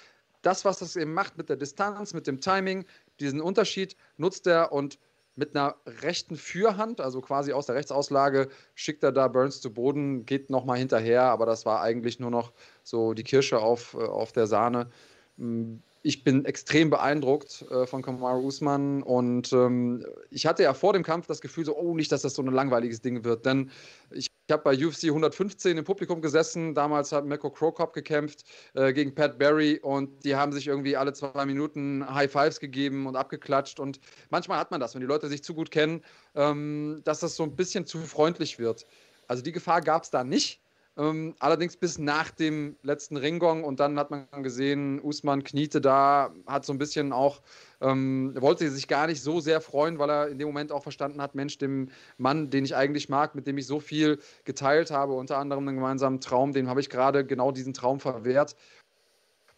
das, 0.42 0.66
was 0.66 0.80
das 0.80 0.96
eben 0.96 1.14
macht 1.14 1.38
mit 1.38 1.50
der 1.50 1.56
Distanz, 1.56 2.14
mit 2.14 2.28
dem 2.28 2.40
Timing, 2.40 2.86
diesen 3.20 3.42
Unterschied 3.42 3.96
nutzt 4.18 4.46
er 4.46 4.72
und 4.72 5.00
mit 5.36 5.56
einer 5.56 5.76
rechten 5.86 6.36
Fürhand, 6.36 7.02
also 7.02 7.22
quasi 7.22 7.54
aus 7.54 7.66
der 7.66 7.76
Rechtsauslage, 7.76 8.50
schickt 8.76 9.04
er 9.04 9.12
da 9.12 9.28
Burns 9.28 9.62
zu 9.62 9.74
Boden, 9.74 10.26
geht 10.26 10.50
nochmal 10.50 10.78
hinterher, 10.78 11.24
aber 11.24 11.46
das 11.46 11.66
war 11.66 11.82
eigentlich 11.82 12.20
nur 12.20 12.32
noch 12.32 12.54
so 12.84 13.14
die 13.14 13.24
Kirsche 13.24 13.60
auf, 13.60 13.96
äh, 13.96 14.04
auf 14.04 14.32
der 14.32 14.48
Sahne. 14.48 14.90
Mm, 15.38 15.78
ich 16.04 16.24
bin 16.24 16.46
extrem 16.46 16.90
beeindruckt 16.90 17.66
äh, 17.72 17.88
von 17.88 18.02
Kamaru 18.02 18.46
Usman 18.46 19.04
und 19.04 19.54
ähm, 19.54 20.06
ich 20.30 20.46
hatte 20.46 20.64
ja 20.64 20.74
vor 20.74 20.94
dem 20.94 21.04
Kampf 21.04 21.28
das 21.28 21.42
Gefühl, 21.42 21.66
so, 21.66 21.78
oh, 21.78 21.96
nicht, 21.96 22.12
dass 22.12 22.24
das 22.24 22.36
so 22.36 22.42
ein 22.42 22.54
langweiliges 22.54 23.02
Ding 23.02 23.24
wird, 23.24 23.46
denn 23.46 23.72
ich 24.12 24.33
ich 24.33 24.33
habe 24.54 24.64
bei 24.64 24.74
UFC 24.74 25.06
115 25.06 25.78
im 25.78 25.84
Publikum 25.84 26.22
gesessen. 26.22 26.74
Damals 26.74 27.12
hat 27.12 27.26
Mirko 27.26 27.50
Krokop 27.50 27.92
gekämpft 27.92 28.46
äh, 28.74 28.94
gegen 28.94 29.14
Pat 29.14 29.38
Barry 29.38 29.80
und 29.82 30.24
die 30.24 30.36
haben 30.36 30.54
sich 30.54 30.68
irgendwie 30.68 30.96
alle 30.96 31.12
zwei 31.12 31.46
Minuten 31.46 32.06
High 32.08 32.32
Fives 32.32 32.62
gegeben 32.62 33.06
und 33.06 33.18
abgeklatscht. 33.18 33.80
Und 33.80 34.00
manchmal 34.30 34.60
hat 34.60 34.72
man 34.72 34.80
das, 34.80 34.94
wenn 34.94 35.02
die 35.02 35.08
Leute 35.08 35.28
sich 35.28 35.44
zu 35.44 35.54
gut 35.54 35.72
kennen, 35.72 36.02
ähm, 36.36 37.02
dass 37.04 37.20
das 37.20 37.36
so 37.36 37.44
ein 37.44 37.56
bisschen 37.56 37.86
zu 37.86 38.00
freundlich 38.00 38.60
wird. 38.60 38.86
Also 39.28 39.44
die 39.44 39.52
Gefahr 39.52 39.82
gab 39.82 40.04
es 40.04 40.10
da 40.10 40.24
nicht. 40.24 40.63
Ähm, 40.96 41.34
allerdings 41.40 41.76
bis 41.76 41.98
nach 41.98 42.30
dem 42.30 42.78
letzten 42.84 43.18
Ringgong 43.18 43.64
und 43.64 43.80
dann 43.80 43.98
hat 43.98 44.12
man 44.12 44.28
gesehen, 44.44 45.02
Usman 45.02 45.44
kniete 45.44 45.82
da, 45.82 46.32
hat 46.46 46.66
so 46.66 46.74
ein 46.74 46.78
bisschen 46.78 47.12
auch, 47.12 47.42
ähm, 47.82 48.36
wollte 48.40 48.70
sich 48.70 48.88
gar 48.88 49.08
nicht 49.08 49.24
so 49.24 49.40
sehr 49.40 49.60
freuen, 49.60 49.98
weil 49.98 50.12
er 50.12 50.28
in 50.28 50.38
dem 50.38 50.48
Moment 50.48 50.72
auch 50.72 50.84
verstanden 50.84 51.20
hat, 51.20 51.34
Mensch, 51.34 51.58
dem 51.58 51.90
Mann, 52.18 52.52
den 52.52 52.64
ich 52.64 52.76
eigentlich 52.76 53.10
mag, 53.10 53.34
mit 53.34 53.48
dem 53.48 53.58
ich 53.58 53.66
so 53.66 53.80
viel 53.80 54.20
geteilt 54.46 54.92
habe, 54.92 55.14
unter 55.14 55.40
anderem 55.40 55.68
einen 55.68 55.78
gemeinsamen 55.78 56.22
Traum, 56.22 56.54
dem 56.54 56.70
habe 56.70 56.80
ich 56.80 56.92
gerade 56.92 57.26
genau 57.26 57.52
diesen 57.52 57.74
Traum 57.74 58.00
verwehrt. 58.00 58.56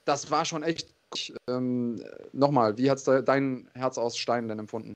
Das 0.06 0.32
war 0.32 0.46
schon 0.46 0.64
echt, 0.64 0.96
ähm, 1.50 2.02
nochmal, 2.32 2.78
wie 2.78 2.90
hat 2.90 3.02
dein 3.28 3.70
Herz 3.74 3.98
aus 3.98 4.16
Stein 4.18 4.48
denn 4.48 4.60
empfunden? 4.60 4.94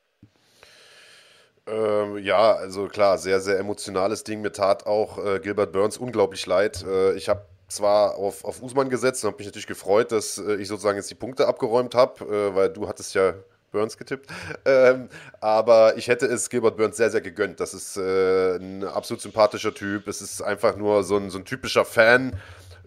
Ähm, 1.67 2.17
ja, 2.17 2.54
also 2.54 2.88
klar, 2.88 3.17
sehr, 3.17 3.39
sehr 3.39 3.60
emotionales 3.60 4.24
Ding. 4.24 4.41
Mir 4.41 4.52
tat 4.52 4.86
auch 4.86 5.24
äh, 5.24 5.39
Gilbert 5.39 5.72
Burns 5.72 5.98
unglaublich 5.98 6.45
leid. 6.45 6.84
Äh, 6.84 7.13
ich 7.13 7.30
habe 7.30 7.45
zwar 7.67 8.15
auf, 8.15 8.43
auf 8.43 8.62
Usman 8.62 8.89
gesetzt 8.89 9.24
und 9.24 9.30
habe 9.30 9.38
mich 9.38 9.48
natürlich 9.48 9.67
gefreut, 9.67 10.12
dass 10.12 10.38
äh, 10.38 10.56
ich 10.56 10.67
sozusagen 10.67 10.98
jetzt 10.98 11.10
die 11.10 11.15
Punkte 11.15 11.48
abgeräumt 11.48 11.95
habe, 11.95 12.26
äh, 12.26 12.56
weil 12.56 12.69
du 12.69 12.88
hattest 12.88 13.13
ja 13.13 13.34
Burns 13.72 13.98
getippt. 13.98 14.30
Ähm, 14.65 15.10
aber 15.39 15.98
ich 15.98 16.10
hätte 16.10 16.26
es 16.26 16.50
Gilbert 16.50 16.78
Burns 16.78 16.98
sehr, 16.98 17.10
sehr 17.10 17.22
gegönnt. 17.22 17.60
Das 17.60 17.74
ist 17.74 17.98
äh, 17.98 18.58
ein 18.58 18.84
absolut 18.84 19.22
sympathischer 19.22 19.74
Typ. 19.74 20.08
Es 20.08 20.22
ist 20.22 20.41
einfach 20.41 20.76
nur 20.76 21.04
so 21.04 21.17
ein, 21.17 21.30
so 21.30 21.39
ein 21.39 21.45
typischer 21.45 21.86
Fan 21.86 22.34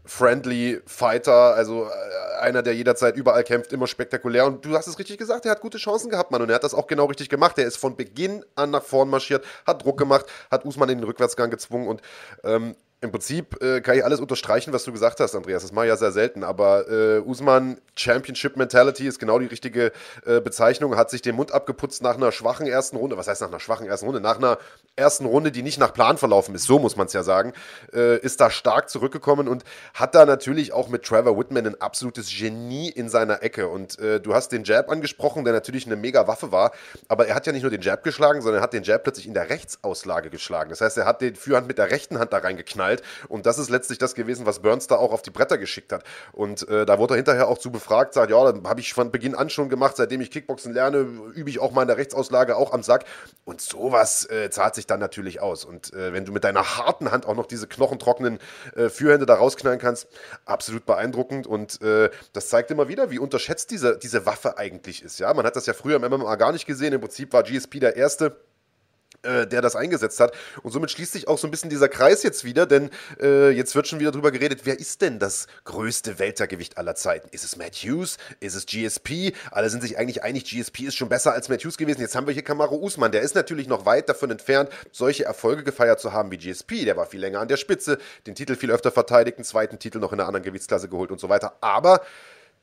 friendly 0.04 0.80
Fighter, 0.86 1.54
also 1.54 1.84
äh, 1.84 2.40
einer, 2.40 2.62
der 2.62 2.74
jederzeit 2.74 3.16
überall 3.16 3.44
kämpft, 3.44 3.72
immer 3.72 3.86
spektakulär. 3.86 4.46
Und 4.46 4.64
du 4.64 4.76
hast 4.76 4.86
es 4.86 4.98
richtig 4.98 5.18
gesagt, 5.18 5.44
er 5.44 5.52
hat 5.52 5.60
gute 5.60 5.78
Chancen 5.78 6.10
gehabt, 6.10 6.30
Mann. 6.30 6.42
Und 6.42 6.48
er 6.48 6.56
hat 6.56 6.64
das 6.64 6.74
auch 6.74 6.86
genau 6.86 7.06
richtig 7.06 7.28
gemacht. 7.28 7.58
Er 7.58 7.66
ist 7.66 7.76
von 7.76 7.96
Beginn 7.96 8.44
an 8.56 8.70
nach 8.70 8.82
vorn 8.82 9.08
marschiert, 9.08 9.44
hat 9.66 9.84
Druck 9.84 9.98
gemacht, 9.98 10.26
hat 10.50 10.64
Usman 10.64 10.88
in 10.88 10.98
den 10.98 11.04
Rückwärtsgang 11.04 11.50
gezwungen 11.50 11.86
und 11.86 12.02
ähm, 12.44 12.74
im 13.02 13.10
Prinzip 13.10 13.60
äh, 13.60 13.80
kann 13.80 13.96
ich 13.96 14.04
alles 14.04 14.20
unterstreichen, 14.20 14.72
was 14.72 14.84
du 14.84 14.92
gesagt 14.92 15.18
hast, 15.18 15.34
Andreas. 15.34 15.62
Das 15.62 15.72
mache 15.72 15.86
ich 15.86 15.88
ja 15.88 15.96
sehr 15.96 16.12
selten. 16.12 16.44
Aber 16.44 16.88
äh, 16.88 17.18
Usman 17.18 17.78
Championship 17.96 18.56
Mentality 18.56 19.08
ist 19.08 19.18
genau 19.18 19.40
die 19.40 19.46
richtige 19.46 19.90
äh, 20.24 20.40
Bezeichnung. 20.40 20.96
Hat 20.96 21.10
sich 21.10 21.20
den 21.20 21.34
Mund 21.34 21.50
abgeputzt 21.50 22.00
nach 22.02 22.14
einer 22.14 22.30
schwachen 22.30 22.64
ersten 22.64 22.96
Runde. 22.96 23.16
Was 23.16 23.26
heißt 23.26 23.40
nach 23.40 23.48
einer 23.48 23.58
schwachen 23.58 23.88
ersten 23.88 24.06
Runde? 24.06 24.20
Nach 24.20 24.38
einer 24.38 24.56
ersten 24.94 25.26
Runde, 25.26 25.50
die 25.50 25.64
nicht 25.64 25.80
nach 25.80 25.92
Plan 25.92 26.16
verlaufen 26.16 26.54
ist. 26.54 26.62
So 26.62 26.78
muss 26.78 26.94
man 26.94 27.08
es 27.08 27.12
ja 27.12 27.24
sagen. 27.24 27.54
Äh, 27.92 28.18
ist 28.18 28.40
da 28.40 28.50
stark 28.50 28.88
zurückgekommen 28.88 29.48
und 29.48 29.64
hat 29.94 30.14
da 30.14 30.24
natürlich 30.24 30.72
auch 30.72 30.88
mit 30.88 31.02
Trevor 31.02 31.36
Whitman 31.36 31.66
ein 31.66 31.80
absolutes 31.80 32.30
Genie 32.30 32.88
in 32.88 33.08
seiner 33.08 33.42
Ecke. 33.42 33.66
Und 33.66 33.98
äh, 33.98 34.20
du 34.20 34.32
hast 34.32 34.52
den 34.52 34.62
Jab 34.62 34.88
angesprochen, 34.88 35.42
der 35.42 35.52
natürlich 35.52 35.86
eine 35.86 35.96
mega 35.96 36.28
Waffe 36.28 36.52
war. 36.52 36.70
Aber 37.08 37.26
er 37.26 37.34
hat 37.34 37.48
ja 37.48 37.52
nicht 37.52 37.62
nur 37.62 37.72
den 37.72 37.82
Jab 37.82 38.04
geschlagen, 38.04 38.42
sondern 38.42 38.60
er 38.60 38.62
hat 38.62 38.74
den 38.74 38.84
Jab 38.84 39.02
plötzlich 39.02 39.26
in 39.26 39.34
der 39.34 39.50
Rechtsauslage 39.50 40.30
geschlagen. 40.30 40.70
Das 40.70 40.80
heißt, 40.80 40.98
er 40.98 41.04
hat 41.04 41.20
den 41.20 41.34
Führhand 41.34 41.66
mit 41.66 41.78
der 41.78 41.90
rechten 41.90 42.20
Hand 42.20 42.32
da 42.32 42.38
reingeknallt 42.38 42.91
geknallt. 42.92 43.02
Und 43.28 43.46
das 43.46 43.58
ist 43.58 43.70
letztlich 43.70 43.98
das 43.98 44.14
gewesen, 44.14 44.46
was 44.46 44.60
Burns 44.60 44.86
da 44.86 44.96
auch 44.96 45.12
auf 45.12 45.22
die 45.22 45.30
Bretter 45.30 45.58
geschickt 45.58 45.92
hat. 45.92 46.04
Und 46.32 46.68
äh, 46.68 46.86
da 46.86 46.98
wurde 46.98 47.14
er 47.14 47.16
hinterher 47.16 47.48
auch 47.48 47.58
zu 47.58 47.70
befragt, 47.70 48.14
sagt, 48.14 48.30
ja, 48.30 48.52
dann 48.52 48.66
habe 48.68 48.80
ich 48.80 48.92
von 48.92 49.10
Beginn 49.10 49.34
an 49.34 49.50
schon 49.50 49.68
gemacht, 49.68 49.96
seitdem 49.96 50.20
ich 50.20 50.30
Kickboxen 50.30 50.72
lerne, 50.72 50.98
übe 50.98 51.50
ich 51.50 51.58
auch 51.58 51.72
mal 51.72 51.82
in 51.82 51.88
der 51.88 51.96
Rechtsauslage 51.96 52.56
auch 52.56 52.72
am 52.72 52.82
Sack. 52.82 53.04
Und 53.44 53.60
sowas 53.60 54.28
äh, 54.30 54.50
zahlt 54.50 54.74
sich 54.74 54.86
dann 54.86 55.00
natürlich 55.00 55.40
aus. 55.40 55.64
Und 55.64 55.92
äh, 55.94 56.12
wenn 56.12 56.24
du 56.24 56.32
mit 56.32 56.44
deiner 56.44 56.78
harten 56.78 57.10
Hand 57.10 57.26
auch 57.26 57.34
noch 57.34 57.46
diese 57.46 57.66
knochentrockenen 57.66 58.38
äh, 58.76 58.88
Führhände 58.88 59.26
da 59.26 59.34
rausknallen 59.34 59.80
kannst, 59.80 60.08
absolut 60.44 60.86
beeindruckend. 60.86 61.46
Und 61.46 61.80
äh, 61.82 62.10
das 62.32 62.48
zeigt 62.48 62.70
immer 62.70 62.88
wieder, 62.88 63.10
wie 63.10 63.18
unterschätzt 63.18 63.70
diese, 63.70 63.98
diese 63.98 64.26
Waffe 64.26 64.58
eigentlich 64.58 65.02
ist. 65.02 65.18
Ja, 65.18 65.32
man 65.34 65.46
hat 65.46 65.56
das 65.56 65.66
ja 65.66 65.72
früher 65.72 65.96
im 65.96 66.02
MMA 66.02 66.36
gar 66.36 66.52
nicht 66.52 66.66
gesehen. 66.66 66.92
Im 66.92 67.00
Prinzip 67.00 67.32
war 67.32 67.42
GSP 67.42 67.80
der 67.80 67.96
Erste, 67.96 68.36
äh, 69.22 69.46
der 69.46 69.62
das 69.62 69.76
eingesetzt 69.76 70.20
hat. 70.20 70.32
Und 70.62 70.72
somit 70.72 70.90
schließt 70.90 71.12
sich 71.12 71.28
auch 71.28 71.38
so 71.38 71.46
ein 71.46 71.50
bisschen 71.50 71.70
dieser 71.70 71.88
Kreis 71.88 72.22
jetzt 72.22 72.44
wieder, 72.44 72.66
denn 72.66 72.90
äh, 73.20 73.50
jetzt 73.50 73.74
wird 73.74 73.88
schon 73.88 74.00
wieder 74.00 74.12
drüber 74.12 74.30
geredet, 74.30 74.62
wer 74.64 74.78
ist 74.78 75.00
denn 75.02 75.18
das 75.18 75.46
größte 75.64 76.18
Weltergewicht 76.18 76.78
aller 76.78 76.94
Zeiten? 76.94 77.28
Ist 77.30 77.44
es 77.44 77.56
Matt 77.56 77.74
Hughes? 77.74 78.16
Ist 78.40 78.54
es 78.54 78.66
GSP? 78.66 79.32
Alle 79.50 79.70
sind 79.70 79.82
sich 79.82 79.98
eigentlich 79.98 80.22
einig, 80.22 80.44
GSP 80.44 80.80
ist 80.82 80.96
schon 80.96 81.08
besser 81.08 81.32
als 81.32 81.48
Matt 81.48 81.64
Hughes 81.64 81.76
gewesen. 81.76 82.00
Jetzt 82.00 82.14
haben 82.14 82.26
wir 82.26 82.34
hier 82.34 82.42
Kamaru 82.42 82.76
Usman, 82.76 83.12
der 83.12 83.22
ist 83.22 83.34
natürlich 83.34 83.68
noch 83.68 83.86
weit 83.86 84.08
davon 84.08 84.30
entfernt, 84.30 84.70
solche 84.90 85.24
Erfolge 85.24 85.62
gefeiert 85.62 86.00
zu 86.00 86.12
haben 86.12 86.30
wie 86.30 86.38
GSP. 86.38 86.84
Der 86.84 86.96
war 86.96 87.06
viel 87.06 87.20
länger 87.20 87.40
an 87.40 87.48
der 87.48 87.56
Spitze, 87.56 87.98
den 88.26 88.34
Titel 88.34 88.56
viel 88.56 88.70
öfter 88.70 88.90
verteidigt, 88.90 89.38
einen 89.38 89.44
zweiten 89.44 89.78
Titel 89.78 89.98
noch 89.98 90.12
in 90.12 90.20
einer 90.20 90.28
anderen 90.28 90.44
Gewichtsklasse 90.44 90.88
geholt 90.88 91.10
und 91.10 91.20
so 91.20 91.28
weiter. 91.28 91.54
Aber 91.60 92.02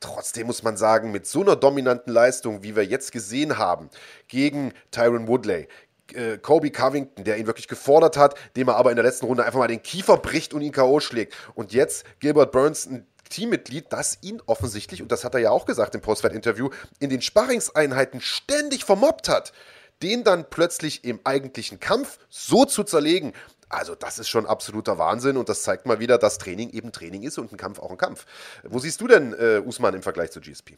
Trotzdem 0.01 0.47
muss 0.47 0.63
man 0.63 0.77
sagen, 0.77 1.11
mit 1.11 1.27
so 1.27 1.41
einer 1.41 1.57
dominanten 1.57 2.13
Leistung, 2.13 2.63
wie 2.63 2.75
wir 2.75 2.85
jetzt 2.85 3.11
gesehen 3.11 3.57
haben, 3.57 3.89
gegen 4.29 4.73
Tyron 4.91 5.27
Woodley, 5.27 5.67
äh, 6.13 6.37
Kobe 6.37 6.71
Covington, 6.71 7.23
der 7.23 7.37
ihn 7.37 7.47
wirklich 7.47 7.67
gefordert 7.67 8.17
hat, 8.17 8.35
dem 8.55 8.67
er 8.67 8.75
aber 8.75 8.89
in 8.91 8.95
der 8.95 9.05
letzten 9.05 9.25
Runde 9.25 9.45
einfach 9.45 9.59
mal 9.59 9.67
den 9.67 9.83
Kiefer 9.83 10.17
bricht 10.17 10.53
und 10.53 10.61
ihn 10.61 10.71
K.O. 10.71 10.99
schlägt. 10.99 11.33
Und 11.55 11.73
jetzt 11.73 12.05
Gilbert 12.19 12.51
Burns, 12.51 12.87
ein 12.87 13.07
Teammitglied, 13.29 13.85
das 13.89 14.17
ihn 14.21 14.41
offensichtlich, 14.45 15.01
und 15.01 15.11
das 15.11 15.23
hat 15.23 15.35
er 15.35 15.39
ja 15.39 15.51
auch 15.51 15.65
gesagt 15.65 15.95
im 15.95 16.01
Postfight-Interview, 16.01 16.69
in 16.99 17.09
den 17.09 17.21
Sparringseinheiten 17.21 18.21
ständig 18.21 18.85
vermobbt 18.85 19.29
hat, 19.29 19.53
den 20.01 20.23
dann 20.23 20.49
plötzlich 20.49 21.03
im 21.03 21.19
eigentlichen 21.23 21.79
Kampf 21.79 22.17
so 22.29 22.65
zu 22.65 22.83
zerlegen, 22.83 23.33
also 23.69 23.93
das 23.93 24.17
ist 24.17 24.29
schon 24.29 24.47
absoluter 24.47 24.97
Wahnsinn 24.97 25.37
und 25.37 25.47
das 25.47 25.61
zeigt 25.61 25.85
mal 25.85 25.99
wieder, 25.99 26.17
dass 26.17 26.39
Training 26.39 26.71
eben 26.71 26.91
Training 26.91 27.21
ist 27.21 27.37
und 27.37 27.53
ein 27.53 27.57
Kampf 27.57 27.79
auch 27.79 27.91
ein 27.91 27.97
Kampf. 27.97 28.25
Wo 28.63 28.79
siehst 28.79 28.99
du 28.99 29.07
denn 29.07 29.33
äh, 29.33 29.61
Usman 29.63 29.93
im 29.93 30.01
Vergleich 30.01 30.31
zu 30.31 30.41
GSP? 30.41 30.75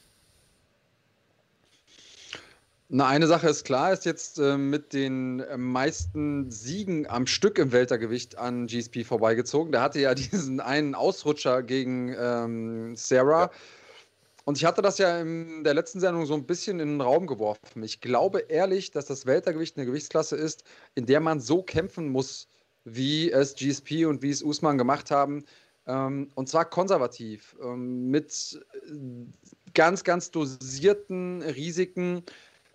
Na, 2.94 3.08
eine 3.08 3.26
Sache 3.26 3.48
ist 3.48 3.64
klar, 3.64 3.94
ist 3.94 4.04
jetzt 4.04 4.38
äh, 4.38 4.58
mit 4.58 4.92
den 4.92 5.40
äh, 5.40 5.56
meisten 5.56 6.52
Siegen 6.52 7.10
am 7.10 7.26
Stück 7.26 7.58
im 7.58 7.72
Weltergewicht 7.72 8.38
an 8.38 8.68
GSP 8.68 9.06
vorbeigezogen. 9.06 9.72
Der 9.72 9.82
hatte 9.82 10.02
ja 10.02 10.14
diesen 10.16 10.60
einen 10.60 10.94
Ausrutscher 10.94 11.64
gegen 11.64 12.14
ähm, 12.20 12.94
Sarah. 12.98 13.44
Ja. 13.44 13.52
Und 14.44 14.58
ich 14.58 14.66
hatte 14.66 14.82
das 14.82 14.98
ja 14.98 15.22
in 15.22 15.64
der 15.64 15.74
letzten 15.74 16.02
Sendung 16.02 16.26
so 16.26 16.34
ein 16.34 16.46
bisschen 16.46 16.82
in 16.82 16.90
den 16.90 17.02
Raum 17.02 17.28
geworfen. 17.28 17.82
Ich 17.82 18.02
glaube 18.02 18.40
ehrlich, 18.50 18.92
dass 18.92 19.06
das 19.06 19.26
Weltergewicht 19.26 19.78
eine 19.78 19.86
Gewichtsklasse 19.86 20.36
ist, 20.36 20.66
in 20.94 21.06
der 21.06 21.22
man 21.22 21.40
so 21.40 21.64
kämpfen 21.64 22.10
muss, 22.10 22.50
wie 22.84 23.32
es 23.32 23.56
GSP 23.56 24.04
und 24.06 24.22
wie 24.22 24.32
es 24.32 24.44
Usman 24.44 24.78
gemacht 24.78 25.12
haben. 25.12 25.46
Ähm, 25.88 26.30
und 26.36 26.50
zwar 26.50 26.66
konservativ, 26.66 27.56
ähm, 27.64 28.10
mit 28.10 28.60
äh, 28.86 28.92
ganz, 29.74 30.04
ganz 30.04 30.30
dosierten 30.32 31.42
Risiken 31.42 32.26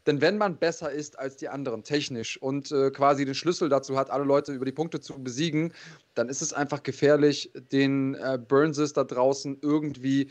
denn 0.07 0.21
wenn 0.21 0.38
man 0.38 0.59
besser 0.59 0.90
ist 0.90 1.19
als 1.19 1.37
die 1.37 1.49
anderen 1.49 1.83
technisch 1.83 2.40
und 2.40 2.71
äh, 2.73 2.90
quasi 2.90 3.25
den 3.25 3.35
Schlüssel 3.35 3.69
dazu 3.69 3.97
hat, 3.97 4.11
alle 4.11 4.25
Leute 4.25 4.53
über 4.53 4.64
die 4.64 4.73
Punkte 4.73 5.01
zu 5.01 5.23
besiegen, 5.23 5.73
dann 6.14 6.29
ist 6.29 6.42
es 6.42 6.53
einfach 6.53 6.83
gefährlich, 6.83 7.51
den 7.73 8.14
äh, 8.14 8.38
Burnses 8.38 8.92
da 8.92 9.05
draußen 9.05 9.59
irgendwie 9.62 10.31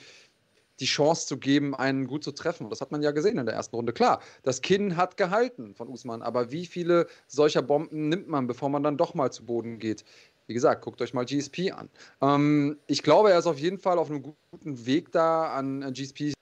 die 0.80 0.86
Chance 0.86 1.28
zu 1.28 1.38
geben, 1.38 1.74
einen 1.74 2.08
gut 2.08 2.24
zu 2.24 2.32
treffen. 2.32 2.70
Das 2.70 2.82
hat 2.82 2.92
man 2.92 3.02
ja 3.02 3.12
gesehen 3.12 3.38
in 3.38 3.46
der 3.46 3.56
ersten 3.56 3.76
Runde. 3.76 3.94
Klar, 3.94 4.22
das 4.44 4.62
Kinn 4.62 4.98
hat 4.98 5.18
gehalten 5.18 5.74
von 5.74 5.88
Usman, 5.88 6.22
aber 6.22 6.52
wie 6.52 6.66
viele 6.66 7.08
solcher 7.28 7.62
Bomben 7.62 8.10
nimmt 8.10 8.28
man, 8.28 8.48
bevor 8.48 8.70
man 8.70 8.84
dann 8.84 8.98
doch 8.98 9.14
mal 9.14 9.32
zu 9.32 9.46
Boden 9.46 9.80
geht? 9.80 10.04
Wie 10.48 10.54
gesagt, 10.54 10.84
guckt 10.84 11.02
euch 11.02 11.14
mal 11.14 11.26
GSP 11.26 11.72
an. 11.72 11.90
Ähm, 12.22 12.78
ich 12.88 13.04
glaube, 13.04 13.32
er 13.32 13.40
ist 13.40 13.48
auf 13.48 13.58
jeden 13.58 13.80
Fall 13.80 13.98
auf 13.98 14.10
einem 14.10 14.22
guten 14.52 14.86
Weg 14.86 15.12
da 15.12 15.54
an 15.54 15.94
GSP 15.94 16.35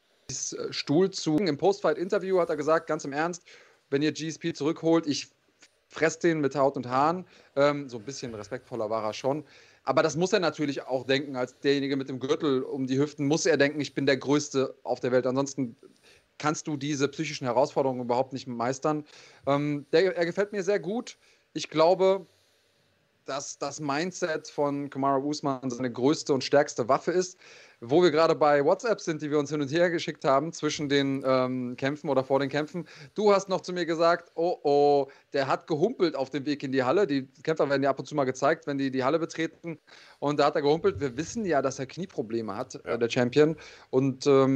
Stuhl 0.70 1.12
zu. 1.12 1.38
Im 1.38 1.58
Postfight-Interview 1.58 2.40
hat 2.40 2.50
er 2.50 2.58
gesagt, 2.58 2.88
ganz 2.88 3.06
im 3.06 3.14
Ernst, 3.14 3.44
wenn 3.90 4.02
ihr 4.02 4.12
GSP 4.12 4.54
zurückholt, 4.54 5.08
ich 5.08 5.30
fresst 5.88 6.24
den 6.24 6.42
mit 6.42 6.56
Haut 6.56 6.76
und 6.76 6.88
Haaren. 6.88 7.26
Ähm, 7.56 7.88
so 7.88 7.98
ein 7.98 8.04
bisschen 8.04 8.34
respektvoller 8.34 8.90
war 8.90 9.04
er 9.04 9.14
schon. 9.14 9.46
Aber 9.84 10.02
das 10.02 10.16
muss 10.16 10.34
er 10.34 10.40
natürlich 10.40 10.84
auch 10.84 11.06
denken, 11.06 11.36
als 11.36 11.60
derjenige 11.60 11.96
mit 11.96 12.10
dem 12.10 12.20
Gürtel 12.20 12.64
um 12.64 12.88
die 12.88 12.98
Hüften, 12.98 13.28
muss 13.28 13.46
er 13.46 13.58
denken, 13.58 13.80
ich 13.82 13.94
bin 13.94 14.06
der 14.06 14.18
Größte 14.18 14.76
auf 14.84 15.00
der 15.00 15.12
Welt. 15.12 15.28
Ansonsten 15.28 15.76
kannst 16.38 16.68
du 16.68 16.78
diese 16.78 17.08
psychischen 17.10 17.46
Herausforderungen 17.46 18.02
überhaupt 18.02 18.34
nicht 18.34 18.48
meistern. 18.48 19.06
Ähm, 19.46 19.86
der, 19.92 20.16
er 20.16 20.26
gefällt 20.26 20.52
mir 20.52 20.64
sehr 20.64 20.80
gut. 20.80 21.18
Ich 21.54 21.70
glaube, 21.70 22.26
dass 23.26 23.58
das 23.58 23.80
Mindset 23.80 24.48
von 24.48 24.90
Kamara 24.90 25.18
Usman 25.18 25.70
seine 25.70 25.92
größte 25.92 26.34
und 26.34 26.44
stärkste 26.44 26.88
Waffe 26.88 27.12
ist. 27.12 27.38
Wo 27.86 28.02
wir 28.02 28.12
gerade 28.12 28.34
bei 28.34 28.64
WhatsApp 28.64 29.02
sind, 29.02 29.22
die 29.22 29.30
wir 29.30 29.38
uns 29.38 29.50
hin 29.50 29.62
und 29.62 29.70
her 29.70 29.90
geschickt 29.90 30.24
haben 30.24 30.54
zwischen 30.54 30.88
den 30.88 31.22
ähm, 31.26 31.76
Kämpfen 31.76 32.10
oder 32.10 32.24
vor 32.24 32.40
den 32.40 32.48
Kämpfen. 32.48 32.88
Du 33.14 33.34
hast 33.34 33.50
noch 33.50 33.60
zu 33.60 33.74
mir 33.74 33.86
gesagt, 33.86 34.32
oh 34.36 34.58
oh, 34.64 35.08
der 35.34 35.48
hat 35.48 35.68
gehumpelt 35.68 36.16
auf 36.16 36.30
dem 36.30 36.46
Weg 36.46 36.64
in 36.64 36.72
die 36.72 36.84
Halle. 36.84 37.08
Die 37.08 37.28
Kämpfer 37.44 37.70
werden 37.70 37.84
ja 37.84 37.90
ab 37.90 38.00
und 38.00 38.06
zu 38.06 38.16
mal 38.16 38.24
gezeigt, 38.24 38.68
wenn 38.68 38.78
die 38.78 38.90
die 38.90 39.04
Halle 39.04 39.20
betreten. 39.20 39.80
Und 40.20 40.40
da 40.40 40.46
hat 40.46 40.56
er 40.56 40.62
gehumpelt. 40.62 41.02
Wir 41.02 41.18
wissen 41.18 41.46
ja, 41.46 41.62
dass 41.62 41.78
er 41.78 41.86
Knieprobleme 41.86 42.56
hat, 42.56 42.76
ja. 42.76 42.94
äh, 42.94 43.00
der 43.00 43.10
Champion. 43.10 43.58
Und 43.90 44.28
ähm, 44.28 44.56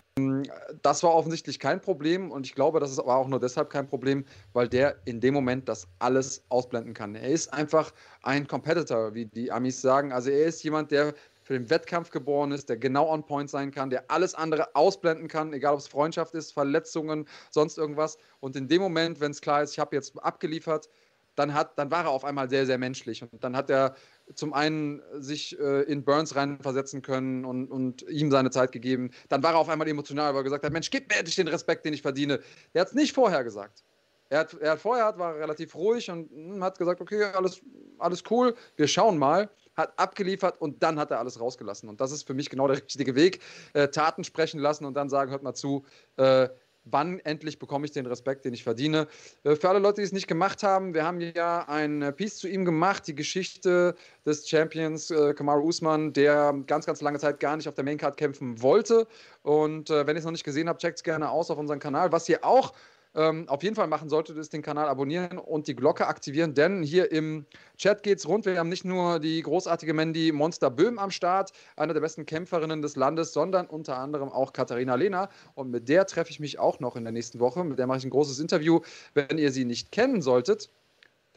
das 0.82 1.04
war 1.04 1.14
offensichtlich 1.14 1.60
kein 1.60 1.82
Problem 1.82 2.32
und 2.32 2.46
ich 2.46 2.56
glaube, 2.56 2.80
das 2.80 2.92
ist 2.92 3.00
aber 3.00 3.16
auch 3.16 3.28
nur 3.28 3.40
deshalb 3.40 3.70
kein 3.70 3.88
Problem, 3.88 4.26
weil 4.54 4.68
der 4.68 4.98
in 5.06 5.20
dem 5.20 5.34
Moment 5.34 5.70
das 5.70 5.88
alles 6.00 6.44
ausblenden 6.50 6.94
kann. 6.94 7.16
Er 7.16 7.30
ist 7.30 7.54
einfach 7.54 7.94
ein 8.24 8.48
Competitor, 8.48 9.14
wie 9.14 9.26
die 9.26 9.52
Amis 9.52 9.82
sagen. 9.82 10.12
Also 10.12 10.30
er 10.30 10.46
ist 10.46 10.64
jemand, 10.64 10.92
der 10.92 11.14
für 11.44 11.54
den 11.54 11.70
Wettkampf 11.70 12.10
geboren 12.10 12.52
ist, 12.52 12.68
der 12.68 12.78
genau 12.78 13.10
on 13.10 13.26
point 13.26 13.50
sein 13.50 13.72
kann, 13.72 13.90
der 13.90 14.12
alles 14.12 14.36
andere 14.36 14.76
ausblenden 14.76 15.28
kann, 15.28 15.54
egal 15.54 15.74
ob 15.74 15.80
es 15.80 15.88
Freundschaft 15.88 16.34
ist, 16.34 16.52
Verletzungen, 16.52 17.26
sonst 17.52 17.78
irgendwas. 17.78 18.18
Und 18.42 18.56
in 18.56 18.68
dem 18.68 18.82
Moment, 18.82 19.22
wenn 19.22 19.32
es 19.32 19.40
klar 19.40 19.64
ist, 19.64 19.72
ich 19.72 19.80
habe 19.80 19.96
jetzt 19.96 20.22
abgeliefert, 20.22 20.90
dann, 21.36 21.54
hat, 21.54 21.78
dann 21.78 21.90
war 21.92 22.04
er 22.06 22.10
auf 22.10 22.26
einmal 22.26 22.50
sehr, 22.50 22.66
sehr 22.66 22.78
menschlich. 22.78 23.22
Und 23.24 23.44
dann 23.44 23.56
hat 23.56 23.70
er 23.70 23.96
zum 24.34 24.54
einen 24.54 25.02
sich 25.14 25.58
äh, 25.60 25.84
in 25.84 26.04
Burns 26.04 26.36
reinversetzen 26.36 27.02
können 27.02 27.46
und, 27.46 27.70
und, 27.72 28.04
ihm 28.10 28.32
seine 28.32 28.52
Zeit 28.52 28.72
gegeben. 28.72 29.12
Dann 29.30 29.44
war 29.44 29.54
er 29.54 29.60
auf 29.60 29.70
einmal 29.70 29.88
emotional, 29.88 30.34
weil 30.34 30.42
er 30.42 30.44
gesagt 30.44 30.66
hat: 30.66 30.74
Mensch, 30.74 30.90
gib 30.90 31.10
mir 31.10 31.18
endlich 31.18 31.36
den 31.36 31.48
Respekt, 31.48 31.86
den 31.86 31.94
ich 31.94 32.02
verdiene. 32.02 32.40
Er 32.74 32.82
hat 32.82 32.90
es 32.90 32.94
nicht 32.94 33.14
vorher 33.14 33.44
gesagt. 33.44 33.84
Er 34.30 34.40
hat, 34.40 34.54
er 34.56 34.72
hat 34.72 34.80
vorher 34.80 35.18
war 35.18 35.36
relativ 35.36 35.74
ruhig 35.76 36.10
und 36.12 36.32
mh, 36.32 36.56
hm, 36.56 36.64
hat 36.64 36.78
gesagt: 36.78 37.02
Okay, 37.02 37.24
alles, 37.24 37.62
alles 37.98 38.24
cool, 38.30 38.56
wir 38.76 38.88
schauen 38.88 39.18
mal. 39.18 39.50
Hat 39.76 39.98
abgeliefert 40.00 40.60
und 40.60 40.82
dann 40.82 40.98
hat 41.00 41.12
er 41.12 41.20
alles 41.20 41.40
rausgelassen. 41.40 41.88
Und 41.88 42.02
das 42.02 42.12
ist 42.12 42.26
für 42.26 42.34
mich 42.34 42.50
genau 42.50 42.68
der 42.68 42.78
richtige 42.84 43.16
Weg. 43.16 43.42
Äh, 43.74 43.90
Taten 43.90 44.24
sprechen 44.24 44.60
lassen 44.60 44.86
und 44.86 44.96
dann 44.96 45.10
sagen: 45.10 45.32
Hört 45.32 45.44
mal 45.44 45.54
zu, 45.54 45.86
äh, 46.18 46.50
wann 46.92 47.20
endlich 47.20 47.60
bekomme 47.60 47.86
ich 47.86 47.92
den 47.92 48.06
Respekt, 48.06 48.46
den 48.46 48.54
ich 48.54 48.64
verdiene. 48.64 49.08
Äh, 49.44 49.56
für 49.56 49.70
alle 49.70 49.80
Leute, 49.80 50.02
die 50.02 50.06
es 50.06 50.12
nicht 50.12 50.28
gemacht 50.28 50.64
haben, 50.64 50.94
wir 50.94 51.06
haben 51.06 51.20
ja 51.22 51.68
ein 51.68 52.14
Piece 52.16 52.38
zu 52.38 52.48
ihm 52.48 52.66
gemacht, 52.66 53.08
die 53.08 53.16
Geschichte 53.16 53.96
des 54.26 54.48
Champions 54.48 55.12
äh, 55.12 55.34
Kamaru 55.34 55.68
Usman, 55.68 56.14
der 56.14 56.54
ganz, 56.68 56.86
ganz 56.86 57.02
lange 57.02 57.20
Zeit 57.20 57.40
gar 57.40 57.56
nicht 57.58 57.68
auf 57.68 57.76
der 57.76 57.84
Maincard 57.84 58.18
kämpfen 58.18 58.62
wollte. 58.62 59.08
Und 59.44 59.90
äh, 59.90 60.06
wenn 60.06 60.16
ihr 60.16 60.20
es 60.20 60.26
noch 60.26 60.32
nicht 60.32 60.44
gesehen 60.44 60.70
habt, 60.70 60.82
checkt 60.82 60.98
es 60.98 61.04
gerne 61.04 61.30
aus 61.30 61.52
auf 61.52 61.58
unserem 61.58 61.80
Kanal. 61.80 62.12
Was 62.12 62.28
ihr 62.30 62.44
auch 62.44 62.74
ähm, 63.18 63.50
auf 63.50 63.64
jeden 63.64 63.76
Fall 63.76 63.88
machen 63.88 64.10
solltet, 64.10 64.38
ist 64.38 64.54
den 64.54 64.62
Kanal 64.62 64.88
abonnieren 64.88 65.40
und 65.40 65.68
die 65.68 65.76
Glocke 65.76 66.08
aktivieren, 66.08 66.54
denn 66.54 66.84
hier 66.84 67.12
im 67.12 67.46
Chat 67.78 68.04
geht's 68.04 68.28
rund. 68.28 68.46
Wir 68.46 68.60
haben 68.60 68.70
nicht 68.70 68.86
nur 68.86 69.20
die 69.20 69.42
großartige 69.42 69.94
Mandy 69.94 70.32
Monster 70.32 70.70
Böhm 70.70 71.00
am 71.00 71.10
Start, 71.10 71.52
eine 71.76 71.94
der 71.94 72.02
besten 72.02 72.28
Kämpferinnen 72.28 72.84
des 72.84 72.96
Landes, 72.96 73.34
sondern 73.34 73.66
unter 73.66 73.98
anderem 73.98 74.30
auch 74.30 74.54
Katharina 74.54 74.96
Lehner. 74.96 75.30
Und 75.56 75.72
mit 75.72 75.90
der 75.90 76.06
treffe 76.06 76.30
ich 76.30 76.40
mich 76.40 76.60
auch 76.60 76.80
noch 76.80 76.96
in 76.96 77.04
der 77.04 77.12
nächsten 77.12 77.40
Woche. 77.40 77.64
Mit 77.64 77.80
der 77.80 77.88
mache 77.88 77.98
ich 77.98 78.06
ein 78.06 78.12
großes 78.12 78.40
Interview. 78.40 78.82
Wenn 79.16 79.40
ihr 79.40 79.52
sie 79.52 79.66
nicht 79.66 79.92
kennen 79.92 80.22
solltet, 80.22 80.70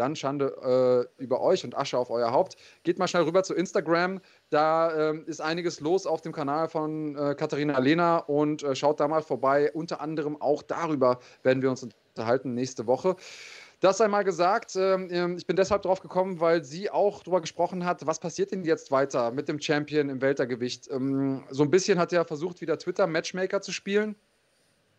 dann 0.00 0.16
Schande 0.16 1.06
äh, 1.18 1.22
über 1.22 1.40
euch 1.40 1.62
und 1.64 1.76
Asche 1.76 1.98
auf 1.98 2.10
euer 2.10 2.32
Haupt. 2.32 2.56
Geht 2.82 2.98
mal 2.98 3.06
schnell 3.06 3.22
rüber 3.22 3.42
zu 3.42 3.54
Instagram. 3.54 4.20
Da 4.48 5.10
äh, 5.12 5.18
ist 5.26 5.40
einiges 5.40 5.80
los 5.80 6.06
auf 6.06 6.22
dem 6.22 6.32
Kanal 6.32 6.68
von 6.68 7.14
äh, 7.16 7.34
Katharina 7.34 7.78
Lehner 7.78 8.28
und 8.28 8.62
äh, 8.62 8.74
schaut 8.74 8.98
da 8.98 9.06
mal 9.06 9.22
vorbei. 9.22 9.70
Unter 9.72 10.00
anderem 10.00 10.40
auch 10.40 10.62
darüber 10.62 11.20
werden 11.42 11.62
wir 11.62 11.70
uns 11.70 11.82
unterhalten 11.82 12.54
nächste 12.54 12.86
Woche. 12.86 13.16
Das 13.80 14.00
einmal 14.02 14.24
gesagt. 14.24 14.76
Ähm, 14.76 15.08
ähm, 15.10 15.36
ich 15.38 15.46
bin 15.46 15.56
deshalb 15.56 15.82
drauf 15.82 16.00
gekommen, 16.00 16.38
weil 16.38 16.64
sie 16.64 16.90
auch 16.90 17.22
darüber 17.22 17.40
gesprochen 17.40 17.84
hat, 17.84 18.06
was 18.06 18.18
passiert 18.18 18.52
denn 18.52 18.64
jetzt 18.64 18.90
weiter 18.90 19.30
mit 19.30 19.48
dem 19.48 19.60
Champion 19.60 20.10
im 20.10 20.20
Weltergewicht. 20.20 20.90
Ähm, 20.90 21.42
so 21.50 21.62
ein 21.62 21.70
bisschen 21.70 21.98
hat 21.98 22.12
er 22.12 22.26
versucht, 22.26 22.60
wieder 22.60 22.78
Twitter-Matchmaker 22.78 23.62
zu 23.62 23.72
spielen. 23.72 24.16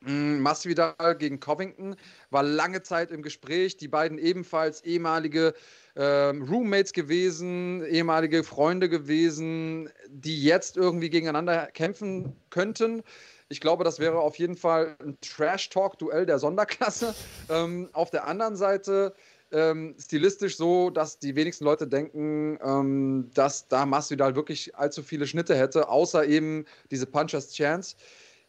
Mm, 0.02 0.40
Masvidal 0.40 1.16
gegen 1.18 1.40
Covington 1.40 1.96
war 2.30 2.44
lange 2.44 2.82
Zeit 2.82 3.12
im 3.12 3.22
Gespräch. 3.22 3.78
Die 3.78 3.88
beiden 3.88 4.18
ebenfalls 4.18 4.84
ehemalige 4.84 5.54
ähm, 5.96 6.44
Roommates 6.44 6.94
gewesen, 6.94 7.86
ehemalige 7.86 8.44
Freunde 8.44 8.90
gewesen, 8.90 9.90
die 10.10 10.42
jetzt 10.44 10.78
irgendwie 10.78 11.10
gegeneinander 11.10 11.68
kämpfen 11.68 12.36
könnten. 12.50 13.04
Ich 13.50 13.60
glaube, 13.60 13.84
das 13.84 14.00
wäre 14.00 14.20
auf 14.20 14.38
jeden 14.38 14.56
Fall 14.56 14.96
ein 15.04 15.18
Trash-Talk-Duell 15.22 16.26
der 16.26 16.40
Sonderklasse. 16.40 17.14
Ähm, 17.50 17.90
auf 17.92 18.10
der 18.12 18.28
anderen 18.28 18.56
Seite 18.56 19.14
ähm, 19.52 19.96
stilistisch 20.00 20.56
so, 20.56 20.90
dass 20.90 21.20
die 21.20 21.36
wenigsten 21.36 21.66
Leute 21.66 21.86
denken, 21.86 22.58
ähm, 22.64 23.30
dass 23.34 23.68
da 23.68 23.86
Masvidal 23.86 24.36
wirklich 24.36 24.74
allzu 24.76 25.04
viele 25.04 25.28
Schnitte 25.28 25.56
hätte, 25.56 25.90
außer 25.90 26.26
eben 26.26 26.66
diese 26.90 27.06
Punchers 27.06 27.52
Chance. 27.52 27.98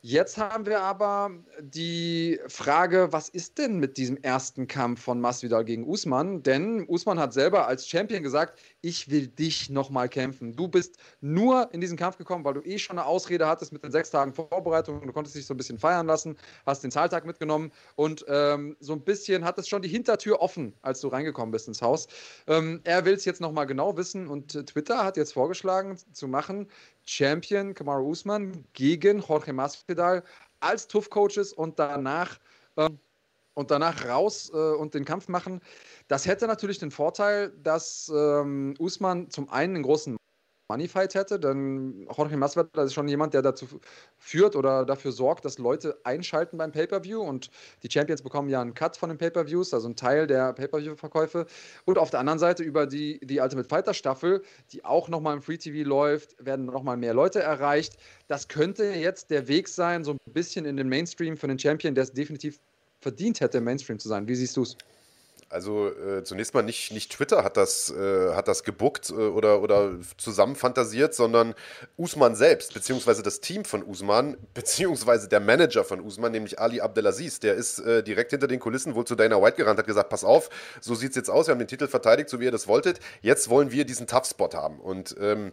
Jetzt 0.05 0.37
haben 0.37 0.67
wir 0.67 0.81
aber 0.81 1.31
die 1.61 2.41
Frage, 2.49 3.13
was 3.13 3.29
ist 3.29 3.59
denn 3.59 3.79
mit 3.79 3.97
diesem 3.97 4.17
ersten 4.17 4.67
Kampf 4.67 5.01
von 5.01 5.21
Masvidal 5.21 5.65
gegen 5.65 5.87
Usman? 5.87 6.43
Denn 6.43 6.85
Usman 6.89 7.21
hat 7.21 7.33
selber 7.33 7.69
als 7.69 7.87
Champion 7.87 8.25
gesagt, 8.25 8.59
ich 8.81 9.13
will 9.13 9.29
dich 9.29 9.71
nochmal 9.71 10.09
kämpfen. 10.09 10.57
Du 10.57 10.67
bist 10.67 10.97
nur 11.21 11.73
in 11.73 11.81
diesen 11.81 11.97
Kampf 11.97 12.19
gekommen, 12.19 12.45
weil 12.45 12.55
du 12.55 12.63
eh 12.63 12.79
schon 12.79 12.99
eine 12.99 13.07
Ausrede 13.07 13.47
hattest 13.47 13.73
mit 13.73 13.85
den 13.85 13.93
sechs 13.93 14.11
Tagen 14.11 14.35
Vorbereitung. 14.35 15.07
Du 15.07 15.13
konntest 15.13 15.37
dich 15.37 15.47
so 15.47 15.55
ein 15.55 15.57
bisschen 15.57 15.79
feiern 15.79 16.09
lassen, 16.09 16.37
hast 16.67 16.83
den 16.83 16.91
Zahltag 16.91 17.25
mitgenommen 17.25 17.71
und 17.95 18.25
ähm, 18.27 18.77
so 18.81 18.95
ein 18.95 19.03
bisschen 19.03 19.45
hat 19.45 19.57
es 19.59 19.69
schon 19.69 19.83
die 19.83 19.89
Hintertür 19.89 20.41
offen, 20.41 20.75
als 20.83 21.01
du 21.01 21.07
reingekommen 21.07 21.53
bist 21.53 21.69
ins 21.69 21.81
Haus. 21.81 22.09
Ähm, 22.49 22.81
er 22.83 23.05
will 23.05 23.15
es 23.15 23.25
jetzt 23.25 23.41
nochmal 23.41 23.67
genau 23.67 23.97
wissen 23.97 24.27
und 24.27 24.67
Twitter 24.67 25.05
hat 25.05 25.17
jetzt 25.17 25.35
vorgeschlagen 25.35 25.97
zu 26.13 26.27
machen, 26.27 26.67
Champion 27.05 27.75
Kamaru 27.75 28.11
Usman 28.11 28.65
gegen 28.73 29.21
Jorge 29.21 29.53
Masvidal 29.53 30.23
als 30.61 30.87
Tough-Coaches 30.89 31.53
und 31.53 31.79
danach 31.79 32.39
ähm, 32.77 32.99
und 33.55 33.71
danach 33.71 34.07
raus 34.09 34.51
äh, 34.55 34.57
und 34.57 34.95
den 34.95 35.05
Kampf 35.05 35.29
machen. 35.29 35.61
Das 36.09 36.27
hätte 36.27 36.47
natürlich 36.47 36.79
den 36.79 36.91
Vorteil, 36.91 37.51
dass 37.63 38.11
ähm, 38.15 38.75
Usman 38.79 39.31
zum 39.31 39.51
einen 39.51 39.77
einen 39.77 39.85
großen 39.85 40.17
Moneyfight 40.73 41.15
hätte, 41.15 41.39
denn 41.39 42.07
Jorge 42.17 42.37
Masvidal 42.37 42.87
ist 42.87 42.95
schon 42.95 43.09
jemand, 43.09 43.35
der 43.35 43.43
dazu 43.43 43.67
führt 44.19 44.57
oder 44.57 44.87
dafür 44.87 45.13
sorgt, 45.13 45.45
dass 45.45 45.59
Leute 45.59 45.99
einschalten 46.05 46.57
beim 46.57 46.73
Pay-Per-View 46.73 47.21
und 47.21 47.51
die 47.83 47.91
Champions 47.91 48.23
bekommen 48.23 48.49
ja 48.49 48.61
einen 48.61 48.75
Cut 48.75 48.97
von 48.97 49.11
den 49.11 49.19
Pay-Per-Views, 49.19 49.75
also 49.75 49.87
einen 49.87 49.97
Teil 49.97 50.27
der 50.27 50.53
Pay-Per-View-Verkäufe 50.55 51.47
und 51.85 51.99
auf 51.99 52.11
der 52.11 52.21
anderen 52.21 52.39
Seite 52.39 52.63
über 52.63 52.87
die, 52.87 53.21
die 53.23 53.41
Ultimate 53.41 53.69
Fighter 53.69 53.95
Staffel, 53.95 54.43
die 54.73 54.85
auch 54.85 55.09
nochmal 55.09 55.37
im 55.37 55.43
Free-TV 55.43 55.87
läuft, 55.87 56.35
werden 56.45 56.67
nochmal 56.67 56.97
mehr 56.97 57.15
Leute 57.15 57.41
erreicht. 57.41 57.97
Das 58.29 58.49
könnte 58.49 58.85
jetzt 58.85 59.31
der 59.31 59.49
Weg 59.49 59.69
sein, 59.69 60.05
so 60.05 60.13
ein 60.13 60.33
bisschen 60.33 60.65
in 60.65 60.77
den 60.77 60.89
Mainstream 60.89 61.37
für 61.37 61.49
den 61.49 61.59
Champion, 61.59 61.95
der 61.95 62.05
es 62.05 62.13
definitiv 62.13 62.59
verdient 63.01 63.41
hätte, 63.41 63.59
im 63.59 63.65
Mainstream 63.65 63.99
zu 63.99 64.09
sein. 64.09 64.27
Wie 64.27 64.35
siehst 64.35 64.57
du 64.57 64.63
es? 64.63 64.77
Also 65.53 65.89
äh, 65.89 66.25
zunächst 66.25 66.55
mal 66.55 66.63
nicht, 66.63 66.93
nicht 66.93 67.13
Twitter 67.13 67.45
hat 67.45 67.57
das, 67.57 67.91
äh, 67.91 68.35
hat 68.35 68.49
das 68.49 68.65
gebuckt 68.65 69.11
äh, 69.11 69.13
oder, 69.13 69.63
oder 69.63 69.93
zusammen 70.17 70.57
fantasiert, 70.57 71.15
sondern 71.15 71.55
Usman 71.97 72.35
selbst, 72.35 72.75
beziehungsweise 72.75 73.23
das 73.23 73.41
Team 73.41 73.65
von 73.65 73.83
Usman, 73.83 74.37
beziehungsweise 74.55 75.29
der 75.29 75.41
Manager 75.41 75.85
von 75.85 76.01
Usman, 76.01 76.33
nämlich 76.33 76.59
Ali 76.59 76.81
Abdelaziz, 76.81 77.39
der 77.39 77.55
ist 77.55 77.79
äh, 77.81 78.03
direkt 78.03 78.31
hinter 78.31 78.49
den 78.49 78.61
Kulissen 78.61 78.95
wohl 78.95 79.05
zu 79.05 79.15
Dana 79.15 79.41
White 79.43 79.57
gerannt, 79.57 79.79
hat 79.79 79.87
gesagt, 79.87 80.09
pass 80.09 80.25
auf, 80.25 80.49
so 80.81 80.95
sieht 80.95 81.11
es 81.11 81.17
jetzt 81.17 81.31
aus, 81.31 81.47
wir 81.47 81.53
haben 81.53 81.59
den 81.59 81.69
Titel 81.69 81.87
verteidigt, 81.87 82.31
so 82.31 82.41
wie 82.41 82.45
ihr 82.45 82.51
das 82.51 82.67
wolltet, 82.67 83.01
jetzt 83.21 83.51
wollen 83.51 83.71
wir 83.71 83.85
diesen 83.85 84.07
Tough-Spot 84.07 84.51
haben. 84.55 84.81
Und 84.81 85.15
ähm, 85.21 85.53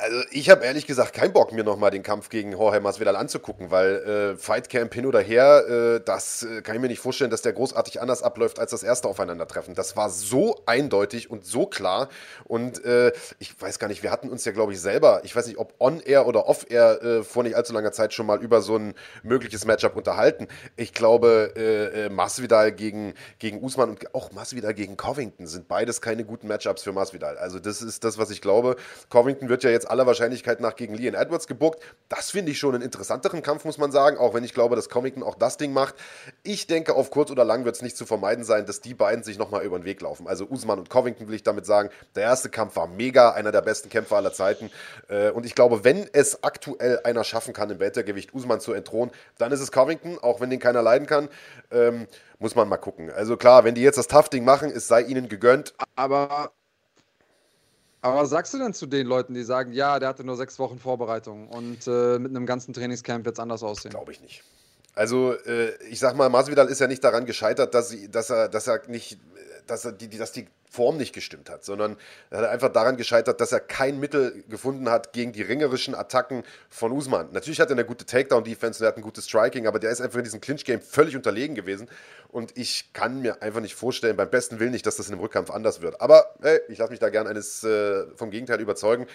also 0.00 0.22
ich 0.30 0.50
habe 0.50 0.64
ehrlich 0.64 0.86
gesagt 0.86 1.12
keinen 1.12 1.32
Bock, 1.32 1.52
mir 1.52 1.64
nochmal 1.64 1.90
den 1.90 2.02
Kampf 2.02 2.28
gegen 2.28 2.52
Jorge 2.52 2.80
Masvidal 2.80 3.16
anzugucken, 3.16 3.70
weil 3.70 4.34
äh, 4.34 4.36
Fightcamp 4.36 4.92
hin 4.94 5.06
oder 5.06 5.20
her, 5.20 5.64
äh, 5.68 6.00
das 6.04 6.42
äh, 6.42 6.62
kann 6.62 6.74
ich 6.74 6.80
mir 6.80 6.88
nicht 6.88 7.00
vorstellen, 7.00 7.30
dass 7.30 7.42
der 7.42 7.52
großartig 7.52 8.00
anders 8.00 8.22
abläuft 8.22 8.58
als 8.58 8.70
das 8.70 8.82
erste 8.82 9.08
Aufeinandertreffen. 9.08 9.74
Das 9.74 9.96
war 9.96 10.10
so 10.10 10.60
eindeutig 10.66 11.30
und 11.30 11.44
so 11.44 11.66
klar 11.66 12.08
und 12.44 12.84
äh, 12.84 13.12
ich 13.38 13.60
weiß 13.60 13.78
gar 13.78 13.88
nicht, 13.88 14.02
wir 14.02 14.10
hatten 14.10 14.28
uns 14.28 14.44
ja 14.44 14.52
glaube 14.52 14.72
ich 14.72 14.80
selber, 14.80 15.20
ich 15.24 15.34
weiß 15.34 15.46
nicht, 15.46 15.58
ob 15.58 15.74
on-air 15.78 16.26
oder 16.26 16.46
off-air 16.46 17.02
äh, 17.02 17.22
vor 17.22 17.42
nicht 17.42 17.56
allzu 17.56 17.72
langer 17.72 17.92
Zeit 17.92 18.14
schon 18.14 18.26
mal 18.26 18.40
über 18.40 18.62
so 18.62 18.76
ein 18.76 18.94
mögliches 19.22 19.64
Matchup 19.64 19.96
unterhalten. 19.96 20.48
Ich 20.76 20.92
glaube, 20.92 21.54
äh, 21.56 22.08
Masvidal 22.08 22.72
gegen, 22.72 23.14
gegen 23.38 23.62
Usman 23.62 23.90
und 23.90 24.14
auch 24.14 24.32
Masvidal 24.32 24.74
gegen 24.74 24.96
Covington 24.96 25.46
sind 25.46 25.68
beides 25.68 26.00
keine 26.00 26.24
guten 26.24 26.48
Matchups 26.48 26.82
für 26.82 26.92
Masvidal. 26.92 27.38
Also 27.38 27.58
das 27.58 27.82
ist 27.82 28.04
das, 28.04 28.18
was 28.18 28.30
ich 28.30 28.40
glaube. 28.40 28.76
Covington 29.08 29.48
wird 29.48 29.64
ja 29.64 29.70
jetzt 29.70 29.89
aller 29.90 30.06
Wahrscheinlichkeit 30.06 30.60
nach 30.60 30.76
gegen 30.76 30.94
Leon 30.94 31.14
Edwards 31.14 31.46
gebuckt. 31.46 31.82
Das 32.08 32.30
finde 32.30 32.52
ich 32.52 32.58
schon 32.58 32.74
einen 32.74 32.82
interessanteren 32.82 33.42
Kampf, 33.42 33.64
muss 33.64 33.78
man 33.78 33.92
sagen, 33.92 34.16
auch 34.16 34.34
wenn 34.34 34.44
ich 34.44 34.54
glaube, 34.54 34.76
dass 34.76 34.88
Covington 34.88 35.22
auch 35.22 35.34
das 35.34 35.56
Ding 35.56 35.72
macht. 35.72 35.94
Ich 36.42 36.66
denke, 36.66 36.94
auf 36.94 37.10
kurz 37.10 37.30
oder 37.30 37.44
lang 37.44 37.64
wird 37.64 37.76
es 37.76 37.82
nicht 37.82 37.96
zu 37.96 38.06
vermeiden 38.06 38.44
sein, 38.44 38.66
dass 38.66 38.80
die 38.80 38.94
beiden 38.94 39.24
sich 39.24 39.38
nochmal 39.38 39.64
über 39.64 39.78
den 39.78 39.84
Weg 39.84 40.00
laufen. 40.00 40.26
Also 40.26 40.46
Usman 40.46 40.78
und 40.78 40.90
Covington 40.90 41.28
will 41.28 41.34
ich 41.34 41.42
damit 41.42 41.66
sagen, 41.66 41.90
der 42.14 42.22
erste 42.22 42.48
Kampf 42.48 42.76
war 42.76 42.86
mega, 42.86 43.30
einer 43.30 43.52
der 43.52 43.62
besten 43.62 43.88
Kämpfer 43.88 44.16
aller 44.16 44.32
Zeiten. 44.32 44.70
Äh, 45.08 45.30
und 45.30 45.44
ich 45.44 45.54
glaube, 45.54 45.84
wenn 45.84 46.08
es 46.12 46.42
aktuell 46.42 47.00
einer 47.04 47.24
schaffen 47.24 47.52
kann, 47.52 47.70
im 47.70 47.80
Weltergewicht 47.80 48.32
Usman 48.34 48.60
zu 48.60 48.72
entthronen, 48.72 49.12
dann 49.38 49.52
ist 49.52 49.60
es 49.60 49.72
Covington, 49.72 50.18
auch 50.18 50.40
wenn 50.40 50.50
den 50.50 50.60
keiner 50.60 50.82
leiden 50.82 51.06
kann. 51.06 51.28
Ähm, 51.70 52.06
muss 52.38 52.54
man 52.54 52.68
mal 52.68 52.78
gucken. 52.78 53.10
Also 53.10 53.36
klar, 53.36 53.64
wenn 53.64 53.74
die 53.74 53.82
jetzt 53.82 53.98
das 53.98 54.08
Tough-Ding 54.08 54.44
machen, 54.44 54.70
es 54.74 54.88
sei 54.88 55.02
ihnen 55.02 55.28
gegönnt. 55.28 55.74
Aber 55.94 56.52
aber 58.02 58.20
was 58.20 58.30
sagst 58.30 58.54
du 58.54 58.58
denn 58.58 58.72
zu 58.72 58.86
den 58.86 59.06
Leuten, 59.06 59.34
die 59.34 59.42
sagen, 59.42 59.72
ja, 59.72 59.98
der 59.98 60.08
hatte 60.08 60.24
nur 60.24 60.36
sechs 60.36 60.58
Wochen 60.58 60.78
Vorbereitung 60.78 61.48
und 61.48 61.86
äh, 61.86 62.18
mit 62.18 62.30
einem 62.30 62.46
ganzen 62.46 62.72
Trainingscamp 62.72 63.24
wird 63.24 63.36
es 63.36 63.40
anders 63.40 63.62
aussehen? 63.62 63.90
Glaube 63.90 64.12
ich 64.12 64.20
nicht. 64.20 64.42
Also, 64.94 65.34
äh, 65.46 65.72
ich 65.88 65.98
sag 65.98 66.16
mal, 66.16 66.28
Masvidal 66.28 66.68
ist 66.68 66.80
ja 66.80 66.86
nicht 66.86 67.04
daran 67.04 67.26
gescheitert, 67.26 67.74
dass, 67.74 67.90
sie, 67.90 68.10
dass, 68.10 68.30
er, 68.30 68.48
dass 68.48 68.66
er 68.66 68.82
nicht, 68.88 69.18
dass, 69.70 69.84
er 69.84 69.92
die, 69.92 70.08
dass 70.08 70.32
die 70.32 70.46
Form 70.70 70.98
nicht 70.98 71.12
gestimmt 71.12 71.50
hat, 71.50 71.64
sondern 71.64 71.96
er 72.30 72.38
hat 72.38 72.50
einfach 72.50 72.72
daran 72.72 72.96
gescheitert, 72.96 73.40
dass 73.40 73.50
er 73.50 73.58
kein 73.58 73.98
Mittel 73.98 74.44
gefunden 74.48 74.88
hat 74.88 75.12
gegen 75.12 75.32
die 75.32 75.42
ringerischen 75.42 75.96
Attacken 75.96 76.44
von 76.68 76.92
Usman. 76.92 77.28
Natürlich 77.32 77.60
hat 77.60 77.70
er 77.70 77.72
eine 77.72 77.84
gute 77.84 78.06
Takedown-Defense 78.06 78.78
und 78.78 78.84
er 78.84 78.88
hat 78.88 78.96
ein 78.96 79.02
gutes 79.02 79.26
Striking, 79.26 79.66
aber 79.66 79.80
der 79.80 79.90
ist 79.90 80.00
einfach 80.00 80.18
in 80.18 80.24
diesem 80.24 80.40
Clinch-Game 80.40 80.80
völlig 80.80 81.16
unterlegen 81.16 81.56
gewesen. 81.56 81.88
Und 82.28 82.56
ich 82.56 82.92
kann 82.92 83.20
mir 83.20 83.42
einfach 83.42 83.60
nicht 83.60 83.74
vorstellen, 83.74 84.16
beim 84.16 84.30
besten 84.30 84.60
Willen 84.60 84.70
nicht, 84.70 84.86
dass 84.86 84.96
das 84.96 85.08
in 85.08 85.14
einem 85.14 85.22
Rückkampf 85.22 85.50
anders 85.50 85.80
wird. 85.80 86.00
Aber 86.00 86.34
hey, 86.40 86.60
ich 86.68 86.78
lasse 86.78 86.92
mich 86.92 87.00
da 87.00 87.08
gern 87.08 87.26
eines 87.26 87.64
äh, 87.64 88.06
vom 88.14 88.30
Gegenteil 88.30 88.60
überzeugen. 88.60 89.06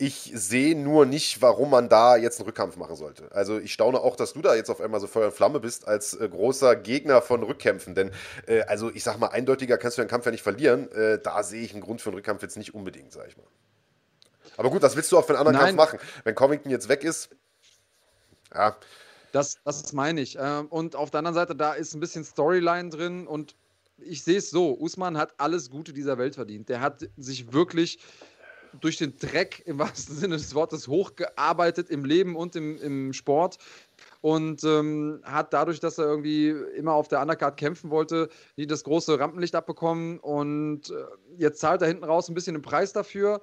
Ich 0.00 0.30
sehe 0.32 0.78
nur 0.78 1.06
nicht, 1.06 1.42
warum 1.42 1.70
man 1.70 1.88
da 1.88 2.16
jetzt 2.16 2.38
einen 2.38 2.46
Rückkampf 2.46 2.76
machen 2.76 2.94
sollte. 2.94 3.32
Also 3.32 3.58
ich 3.58 3.72
staune 3.72 3.98
auch, 3.98 4.14
dass 4.14 4.32
du 4.32 4.40
da 4.40 4.54
jetzt 4.54 4.70
auf 4.70 4.80
einmal 4.80 5.00
so 5.00 5.08
Feuer 5.08 5.26
und 5.26 5.34
Flamme 5.34 5.58
bist 5.58 5.88
als 5.88 6.14
äh, 6.14 6.28
großer 6.28 6.76
Gegner 6.76 7.20
von 7.20 7.42
Rückkämpfen. 7.42 7.96
Denn 7.96 8.12
äh, 8.46 8.62
also 8.62 8.90
ich 8.92 9.02
sag 9.02 9.18
mal, 9.18 9.26
eindeutiger 9.28 9.76
kannst 9.76 9.98
du 9.98 10.02
den 10.02 10.08
Kampf 10.08 10.24
ja 10.24 10.30
nicht 10.30 10.44
verlieren. 10.44 10.90
Äh, 10.92 11.18
da 11.20 11.42
sehe 11.42 11.62
ich 11.62 11.72
einen 11.72 11.82
Grund 11.82 12.00
für 12.00 12.10
einen 12.10 12.16
Rückkampf 12.16 12.42
jetzt 12.42 12.56
nicht 12.56 12.74
unbedingt, 12.74 13.12
sag 13.12 13.26
ich 13.26 13.36
mal. 13.36 13.46
Aber 14.56 14.70
gut, 14.70 14.82
was 14.82 14.94
willst 14.94 15.10
du 15.10 15.18
auch 15.18 15.24
für 15.24 15.36
einen 15.36 15.46
anderen 15.48 15.56
Nein. 15.56 15.76
Kampf 15.76 15.92
machen? 15.92 16.08
Wenn 16.22 16.34
Covington 16.36 16.70
jetzt 16.70 16.88
weg 16.88 17.02
ist, 17.02 17.30
ja. 18.54 18.76
Das, 19.32 19.58
das 19.64 19.92
meine 19.92 20.20
ich. 20.20 20.38
Ähm, 20.40 20.66
und 20.68 20.96
auf 20.96 21.10
der 21.10 21.18
anderen 21.18 21.34
Seite, 21.34 21.54
da 21.54 21.74
ist 21.74 21.94
ein 21.94 22.00
bisschen 22.00 22.24
Storyline 22.24 22.90
drin 22.90 23.26
und 23.26 23.56
ich 23.98 24.22
sehe 24.22 24.38
es 24.38 24.50
so, 24.50 24.78
Usman 24.78 25.18
hat 25.18 25.34
alles 25.38 25.70
Gute 25.70 25.92
dieser 25.92 26.18
Welt 26.18 26.36
verdient. 26.36 26.68
Der 26.68 26.80
hat 26.80 27.08
sich 27.16 27.52
wirklich 27.52 27.98
durch 28.80 28.96
den 28.96 29.16
Dreck 29.18 29.62
im 29.66 29.78
wahrsten 29.78 30.16
Sinne 30.16 30.36
des 30.36 30.54
Wortes 30.54 30.88
hochgearbeitet 30.88 31.90
im 31.90 32.04
Leben 32.04 32.36
und 32.36 32.56
im, 32.56 32.78
im 32.78 33.12
Sport 33.12 33.58
und 34.20 34.64
ähm, 34.64 35.20
hat 35.24 35.52
dadurch, 35.52 35.80
dass 35.80 35.98
er 35.98 36.06
irgendwie 36.06 36.50
immer 36.76 36.92
auf 36.92 37.08
der 37.08 37.20
Undercard 37.20 37.56
kämpfen 37.56 37.90
wollte, 37.90 38.28
nie 38.56 38.66
das 38.66 38.84
große 38.84 39.18
Rampenlicht 39.18 39.54
abbekommen 39.54 40.18
und 40.18 40.90
äh, 40.90 40.94
jetzt 41.36 41.60
zahlt 41.60 41.82
er 41.82 41.88
hinten 41.88 42.04
raus 42.04 42.28
ein 42.28 42.34
bisschen 42.34 42.54
den 42.54 42.62
Preis 42.62 42.92
dafür, 42.92 43.40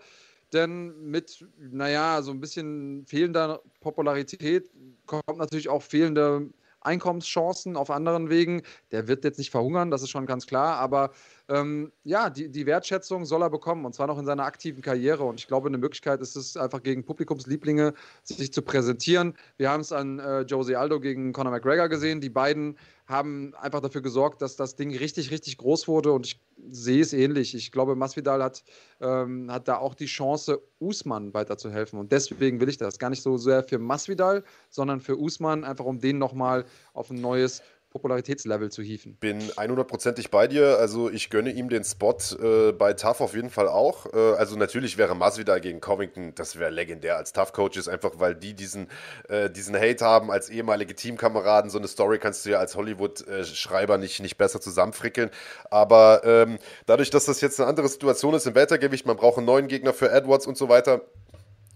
denn 0.54 1.10
mit, 1.10 1.46
naja, 1.58 2.22
so 2.22 2.32
ein 2.32 2.40
bisschen 2.40 3.06
fehlender 3.06 3.62
Popularität 3.82 4.70
kommt 5.06 5.38
natürlich 5.38 5.70
auch 5.70 5.82
fehlende 5.82 6.50
Einkommenschancen 6.86 7.76
auf 7.76 7.90
anderen 7.90 8.30
Wegen. 8.30 8.62
Der 8.92 9.08
wird 9.08 9.24
jetzt 9.24 9.40
nicht 9.40 9.50
verhungern, 9.50 9.92
das 9.92 10.04
ist 10.04 10.12
schon 10.12 10.26
ganz 10.26 10.46
klar, 10.46 10.78
aber 10.78 11.12
ähm, 11.48 11.92
ja, 12.04 12.30
die, 12.30 12.50
die 12.50 12.66
Wertschätzung 12.66 13.26
soll 13.26 13.44
er 13.44 13.50
bekommen 13.50 13.86
und 13.86 13.94
zwar 13.94 14.08
noch 14.08 14.18
in 14.18 14.26
seiner 14.26 14.44
aktiven 14.44 14.82
Karriere. 14.82 15.24
Und 15.24 15.40
ich 15.40 15.48
glaube, 15.48 15.68
eine 15.68 15.78
Möglichkeit 15.78 16.22
ist 16.22 16.36
es 16.36 16.58
einfach 16.58 16.82
gegen 16.82 17.06
Publikumslieblinge 17.06 17.94
sich 18.24 18.52
zu 18.52 18.62
präsentieren. 18.62 19.36
Wir 19.58 19.70
haben 19.70 19.82
es 19.82 19.92
an 19.92 20.20
äh, 20.20 20.42
Jose 20.42 20.78
Aldo 20.78 21.00
gegen 21.00 21.34
Conor 21.34 21.52
McGregor 21.52 21.88
gesehen. 21.88 22.22
Die 22.22 22.30
beiden 22.30 22.78
haben 23.08 23.54
einfach 23.56 23.82
dafür 23.82 24.02
gesorgt, 24.02 24.42
dass 24.42 24.56
das 24.56 24.76
Ding 24.76 24.96
richtig, 24.96 25.30
richtig 25.30 25.58
groß 25.58 25.88
wurde 25.88 26.12
und 26.12 26.26
ich 26.26 26.42
sehe 26.70 27.02
es 27.02 27.14
ähnlich. 27.14 27.54
Ich 27.54 27.72
glaube, 27.72 27.96
Masvidal 27.96 28.42
hat, 28.42 28.64
ähm, 29.00 29.52
hat 29.52 29.68
da 29.68 29.78
auch 29.78 29.94
die 29.94 30.08
Chance, 30.08 30.62
Usman 30.80 31.34
weiterzuhelfen 31.34 32.00
und 32.00 32.12
deswegen 32.12 32.60
will 32.60 32.70
ich 32.70 32.78
das. 32.78 32.98
Gar 32.98 33.12
nicht 33.12 33.22
so 33.22 33.38
sehr 33.38 33.64
für 33.64 33.78
Masvidal, 33.78 34.44
sondern 34.70 35.02
für 35.02 35.18
Usman, 35.20 35.64
einfach 35.64 35.86
um 35.86 36.00
den 36.00 36.18
nochmal 36.18 36.66
auf 36.94 37.12
ein 37.12 37.22
neues 37.22 37.62
Popularitätslevel 37.96 38.70
zu 38.72 38.82
hieven. 38.82 39.16
Bin 39.22 39.42
100%ig 39.42 40.30
bei 40.30 40.48
dir. 40.48 40.80
Also 40.80 41.10
ich 41.10 41.30
gönne 41.30 41.52
ihm 41.52 41.70
den 41.70 41.86
Spot 41.86 42.18
äh, 42.42 42.74
bei 42.74 42.92
TAF 42.92 43.22
auf 43.22 43.34
jeden 43.34 43.50
Fall 43.50 43.70
auch. 43.70 44.06
Äh, 44.14 44.18
also 44.18 44.58
natürlich 44.58 44.98
wäre 44.98 45.16
Masvidal 45.16 45.62
gegen 45.62 45.80
Covington, 45.80 46.36
das 46.36 46.60
wäre 46.60 46.72
legendär 46.72 47.16
als 47.16 47.32
TAF-Coaches, 47.32 47.88
einfach 47.88 48.12
weil 48.16 48.36
die 48.36 48.54
diesen, 48.54 48.90
äh, 49.30 49.50
diesen 49.50 49.78
Hate 49.78 50.04
haben 50.04 50.30
als 50.30 50.50
ehemalige 50.50 50.94
Teamkameraden. 50.94 51.72
So 51.72 51.78
eine 51.78 51.88
Story 51.88 52.20
kannst 52.20 52.46
du 52.46 52.50
ja 52.50 52.60
als 52.60 52.76
Hollywood-Schreiber 52.76 53.98
nicht, 53.98 54.20
nicht 54.20 54.38
besser 54.38 54.60
zusammenfrickeln. 54.60 55.30
Aber 55.72 56.22
ähm, 56.26 56.58
dadurch, 56.88 57.12
dass 57.12 57.24
das 57.24 57.40
jetzt 57.40 57.62
eine 57.62 57.70
andere 57.70 57.88
Situation 57.88 58.34
ist 58.34 58.46
im 58.46 58.56
Weltergewicht, 58.56 59.06
man 59.06 59.16
braucht 59.16 59.38
einen 59.38 59.48
neuen 59.48 59.70
Gegner 59.70 59.94
für 59.94 60.12
Edwards 60.12 60.48
und 60.48 60.58
so 60.58 60.68
weiter, 60.68 61.02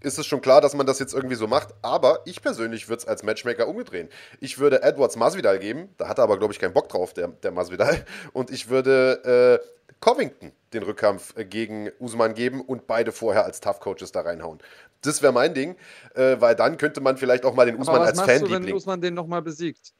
ist 0.02 0.18
es 0.18 0.26
schon 0.26 0.42
klar, 0.42 0.62
dass 0.62 0.76
man 0.76 0.86
das 0.86 1.00
jetzt 1.00 1.14
irgendwie 1.14 1.36
so 1.36 1.48
macht. 1.48 1.74
Aber 1.82 2.22
ich 2.26 2.42
persönlich 2.42 2.90
würde 2.90 3.02
es 3.02 3.08
als 3.08 3.24
Matchmaker 3.24 3.68
umgedrehen. 3.68 4.10
Ich 4.40 4.60
würde 4.60 4.84
Edwards 4.84 5.16
Masvidal 5.16 5.60
geben. 5.60 5.90
Da 5.98 6.08
hat 6.08 6.20
er 6.20 6.24
aber, 6.24 6.38
glaube 6.38 6.54
ich, 6.54 6.60
keinen 6.60 6.74
Bock 6.74 6.90
drauf, 6.90 7.14
der, 7.14 7.28
der 7.30 7.52
Masvidal. 7.52 8.06
Und 8.34 8.52
ich 8.52 8.70
würde 8.70 9.62
äh, 9.62 9.94
Covington 10.00 10.52
den 10.74 10.84
Rückkampf 10.84 11.36
äh, 11.38 11.46
gegen 11.46 11.90
Usman 12.00 12.34
geben 12.34 12.62
und 12.62 12.88
beide 12.88 13.12
vorher 13.12 13.44
als 13.46 13.60
Tough 13.60 13.80
Coaches 13.80 14.12
da 14.12 14.22
reinhauen. 14.22 14.60
Das 15.02 15.22
wäre 15.22 15.34
mein 15.34 15.54
Ding, 15.54 15.76
äh, 16.14 16.38
weil 16.40 16.56
dann 16.56 16.78
könnte 16.78 17.02
man 17.02 17.18
vielleicht 17.18 17.46
auch 17.46 17.54
mal 17.54 17.66
den 17.66 17.78
Usman 17.78 18.02
als 18.02 18.20
Fan 18.20 18.28
Was 18.28 18.42
machst 18.42 18.44
du, 18.44 18.52
wenn 18.52 18.74
Usman 18.74 19.02
den 19.02 19.14
nochmal 19.14 19.42
besiegt? 19.42 19.94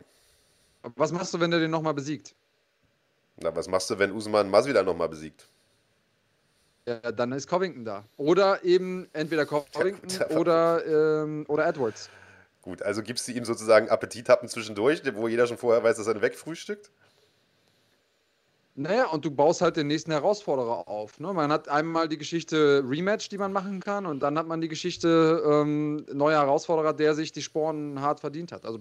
Was 0.96 1.12
machst 1.12 1.34
du, 1.34 1.40
wenn 1.40 1.52
er 1.52 1.60
den 1.60 1.72
nochmal 1.72 1.94
besiegt? 1.94 2.36
Na, 3.38 3.56
was 3.56 3.68
machst 3.68 3.90
du, 3.90 3.98
wenn 3.98 4.12
Usman 4.12 4.50
Masvidal 4.50 4.84
nochmal 4.84 5.10
besiegt? 5.10 5.48
Ja, 6.86 7.12
dann 7.12 7.32
ist 7.32 7.48
Covington 7.48 7.86
da. 7.86 8.06
Oder 8.18 8.64
eben 8.64 9.08
entweder 9.14 9.46
Covington 9.46 10.38
oder, 10.38 11.24
ähm, 11.24 11.46
oder 11.48 11.68
Edwards. 11.68 12.10
Gut, 12.62 12.82
also 12.82 13.02
gibst 13.02 13.28
du 13.28 13.32
ihm 13.32 13.46
sozusagen 13.46 13.90
Appetithappen 13.90 14.50
zwischendurch, 14.50 15.02
wo 15.16 15.28
jeder 15.28 15.48
schon 15.48 15.58
vorher 15.58 15.84
weiß, 15.84 15.98
dass 15.98 16.08
er 16.08 16.22
wegfrühstückt? 16.22 16.92
Naja, 18.76 19.08
und 19.08 19.26
du 19.26 19.32
baust 19.32 19.62
halt 19.62 19.76
den 19.76 19.88
nächsten 19.88 20.12
Herausforderer 20.12 20.88
auf. 20.88 21.20
Ne? 21.20 21.34
Man 21.34 21.52
hat 21.52 21.68
einmal 21.68 22.08
die 22.08 22.18
Geschichte 22.18 22.82
Rematch, 22.88 23.28
die 23.28 23.38
man 23.38 23.52
machen 23.52 23.82
kann, 23.82 24.06
und 24.06 24.22
dann 24.22 24.38
hat 24.38 24.48
man 24.48 24.62
die 24.62 24.70
Geschichte 24.70 25.44
ähm, 25.46 26.06
neuer 26.14 26.40
Herausforderer, 26.40 26.94
der 26.94 27.14
sich 27.14 27.34
die 27.34 27.42
Sporen 27.42 28.00
hart 28.00 28.22
verdient 28.22 28.54
hat. 28.54 28.66
Also 28.66 28.80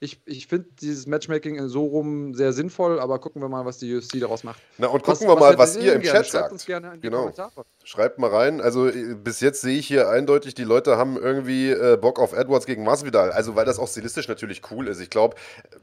ich, 0.00 0.20
ich 0.26 0.46
finde 0.46 0.68
dieses 0.80 1.06
Matchmaking 1.06 1.68
so 1.68 1.84
rum 1.86 2.34
sehr 2.34 2.52
sinnvoll, 2.52 3.00
aber 3.00 3.18
gucken 3.18 3.42
wir 3.42 3.48
mal, 3.48 3.64
was 3.64 3.78
die 3.78 3.94
UFC 3.94 4.20
daraus 4.20 4.44
macht. 4.44 4.60
Na 4.78 4.88
und 4.88 5.02
gucken 5.02 5.12
was, 5.12 5.20
wir 5.20 5.36
mal, 5.36 5.58
was, 5.58 5.76
was 5.76 5.82
ihr 5.82 5.94
im 5.94 6.02
gerne? 6.02 6.22
Chat 6.22 6.30
sagt. 6.30 6.66
Genau. 7.00 7.32
Schreibt 7.84 8.18
mal 8.18 8.30
rein. 8.30 8.60
Also 8.60 8.88
äh, 8.88 9.14
bis 9.14 9.40
jetzt 9.40 9.60
sehe 9.60 9.78
ich 9.78 9.86
hier 9.86 10.08
eindeutig, 10.08 10.54
die 10.54 10.64
Leute 10.64 10.96
haben 10.96 11.16
irgendwie 11.16 11.70
äh, 11.70 11.96
Bock 12.00 12.18
auf 12.18 12.32
Edwards 12.32 12.66
gegen 12.66 12.84
Masvidal. 12.84 13.32
Also 13.32 13.56
weil 13.56 13.64
das 13.64 13.78
auch 13.78 13.88
stilistisch 13.88 14.28
natürlich 14.28 14.62
cool 14.70 14.88
ist. 14.88 15.00
Ich 15.00 15.10
glaube, 15.10 15.36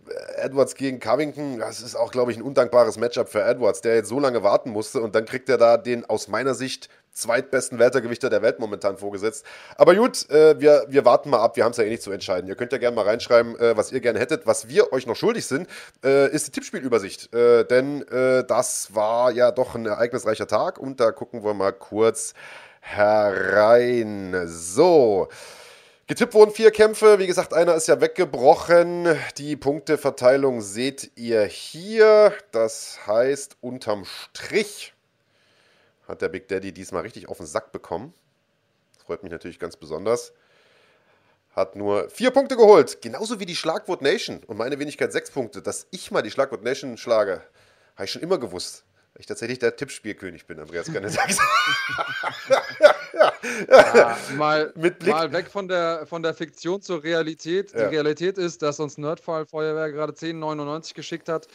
äh, 0.07 0.41
Edwards 0.45 0.75
gegen 0.75 0.99
Covington, 0.99 1.59
das 1.59 1.81
ist 1.81 1.95
auch, 1.95 2.11
glaube 2.11 2.31
ich, 2.31 2.37
ein 2.37 2.43
undankbares 2.43 2.97
Matchup 2.97 3.29
für 3.29 3.43
Edwards, 3.43 3.81
der 3.81 3.95
jetzt 3.95 4.09
so 4.09 4.19
lange 4.19 4.43
warten 4.43 4.71
musste 4.71 5.01
und 5.01 5.15
dann 5.15 5.25
kriegt 5.25 5.49
er 5.49 5.57
da 5.57 5.77
den 5.77 6.05
aus 6.05 6.27
meiner 6.27 6.53
Sicht 6.53 6.89
zweitbesten 7.13 7.79
Weltergewichter 7.79 8.29
der 8.29 8.41
Welt 8.41 8.59
momentan 8.59 8.97
vorgesetzt. 8.97 9.45
Aber 9.75 9.95
gut, 9.95 10.29
äh, 10.29 10.59
wir, 10.59 10.85
wir 10.87 11.05
warten 11.05 11.29
mal 11.29 11.39
ab. 11.39 11.55
Wir 11.57 11.63
haben 11.63 11.71
es 11.71 11.77
ja 11.77 11.83
eh 11.83 11.89
nicht 11.89 12.01
zu 12.01 12.11
entscheiden. 12.11 12.47
Ihr 12.47 12.55
könnt 12.55 12.71
ja 12.71 12.77
gerne 12.77 12.95
mal 12.95 13.05
reinschreiben, 13.05 13.59
äh, 13.59 13.75
was 13.75 13.91
ihr 13.91 13.99
gerne 13.99 14.19
hättet. 14.19 14.47
Was 14.47 14.67
wir 14.67 14.93
euch 14.93 15.05
noch 15.05 15.15
schuldig 15.15 15.45
sind, 15.45 15.67
äh, 16.03 16.31
ist 16.31 16.47
die 16.47 16.51
Tippspielübersicht. 16.51 17.33
Äh, 17.33 17.65
denn 17.65 18.07
äh, 18.07 18.43
das 18.45 18.95
war 18.95 19.31
ja 19.31 19.51
doch 19.51 19.75
ein 19.75 19.85
ereignisreicher 19.85 20.47
Tag 20.47 20.77
und 20.77 20.99
da 20.99 21.11
gucken 21.11 21.43
wir 21.43 21.53
mal 21.53 21.73
kurz 21.73 22.33
herein. 22.79 24.43
So. 24.47 25.27
Getippt 26.07 26.33
wurden 26.33 26.51
vier 26.51 26.71
Kämpfe. 26.71 27.19
Wie 27.19 27.27
gesagt, 27.27 27.53
einer 27.53 27.75
ist 27.75 27.87
ja 27.87 28.01
weggebrochen. 28.01 29.07
Die 29.37 29.55
Punkteverteilung 29.55 30.61
seht 30.61 31.11
ihr 31.15 31.43
hier. 31.43 32.33
Das 32.51 32.99
heißt, 33.07 33.57
unterm 33.61 34.03
Strich 34.05 34.93
hat 36.11 36.21
der 36.21 36.29
Big 36.29 36.47
Daddy 36.47 36.71
diesmal 36.71 37.01
richtig 37.01 37.29
auf 37.29 37.37
den 37.37 37.47
Sack 37.47 37.71
bekommen. 37.71 38.13
Das 38.93 39.03
freut 39.03 39.23
mich 39.23 39.31
natürlich 39.31 39.59
ganz 39.59 39.77
besonders. 39.77 40.33
Hat 41.55 41.75
nur 41.75 42.09
vier 42.09 42.31
Punkte 42.31 42.55
geholt, 42.55 43.01
genauso 43.01 43.39
wie 43.39 43.45
die 43.45 43.55
Schlagwort 43.55 44.01
Nation 44.01 44.41
und 44.45 44.57
meine 44.57 44.77
Wenigkeit 44.77 45.11
sechs 45.11 45.31
Punkte. 45.31 45.61
Dass 45.61 45.87
ich 45.91 46.11
mal 46.11 46.21
die 46.21 46.31
Schlagwort 46.31 46.63
Nation 46.63 46.97
schlage, 46.97 47.41
habe 47.95 48.05
ich 48.05 48.11
schon 48.11 48.21
immer 48.21 48.37
gewusst. 48.37 48.83
Weil 49.13 49.21
ich 49.21 49.25
tatsächlich 49.25 49.59
der 49.59 49.75
Tippspielkönig 49.75 50.45
bin, 50.45 50.59
Andreas 50.59 50.89
Gerne 50.91 51.09
sagt. 51.09 51.35
ja, 53.69 54.17
mal, 54.35 54.73
mal 55.05 55.33
weg 55.33 55.47
von 55.47 55.67
der, 55.67 56.05
von 56.07 56.23
der 56.23 56.33
Fiktion 56.33 56.81
zur 56.81 57.03
Realität. 57.03 57.73
Die 57.73 57.79
ja. 57.79 57.89
Realität 57.89 58.37
ist, 58.37 58.61
dass 58.61 58.79
uns 58.79 58.97
Nerdfall 58.97 59.45
Feuerwehr 59.45 59.91
gerade 59.91 60.13
10,99 60.13 60.93
geschickt 60.93 61.27
hat 61.27 61.47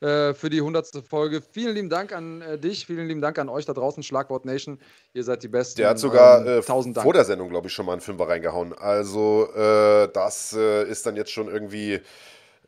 äh, 0.00 0.34
für 0.34 0.48
die 0.48 0.58
100. 0.58 1.02
Folge. 1.08 1.42
Vielen 1.42 1.74
lieben 1.74 1.90
Dank 1.90 2.12
an 2.12 2.40
äh, 2.40 2.58
dich, 2.58 2.86
vielen 2.86 3.08
lieben 3.08 3.20
Dank 3.20 3.38
an 3.38 3.48
euch 3.48 3.64
da 3.64 3.72
draußen, 3.72 4.02
Schlagwort 4.02 4.44
Nation. 4.44 4.78
Ihr 5.12 5.24
seid 5.24 5.42
die 5.42 5.48
Besten. 5.48 5.80
Der 5.80 5.90
hat 5.90 5.98
sogar 5.98 6.46
ähm, 6.46 6.58
äh, 6.58 6.62
vor 6.62 7.12
der 7.12 7.24
Sendung, 7.24 7.48
glaube 7.48 7.66
ich, 7.66 7.72
schon 7.72 7.86
mal 7.86 7.92
einen 7.92 8.00
Fünfer 8.00 8.28
reingehauen. 8.28 8.72
Also, 8.74 9.48
äh, 9.54 10.08
das 10.12 10.52
ist 10.52 11.06
dann 11.06 11.16
jetzt 11.16 11.32
schon 11.32 11.48
irgendwie, 11.48 12.00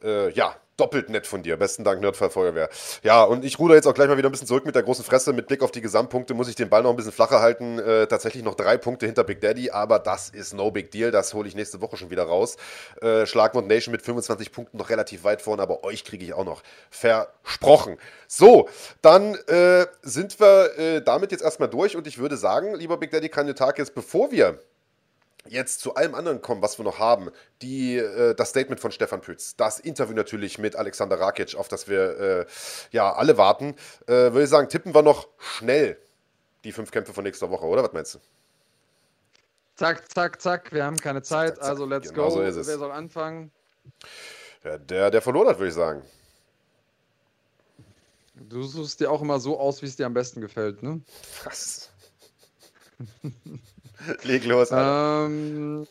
ja, 0.03 0.57
doppelt 0.81 1.11
nett 1.11 1.27
von 1.27 1.43
dir. 1.43 1.57
Besten 1.57 1.85
Dank, 1.85 2.01
Nerdfall 2.01 2.31
Feuerwehr. 2.31 2.69
Ja, 3.03 3.23
und 3.23 3.45
ich 3.45 3.59
ruder 3.59 3.75
jetzt 3.75 3.87
auch 3.87 3.95
gleich 3.95 4.09
mal 4.09 4.17
wieder 4.17 4.29
ein 4.29 4.33
bisschen 4.33 4.47
zurück 4.47 4.65
mit 4.65 4.75
der 4.75 4.83
großen 4.83 5.05
Fresse. 5.05 5.33
Mit 5.33 5.47
Blick 5.47 5.63
auf 5.63 5.71
die 5.71 5.81
Gesamtpunkte 5.81 6.35
muss 6.35 6.49
ich 6.49 6.55
den 6.55 6.69
Ball 6.69 6.83
noch 6.83 6.91
ein 6.91 6.97
bisschen 6.97 7.13
flacher 7.13 7.41
halten. 7.41 7.79
Äh, 7.79 8.07
tatsächlich 8.07 8.43
noch 8.43 8.55
drei 8.55 8.79
Punkte 8.79 9.07
hinter 9.07 9.25
Big 9.25 9.41
Daddy, 9.41 9.71
aber 9.71 9.99
das 9.99 10.31
ist 10.31 10.55
no 10.55 10.71
big 10.71 10.91
deal. 10.91 11.11
Das 11.11 11.35
hole 11.35 11.47
ich 11.47 11.55
nächste 11.55 11.81
Woche 11.81 11.97
schon 11.97 12.11
wieder 12.11 12.25
raus. 12.25 12.57
Äh, 13.03 13.27
Schlagwort 13.27 13.67
Nation 13.67 13.93
mit 13.93 14.03
25 14.03 14.53
Punkten 14.53 14.79
noch 14.79 14.91
relativ 14.91 15.25
weit 15.25 15.43
vorne, 15.43 15.63
aber 15.63 15.85
euch 15.85 16.05
kriege 16.05 16.25
ich 16.25 16.33
auch 16.33 16.45
noch 16.45 16.63
versprochen. 16.91 17.99
So, 18.27 18.69
dann 19.03 19.35
äh, 19.47 19.87
sind 20.03 20.41
wir 20.41 20.79
äh, 20.79 21.03
damit 21.03 21.33
jetzt 21.33 21.43
erstmal 21.43 21.69
durch 21.69 21.97
und 21.97 22.07
ich 22.07 22.19
würde 22.19 22.37
sagen, 22.37 22.75
lieber 22.75 22.97
Big 22.97 23.11
Daddy 23.11 23.29
Kanyotakis, 23.29 23.91
bevor 23.91 24.31
wir 24.31 24.59
jetzt 25.49 25.81
zu 25.81 25.95
allem 25.95 26.15
anderen 26.15 26.43
kommen, 26.43 26.63
was 26.63 26.79
wir 26.79 26.85
noch 26.85 26.99
haben, 26.99 27.31
die, 27.63 27.97
äh, 27.97 28.35
das 28.35 28.51
Statement 28.51 28.81
von 28.81 28.93
Stefan 28.93 29.21
Pütz, 29.21 29.57
das 29.57 29.81
Interview 29.81 30.15
natürlich 30.15 30.59
mit 30.59 30.77
Alexander 30.77 31.19
Rakic, 31.19 31.55
auf 31.57 31.69
das 31.69 31.89
wir 31.89 32.19
äh, 32.19 32.47
ja 32.91 33.13
alle 33.13 33.37
warten, 33.37 33.75
äh, 34.07 34.13
würde 34.13 34.45
ich 34.45 34.51
sagen, 34.51 34.69
tippen 34.69 34.95
wir 34.95 35.03
noch 35.03 35.29
schnell 35.39 35.99
die 36.65 36.73
fünf 36.73 36.91
Kämpfe 36.91 37.13
von 37.13 37.25
nächster 37.25 37.51
Woche, 37.51 37.67
oder? 37.67 37.83
Was 37.83 37.93
meinst 37.93 38.15
du? 38.15 38.19
Zack, 39.77 40.13
zack, 40.13 40.43
zack, 40.43 40.73
wir 40.73 40.85
haben 40.85 40.99
keine 40.99 41.23
Zeit, 41.23 41.55
zack, 41.55 41.61
zack. 41.61 41.69
also 41.71 41.87
let's 41.87 42.11
genau 42.11 42.29
go. 42.29 42.51
So 42.51 42.67
Wer 42.67 42.79
soll 42.79 42.93
anfangen? 42.93 43.51
Ja, 44.63 44.77
der, 44.77 45.11
der 45.11 45.23
verloren 45.23 45.49
hat, 45.49 45.59
würde 45.59 45.69
ich 45.69 45.75
sagen. 45.75 46.03
Du 48.35 48.63
suchst 48.63 49.01
dir 49.01 49.11
auch 49.11 49.23
immer 49.23 49.41
so 49.41 49.59
aus, 49.59 49.81
wie 49.83 49.87
es 49.87 49.97
dir 49.97 50.07
am 50.07 50.15
besten 50.15 50.41
gefällt, 50.41 50.83
ne? 50.83 51.01
Was? 51.45 51.91
Leg 54.23 54.45
los. 54.45 54.71
Ähm, 54.73 55.87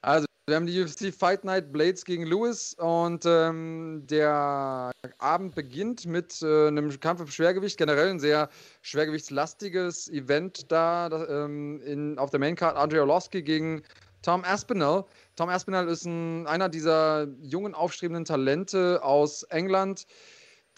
also, 0.00 0.26
wir 0.46 0.56
haben 0.56 0.66
die 0.66 0.80
UFC 0.80 1.12
Fight 1.12 1.44
Night 1.44 1.72
Blades 1.72 2.04
gegen 2.04 2.24
Lewis 2.24 2.74
und 2.78 3.24
ähm, 3.26 4.02
der 4.06 4.90
Abend 5.18 5.54
beginnt 5.54 6.06
mit 6.06 6.40
äh, 6.42 6.68
einem 6.68 6.98
Kampf 7.00 7.20
im 7.20 7.26
Schwergewicht. 7.28 7.76
Generell 7.76 8.10
ein 8.10 8.20
sehr 8.20 8.48
schwergewichtslastiges 8.82 10.08
Event 10.08 10.70
da, 10.70 11.08
da 11.08 11.44
ähm, 11.44 11.80
in, 11.82 12.18
auf 12.18 12.30
der 12.30 12.40
Maincard. 12.40 12.76
Andrei 12.76 13.00
Orlovsky 13.00 13.42
gegen 13.42 13.82
Tom 14.22 14.42
Aspinall. 14.44 15.04
Tom 15.36 15.48
Aspinall 15.48 15.88
ist 15.88 16.04
ein, 16.04 16.46
einer 16.46 16.68
dieser 16.68 17.28
jungen, 17.42 17.74
aufstrebenden 17.74 18.24
Talente 18.24 19.02
aus 19.02 19.42
England 19.44 20.06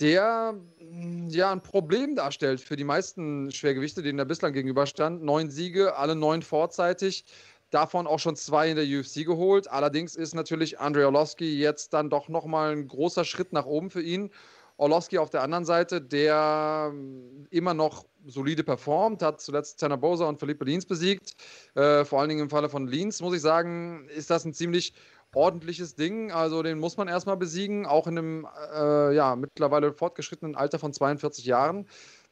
der 0.00 0.54
hm, 0.78 1.28
ja 1.28 1.52
ein 1.52 1.62
Problem 1.62 2.14
darstellt 2.14 2.60
für 2.60 2.76
die 2.76 2.84
meisten 2.84 3.50
Schwergewichte, 3.50 4.02
denen 4.02 4.18
er 4.18 4.24
bislang 4.24 4.52
gegenüberstand. 4.52 5.22
Neun 5.22 5.50
Siege, 5.50 5.96
alle 5.96 6.16
neun 6.16 6.42
vorzeitig, 6.42 7.24
davon 7.70 8.06
auch 8.06 8.18
schon 8.18 8.36
zwei 8.36 8.70
in 8.70 8.76
der 8.76 8.86
UFC 8.86 9.24
geholt. 9.24 9.70
Allerdings 9.70 10.16
ist 10.16 10.34
natürlich 10.34 10.80
Andrei 10.80 11.04
Orlovsky 11.04 11.58
jetzt 11.58 11.92
dann 11.92 12.10
doch 12.10 12.28
nochmal 12.28 12.72
ein 12.72 12.88
großer 12.88 13.24
Schritt 13.24 13.52
nach 13.52 13.66
oben 13.66 13.90
für 13.90 14.02
ihn. 14.02 14.30
Orlovsky 14.76 15.18
auf 15.18 15.28
der 15.28 15.42
anderen 15.42 15.66
Seite, 15.66 16.00
der 16.00 16.88
hm, 16.90 17.46
immer 17.50 17.74
noch 17.74 18.06
solide 18.26 18.64
performt, 18.64 19.22
hat 19.22 19.40
zuletzt 19.40 19.80
Tanner 19.80 19.98
Bosa 19.98 20.26
und 20.26 20.40
Felipe 20.40 20.64
Lins 20.64 20.86
besiegt. 20.86 21.36
Äh, 21.74 22.04
vor 22.04 22.20
allen 22.20 22.30
Dingen 22.30 22.42
im 22.42 22.50
Falle 22.50 22.68
von 22.68 22.86
Lins, 22.86 23.20
muss 23.20 23.34
ich 23.34 23.42
sagen, 23.42 24.08
ist 24.08 24.30
das 24.30 24.44
ein 24.44 24.54
ziemlich 24.54 24.94
ordentliches 25.34 25.94
Ding. 25.94 26.32
Also 26.32 26.62
den 26.62 26.78
muss 26.78 26.96
man 26.96 27.08
erstmal 27.08 27.36
besiegen, 27.36 27.86
auch 27.86 28.06
in 28.06 28.18
einem 28.18 28.48
äh, 28.74 29.14
ja, 29.14 29.36
mittlerweile 29.36 29.92
fortgeschrittenen 29.92 30.56
Alter 30.56 30.78
von 30.78 30.92
42 30.92 31.44
Jahren 31.44 31.86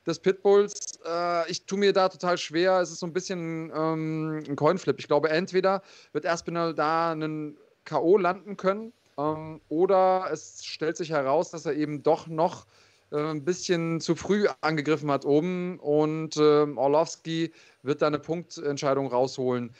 des 0.07 0.19
Pitbulls. 0.19 0.99
Äh, 1.07 1.51
ich 1.51 1.67
tue 1.67 1.79
mir 1.79 1.93
da 1.93 2.09
total 2.09 2.39
schwer. 2.39 2.81
Es 2.81 2.91
ist 2.91 3.01
so 3.01 3.07
ein 3.07 3.13
bisschen 3.13 3.71
ähm, 3.75 4.45
ein 4.49 4.57
Coinflip. 4.57 4.99
Ich 4.99 5.09
glaube, 5.09 5.31
entweder 5.31 5.83
wird 6.13 6.27
Aspinall 6.27 6.75
da 6.75 7.13
einen 7.13 7.57
K.O. 7.85 8.19
landen 8.19 8.57
können 8.57 8.93
ähm, 9.19 9.61
oder 9.69 10.29
es 10.33 10.65
stellt 10.65 10.97
sich 10.97 11.11
heraus, 11.11 11.51
dass 11.51 11.67
er 11.67 11.75
eben 11.75 12.03
doch 12.03 12.27
noch 12.27 12.67
äh, 13.11 13.17
ein 13.17 13.45
bisschen 13.45 14.01
zu 14.01 14.15
früh 14.15 14.47
angegriffen 14.61 15.11
hat 15.11 15.25
oben 15.25 15.79
und 15.81 16.37
äh, 16.37 16.41
Orlovsky 16.41 17.53
wird 17.83 18.03
da 18.03 18.07
eine 18.07 18.19
Punktentscheidung 18.19 19.09
rausholen. 19.09 19.75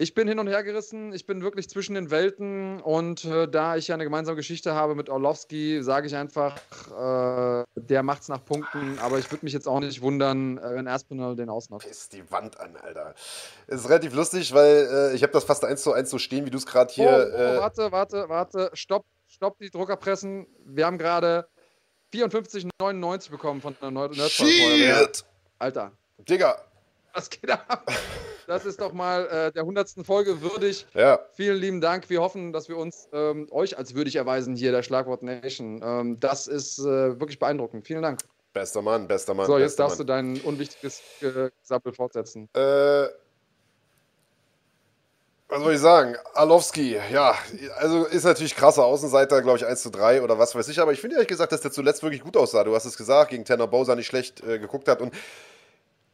Ich 0.00 0.14
bin 0.14 0.26
hin 0.26 0.38
und 0.38 0.46
her 0.46 0.64
gerissen. 0.64 1.12
Ich 1.12 1.26
bin 1.26 1.42
wirklich 1.42 1.68
zwischen 1.68 1.94
den 1.94 2.10
Welten. 2.10 2.80
Und 2.80 3.26
äh, 3.26 3.46
da 3.46 3.76
ich 3.76 3.88
ja 3.88 3.94
eine 3.94 4.04
gemeinsame 4.04 4.34
Geschichte 4.34 4.74
habe 4.74 4.94
mit 4.94 5.10
Orlovsky, 5.10 5.82
sage 5.82 6.06
ich 6.06 6.16
einfach, 6.16 6.56
äh, 6.88 7.64
der 7.74 8.02
macht's 8.02 8.28
nach 8.28 8.42
Punkten. 8.42 8.98
Aber 9.00 9.18
ich 9.18 9.30
würde 9.30 9.44
mich 9.44 9.52
jetzt 9.52 9.68
auch 9.68 9.78
nicht 9.78 10.00
wundern, 10.00 10.56
äh, 10.56 10.74
wenn 10.74 10.88
Aspinall 10.88 11.36
den 11.36 11.50
ausnockt. 11.50 11.86
Piss 11.86 12.08
die 12.08 12.22
Wand 12.30 12.58
an, 12.58 12.76
Alter. 12.76 13.14
Es 13.66 13.80
ist 13.80 13.90
relativ 13.90 14.14
lustig, 14.14 14.54
weil 14.54 14.88
äh, 14.90 15.14
ich 15.14 15.22
habe 15.22 15.34
das 15.34 15.44
fast 15.44 15.66
eins 15.66 15.82
zu 15.82 15.92
eins 15.92 16.08
so 16.08 16.16
stehen, 16.16 16.46
wie 16.46 16.50
du 16.50 16.56
es 16.56 16.64
gerade 16.64 16.90
hier. 16.90 17.28
Oh, 17.30 17.36
oh, 17.36 17.38
äh, 17.38 17.58
warte, 17.58 17.92
warte, 17.92 18.28
warte. 18.30 18.70
Stopp, 18.72 19.04
stopp 19.26 19.58
die 19.58 19.68
Druckerpressen. 19.68 20.46
Wir 20.64 20.86
haben 20.86 20.96
gerade 20.96 21.46
54,99 22.14 23.30
bekommen 23.30 23.60
von 23.60 23.76
der 23.82 23.90
Nerdfall. 23.90 25.12
Alter. 25.58 25.92
Digga. 26.26 26.56
Was 27.12 27.28
geht 27.28 27.50
ab? 27.50 27.84
Das 28.50 28.66
ist 28.66 28.80
doch 28.80 28.92
mal 28.92 29.28
äh, 29.28 29.52
der 29.52 29.62
100. 29.62 30.04
Folge 30.04 30.42
würdig. 30.42 30.84
Ja. 30.92 31.20
Vielen 31.34 31.58
lieben 31.58 31.80
Dank. 31.80 32.10
Wir 32.10 32.20
hoffen, 32.20 32.52
dass 32.52 32.68
wir 32.68 32.78
uns 32.78 33.08
ähm, 33.12 33.46
euch 33.52 33.78
als 33.78 33.94
würdig 33.94 34.16
erweisen 34.16 34.56
hier, 34.56 34.72
der 34.72 34.82
Schlagwort 34.82 35.22
Nation. 35.22 35.80
Ähm, 35.84 36.18
das 36.18 36.48
ist 36.48 36.80
äh, 36.80 37.20
wirklich 37.20 37.38
beeindruckend. 37.38 37.86
Vielen 37.86 38.02
Dank. 38.02 38.18
Bester 38.52 38.82
Mann, 38.82 39.06
bester 39.06 39.34
Mann. 39.34 39.46
So, 39.46 39.56
jetzt 39.56 39.78
darfst 39.78 39.98
Mann. 39.98 40.06
du 40.08 40.12
dein 40.12 40.40
unwichtiges 40.40 41.00
Gesappel 41.20 41.92
fortsetzen. 41.92 42.48
Äh. 42.54 43.04
Was 45.48 45.62
soll 45.62 45.74
ich 45.74 45.80
sagen? 45.80 46.16
Alowski, 46.34 46.96
ja, 47.12 47.36
also 47.76 48.04
ist 48.04 48.24
natürlich 48.24 48.56
krasser 48.56 48.84
Außenseiter, 48.84 49.42
glaube 49.42 49.58
ich, 49.58 49.66
1 49.66 49.80
zu 49.82 49.90
3 49.90 50.22
oder 50.22 50.40
was 50.40 50.56
weiß 50.56 50.68
ich, 50.68 50.80
aber 50.80 50.92
ich 50.92 51.00
finde 51.00 51.16
ehrlich 51.16 51.28
gesagt, 51.28 51.52
dass 51.52 51.60
der 51.60 51.70
zuletzt 51.70 52.02
wirklich 52.02 52.22
gut 52.22 52.36
aussah. 52.36 52.64
Du 52.64 52.74
hast 52.74 52.84
es 52.84 52.96
gesagt, 52.96 53.30
gegen 53.30 53.44
Tanner 53.44 53.68
Bowser 53.68 53.94
nicht 53.94 54.06
schlecht 54.06 54.42
äh, 54.42 54.58
geguckt 54.58 54.88
hat 54.88 55.00
und 55.00 55.12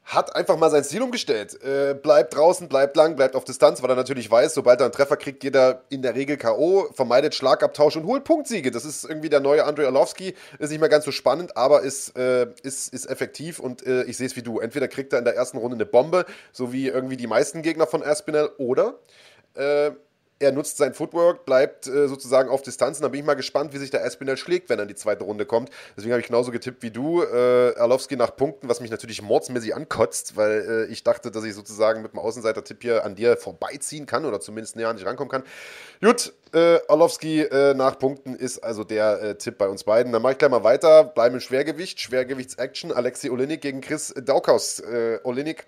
hat 0.06 0.36
einfach 0.36 0.56
mal 0.56 0.70
sein 0.70 0.84
Ziel 0.84 1.02
umgestellt. 1.02 1.60
Äh, 1.64 1.94
bleibt 1.94 2.34
draußen, 2.34 2.68
bleibt 2.68 2.96
lang, 2.96 3.16
bleibt 3.16 3.34
auf 3.34 3.44
Distanz, 3.44 3.82
weil 3.82 3.90
er 3.90 3.96
natürlich 3.96 4.30
weiß, 4.30 4.54
sobald 4.54 4.80
er 4.80 4.84
einen 4.84 4.92
Treffer 4.92 5.16
kriegt, 5.16 5.40
geht 5.40 5.56
er 5.56 5.82
in 5.88 6.00
der 6.00 6.14
Regel 6.14 6.36
K.O., 6.36 6.88
vermeidet 6.92 7.34
Schlagabtausch 7.34 7.96
und 7.96 8.06
holt 8.06 8.22
Punktsiege. 8.22 8.70
Das 8.70 8.84
ist 8.84 9.04
irgendwie 9.04 9.28
der 9.28 9.40
neue 9.40 9.64
Andrei 9.64 9.84
Arlovski. 9.84 10.34
Ist 10.60 10.70
nicht 10.70 10.78
mehr 10.78 10.88
ganz 10.88 11.04
so 11.04 11.10
spannend, 11.10 11.56
aber 11.56 11.82
ist, 11.82 12.16
äh, 12.16 12.46
ist, 12.62 12.94
ist 12.94 13.06
effektiv 13.06 13.58
und 13.58 13.84
äh, 13.84 14.04
ich 14.04 14.16
sehe 14.16 14.26
es 14.26 14.36
wie 14.36 14.42
du. 14.42 14.60
Entweder 14.60 14.86
kriegt 14.86 15.12
er 15.12 15.18
in 15.18 15.24
der 15.24 15.34
ersten 15.34 15.58
Runde 15.58 15.74
eine 15.74 15.86
Bombe, 15.86 16.24
so 16.52 16.72
wie 16.72 16.86
irgendwie 16.86 17.16
die 17.16 17.26
meisten 17.26 17.62
Gegner 17.62 17.88
von 17.88 18.04
Aspinall, 18.04 18.50
oder 18.58 19.00
äh, 19.54 19.90
er 20.38 20.52
nutzt 20.52 20.76
sein 20.76 20.92
Footwork, 20.92 21.46
bleibt 21.46 21.86
äh, 21.86 22.08
sozusagen 22.08 22.50
auf 22.50 22.62
Distanz. 22.62 22.98
Und 22.98 23.04
da 23.04 23.08
bin 23.08 23.20
ich 23.20 23.26
mal 23.26 23.34
gespannt, 23.34 23.72
wie 23.72 23.78
sich 23.78 23.90
der 23.90 24.04
Espinel 24.04 24.36
schlägt, 24.36 24.68
wenn 24.68 24.78
er 24.78 24.82
in 24.82 24.88
die 24.88 24.94
zweite 24.94 25.24
Runde 25.24 25.46
kommt. 25.46 25.70
Deswegen 25.96 26.12
habe 26.12 26.20
ich 26.20 26.26
genauso 26.26 26.50
getippt 26.50 26.82
wie 26.82 26.90
du. 26.90 27.22
Äh, 27.22 27.74
Arlovski 27.76 28.16
nach 28.16 28.36
Punkten, 28.36 28.68
was 28.68 28.80
mich 28.80 28.90
natürlich 28.90 29.22
mordsmäßig 29.22 29.74
ankotzt, 29.74 30.36
weil 30.36 30.86
äh, 30.88 30.92
ich 30.92 31.04
dachte, 31.04 31.30
dass 31.30 31.44
ich 31.44 31.54
sozusagen 31.54 32.02
mit 32.02 32.12
dem 32.12 32.18
Außenseiter-Tipp 32.18 32.82
hier 32.82 33.04
an 33.04 33.14
dir 33.14 33.36
vorbeiziehen 33.36 34.06
kann 34.06 34.24
oder 34.26 34.40
zumindest 34.40 34.76
näher 34.76 34.88
an 34.88 34.96
dich 34.96 35.06
rankommen 35.06 35.30
kann. 35.30 35.42
Gut, 36.02 36.34
äh, 36.52 36.80
Arlovski 36.88 37.40
äh, 37.40 37.74
nach 37.74 37.98
Punkten 37.98 38.34
ist 38.34 38.58
also 38.58 38.84
der 38.84 39.22
äh, 39.22 39.34
Tipp 39.36 39.56
bei 39.56 39.68
uns 39.68 39.84
beiden. 39.84 40.12
Dann 40.12 40.20
mache 40.20 40.32
ich 40.32 40.38
gleich 40.38 40.50
mal 40.50 40.64
weiter. 40.64 41.04
Bleiben 41.04 41.36
im 41.36 41.40
Schwergewicht. 41.40 42.00
Schwergewichts-Action. 42.00 42.92
Alexi 42.92 43.30
Olinik 43.30 43.62
gegen 43.62 43.80
Chris 43.80 44.12
Daukaus. 44.14 44.80
Äh, 44.80 45.18
Olinik 45.24 45.66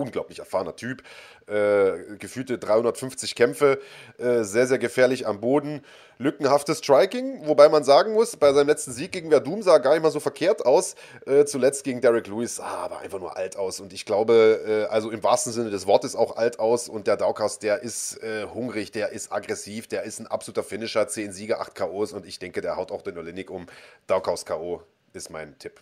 unglaublich 0.00 0.38
erfahrener 0.38 0.74
Typ, 0.76 1.02
äh, 1.46 2.16
gefühlte 2.18 2.58
350 2.58 3.34
Kämpfe, 3.34 3.80
äh, 4.18 4.42
sehr, 4.42 4.66
sehr 4.66 4.78
gefährlich 4.78 5.26
am 5.26 5.40
Boden, 5.40 5.82
lückenhaftes 6.18 6.78
Striking, 6.78 7.46
wobei 7.46 7.68
man 7.68 7.82
sagen 7.84 8.12
muss, 8.12 8.36
bei 8.36 8.52
seinem 8.52 8.68
letzten 8.68 8.92
Sieg 8.92 9.12
gegen 9.12 9.30
Verdum 9.30 9.62
sah 9.62 9.74
er 9.74 9.80
gar 9.80 9.92
nicht 9.94 10.02
mal 10.02 10.10
so 10.10 10.20
verkehrt 10.20 10.66
aus, 10.66 10.94
äh, 11.26 11.44
zuletzt 11.44 11.84
gegen 11.84 12.00
Derek 12.00 12.26
Lewis 12.26 12.56
sah 12.56 12.66
aber 12.66 12.98
einfach 12.98 13.18
nur 13.20 13.36
alt 13.36 13.56
aus 13.56 13.80
und 13.80 13.92
ich 13.92 14.04
glaube, 14.04 14.86
äh, 14.88 14.92
also 14.92 15.10
im 15.10 15.22
wahrsten 15.22 15.52
Sinne 15.52 15.70
des 15.70 15.86
Wortes 15.86 16.16
auch 16.16 16.36
alt 16.36 16.58
aus 16.58 16.88
und 16.88 17.06
der 17.06 17.16
Daukas, 17.16 17.58
der 17.58 17.82
ist 17.82 18.22
äh, 18.22 18.46
hungrig, 18.46 18.92
der 18.92 19.10
ist 19.10 19.32
aggressiv, 19.32 19.86
der 19.86 20.02
ist 20.02 20.18
ein 20.20 20.26
absoluter 20.26 20.62
Finisher, 20.62 21.08
10 21.08 21.32
Siege, 21.32 21.58
8 21.58 21.74
K.O.s 21.74 22.12
und 22.12 22.26
ich 22.26 22.38
denke, 22.38 22.60
der 22.60 22.76
haut 22.76 22.92
auch 22.92 23.02
den 23.02 23.16
Olinik 23.16 23.50
um. 23.50 23.66
Daukaus 24.06 24.44
K.O. 24.44 24.82
ist 25.12 25.30
mein 25.30 25.58
Tipp. 25.58 25.80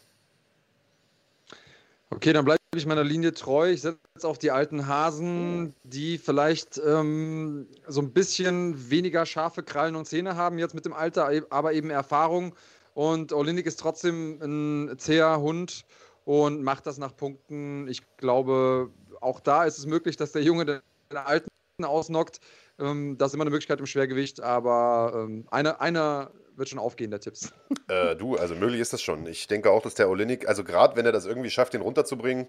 Okay, 2.11 2.33
dann 2.33 2.45
bleibe 2.45 2.58
ich 2.77 2.87
meiner 2.87 3.05
Linie 3.05 3.33
treu. 3.33 3.71
Ich 3.71 3.83
setze 3.83 3.99
auf 4.25 4.39
die 4.39 4.51
alten 4.51 4.87
Hasen, 4.87 5.75
die 5.85 6.19
vielleicht 6.19 6.81
ähm, 6.85 7.66
so 7.87 8.03
ein 8.03 8.12
bisschen 8.12 8.91
weniger 8.91 9.25
scharfe 9.25 9.62
Krallen 9.62 9.97
und 9.97 10.07
Zähne 10.07 10.37
haben 10.37 10.59
jetzt 10.59 10.75
mit 10.75 10.85
dem 10.85 10.93
Alter, 10.93 11.31
aber 11.51 11.73
eben 11.73 11.91
Erfahrung. 11.91 12.55
Und 12.95 13.33
Olinik 13.33 13.66
ist 13.66 13.81
trotzdem 13.81 14.39
ein 14.43 14.99
zäher 14.99 15.41
Hund 15.41 15.85
und 16.25 16.62
macht 16.62 16.87
das 16.87 16.99
nach 16.99 17.16
Punkten. 17.16 17.89
Ich 17.89 18.03
glaube, 18.19 18.91
auch 19.21 19.41
da 19.41 19.64
ist 19.64 19.79
es 19.79 19.87
möglich, 19.87 20.16
dass 20.16 20.33
der 20.33 20.43
Junge 20.43 20.64
den 20.66 20.81
Alten 21.14 21.49
ausnockt. 21.83 22.41
Ähm, 22.79 23.16
das 23.16 23.31
ist 23.31 23.35
immer 23.35 23.45
eine 23.45 23.51
Möglichkeit 23.51 23.81
im 23.81 23.87
Schwergewicht, 23.87 24.41
aber 24.43 25.12
ähm, 25.14 25.47
eine, 25.51 25.81
eine 25.81 26.31
wird 26.59 26.69
schon 26.69 26.79
aufgehen, 26.79 27.11
der 27.11 27.21
Tipps. 27.21 27.53
Äh, 27.91 28.17
du, 28.17 28.37
also 28.37 28.55
möglich 28.55 28.81
ist 28.81 28.93
das 28.93 29.01
schon. 29.01 29.27
Ich 29.27 29.47
denke 29.47 29.71
auch, 29.71 29.81
dass 29.81 29.95
der 29.95 30.11
Olinik, 30.11 30.47
also 30.47 30.63
gerade 30.63 30.95
wenn 30.95 31.07
er 31.07 31.13
das 31.13 31.25
irgendwie 31.25 31.49
schafft, 31.49 31.73
den 31.73 31.81
runterzubringen, 31.81 32.47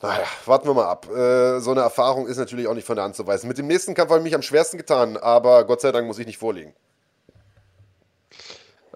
naja, 0.00 0.26
warten 0.46 0.68
wir 0.68 0.74
mal 0.74 0.86
ab. 0.86 1.10
Äh, 1.10 1.58
so 1.58 1.72
eine 1.72 1.80
Erfahrung 1.80 2.28
ist 2.28 2.36
natürlich 2.36 2.68
auch 2.68 2.74
nicht 2.74 2.86
von 2.86 2.94
der 2.94 3.04
Hand 3.04 3.16
zu 3.16 3.26
weisen. 3.26 3.48
Mit 3.48 3.58
dem 3.58 3.66
nächsten 3.66 3.94
Kampf 3.94 4.10
habe 4.10 4.20
ich 4.20 4.24
mich 4.24 4.36
am 4.36 4.42
schwersten 4.42 4.76
getan, 4.78 5.16
aber 5.16 5.64
Gott 5.64 5.80
sei 5.80 5.90
Dank 5.90 6.06
muss 6.06 6.20
ich 6.20 6.26
nicht 6.26 6.38
vorlegen. 6.38 6.72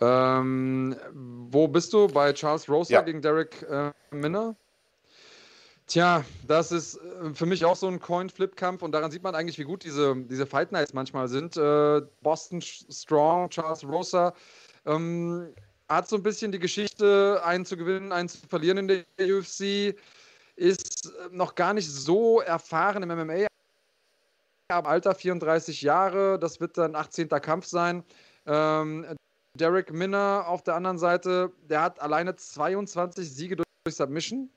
Ähm, 0.00 0.96
wo 1.50 1.66
bist 1.66 1.92
du? 1.92 2.06
Bei 2.06 2.32
Charles 2.32 2.68
Rosa 2.68 2.92
ja. 2.92 3.00
gegen 3.02 3.20
Derek 3.20 3.62
äh, 3.62 3.90
Minner? 4.12 4.54
Tja, 5.92 6.24
das 6.46 6.72
ist 6.72 6.96
äh, 6.96 7.34
für 7.34 7.44
mich 7.44 7.66
auch 7.66 7.76
so 7.76 7.86
ein 7.86 8.00
Coin-Flip-Kampf 8.00 8.80
und 8.80 8.92
daran 8.92 9.10
sieht 9.10 9.22
man 9.22 9.34
eigentlich, 9.34 9.58
wie 9.58 9.64
gut 9.64 9.84
diese, 9.84 10.16
diese 10.16 10.46
Fight 10.46 10.72
Nights 10.72 10.94
manchmal 10.94 11.28
sind. 11.28 11.54
Äh, 11.58 12.00
Boston 12.22 12.62
Strong, 12.62 13.50
Charles 13.50 13.84
Rosa 13.84 14.32
ähm, 14.86 15.52
hat 15.90 16.08
so 16.08 16.16
ein 16.16 16.22
bisschen 16.22 16.50
die 16.50 16.58
Geschichte, 16.58 17.42
einen 17.44 17.66
zu 17.66 17.76
gewinnen, 17.76 18.10
einen 18.10 18.30
zu 18.30 18.38
verlieren 18.48 18.78
in 18.78 18.88
der 18.88 19.04
UFC, 19.18 19.94
ist 20.56 21.12
äh, 21.12 21.28
noch 21.30 21.54
gar 21.56 21.74
nicht 21.74 21.90
so 21.90 22.40
erfahren 22.40 23.02
im 23.02 23.10
MMA. 23.10 23.46
Aber 24.68 24.88
Alter 24.88 25.14
34 25.14 25.82
Jahre, 25.82 26.38
das 26.38 26.58
wird 26.58 26.78
dann 26.78 26.96
18. 26.96 27.28
Kampf 27.28 27.66
sein. 27.66 28.02
Ähm, 28.46 29.04
Derek 29.58 29.92
Minner 29.92 30.46
auf 30.48 30.62
der 30.62 30.74
anderen 30.74 30.96
Seite, 30.96 31.52
der 31.68 31.82
hat 31.82 32.00
alleine 32.00 32.34
22 32.34 33.30
Siege 33.30 33.56
durch 33.56 33.94
Submission 33.94 34.48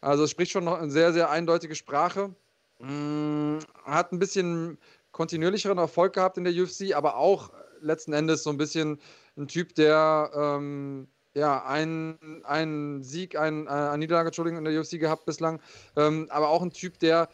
also 0.00 0.24
es 0.24 0.30
spricht 0.30 0.52
schon 0.52 0.64
noch 0.64 0.78
eine 0.78 0.90
sehr, 0.90 1.12
sehr 1.12 1.30
eindeutige 1.30 1.74
Sprache. 1.74 2.34
Mm, 2.78 3.58
hat 3.84 4.12
ein 4.12 4.18
bisschen 4.18 4.78
kontinuierlicheren 5.12 5.78
Erfolg 5.78 6.14
gehabt 6.14 6.38
in 6.38 6.44
der 6.44 6.54
UFC, 6.54 6.94
aber 6.94 7.16
auch 7.16 7.50
letzten 7.80 8.12
Endes 8.12 8.42
so 8.42 8.50
ein 8.50 8.56
bisschen 8.56 9.00
ein 9.36 9.48
Typ, 9.48 9.74
der 9.74 10.30
ähm, 10.34 11.08
ja 11.34 11.64
einen, 11.64 12.42
einen 12.44 13.02
Sieg, 13.02 13.36
einen, 13.36 13.68
eine 13.68 13.98
Niederlage, 13.98 14.28
Entschuldigung, 14.28 14.58
in 14.58 14.64
der 14.64 14.80
UFC 14.80 14.98
gehabt 14.98 15.26
bislang, 15.26 15.60
ähm, 15.96 16.26
aber 16.30 16.48
auch 16.48 16.62
ein 16.62 16.72
Typ, 16.72 16.98
der 16.98 17.28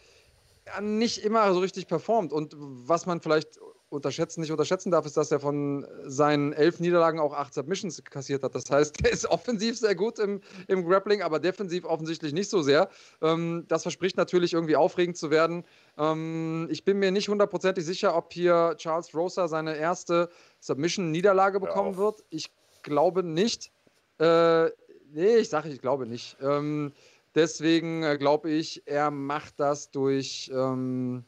nicht 0.81 1.25
immer 1.25 1.53
so 1.53 1.61
richtig 1.61 1.87
performt. 1.87 2.33
Und 2.33 2.55
was 2.57 3.07
man 3.07 3.21
vielleicht 3.21 3.61
unterschätzen, 3.89 4.41
nicht 4.41 4.51
unterschätzen 4.51 4.91
darf, 4.91 5.07
ist, 5.07 5.17
dass 5.17 5.31
er 5.31 5.39
von 5.39 5.87
seinen 6.05 6.53
elf 6.53 6.81
Niederlagen 6.81 7.21
auch 7.21 7.33
acht 7.33 7.55
Submissions 7.55 8.03
kassiert 8.05 8.43
hat. 8.43 8.55
Das 8.55 8.69
heißt, 8.71 8.97
er 9.05 9.13
ist 9.13 9.27
offensiv 9.27 9.79
sehr 9.79 9.95
gut 9.95 10.19
im, 10.19 10.41
im 10.67 10.85
Grappling, 10.85 11.23
aber 11.23 11.39
defensiv 11.39 11.85
offensichtlich 11.85 12.33
nicht 12.33 12.51
so 12.51 12.63
sehr. 12.63 12.89
Ähm, 13.23 13.65
das 13.69 13.83
verspricht 13.83 14.17
natürlich 14.17 14.53
irgendwie 14.55 14.77
aufregend 14.77 15.17
zu 15.17 15.31
werden. 15.31 15.65
Ähm, 15.99 16.67
ich 16.71 16.85
bin 16.85 16.99
mir 16.99 17.13
nicht 17.13 17.29
hundertprozentig 17.29 17.85
sicher, 17.85 18.17
ob 18.17 18.33
hier 18.33 18.75
Charles 18.77 19.15
Rosa 19.15 19.47
seine 19.47 19.77
erste 19.77 20.31
Submission-Niederlage 20.61 21.61
bekommen 21.61 21.93
ja. 21.93 21.99
wird. 21.99 22.25
Ich 22.31 22.51
glaube 22.83 23.23
nicht. 23.23 23.71
Äh, 24.19 24.67
nee, 25.13 25.37
ich 25.37 25.49
sage, 25.49 25.69
ich 25.69 25.81
glaube 25.81 26.07
nicht. 26.07 26.37
Ähm, 26.41 26.93
deswegen 27.37 28.03
äh, 28.03 28.19
glaube 28.19 28.51
ich, 28.51 28.83
er 28.87 29.13
macht 29.13 29.61
das 29.61 29.93
durch 29.93 30.51
ähm, 30.53 31.25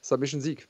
Submission-Sieg. 0.00 0.69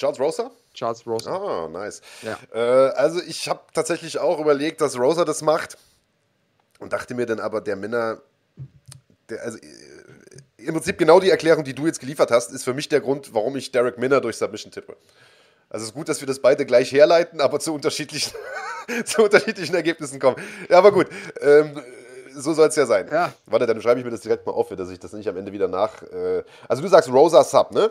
Charles 0.00 0.18
Rosa? 0.18 0.50
Charles 0.72 1.06
Rosa. 1.06 1.30
Ah, 1.30 1.68
nice. 1.68 2.00
Ja. 2.22 2.38
Äh, 2.54 2.92
also 2.92 3.20
ich 3.20 3.50
habe 3.50 3.60
tatsächlich 3.74 4.18
auch 4.18 4.40
überlegt, 4.40 4.80
dass 4.80 4.98
Rosa 4.98 5.26
das 5.26 5.42
macht 5.42 5.76
und 6.78 6.94
dachte 6.94 7.14
mir 7.14 7.26
dann 7.26 7.38
aber, 7.38 7.60
der 7.60 7.76
Männer, 7.76 8.22
der, 9.28 9.42
also 9.42 9.58
äh, 9.58 9.66
im 10.56 10.72
Prinzip 10.72 10.96
genau 10.96 11.20
die 11.20 11.28
Erklärung, 11.28 11.64
die 11.64 11.74
du 11.74 11.86
jetzt 11.86 12.00
geliefert 12.00 12.30
hast, 12.30 12.50
ist 12.50 12.64
für 12.64 12.72
mich 12.72 12.88
der 12.88 13.02
Grund, 13.02 13.34
warum 13.34 13.56
ich 13.56 13.72
Derek 13.72 13.98
Minner 13.98 14.22
durch 14.22 14.38
Submission 14.38 14.72
tippe. 14.72 14.96
Also 15.68 15.82
es 15.84 15.90
ist 15.90 15.94
gut, 15.94 16.08
dass 16.08 16.20
wir 16.20 16.26
das 16.26 16.38
beide 16.38 16.64
gleich 16.64 16.90
herleiten, 16.92 17.42
aber 17.42 17.60
zu 17.60 17.74
unterschiedlichen, 17.74 18.32
zu 19.04 19.24
unterschiedlichen 19.24 19.74
Ergebnissen 19.74 20.18
kommen. 20.18 20.36
Ja, 20.70 20.78
aber 20.78 20.92
gut. 20.92 21.08
Ähm, 21.42 21.78
so 22.34 22.54
soll 22.54 22.68
es 22.68 22.76
ja 22.76 22.86
sein. 22.86 23.06
Ja. 23.12 23.34
Warte, 23.44 23.66
dann 23.66 23.82
schreibe 23.82 24.00
ich 24.00 24.04
mir 24.04 24.12
das 24.12 24.20
direkt 24.20 24.46
mal 24.46 24.52
auf, 24.52 24.70
dass 24.70 24.88
ich 24.88 24.98
das 24.98 25.12
nicht 25.12 25.28
am 25.28 25.36
Ende 25.36 25.52
wieder 25.52 25.68
nach. 25.68 26.02
Äh 26.04 26.42
also 26.68 26.80
du 26.80 26.88
sagst 26.88 27.10
Rosa 27.10 27.44
Sub, 27.44 27.72
ne? 27.72 27.90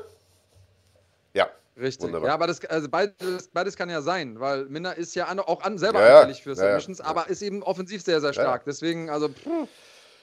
Ja. 1.34 1.49
Richtig. 1.80 2.08
Wunderbar. 2.08 2.30
Ja, 2.30 2.34
aber 2.34 2.48
das, 2.48 2.64
also 2.66 2.90
beides, 2.90 3.48
beides 3.54 3.76
kann 3.76 3.90
ja 3.90 4.02
sein, 4.02 4.40
weil 4.40 4.66
Minna 4.66 4.92
ist 4.92 5.16
ja 5.16 5.26
an, 5.26 5.40
auch 5.40 5.62
an, 5.64 5.78
selber 5.78 6.02
ja, 6.02 6.20
anfällig 6.20 6.44
für 6.44 6.56
Submissions, 6.56 7.00
ja, 7.00 7.06
ja. 7.06 7.10
aber 7.10 7.30
ist 7.30 7.42
eben 7.42 7.64
offensiv 7.64 8.04
sehr, 8.04 8.22
sehr 8.22 8.34
stark. 8.34 8.66
Deswegen, 8.66 9.10
also. 9.10 9.30
Pff. 9.30 9.68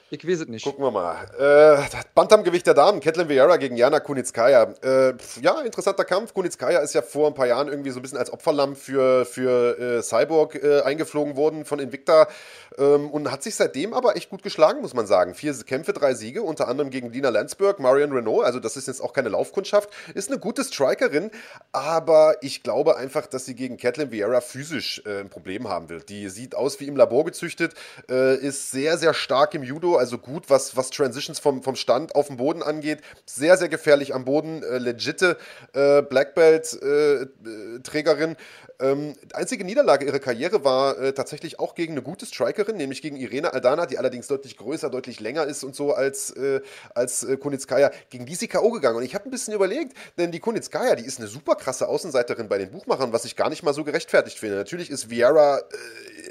Ich 0.09 0.25
weiß 0.25 0.39
es 0.39 0.47
nicht. 0.47 0.63
Gucken 0.63 0.85
wir 0.85 0.91
mal. 0.91 1.25
Äh, 1.37 1.83
Bantamgewicht 2.15 2.65
der 2.65 2.73
Damen, 2.73 3.01
Ketlin 3.01 3.27
Vieira 3.27 3.57
gegen 3.57 3.75
Jana 3.75 3.99
Kunitskaya. 3.99 4.73
Äh, 4.81 5.15
ja, 5.41 5.59
interessanter 5.61 6.05
Kampf. 6.05 6.33
Kunitskaya 6.33 6.79
ist 6.79 6.93
ja 6.93 7.01
vor 7.01 7.27
ein 7.27 7.33
paar 7.33 7.47
Jahren 7.47 7.67
irgendwie 7.67 7.89
so 7.89 7.99
ein 7.99 8.03
bisschen 8.03 8.17
als 8.17 8.31
Opferlamm 8.31 8.77
für, 8.77 9.25
für 9.25 9.77
äh, 9.77 10.01
Cyborg 10.01 10.55
äh, 10.63 10.81
eingeflogen 10.83 11.35
worden 11.35 11.65
von 11.65 11.79
Invicta 11.79 12.29
ähm, 12.77 13.09
und 13.09 13.29
hat 13.29 13.43
sich 13.43 13.55
seitdem 13.55 13.93
aber 13.93 14.15
echt 14.15 14.29
gut 14.29 14.43
geschlagen, 14.43 14.79
muss 14.81 14.93
man 14.93 15.07
sagen. 15.07 15.35
Vier 15.35 15.53
Kämpfe, 15.65 15.91
drei 15.91 16.13
Siege, 16.13 16.41
unter 16.41 16.69
anderem 16.69 16.89
gegen 16.89 17.11
Dina 17.11 17.27
Landsberg, 17.27 17.79
Marion 17.79 18.13
Renault. 18.13 18.45
Also, 18.45 18.61
das 18.61 18.77
ist 18.77 18.87
jetzt 18.87 19.01
auch 19.01 19.11
keine 19.11 19.27
Laufkundschaft. 19.27 19.89
Ist 20.13 20.31
eine 20.31 20.39
gute 20.39 20.63
Strikerin, 20.63 21.31
aber 21.73 22.37
ich 22.41 22.63
glaube 22.63 22.95
einfach, 22.95 23.27
dass 23.27 23.43
sie 23.43 23.55
gegen 23.55 23.75
Ketlin 23.75 24.11
Vieira 24.11 24.39
physisch 24.39 25.01
äh, 25.05 25.19
ein 25.19 25.29
Problem 25.29 25.67
haben 25.67 25.89
wird. 25.89 26.07
Die 26.07 26.29
sieht 26.29 26.55
aus 26.55 26.79
wie 26.79 26.87
im 26.87 26.95
Labor 26.95 27.25
gezüchtet, 27.25 27.73
äh, 28.09 28.37
ist 28.37 28.71
sehr, 28.71 28.97
sehr 28.97 29.13
stark 29.13 29.53
im 29.53 29.63
Judo 29.63 29.96
also 29.97 30.17
gut, 30.17 30.49
was, 30.49 30.75
was 30.75 30.89
Transitions 30.89 31.39
vom, 31.39 31.63
vom 31.63 31.75
Stand 31.75 32.15
auf 32.15 32.27
den 32.27 32.37
Boden 32.37 32.63
angeht. 32.63 33.01
Sehr, 33.25 33.57
sehr 33.57 33.69
gefährlich 33.69 34.13
am 34.13 34.25
Boden, 34.25 34.63
äh, 34.63 34.77
legitte 34.77 35.37
äh, 35.73 36.01
Black 36.01 36.35
Belt-Trägerin. 36.35 38.35
Äh, 38.79 38.87
ähm, 38.87 39.13
einzige 39.33 39.63
Niederlage 39.63 40.05
ihrer 40.05 40.19
Karriere 40.19 40.63
war 40.63 40.97
äh, 40.99 41.13
tatsächlich 41.13 41.59
auch 41.59 41.75
gegen 41.75 41.93
eine 41.93 42.01
gute 42.01 42.25
Strikerin, 42.25 42.77
nämlich 42.77 43.01
gegen 43.01 43.17
Irene 43.17 43.53
Aldana, 43.53 43.85
die 43.85 43.97
allerdings 43.97 44.27
deutlich 44.27 44.57
größer, 44.57 44.89
deutlich 44.89 45.19
länger 45.19 45.45
ist 45.45 45.63
und 45.63 45.75
so 45.75 45.93
als, 45.93 46.31
äh, 46.31 46.61
als 46.95 47.23
äh, 47.23 47.37
Kunitskaya. 47.37 47.91
Gegen 48.09 48.25
die 48.25 48.33
ist 48.33 48.39
sie 48.39 48.47
K.O. 48.47 48.71
gegangen. 48.71 48.97
Und 48.97 49.03
ich 49.03 49.15
habe 49.15 49.25
ein 49.25 49.31
bisschen 49.31 49.53
überlegt, 49.53 49.93
denn 50.17 50.31
die 50.31 50.39
Kunitskaya, 50.39 50.95
die 50.95 51.05
ist 51.05 51.19
eine 51.19 51.27
super 51.27 51.55
krasse 51.55 51.87
Außenseiterin 51.87 52.47
bei 52.47 52.57
den 52.57 52.71
Buchmachern, 52.71 53.13
was 53.13 53.25
ich 53.25 53.35
gar 53.35 53.49
nicht 53.49 53.63
mal 53.63 53.73
so 53.73 53.83
gerechtfertigt 53.83 54.39
finde. 54.39 54.55
Natürlich 54.55 54.89
ist 54.89 55.09
Vieira, 55.09 55.59
äh, 55.59 55.61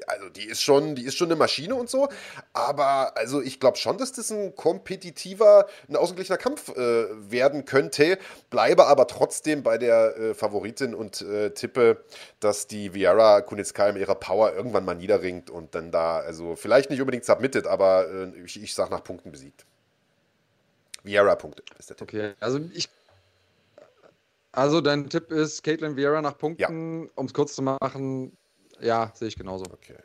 also 0.07 0.28
die 0.28 0.47
ist 0.47 0.62
schon, 0.62 0.94
die 0.94 1.05
ist 1.05 1.16
schon 1.16 1.28
eine 1.28 1.36
Maschine 1.36 1.74
und 1.74 1.90
so, 1.90 2.09
aber 2.53 3.16
also 3.16 3.42
ich 3.42 3.61
glaube 3.61 3.76
schon, 3.76 3.99
dass 3.99 4.12
das 4.12 4.30
ein 4.30 4.55
kompetitiver, 4.55 5.66
ein 5.88 5.97
ausgeglichener 5.97 6.38
Kampf 6.38 6.68
äh, 6.76 7.07
werden 7.30 7.64
könnte. 7.64 8.18
Bleibe 8.51 8.86
aber 8.86 9.07
trotzdem 9.07 9.62
bei 9.62 9.78
der 9.78 10.16
äh, 10.16 10.34
Favoritin 10.34 10.94
und 10.94 11.24
tippe, 11.55 12.05
dass 12.41 12.66
die 12.66 12.93
Viera 12.95 13.41
Kunitskaya 13.41 13.93
mit 13.93 14.03
ihrer 14.03 14.14
Power 14.14 14.53
irgendwann 14.55 14.84
mal 14.84 14.95
niederringt 14.95 15.51
und 15.51 15.74
dann 15.74 15.91
da, 15.91 16.18
also 16.18 16.57
vielleicht 16.57 16.91
nicht 16.91 17.01
unbedingt 17.01 17.24
submitted, 17.24 17.66
aber 17.66 18.09
äh, 18.09 18.45
ich, 18.45 18.62
ich 18.62 18.74
sag 18.74 18.91
nach 18.91 19.03
Punkten 19.03 19.32
besiegt. 19.32 19.64
Viera 21.03 21.34
Punkte 21.37 21.62
ist 21.78 21.91
der 21.91 21.97
Tipp. 21.97 22.09
Okay, 22.09 22.34
also 22.41 22.61
ich. 22.72 22.89
Also 24.53 24.80
dein 24.80 25.11
Tipp 25.11 25.30
ist 25.30 25.62
Caitlin 25.62 25.97
Vieira 25.97 26.22
nach 26.22 26.39
Punkten, 26.39 27.03
ja. 27.03 27.11
um 27.14 27.26
es 27.26 27.34
kurz 27.34 27.55
zu 27.55 27.62
machen. 27.62 28.34
Ja, 28.80 29.12
sehe 29.14 29.28
ich 29.28 29.37
genauso. 29.37 29.66
Okay 29.66 29.97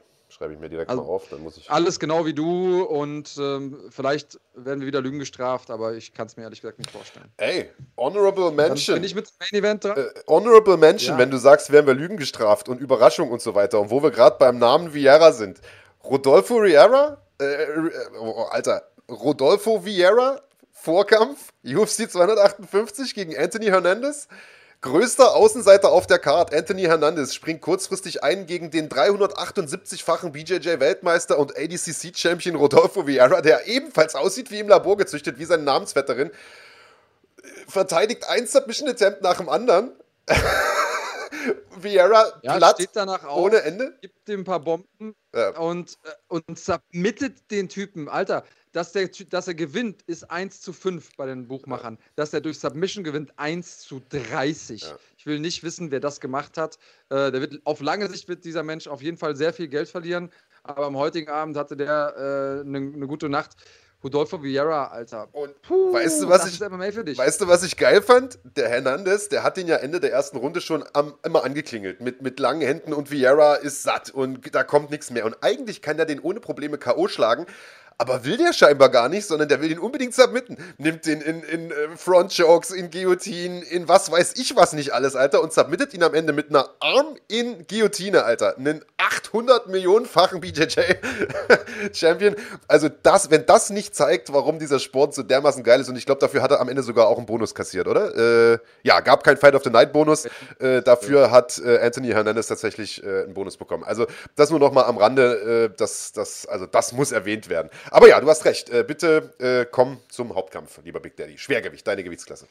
schreibe 0.42 0.56
ich 0.56 0.60
mir 0.60 0.70
direkt 0.70 0.90
also, 0.90 1.04
mal 1.04 1.08
auf, 1.08 1.28
dann 1.30 1.44
muss 1.44 1.58
ich. 1.58 1.70
Alles 1.70 2.00
genau 2.00 2.26
wie 2.26 2.34
du 2.34 2.82
und 2.82 3.36
ähm, 3.38 3.78
vielleicht 3.92 4.40
werden 4.56 4.80
wir 4.80 4.88
wieder 4.88 5.00
Lügen 5.00 5.20
gestraft, 5.20 5.70
aber 5.70 5.94
ich 5.94 6.16
kann 6.16 6.26
es 6.26 6.36
mir 6.36 6.44
ehrlich 6.44 6.62
gesagt 6.62 6.80
nicht 6.80 6.90
vorstellen. 6.90 7.32
Ey, 7.38 7.70
Honorable 7.96 8.52
Mention. 8.52 8.96
Bin 8.96 9.04
ich 9.04 9.14
mit 9.14 9.30
Main 9.40 9.62
Event 9.62 9.84
dran? 9.84 9.98
Äh, 9.98 10.08
honorable 10.28 10.78
Mention, 10.78 11.14
ja. 11.14 11.20
wenn 11.20 11.30
du 11.30 11.38
sagst, 11.38 11.72
werden 11.72 11.86
wir 11.86 11.94
Lügen 11.94 12.18
gestraft 12.18 12.70
und 12.70 12.82
Überraschung 12.82 13.30
und 13.30 13.40
so 13.42 13.54
weiter. 13.54 13.80
Und 13.80 13.92
wo 13.92 14.02
wir 14.02 14.10
gerade 14.10 14.38
beim 14.40 14.58
Namen 14.58 14.96
Vieira 14.96 15.32
sind. 15.32 15.62
Rodolfo 16.04 16.56
Riera? 16.56 17.22
Äh, 17.40 17.46
äh, 17.46 17.92
oh, 18.20 18.48
Alter, 18.50 18.88
Rodolfo 19.10 19.86
Vieira? 19.86 20.42
Vorkampf, 20.72 21.52
UFC 21.64 22.10
258 22.10 23.14
gegen 23.14 23.38
Anthony 23.38 23.66
Hernandez. 23.66 24.28
Größter 24.82 25.36
Außenseiter 25.36 25.92
auf 25.92 26.08
der 26.08 26.18
Card, 26.18 26.56
Anthony 26.56 26.82
Hernandez, 26.84 27.36
springt 27.36 27.62
kurzfristig 27.62 28.24
ein 28.24 28.48
gegen 28.48 28.72
den 28.72 28.90
378-fachen 28.90 30.32
BJJ-Weltmeister 30.32 31.38
und 31.38 31.56
ADCC-Champion 31.56 32.56
Rodolfo 32.56 33.06
Vieira, 33.06 33.42
der 33.42 33.68
ebenfalls 33.68 34.16
aussieht 34.16 34.50
wie 34.50 34.58
im 34.58 34.68
Labor 34.68 34.98
gezüchtet, 34.98 35.38
wie 35.38 35.46
seine 35.46 35.62
Namensvetterin. 35.62 36.32
Verteidigt 37.68 38.28
ein 38.28 38.48
Submission-Attempt 38.48 39.22
nach 39.22 39.38
dem 39.38 39.50
anderen. 39.50 39.92
Vieira 41.78 42.40
ja, 42.42 42.58
platt 42.58 42.78
steht 42.78 42.90
danach 42.94 43.24
auf, 43.24 43.38
ohne 43.38 43.62
Ende. 43.62 43.96
Gibt 44.02 44.30
ihm 44.30 44.42
ein 44.42 44.44
paar 44.46 44.62
Bomben 44.62 45.16
ja. 45.36 45.50
und, 45.60 45.94
äh, 46.06 46.10
und 46.28 46.58
submittet 46.58 47.52
den 47.52 47.70
Typen. 47.70 48.10
Alter, 48.10 48.44
dass, 48.72 48.92
der, 48.92 49.10
dass 49.30 49.48
er 49.48 49.54
gewinnt, 49.54 50.02
ist 50.04 50.30
1 50.30 50.62
zu 50.62 50.74
5 50.74 51.16
bei 51.18 51.26
den 51.26 51.48
Buchmachern. 51.48 51.98
Ja. 52.00 52.06
Dass 52.16 52.34
er 52.34 52.42
durch 52.42 52.60
Submission 52.60 53.04
gewinnt, 53.04 53.34
1 53.38 53.80
zu 53.80 54.02
30. 54.10 54.82
Ja. 54.82 54.98
Ich 55.18 55.26
will 55.26 55.40
nicht 55.40 55.64
wissen, 55.64 55.92
wer 55.92 56.00
das 56.00 56.20
gemacht 56.20 56.58
hat. 56.58 56.78
Äh, 57.10 57.32
der 57.32 57.42
wird, 57.42 57.62
auf 57.66 57.82
lange 57.82 58.10
Sicht 58.10 58.28
wird 58.28 58.46
dieser 58.46 58.64
Mensch 58.64 58.88
auf 58.88 59.02
jeden 59.02 59.18
Fall 59.18 59.36
sehr 59.36 59.54
viel 59.54 59.68
Geld 59.68 59.90
verlieren. 59.90 60.32
Aber 60.64 60.86
am 60.86 60.98
heutigen 60.98 61.30
Abend 61.30 61.58
hatte 61.58 61.76
der 61.76 62.16
eine 62.16 62.62
äh, 62.62 62.64
ne, 62.64 62.82
ne 62.82 63.08
gute 63.08 63.30
Nacht. 63.30 63.56
Rodolfo 64.04 64.42
Vieira, 64.42 64.88
Alter. 64.88 65.28
Und 65.32 65.62
Puh, 65.62 65.94
weißt 65.94 66.24
du, 66.24 66.30
was 66.30 66.48
ich, 66.48 66.60
weißt 66.60 67.42
du, 67.42 67.48
was 67.48 67.64
ich 67.64 67.78
geil 67.78 68.02
fand? 68.02 68.40
Der 68.44 68.68
Hernandez, 68.68 69.30
der 69.30 69.44
hat 69.44 69.58
ihn 69.60 69.68
ja 69.68 69.76
Ende 69.76 70.00
der 70.00 70.12
ersten 70.12 70.38
Runde 70.38 70.60
schon 70.60 70.84
am, 70.94 71.14
immer 71.24 71.44
angeklingelt 71.44 72.02
mit, 72.02 72.22
mit 72.22 72.40
langen 72.40 72.62
Händen 72.62 72.94
und 72.94 73.12
Vieira 73.12 73.56
ist 73.56 73.84
satt 73.84 74.10
und 74.10 74.56
da 74.56 74.64
kommt 74.64 74.90
nichts 74.90 75.12
mehr. 75.12 75.26
Und 75.26 75.38
eigentlich 75.42 75.84
kann 75.84 76.00
er 76.00 76.06
den 76.06 76.20
ohne 76.20 76.40
Probleme 76.40 76.80
K.O. 76.80 77.08
schlagen, 77.08 77.46
aber 78.02 78.26
will 78.26 78.36
der 78.36 78.52
scheinbar 78.52 78.90
gar 78.90 79.10
nicht, 79.10 79.28
sondern 79.28 79.48
der 79.48 79.62
will 79.62 79.70
ihn 79.70 79.78
unbedingt 79.78 80.16
submitten. 80.16 80.58
Nimmt 80.80 81.06
den 81.06 81.22
in, 81.22 81.44
in 81.44 81.70
äh, 81.70 81.74
Front 81.96 82.36
Chokes, 82.36 82.72
in 82.72 82.90
Guillotine, 82.90 83.62
in 83.66 83.88
was 83.88 84.12
weiß 84.12 84.34
ich 84.38 84.56
was 84.56 84.74
nicht 84.74 84.92
alles, 84.92 85.16
Alter, 85.16 85.44
und 85.44 85.54
submittet 85.54 85.94
ihn 85.94 86.02
am 86.02 86.16
Ende 86.16 86.34
mit 86.34 86.50
einer 86.50 86.68
Arm 86.80 87.16
in 87.28 87.68
Guillotine, 87.68 88.24
Alter. 88.24 88.58
Einen 88.58 88.84
800 88.98 89.68
Millionenfachen 89.68 90.42
BJJ-Champion. 90.42 92.36
Also 92.68 92.90
das, 93.04 93.30
wenn 93.30 93.46
das 93.46 93.70
nicht 93.70 93.96
zeigt, 93.96 94.32
warum 94.34 94.58
dieser 94.58 94.80
Sport 94.80 95.14
so 95.14 95.24
dermaßen 95.24 95.64
geil 95.64 95.82
ist, 95.82 95.90
und 95.90 95.98
ich 95.98 96.06
glaube, 96.06 96.20
dafür 96.20 96.42
hat 96.42 96.52
er 96.52 96.62
am 96.62 96.70
Ende 96.70 96.84
sogar 96.84 97.08
auch 97.08 97.18
einen 97.18 97.26
Bonus 97.26 97.54
kassiert, 97.54 97.88
oder? 97.88 98.54
Äh, 98.54 98.60
ja, 98.84 99.00
gab 99.02 99.24
kein 99.24 99.38
Fight 99.38 99.56
of 99.56 99.64
the 99.64 99.70
Night 99.70 99.92
Bonus. 99.92 100.28
Äh, 100.60 100.82
dafür 100.82 101.32
hat 101.32 101.60
äh, 101.60 101.80
Anthony 101.80 102.10
Hernandez 102.10 102.48
tatsächlich 102.48 103.04
äh, 103.04 103.24
einen 103.24 103.34
Bonus 103.34 103.58
bekommen. 103.58 103.84
Also 103.84 104.08
das 104.36 104.50
nur 104.50 104.60
noch 104.60 104.72
mal 104.72 104.84
am 104.84 104.98
Rande, 104.98 105.70
äh, 105.72 105.76
das, 105.78 106.14
das, 106.14 106.46
also 106.46 106.66
das 106.66 106.94
muss 106.94 107.12
erwähnt 107.12 107.50
werden. 107.50 107.70
Aber 107.92 108.08
ja, 108.08 108.20
du 108.22 108.28
hast 108.28 108.46
recht. 108.46 108.70
Äh, 108.70 108.86
bitte 108.88 109.34
äh, 109.40 109.70
komm 109.70 110.00
zum 110.10 110.34
Hauptkampf, 110.34 110.80
lieber 110.84 111.02
Big 111.02 111.18
Daddy. 111.18 111.38
Schwergewicht, 111.38 111.86
deine 111.86 112.04
Gewichtsklasse. 112.04 112.48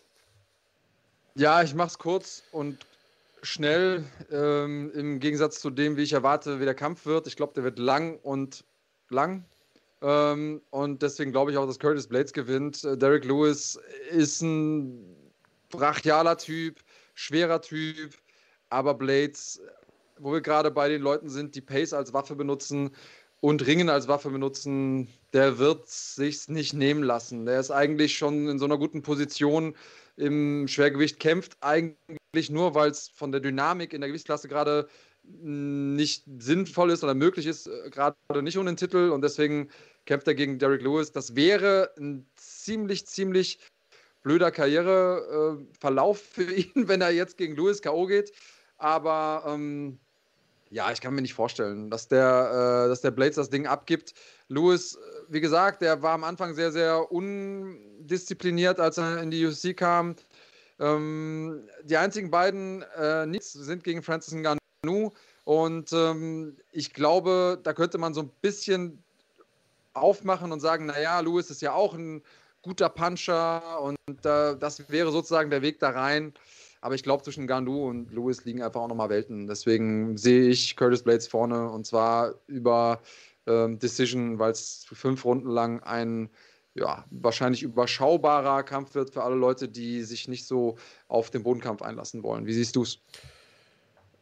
Ja, 1.34 1.62
ich 1.62 1.74
mach's 1.74 1.98
kurz 1.98 2.42
und 2.52 2.86
schnell. 3.42 4.04
Ähm, 4.30 4.92
Im 4.94 5.18
Gegensatz 5.18 5.58
zu 5.58 5.70
dem, 5.70 5.96
wie 5.96 6.02
ich 6.02 6.12
erwarte, 6.12 6.60
wie 6.60 6.66
der 6.66 6.74
Kampf 6.74 7.06
wird. 7.06 7.26
Ich 7.26 7.36
glaube, 7.36 7.54
der 7.54 7.64
wird 7.64 7.78
lang 7.78 8.18
und 8.22 8.64
lang. 9.08 9.46
Ähm, 10.02 10.60
und 10.68 11.00
deswegen 11.00 11.32
glaube 11.32 11.52
ich 11.52 11.56
auch, 11.56 11.66
dass 11.66 11.78
Curtis 11.78 12.06
Blades 12.06 12.34
gewinnt. 12.34 12.84
Äh, 12.84 12.98
Derek 12.98 13.24
Lewis 13.24 13.80
ist 14.10 14.42
ein 14.42 15.16
brachialer 15.70 16.36
Typ, 16.36 16.80
schwerer 17.14 17.62
Typ, 17.62 18.14
aber 18.68 18.92
Blades, 18.92 19.58
wo 20.18 20.32
wir 20.32 20.42
gerade 20.42 20.70
bei 20.70 20.90
den 20.90 21.00
Leuten 21.00 21.30
sind, 21.30 21.54
die 21.54 21.62
Pace 21.62 21.94
als 21.94 22.12
Waffe 22.12 22.36
benutzen, 22.36 22.90
und 23.40 23.66
Ringen 23.66 23.88
als 23.88 24.08
Waffe 24.08 24.30
benutzen, 24.30 25.08
der 25.32 25.58
wird 25.58 25.88
sich's 25.88 26.48
nicht 26.48 26.74
nehmen 26.74 27.02
lassen. 27.02 27.46
Der 27.46 27.58
ist 27.58 27.70
eigentlich 27.70 28.16
schon 28.16 28.48
in 28.48 28.58
so 28.58 28.66
einer 28.66 28.78
guten 28.78 29.02
Position 29.02 29.74
im 30.16 30.68
Schwergewicht, 30.68 31.18
kämpft 31.18 31.56
eigentlich 31.60 32.50
nur, 32.50 32.74
weil 32.74 32.90
es 32.90 33.08
von 33.08 33.32
der 33.32 33.40
Dynamik 33.40 33.92
in 33.92 34.02
der 34.02 34.08
Gewichtsklasse 34.08 34.48
gerade 34.48 34.88
nicht 35.22 36.24
sinnvoll 36.38 36.90
ist 36.90 37.04
oder 37.04 37.14
möglich 37.14 37.46
ist, 37.46 37.66
äh, 37.66 37.90
gerade 37.90 38.16
nicht 38.42 38.58
um 38.58 38.66
den 38.66 38.76
Titel 38.76 39.10
und 39.10 39.22
deswegen 39.22 39.70
kämpft 40.06 40.26
er 40.26 40.34
gegen 40.34 40.58
Derek 40.58 40.82
Lewis. 40.82 41.12
Das 41.12 41.36
wäre 41.36 41.90
ein 41.98 42.26
ziemlich, 42.36 43.06
ziemlich 43.06 43.58
blöder 44.22 44.50
Karriereverlauf 44.50 46.20
für 46.20 46.52
ihn, 46.52 46.88
wenn 46.88 47.00
er 47.00 47.10
jetzt 47.10 47.36
gegen 47.36 47.56
Lewis 47.56 47.82
K.O. 47.82 48.06
geht. 48.06 48.32
Aber 48.76 49.44
ähm, 49.46 50.00
ja, 50.70 50.90
ich 50.92 51.00
kann 51.00 51.14
mir 51.14 51.22
nicht 51.22 51.34
vorstellen, 51.34 51.90
dass 51.90 52.08
der, 52.08 52.84
äh, 52.84 52.88
dass 52.88 53.00
der 53.00 53.10
Blades 53.10 53.36
das 53.36 53.50
Ding 53.50 53.66
abgibt. 53.66 54.14
Lewis, 54.48 54.94
äh, 54.94 54.98
wie 55.28 55.40
gesagt, 55.40 55.82
der 55.82 56.00
war 56.02 56.12
am 56.12 56.24
Anfang 56.24 56.54
sehr, 56.54 56.70
sehr 56.70 57.10
undiszipliniert, 57.10 58.78
als 58.78 58.96
er 58.98 59.20
in 59.20 59.30
die 59.30 59.44
UFC 59.44 59.76
kam. 59.76 60.14
Ähm, 60.78 61.68
die 61.82 61.96
einzigen 61.96 62.30
beiden 62.30 62.82
äh, 62.96 63.26
Nichts 63.26 63.52
sind 63.52 63.84
gegen 63.84 64.02
Francis 64.02 64.34
Ngannou. 64.34 65.10
Und 65.44 65.92
ähm, 65.92 66.56
ich 66.70 66.94
glaube, 66.94 67.58
da 67.62 67.72
könnte 67.72 67.98
man 67.98 68.14
so 68.14 68.22
ein 68.22 68.30
bisschen 68.40 69.02
aufmachen 69.94 70.52
und 70.52 70.60
sagen, 70.60 70.86
naja, 70.86 71.18
Lewis 71.18 71.50
ist 71.50 71.62
ja 71.62 71.72
auch 71.72 71.94
ein 71.94 72.22
guter 72.62 72.88
Puncher 72.88 73.80
und 73.80 73.96
äh, 74.24 74.56
das 74.56 74.88
wäre 74.90 75.10
sozusagen 75.10 75.50
der 75.50 75.62
Weg 75.62 75.80
da 75.80 75.90
rein. 75.90 76.32
Aber 76.80 76.94
ich 76.94 77.02
glaube, 77.02 77.22
zwischen 77.22 77.46
Gandu 77.46 77.88
und 77.88 78.12
Lewis 78.12 78.44
liegen 78.44 78.62
einfach 78.62 78.80
auch 78.80 78.88
nochmal 78.88 79.10
Welten. 79.10 79.46
Deswegen 79.46 80.16
sehe 80.16 80.48
ich 80.48 80.76
Curtis 80.76 81.02
Blades 81.02 81.26
vorne 81.26 81.70
und 81.70 81.86
zwar 81.86 82.34
über 82.46 83.00
ähm, 83.46 83.78
Decision, 83.78 84.38
weil 84.38 84.52
es 84.52 84.86
fünf 84.92 85.24
Runden 85.24 85.50
lang 85.50 85.80
ein 85.80 86.30
ja, 86.74 87.04
wahrscheinlich 87.10 87.62
überschaubarer 87.62 88.62
Kampf 88.62 88.94
wird 88.94 89.10
für 89.10 89.24
alle 89.24 89.34
Leute, 89.34 89.68
die 89.68 90.02
sich 90.02 90.28
nicht 90.28 90.46
so 90.46 90.76
auf 91.08 91.30
den 91.30 91.42
Bodenkampf 91.42 91.82
einlassen 91.82 92.22
wollen. 92.22 92.46
Wie 92.46 92.52
siehst 92.52 92.76
du 92.76 92.82
es? 92.82 93.00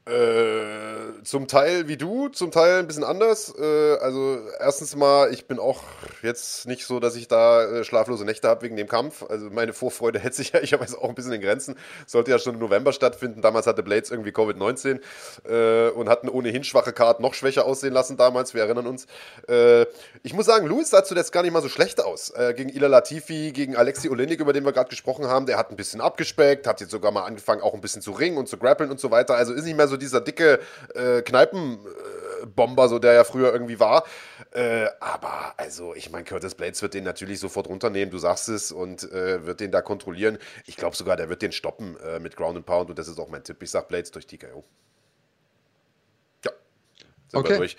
Äh, 0.08 1.22
zum 1.22 1.48
Teil 1.48 1.86
wie 1.86 1.98
du, 1.98 2.28
zum 2.28 2.50
Teil 2.50 2.78
ein 2.78 2.86
bisschen 2.86 3.04
anders. 3.04 3.54
Äh, 3.58 3.96
also 3.98 4.38
erstens 4.58 4.96
mal, 4.96 5.30
ich 5.32 5.46
bin 5.46 5.58
auch 5.58 5.82
jetzt 6.22 6.66
nicht 6.66 6.86
so, 6.86 6.98
dass 6.98 7.14
ich 7.14 7.28
da 7.28 7.64
äh, 7.64 7.84
schlaflose 7.84 8.24
Nächte 8.24 8.48
habe 8.48 8.62
wegen 8.62 8.76
dem 8.76 8.88
Kampf. 8.88 9.22
Also 9.28 9.50
meine 9.50 9.74
Vorfreude 9.74 10.18
hält 10.22 10.34
sich 10.34 10.52
ja, 10.52 10.60
ich 10.60 10.70
jetzt 10.70 10.96
auch 10.96 11.10
ein 11.10 11.14
bisschen 11.14 11.32
in 11.32 11.42
Grenzen. 11.42 11.76
Sollte 12.06 12.30
ja 12.30 12.38
schon 12.38 12.54
im 12.54 12.60
November 12.60 12.94
stattfinden. 12.94 13.42
Damals 13.42 13.66
hatte 13.66 13.82
Blades 13.82 14.10
irgendwie 14.10 14.30
Covid-19 14.30 15.00
äh, 15.46 15.90
und 15.90 16.08
hatten 16.08 16.30
ohnehin 16.30 16.64
schwache 16.64 16.94
Card 16.94 17.20
noch 17.20 17.34
schwächer 17.34 17.66
aussehen 17.66 17.92
lassen 17.92 18.16
damals. 18.16 18.54
Wir 18.54 18.62
erinnern 18.62 18.86
uns. 18.86 19.06
Äh, 19.46 19.84
ich 20.22 20.32
muss 20.32 20.46
sagen, 20.46 20.66
Luis 20.66 20.88
sah 20.88 21.04
zuletzt 21.04 21.32
gar 21.32 21.42
nicht 21.42 21.52
mal 21.52 21.62
so 21.62 21.68
schlecht 21.68 22.02
aus. 22.02 22.32
Gegen 22.56 22.70
Ila 22.70 22.86
Latifi, 22.86 23.52
gegen 23.52 23.76
Alexi 23.76 24.08
Olenik, 24.08 24.40
über 24.40 24.52
den 24.52 24.64
wir 24.64 24.72
gerade 24.72 24.88
gesprochen 24.88 25.26
haben. 25.26 25.46
Der 25.46 25.58
hat 25.58 25.70
ein 25.70 25.76
bisschen 25.76 26.00
abgespeckt, 26.00 26.66
hat 26.66 26.80
jetzt 26.80 26.90
sogar 26.90 27.10
mal 27.12 27.24
angefangen, 27.24 27.60
auch 27.60 27.74
ein 27.74 27.80
bisschen 27.80 28.02
zu 28.02 28.12
ringen 28.12 28.38
und 28.38 28.48
zu 28.48 28.56
grappeln 28.56 28.90
und 28.90 29.00
so 29.00 29.10
weiter. 29.10 29.34
Also 29.34 29.52
ist 29.52 29.64
nicht 29.64 29.76
mehr 29.76 29.88
so 29.88 29.97
dieser 29.98 30.20
dicke 30.20 30.60
äh, 30.94 31.22
Kneipenbomber, 31.22 32.88
so 32.88 32.98
der 32.98 33.12
ja 33.12 33.24
früher 33.24 33.52
irgendwie 33.52 33.80
war. 33.80 34.04
Äh, 34.52 34.86
aber 35.00 35.54
also, 35.56 35.94
ich 35.94 36.10
meine, 36.10 36.24
Curtis 36.24 36.54
Blades 36.54 36.80
wird 36.82 36.94
den 36.94 37.04
natürlich 37.04 37.40
sofort 37.40 37.68
runternehmen, 37.68 38.10
du 38.10 38.18
sagst 38.18 38.48
es, 38.48 38.72
und 38.72 39.10
äh, 39.12 39.46
wird 39.46 39.60
den 39.60 39.70
da 39.70 39.82
kontrollieren. 39.82 40.38
Ich 40.66 40.76
glaube 40.76 40.96
sogar, 40.96 41.16
der 41.16 41.28
wird 41.28 41.42
den 41.42 41.52
stoppen 41.52 41.96
äh, 42.00 42.18
mit 42.18 42.36
Ground 42.36 42.56
and 42.56 42.66
Pound 42.66 42.90
und 42.90 42.98
das 42.98 43.08
ist 43.08 43.18
auch 43.18 43.28
mein 43.28 43.44
Tipp. 43.44 43.62
Ich 43.62 43.70
sag 43.70 43.88
Blades 43.88 44.10
durch 44.10 44.26
TKO 44.26 44.64
sind 47.30 47.40
okay. 47.40 47.50
wir 47.50 47.58
durch. 47.58 47.76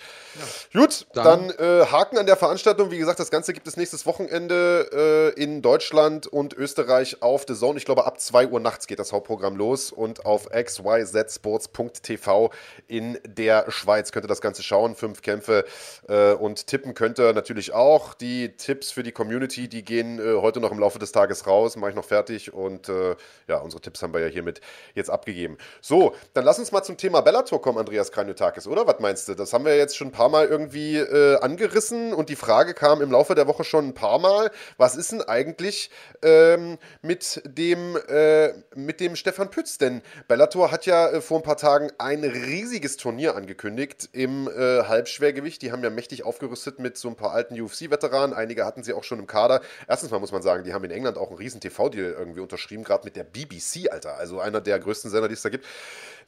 Ja. 0.73 0.81
Gut, 0.81 1.07
dann, 1.13 1.47
dann 1.47 1.49
äh, 1.57 1.85
Haken 1.85 2.19
an 2.19 2.27
der 2.27 2.37
Veranstaltung. 2.37 2.91
Wie 2.91 2.99
gesagt, 2.99 3.19
das 3.19 3.31
Ganze 3.31 3.51
gibt 3.53 3.67
es 3.67 3.77
nächstes 3.77 4.05
Wochenende 4.05 5.33
äh, 5.35 5.41
in 5.41 5.63
Deutschland 5.63 6.27
und 6.27 6.53
Österreich 6.53 7.23
auf 7.23 7.45
The 7.47 7.55
Zone. 7.55 7.79
Ich 7.79 7.85
glaube, 7.85 8.05
ab 8.05 8.19
2 8.19 8.49
Uhr 8.49 8.59
nachts 8.59 8.85
geht 8.85 8.99
das 8.99 9.11
Hauptprogramm 9.11 9.55
los 9.55 9.91
und 9.91 10.23
auf 10.25 10.49
xyzsports.tv 10.49 12.51
in 12.87 13.17
der 13.25 13.71
Schweiz 13.71 14.11
könnt 14.11 14.25
ihr 14.25 14.29
das 14.29 14.41
Ganze 14.41 14.61
schauen. 14.61 14.95
Fünf 14.95 15.23
Kämpfe 15.23 15.65
äh, 16.07 16.33
und 16.33 16.67
tippen 16.67 16.93
könnt 16.93 17.17
ihr 17.19 17.33
natürlich 17.33 17.73
auch. 17.73 18.13
Die 18.13 18.55
Tipps 18.55 18.91
für 18.91 19.01
die 19.01 19.11
Community, 19.11 19.67
die 19.67 19.83
gehen 19.83 20.19
äh, 20.19 20.35
heute 20.39 20.59
noch 20.59 20.71
im 20.71 20.77
Laufe 20.77 20.99
des 20.99 21.11
Tages 21.11 21.47
raus. 21.47 21.75
Mache 21.75 21.89
ich 21.89 21.95
noch 21.95 22.05
fertig 22.05 22.53
und 22.53 22.87
äh, 22.87 23.15
ja, 23.47 23.57
unsere 23.57 23.81
Tipps 23.81 24.03
haben 24.03 24.13
wir 24.13 24.21
ja 24.21 24.27
hiermit 24.27 24.61
jetzt 24.93 25.09
abgegeben. 25.09 25.57
So, 25.81 26.13
dann 26.35 26.45
lass 26.45 26.59
uns 26.59 26.71
mal 26.71 26.83
zum 26.83 26.97
Thema 26.97 27.21
Bellator 27.21 27.59
kommen, 27.59 27.79
Andreas 27.79 28.11
Kranjotakis, 28.11 28.67
oder? 28.67 28.85
Was 28.85 28.99
meinst 28.99 29.27
du? 29.27 29.38
Das 29.39 29.53
haben 29.53 29.65
wir 29.65 29.75
jetzt 29.77 29.95
schon 29.95 30.09
ein 30.09 30.11
paar 30.11 30.29
Mal 30.29 30.47
irgendwie 30.47 30.97
äh, 30.97 31.37
angerissen 31.39 32.13
und 32.13 32.29
die 32.29 32.35
Frage 32.35 32.73
kam 32.73 33.01
im 33.01 33.11
Laufe 33.11 33.35
der 33.35 33.47
Woche 33.47 33.63
schon 33.63 33.87
ein 33.87 33.93
paar 33.93 34.19
Mal, 34.19 34.51
was 34.77 34.95
ist 34.95 35.11
denn 35.11 35.21
eigentlich 35.21 35.89
ähm, 36.21 36.77
mit, 37.01 37.41
dem, 37.45 37.97
äh, 38.07 38.53
mit 38.75 38.99
dem 38.99 39.15
Stefan 39.15 39.49
Pütz? 39.49 39.77
Denn 39.77 40.01
Bellator 40.27 40.71
hat 40.71 40.85
ja 40.85 41.07
äh, 41.07 41.21
vor 41.21 41.39
ein 41.39 41.43
paar 41.43 41.57
Tagen 41.57 41.91
ein 41.97 42.23
riesiges 42.23 42.97
Turnier 42.97 43.35
angekündigt 43.35 44.09
im 44.11 44.47
äh, 44.47 44.83
Halbschwergewicht. 44.83 45.61
Die 45.61 45.71
haben 45.71 45.83
ja 45.83 45.89
mächtig 45.89 46.23
aufgerüstet 46.23 46.79
mit 46.79 46.97
so 46.97 47.07
ein 47.07 47.15
paar 47.15 47.31
alten 47.31 47.59
UFC-Veteranen. 47.59 48.35
Einige 48.35 48.65
hatten 48.65 48.83
sie 48.83 48.93
auch 48.93 49.03
schon 49.03 49.19
im 49.19 49.27
Kader. 49.27 49.61
Erstens 49.87 50.11
mal 50.11 50.19
muss 50.19 50.31
man 50.31 50.41
sagen, 50.41 50.63
die 50.63 50.73
haben 50.73 50.83
in 50.83 50.91
England 50.91 51.17
auch 51.17 51.29
einen 51.29 51.37
riesen 51.37 51.61
TV-Deal 51.61 52.11
irgendwie 52.11 52.41
unterschrieben, 52.41 52.83
gerade 52.83 53.05
mit 53.05 53.15
der 53.15 53.23
BBC, 53.23 53.91
Alter. 53.91 54.17
Also 54.17 54.39
einer 54.39 54.61
der 54.61 54.79
größten 54.79 55.09
Sender, 55.09 55.27
die 55.27 55.35
es 55.35 55.41
da 55.41 55.49
gibt. 55.49 55.65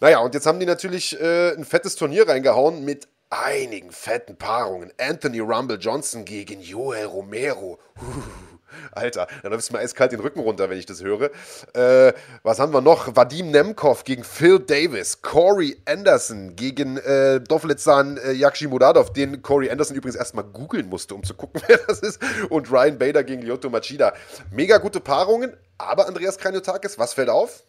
Naja, 0.01 0.17
und 0.17 0.33
jetzt 0.33 0.47
haben 0.47 0.59
die 0.59 0.65
natürlich 0.65 1.21
äh, 1.21 1.53
ein 1.53 1.63
fettes 1.63 1.95
Turnier 1.95 2.27
reingehauen 2.27 2.83
mit 2.83 3.07
einigen 3.29 3.91
fetten 3.91 4.35
Paarungen. 4.35 4.91
Anthony 4.99 5.39
Rumble 5.39 5.77
Johnson 5.79 6.25
gegen 6.25 6.59
Joel 6.59 7.05
Romero. 7.05 7.77
Alter, 8.93 9.27
dann 9.43 9.51
läuft 9.51 9.65
es 9.65 9.71
mir 9.71 9.77
eiskalt 9.77 10.11
den 10.11 10.21
Rücken 10.21 10.39
runter, 10.39 10.71
wenn 10.71 10.79
ich 10.79 10.87
das 10.87 11.03
höre. 11.03 11.29
Äh, 11.75 12.13
was 12.41 12.57
haben 12.57 12.73
wir 12.73 12.81
noch? 12.81 13.15
Vadim 13.15 13.51
Nemkov 13.51 14.03
gegen 14.03 14.23
Phil 14.23 14.57
Davis. 14.57 15.21
Corey 15.21 15.77
Anderson 15.85 16.55
gegen 16.55 16.97
äh, 16.97 17.39
Dovletzan 17.39 18.17
äh, 18.17 18.31
Yakshimudadov, 18.31 19.13
den 19.13 19.43
Corey 19.43 19.69
Anderson 19.69 19.95
übrigens 19.95 20.15
erstmal 20.15 20.45
googeln 20.45 20.89
musste, 20.89 21.13
um 21.13 21.23
zu 21.23 21.35
gucken, 21.35 21.61
wer 21.67 21.77
das 21.77 21.99
ist. 21.99 22.19
Und 22.49 22.71
Ryan 22.71 22.97
Bader 22.97 23.23
gegen 23.23 23.43
Lyoto 23.43 23.69
Machida. 23.69 24.13
Mega 24.49 24.79
gute 24.79 24.99
Paarungen, 24.99 25.55
aber 25.77 26.07
Andreas 26.07 26.39
Kranjotakis, 26.39 26.97
was 26.97 27.13
fällt 27.13 27.29
auf? 27.29 27.63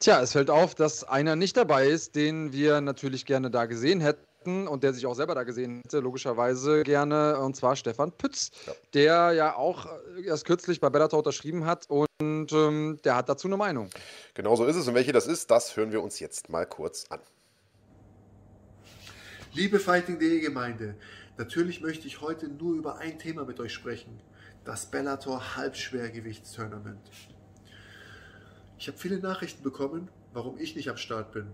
Tja, 0.00 0.22
es 0.22 0.32
fällt 0.32 0.50
auf, 0.50 0.74
dass 0.74 1.04
einer 1.04 1.36
nicht 1.36 1.56
dabei 1.56 1.88
ist, 1.88 2.14
den 2.14 2.52
wir 2.52 2.80
natürlich 2.80 3.26
gerne 3.26 3.50
da 3.50 3.66
gesehen 3.66 4.00
hätten 4.00 4.68
und 4.68 4.84
der 4.84 4.92
sich 4.92 5.06
auch 5.06 5.14
selber 5.14 5.34
da 5.34 5.42
gesehen 5.42 5.82
hätte, 5.82 5.98
logischerweise 5.98 6.84
gerne, 6.84 7.38
und 7.40 7.56
zwar 7.56 7.74
Stefan 7.74 8.12
Pütz, 8.12 8.50
ja. 8.66 8.72
der 8.94 9.32
ja 9.32 9.56
auch 9.56 9.86
erst 10.24 10.44
kürzlich 10.44 10.80
bei 10.80 10.88
Bellator 10.88 11.18
unterschrieben 11.18 11.66
hat 11.66 11.86
und 11.88 12.52
ähm, 12.52 12.98
der 13.04 13.16
hat 13.16 13.28
dazu 13.28 13.48
eine 13.48 13.56
Meinung. 13.56 13.90
Genau 14.34 14.54
so 14.54 14.64
ist 14.64 14.76
es 14.76 14.86
und 14.86 14.94
welche 14.94 15.12
das 15.12 15.26
ist, 15.26 15.50
das 15.50 15.76
hören 15.76 15.90
wir 15.90 16.02
uns 16.02 16.20
jetzt 16.20 16.48
mal 16.48 16.64
kurz 16.64 17.06
an. 17.10 17.20
Liebe 19.52 19.80
Fighting.de 19.80 20.40
Gemeinde, 20.40 20.94
Natürlich 21.38 21.80
möchte 21.80 22.08
ich 22.08 22.20
heute 22.20 22.48
nur 22.48 22.74
über 22.74 22.98
ein 22.98 23.16
Thema 23.20 23.44
mit 23.44 23.60
euch 23.60 23.72
sprechen, 23.72 24.18
das 24.64 24.86
Bellator 24.86 25.54
Halbschwergewichtstournament. 25.54 26.98
Ich 28.78 28.86
habe 28.86 28.96
viele 28.96 29.18
Nachrichten 29.18 29.64
bekommen, 29.64 30.08
warum 30.32 30.56
ich 30.56 30.76
nicht 30.76 30.88
am 30.88 30.96
Start 30.96 31.32
bin. 31.32 31.48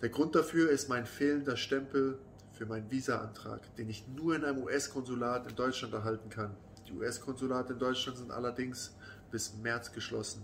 Der 0.00 0.10
Grund 0.10 0.36
dafür 0.36 0.70
ist 0.70 0.88
mein 0.88 1.06
fehlender 1.06 1.56
Stempel 1.56 2.20
für 2.52 2.66
meinen 2.66 2.88
Visa-Antrag, 2.88 3.74
den 3.74 3.88
ich 3.88 4.06
nur 4.06 4.36
in 4.36 4.44
einem 4.44 4.62
US-Konsulat 4.62 5.48
in 5.48 5.56
Deutschland 5.56 5.92
erhalten 5.92 6.30
kann. 6.30 6.54
Die 6.86 6.92
US-Konsulate 6.92 7.72
in 7.72 7.80
Deutschland 7.80 8.16
sind 8.16 8.30
allerdings 8.30 8.96
bis 9.32 9.54
März 9.56 9.90
geschlossen. 9.90 10.42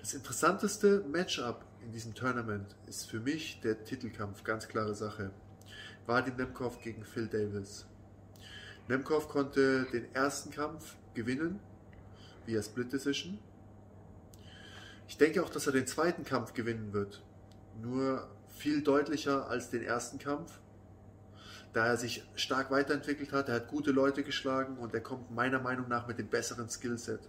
Das 0.00 0.12
interessanteste 0.12 1.02
Matchup 1.10 1.64
in 1.82 1.92
diesem 1.92 2.14
Tournament 2.14 2.76
ist 2.86 3.08
für 3.08 3.20
mich 3.20 3.60
der 3.62 3.84
Titelkampf, 3.84 4.44
ganz 4.44 4.68
klare 4.68 4.94
Sache. 4.94 5.30
Vadim 6.04 6.36
Nemkov 6.36 6.80
gegen 6.82 7.04
Phil 7.04 7.26
Davis. 7.26 7.86
Nemkov 8.88 9.28
konnte 9.28 9.86
den 9.92 10.14
ersten 10.14 10.50
Kampf 10.50 10.96
gewinnen, 11.14 11.58
via 12.46 12.62
Split 12.62 12.92
Decision. 12.92 13.38
Ich 15.08 15.16
denke 15.16 15.42
auch, 15.42 15.50
dass 15.50 15.66
er 15.66 15.72
den 15.72 15.86
zweiten 15.86 16.24
Kampf 16.24 16.52
gewinnen 16.52 16.92
wird. 16.92 17.22
Nur 17.80 18.28
viel 18.48 18.82
deutlicher 18.82 19.48
als 19.48 19.70
den 19.70 19.82
ersten 19.82 20.18
Kampf 20.18 20.58
da 21.76 21.88
er 21.88 21.98
sich 21.98 22.26
stark 22.36 22.70
weiterentwickelt 22.70 23.34
hat, 23.34 23.50
er 23.50 23.56
hat 23.56 23.68
gute 23.68 23.90
Leute 23.90 24.22
geschlagen 24.22 24.78
und 24.78 24.94
er 24.94 25.02
kommt 25.02 25.30
meiner 25.30 25.60
Meinung 25.60 25.88
nach 25.88 26.06
mit 26.06 26.18
dem 26.18 26.26
besseren 26.26 26.70
Skillset. 26.70 27.20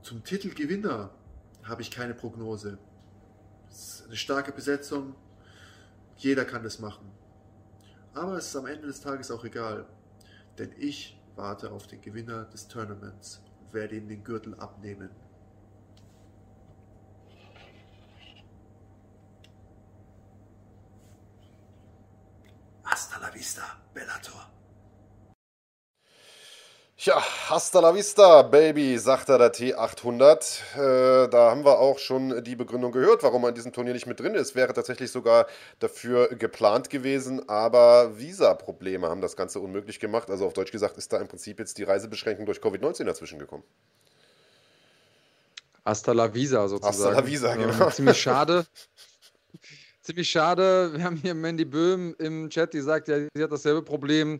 Zum 0.00 0.24
Titelgewinner 0.24 1.10
habe 1.64 1.82
ich 1.82 1.90
keine 1.90 2.14
Prognose. 2.14 2.78
Es 3.68 3.76
ist 3.76 4.06
eine 4.06 4.16
starke 4.16 4.52
Besetzung, 4.52 5.14
jeder 6.16 6.46
kann 6.46 6.62
das 6.62 6.78
machen. 6.78 7.12
Aber 8.14 8.38
es 8.38 8.46
ist 8.46 8.56
am 8.56 8.64
Ende 8.64 8.86
des 8.86 9.02
Tages 9.02 9.30
auch 9.30 9.44
egal, 9.44 9.86
denn 10.58 10.72
ich 10.78 11.18
warte 11.36 11.72
auf 11.72 11.86
den 11.86 12.00
Gewinner 12.00 12.44
des 12.44 12.68
Tournaments 12.68 13.42
und 13.60 13.72
werde 13.72 13.96
ihm 13.96 14.08
den 14.08 14.22
Gürtel 14.22 14.54
abnehmen. 14.58 15.10
Hasta 22.84 23.18
la 23.18 23.32
vista, 23.32 23.62
Bellator. 23.94 24.41
Ja, 27.04 27.20
hasta 27.20 27.80
la 27.80 27.92
vista, 27.92 28.42
Baby, 28.42 28.96
sagt 28.96 29.28
er 29.28 29.36
der 29.36 29.52
T800. 29.52 30.76
Äh, 30.76 31.28
da 31.30 31.50
haben 31.50 31.64
wir 31.64 31.80
auch 31.80 31.98
schon 31.98 32.44
die 32.44 32.54
Begründung 32.54 32.92
gehört, 32.92 33.24
warum 33.24 33.42
er 33.42 33.48
in 33.48 33.56
diesem 33.56 33.72
Turnier 33.72 33.92
nicht 33.92 34.06
mit 34.06 34.20
drin 34.20 34.36
ist. 34.36 34.54
Wäre 34.54 34.72
tatsächlich 34.72 35.10
sogar 35.10 35.48
dafür 35.80 36.28
geplant 36.28 36.90
gewesen, 36.90 37.48
aber 37.48 38.16
Visa-Probleme 38.18 39.08
haben 39.08 39.20
das 39.20 39.34
Ganze 39.34 39.58
unmöglich 39.58 39.98
gemacht. 39.98 40.30
Also 40.30 40.46
auf 40.46 40.52
Deutsch 40.52 40.70
gesagt 40.70 40.96
ist 40.96 41.12
da 41.12 41.18
im 41.18 41.26
Prinzip 41.26 41.58
jetzt 41.58 41.76
die 41.78 41.82
Reisebeschränkung 41.82 42.46
durch 42.46 42.58
Covid-19 42.58 43.02
dazwischen 43.02 43.40
gekommen. 43.40 43.64
Hasta 45.84 46.12
la 46.12 46.32
Visa 46.32 46.68
sozusagen. 46.68 46.94
Hasta 46.94 47.20
la 47.20 47.26
Visa, 47.26 47.56
genau. 47.56 47.84
Ähm, 47.84 47.90
ziemlich 47.90 48.22
schade. 48.22 48.64
ziemlich 50.02 50.30
schade. 50.30 50.92
Wir 50.94 51.02
haben 51.02 51.16
hier 51.16 51.34
Mandy 51.34 51.64
Böhm 51.64 52.14
im 52.20 52.48
Chat, 52.48 52.72
die 52.74 52.80
sagt, 52.80 53.08
ja, 53.08 53.18
sie 53.34 53.42
hat 53.42 53.50
dasselbe 53.50 53.82
Problem. 53.82 54.38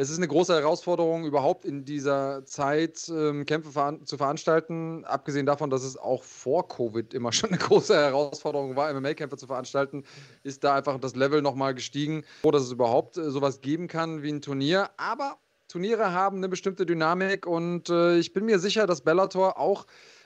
Es 0.00 0.10
ist 0.10 0.18
eine 0.18 0.28
große 0.28 0.54
Herausforderung, 0.54 1.24
überhaupt 1.24 1.64
in 1.64 1.84
dieser 1.84 2.44
Zeit 2.44 3.08
ähm, 3.08 3.44
Kämpfe 3.46 3.72
veran 3.72 4.06
zu 4.06 4.16
veranstalten. 4.16 5.04
Abgesehen 5.04 5.44
davon, 5.44 5.70
dass 5.70 5.82
es 5.82 5.96
auch 5.96 6.22
vor 6.22 6.68
Covid 6.68 7.12
immer 7.14 7.32
schon 7.32 7.50
eine 7.50 7.58
große 7.58 7.96
Herausforderung 7.96 8.76
war, 8.76 8.94
MMA-Kämpfe 8.94 9.36
zu 9.36 9.48
veranstalten, 9.48 10.04
ist 10.44 10.62
da 10.62 10.76
einfach 10.76 11.00
das 11.00 11.16
Level 11.16 11.42
nochmal 11.42 11.74
gestiegen, 11.74 12.22
wo 12.44 12.52
dass 12.52 12.62
es 12.62 12.70
überhaupt 12.70 13.16
äh, 13.16 13.28
sowas 13.32 13.60
geben 13.60 13.88
kann 13.88 14.22
wie 14.22 14.30
ein 14.30 14.40
Turnier. 14.40 14.88
Aber 14.98 15.38
Turniere 15.66 16.12
haben 16.12 16.36
eine 16.36 16.48
bestimmte 16.48 16.86
Dynamik 16.86 17.44
und 17.44 17.90
äh, 17.90 18.18
ich 18.18 18.32
bin 18.32 18.44
mir 18.44 18.60
sicher, 18.60 18.86
dass 18.86 19.00
Bellator 19.00 19.58
auch 19.58 19.84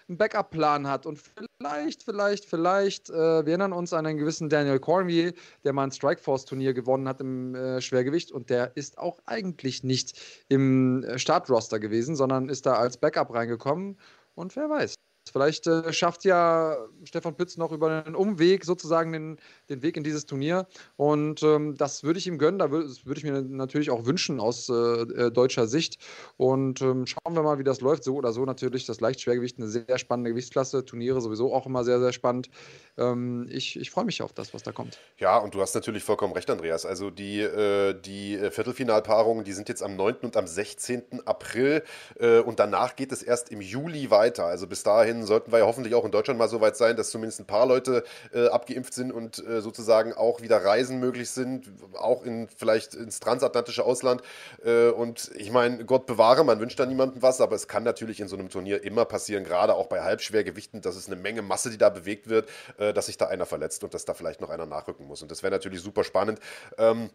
einen 0.09 0.18
Backup-Plan 0.18 0.86
hat. 0.86 1.07
Und 1.07 1.18
vielleicht, 1.18 2.03
vielleicht, 2.03 2.44
vielleicht, 2.44 3.11
äh, 3.11 3.14
wir 3.14 3.48
erinnern 3.48 3.72
uns 3.72 3.92
an 3.92 4.07
einen 4.07 4.18
gewissen 4.18 4.48
Daniel 4.48 4.78
Cormier, 4.78 5.32
der 5.64 5.72
mal 5.72 5.84
ein 5.84 5.92
Strikeforce-Turnier 5.92 6.74
gewonnen 6.74 7.09
hat 7.09 7.20
im 7.20 7.55
äh, 7.55 7.80
Schwergewicht 7.80 8.32
und 8.32 8.50
der 8.50 8.76
ist 8.76 8.98
auch 8.98 9.18
eigentlich 9.26 9.82
nicht 9.84 10.18
im 10.48 11.05
äh, 11.05 11.18
Startroster 11.18 11.78
gewesen, 11.78 12.16
sondern 12.16 12.48
ist 12.48 12.66
da 12.66 12.74
als 12.74 12.96
Backup 12.96 13.32
reingekommen. 13.32 13.98
Und 14.34 14.57
wer 14.57 14.68
weiß. 14.70 14.94
Vielleicht 15.30 15.66
äh, 15.66 15.92
schafft 15.92 16.24
ja 16.24 16.76
Stefan 17.04 17.36
Pütz 17.36 17.56
noch 17.56 17.70
über 17.72 18.04
einen 18.04 18.16
Umweg 18.16 18.64
sozusagen 18.64 19.12
den, 19.12 19.38
den 19.68 19.82
Weg 19.82 19.96
in 19.96 20.02
dieses 20.02 20.26
Turnier. 20.26 20.66
Und 20.96 21.42
ähm, 21.42 21.76
das 21.76 22.02
würde 22.02 22.18
ich 22.18 22.26
ihm 22.26 22.38
gönnen. 22.38 22.58
Da 22.58 22.70
würde 22.70 22.88
würd 23.04 23.18
ich 23.18 23.24
mir 23.24 23.40
natürlich 23.40 23.90
auch 23.90 24.04
wünschen 24.04 24.40
aus 24.40 24.68
äh, 24.68 24.72
äh, 24.72 25.30
deutscher 25.30 25.66
Sicht. 25.68 25.98
Und 26.36 26.82
ähm, 26.82 27.06
schauen 27.06 27.34
wir 27.34 27.42
mal, 27.42 27.58
wie 27.58 27.64
das 27.64 27.80
läuft. 27.80 28.02
So 28.04 28.16
oder 28.16 28.32
so 28.32 28.44
natürlich 28.44 28.84
das 28.84 29.00
Leichtschwergewicht, 29.00 29.58
eine 29.58 29.68
sehr 29.68 29.98
spannende 29.98 30.30
Gewichtsklasse. 30.30 30.84
Turniere 30.84 31.20
sowieso 31.20 31.54
auch 31.54 31.66
immer 31.66 31.84
sehr, 31.84 32.00
sehr 32.00 32.12
spannend. 32.12 32.50
Ähm, 32.98 33.46
ich 33.48 33.78
ich 33.78 33.90
freue 33.90 34.04
mich 34.04 34.22
auf 34.22 34.32
das, 34.32 34.52
was 34.52 34.64
da 34.64 34.72
kommt. 34.72 34.98
Ja, 35.18 35.38
und 35.38 35.54
du 35.54 35.60
hast 35.60 35.74
natürlich 35.74 36.02
vollkommen 36.02 36.32
recht, 36.32 36.50
Andreas. 36.50 36.84
Also 36.84 37.10
die, 37.10 37.40
äh, 37.40 37.94
die 37.94 38.38
Viertelfinalpaarungen, 38.50 39.44
die 39.44 39.52
sind 39.52 39.68
jetzt 39.68 39.82
am 39.82 39.96
9. 39.96 40.16
und 40.22 40.36
am 40.36 40.46
16. 40.46 41.26
April. 41.26 41.84
Äh, 42.18 42.40
und 42.40 42.58
danach 42.58 42.96
geht 42.96 43.12
es 43.12 43.22
erst 43.22 43.50
im 43.50 43.60
Juli 43.60 44.10
weiter. 44.10 44.46
Also 44.46 44.66
bis 44.66 44.82
dahin 44.82 45.11
dahin 45.12 45.26
sollten 45.26 45.52
wir 45.52 45.60
ja 45.60 45.66
hoffentlich 45.66 45.94
auch 45.94 46.04
in 46.04 46.10
Deutschland 46.10 46.38
mal 46.38 46.48
so 46.48 46.60
weit 46.60 46.76
sein, 46.76 46.96
dass 46.96 47.10
zumindest 47.10 47.40
ein 47.40 47.46
paar 47.46 47.66
Leute 47.66 48.04
äh, 48.32 48.48
abgeimpft 48.48 48.94
sind 48.94 49.12
und 49.12 49.44
äh, 49.46 49.60
sozusagen 49.60 50.12
auch 50.12 50.40
wieder 50.40 50.64
Reisen 50.64 50.98
möglich 51.00 51.30
sind, 51.30 51.70
auch 51.94 52.24
in 52.24 52.48
vielleicht 52.48 52.94
ins 52.94 53.20
transatlantische 53.20 53.84
Ausland. 53.84 54.22
Äh, 54.64 54.88
und 54.88 55.30
ich 55.36 55.50
meine, 55.50 55.84
Gott 55.84 56.06
bewahre, 56.06 56.44
man 56.44 56.60
wünscht 56.60 56.78
da 56.78 56.86
niemandem 56.86 57.22
was, 57.22 57.40
aber 57.40 57.56
es 57.56 57.68
kann 57.68 57.82
natürlich 57.82 58.20
in 58.20 58.28
so 58.28 58.36
einem 58.36 58.48
Turnier 58.48 58.82
immer 58.84 59.04
passieren, 59.04 59.44
gerade 59.44 59.74
auch 59.74 59.86
bei 59.86 60.02
Halbschwergewichten, 60.02 60.80
dass 60.80 60.96
es 60.96 61.06
eine 61.06 61.16
Menge 61.16 61.42
Masse, 61.42 61.70
die 61.70 61.78
da 61.78 61.90
bewegt 61.90 62.28
wird, 62.28 62.48
äh, 62.78 62.92
dass 62.92 63.06
sich 63.06 63.18
da 63.18 63.26
einer 63.26 63.46
verletzt 63.46 63.84
und 63.84 63.94
dass 63.94 64.04
da 64.04 64.14
vielleicht 64.14 64.40
noch 64.40 64.50
einer 64.50 64.66
nachrücken 64.66 65.06
muss. 65.06 65.22
Und 65.22 65.30
das 65.30 65.42
wäre 65.42 65.52
natürlich 65.52 65.80
super 65.80 66.04
spannend. 66.04 66.40
Ähm, 66.78 67.10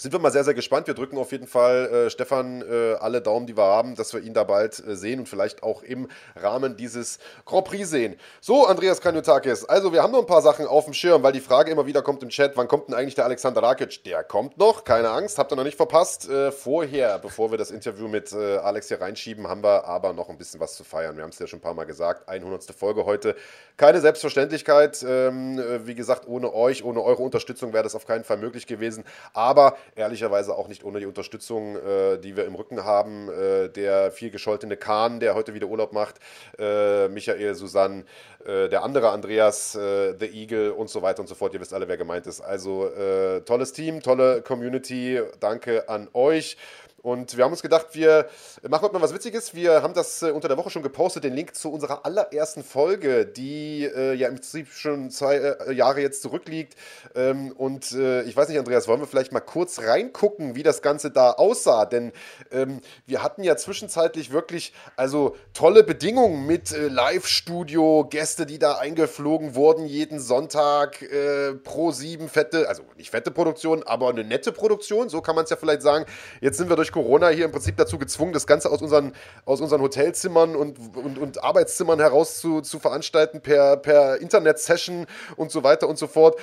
sind 0.00 0.12
wir 0.12 0.18
mal 0.18 0.32
sehr, 0.32 0.44
sehr 0.44 0.54
gespannt. 0.54 0.86
Wir 0.86 0.94
drücken 0.94 1.18
auf 1.18 1.30
jeden 1.32 1.46
Fall 1.46 2.06
äh, 2.06 2.10
Stefan 2.10 2.62
äh, 2.62 2.94
alle 2.94 3.20
Daumen, 3.20 3.46
die 3.46 3.56
wir 3.56 3.64
haben, 3.64 3.94
dass 3.94 4.14
wir 4.14 4.22
ihn 4.22 4.32
da 4.32 4.44
bald 4.44 4.82
äh, 4.86 4.96
sehen 4.96 5.20
und 5.20 5.28
vielleicht 5.28 5.62
auch 5.62 5.82
im 5.82 6.08
Rahmen 6.36 6.76
dieses 6.76 7.18
Grand 7.44 7.66
Prix 7.66 7.90
sehen. 7.90 8.16
So, 8.40 8.66
Andreas 8.66 9.00
Kanyotakis, 9.00 9.64
also 9.64 9.92
wir 9.92 10.02
haben 10.02 10.12
noch 10.12 10.20
ein 10.20 10.26
paar 10.26 10.42
Sachen 10.42 10.66
auf 10.66 10.84
dem 10.84 10.94
Schirm, 10.94 11.22
weil 11.22 11.32
die 11.32 11.40
Frage 11.40 11.70
immer 11.70 11.86
wieder 11.86 12.02
kommt 12.02 12.22
im 12.22 12.30
Chat, 12.30 12.56
wann 12.56 12.66
kommt 12.66 12.88
denn 12.88 12.94
eigentlich 12.94 13.14
der 13.14 13.26
Alexander 13.26 13.62
Rakic? 13.62 14.02
Der 14.04 14.24
kommt 14.24 14.56
noch, 14.56 14.84
keine 14.84 15.10
Angst, 15.10 15.38
habt 15.38 15.52
ihr 15.52 15.56
noch 15.56 15.64
nicht 15.64 15.76
verpasst. 15.76 16.28
Äh, 16.28 16.50
vorher, 16.50 17.18
bevor 17.18 17.50
wir 17.50 17.58
das 17.58 17.70
Interview 17.70 18.08
mit 18.08 18.32
äh, 18.32 18.56
Alex 18.56 18.88
hier 18.88 19.00
reinschieben, 19.00 19.48
haben 19.48 19.62
wir 19.62 19.84
aber 19.84 20.12
noch 20.12 20.30
ein 20.30 20.38
bisschen 20.38 20.60
was 20.60 20.74
zu 20.76 20.84
feiern. 20.84 21.16
Wir 21.16 21.24
haben 21.24 21.30
es 21.30 21.38
ja 21.38 21.46
schon 21.46 21.58
ein 21.58 21.62
paar 21.62 21.74
Mal 21.74 21.84
gesagt, 21.84 22.28
100. 22.28 22.64
Folge 22.74 23.04
heute. 23.04 23.36
Keine 23.76 24.00
Selbstverständlichkeit. 24.00 25.04
Ähm, 25.06 25.58
äh, 25.58 25.86
wie 25.86 25.94
gesagt, 25.94 26.26
ohne 26.26 26.54
euch, 26.54 26.84
ohne 26.84 27.02
eure 27.02 27.22
Unterstützung 27.22 27.72
wäre 27.72 27.82
das 27.82 27.94
auf 27.94 28.06
keinen 28.06 28.24
Fall 28.24 28.36
möglich 28.36 28.66
gewesen. 28.66 29.04
Aber 29.32 29.76
ehrlicherweise 29.96 30.54
auch 30.54 30.68
nicht 30.68 30.84
ohne 30.84 31.00
die 31.00 31.06
Unterstützung, 31.06 31.76
äh, 31.76 32.18
die 32.18 32.36
wir 32.36 32.44
im 32.44 32.54
Rücken 32.54 32.84
haben. 32.84 33.28
Äh, 33.28 33.68
der 33.68 34.10
viel 34.10 34.30
gescholtene 34.30 34.76
Kahn, 34.76 35.20
der 35.20 35.34
heute 35.34 35.54
wieder 35.54 35.66
Urlaub 35.66 35.92
macht, 35.92 36.16
äh, 36.58 37.08
Michael, 37.08 37.54
Susanne, 37.54 38.04
äh, 38.44 38.68
der 38.68 38.82
andere 38.82 39.10
Andreas, 39.10 39.74
äh, 39.74 40.14
The 40.18 40.26
Eagle 40.26 40.72
und 40.72 40.90
so 40.90 41.02
weiter 41.02 41.20
und 41.20 41.28
so 41.28 41.34
fort. 41.34 41.54
Ihr 41.54 41.60
wisst 41.60 41.74
alle, 41.74 41.88
wer 41.88 41.96
gemeint 41.96 42.26
ist. 42.26 42.40
Also 42.40 42.86
äh, 42.88 43.42
tolles 43.42 43.72
Team, 43.72 44.02
tolle 44.02 44.42
Community. 44.42 45.20
Danke 45.40 45.88
an 45.88 46.08
euch. 46.12 46.56
Und 47.02 47.36
wir 47.36 47.44
haben 47.44 47.52
uns 47.52 47.62
gedacht, 47.62 47.88
wir 47.92 48.28
machen 48.68 48.82
heute 48.82 48.94
mal 48.94 49.00
was 49.00 49.14
Witziges. 49.14 49.54
Wir 49.54 49.82
haben 49.82 49.94
das 49.94 50.22
äh, 50.22 50.32
unter 50.32 50.48
der 50.48 50.58
Woche 50.58 50.68
schon 50.68 50.82
gepostet, 50.82 51.24
den 51.24 51.32
Link 51.32 51.54
zu 51.54 51.72
unserer 51.72 52.04
allerersten 52.04 52.62
Folge, 52.62 53.24
die 53.24 53.84
äh, 53.84 54.12
ja 54.12 54.28
im 54.28 54.34
Prinzip 54.34 54.68
schon 54.68 55.10
zwei 55.10 55.36
äh, 55.36 55.72
Jahre 55.72 56.02
jetzt 56.02 56.20
zurückliegt. 56.20 56.74
Ähm, 57.14 57.52
und 57.52 57.92
äh, 57.92 58.22
ich 58.22 58.36
weiß 58.36 58.48
nicht, 58.48 58.58
Andreas, 58.58 58.86
wollen 58.86 59.00
wir 59.00 59.06
vielleicht 59.06 59.32
mal 59.32 59.40
kurz 59.40 59.80
reingucken, 59.80 60.56
wie 60.56 60.62
das 60.62 60.82
Ganze 60.82 61.10
da 61.10 61.30
aussah? 61.30 61.86
Denn 61.86 62.12
ähm, 62.50 62.80
wir 63.06 63.22
hatten 63.22 63.44
ja 63.44 63.56
zwischenzeitlich 63.56 64.30
wirklich 64.30 64.74
also 64.96 65.36
tolle 65.54 65.84
Bedingungen 65.84 66.46
mit 66.46 66.72
äh, 66.72 66.88
Live-Studio, 66.88 68.06
Gäste, 68.10 68.44
die 68.44 68.58
da 68.58 68.76
eingeflogen 68.76 69.54
wurden 69.54 69.86
jeden 69.86 70.20
Sonntag 70.20 71.00
äh, 71.00 71.54
pro 71.54 71.92
sieben 71.92 72.28
fette, 72.28 72.68
also 72.68 72.82
nicht 72.96 73.10
fette 73.10 73.30
Produktion, 73.30 73.82
aber 73.84 74.10
eine 74.10 74.24
nette 74.24 74.52
Produktion, 74.52 75.08
so 75.08 75.22
kann 75.22 75.34
man 75.34 75.44
es 75.44 75.50
ja 75.50 75.56
vielleicht 75.56 75.80
sagen. 75.80 76.04
Jetzt 76.42 76.58
sind 76.58 76.68
wir 76.68 76.76
durch 76.76 76.89
durch 76.90 76.92
Corona 76.92 77.28
hier 77.28 77.44
im 77.44 77.52
Prinzip 77.52 77.76
dazu 77.76 77.98
gezwungen, 77.98 78.32
das 78.32 78.46
Ganze 78.46 78.70
aus 78.70 78.82
unseren, 78.82 79.12
aus 79.44 79.60
unseren 79.60 79.80
Hotelzimmern 79.80 80.56
und, 80.56 80.78
und, 80.96 81.18
und 81.18 81.42
Arbeitszimmern 81.42 82.00
heraus 82.00 82.40
zu, 82.40 82.60
zu 82.60 82.78
veranstalten, 82.78 83.40
per, 83.40 83.76
per 83.76 84.20
Internet-Session 84.20 85.06
und 85.36 85.50
so 85.50 85.62
weiter 85.62 85.88
und 85.88 85.98
so 85.98 86.06
fort. 86.06 86.38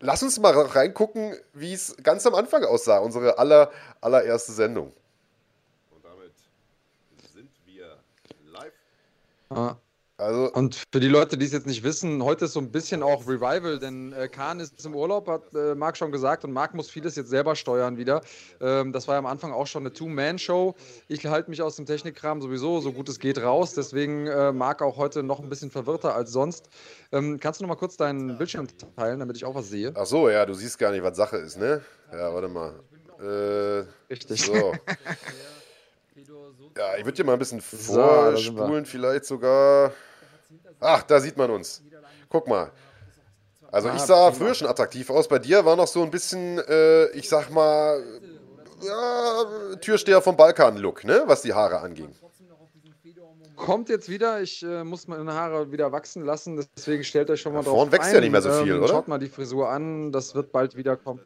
Lass 0.00 0.22
uns 0.22 0.38
mal 0.40 0.52
reingucken, 0.58 1.36
wie 1.52 1.72
es 1.72 1.96
ganz 2.02 2.26
am 2.26 2.34
Anfang 2.34 2.64
aussah, 2.64 2.98
unsere 2.98 3.38
aller, 3.38 3.70
allererste 4.00 4.52
Sendung. 4.52 4.92
Und 5.90 6.04
damit 6.04 6.32
sind 7.34 7.50
wir 7.66 7.96
live. 8.50 8.72
Ah. 9.50 9.76
Also 10.20 10.52
und 10.52 10.82
für 10.92 11.00
die 11.00 11.08
Leute, 11.08 11.38
die 11.38 11.46
es 11.46 11.52
jetzt 11.52 11.66
nicht 11.66 11.82
wissen, 11.82 12.22
heute 12.22 12.44
ist 12.44 12.52
so 12.52 12.60
ein 12.60 12.70
bisschen 12.70 13.02
auch 13.02 13.26
Revival, 13.26 13.78
denn 13.78 14.12
äh, 14.12 14.28
Kahn 14.28 14.60
ist 14.60 14.84
im 14.84 14.94
Urlaub, 14.94 15.26
hat 15.28 15.54
äh, 15.54 15.74
Marc 15.74 15.96
schon 15.96 16.12
gesagt, 16.12 16.44
und 16.44 16.52
Marc 16.52 16.74
muss 16.74 16.90
vieles 16.90 17.16
jetzt 17.16 17.30
selber 17.30 17.56
steuern 17.56 17.96
wieder. 17.96 18.20
Ähm, 18.60 18.92
das 18.92 19.08
war 19.08 19.14
ja 19.14 19.18
am 19.18 19.26
Anfang 19.26 19.52
auch 19.52 19.66
schon 19.66 19.82
eine 19.82 19.94
Two-Man-Show. 19.94 20.74
Ich 21.08 21.24
halte 21.26 21.48
mich 21.48 21.62
aus 21.62 21.76
dem 21.76 21.86
Technikkram 21.86 22.42
sowieso 22.42 22.80
so 22.80 22.92
gut 22.92 23.08
es 23.08 23.18
geht 23.18 23.42
raus, 23.42 23.72
deswegen 23.72 24.26
äh, 24.26 24.52
Marc 24.52 24.82
auch 24.82 24.98
heute 24.98 25.22
noch 25.22 25.40
ein 25.40 25.48
bisschen 25.48 25.70
verwirrter 25.70 26.14
als 26.14 26.32
sonst. 26.32 26.68
Ähm, 27.12 27.40
kannst 27.40 27.60
du 27.60 27.64
noch 27.64 27.70
mal 27.70 27.76
kurz 27.76 27.96
deinen 27.96 28.36
Bildschirm 28.36 28.66
teilen, 28.96 29.20
damit 29.20 29.38
ich 29.38 29.46
auch 29.46 29.54
was 29.54 29.70
sehe? 29.70 29.92
Ach 29.94 30.06
so, 30.06 30.28
ja, 30.28 30.44
du 30.44 30.52
siehst 30.52 30.78
gar 30.78 30.90
nicht, 30.90 31.02
was 31.02 31.16
Sache 31.16 31.38
ist, 31.38 31.56
ne? 31.56 31.80
Ja, 32.12 32.34
warte 32.34 32.48
mal. 32.48 32.74
Äh, 33.18 34.12
Richtig. 34.12 34.44
So. 34.44 34.74
Ja, 36.76 36.96
ich 36.96 37.04
würde 37.04 37.16
dir 37.16 37.24
mal 37.24 37.32
ein 37.32 37.38
bisschen 37.38 37.60
vorspulen, 37.60 38.84
so, 38.84 38.90
vielleicht 38.90 39.24
sogar. 39.24 39.92
Ach, 40.80 41.02
da 41.02 41.20
sieht 41.20 41.36
man 41.36 41.50
uns. 41.50 41.82
Guck 42.28 42.48
mal. 42.48 42.70
Also 43.72 43.88
ich 43.90 44.00
sah 44.00 44.32
früher 44.32 44.54
schon 44.54 44.66
attraktiv 44.66 45.10
aus. 45.10 45.28
Bei 45.28 45.38
dir 45.38 45.64
war 45.64 45.76
noch 45.76 45.86
so 45.86 46.02
ein 46.02 46.10
bisschen, 46.10 46.58
äh, 46.58 47.06
ich 47.10 47.28
sag 47.28 47.50
mal, 47.50 48.02
ja, 48.82 49.76
Türsteher 49.80 50.20
vom 50.20 50.36
Balkan-Look, 50.36 51.04
ne? 51.04 51.22
was 51.26 51.42
die 51.42 51.52
Haare 51.52 51.80
anging. 51.80 52.12
Kommt 53.56 53.90
jetzt 53.90 54.08
wieder. 54.08 54.40
Ich 54.40 54.62
äh, 54.62 54.84
muss 54.84 55.06
meine 55.06 55.34
Haare 55.34 55.70
wieder 55.70 55.92
wachsen 55.92 56.24
lassen. 56.24 56.66
Deswegen 56.76 57.04
stellt 57.04 57.28
euch 57.28 57.42
schon 57.42 57.52
mal 57.52 57.58
ja, 57.58 57.64
drauf 57.64 57.74
Vorn 57.74 57.92
wächst 57.92 58.08
ein. 58.08 58.14
ja 58.14 58.20
nicht 58.22 58.32
mehr 58.32 58.40
so 58.40 58.50
viel, 58.50 58.72
ähm, 58.72 58.78
oder? 58.78 58.88
Schaut 58.88 59.06
mal 59.06 59.18
die 59.18 59.28
Frisur 59.28 59.68
an. 59.68 60.12
Das 60.12 60.34
wird 60.34 60.50
bald 60.50 60.76
wieder 60.76 60.96
kommen. 60.96 61.20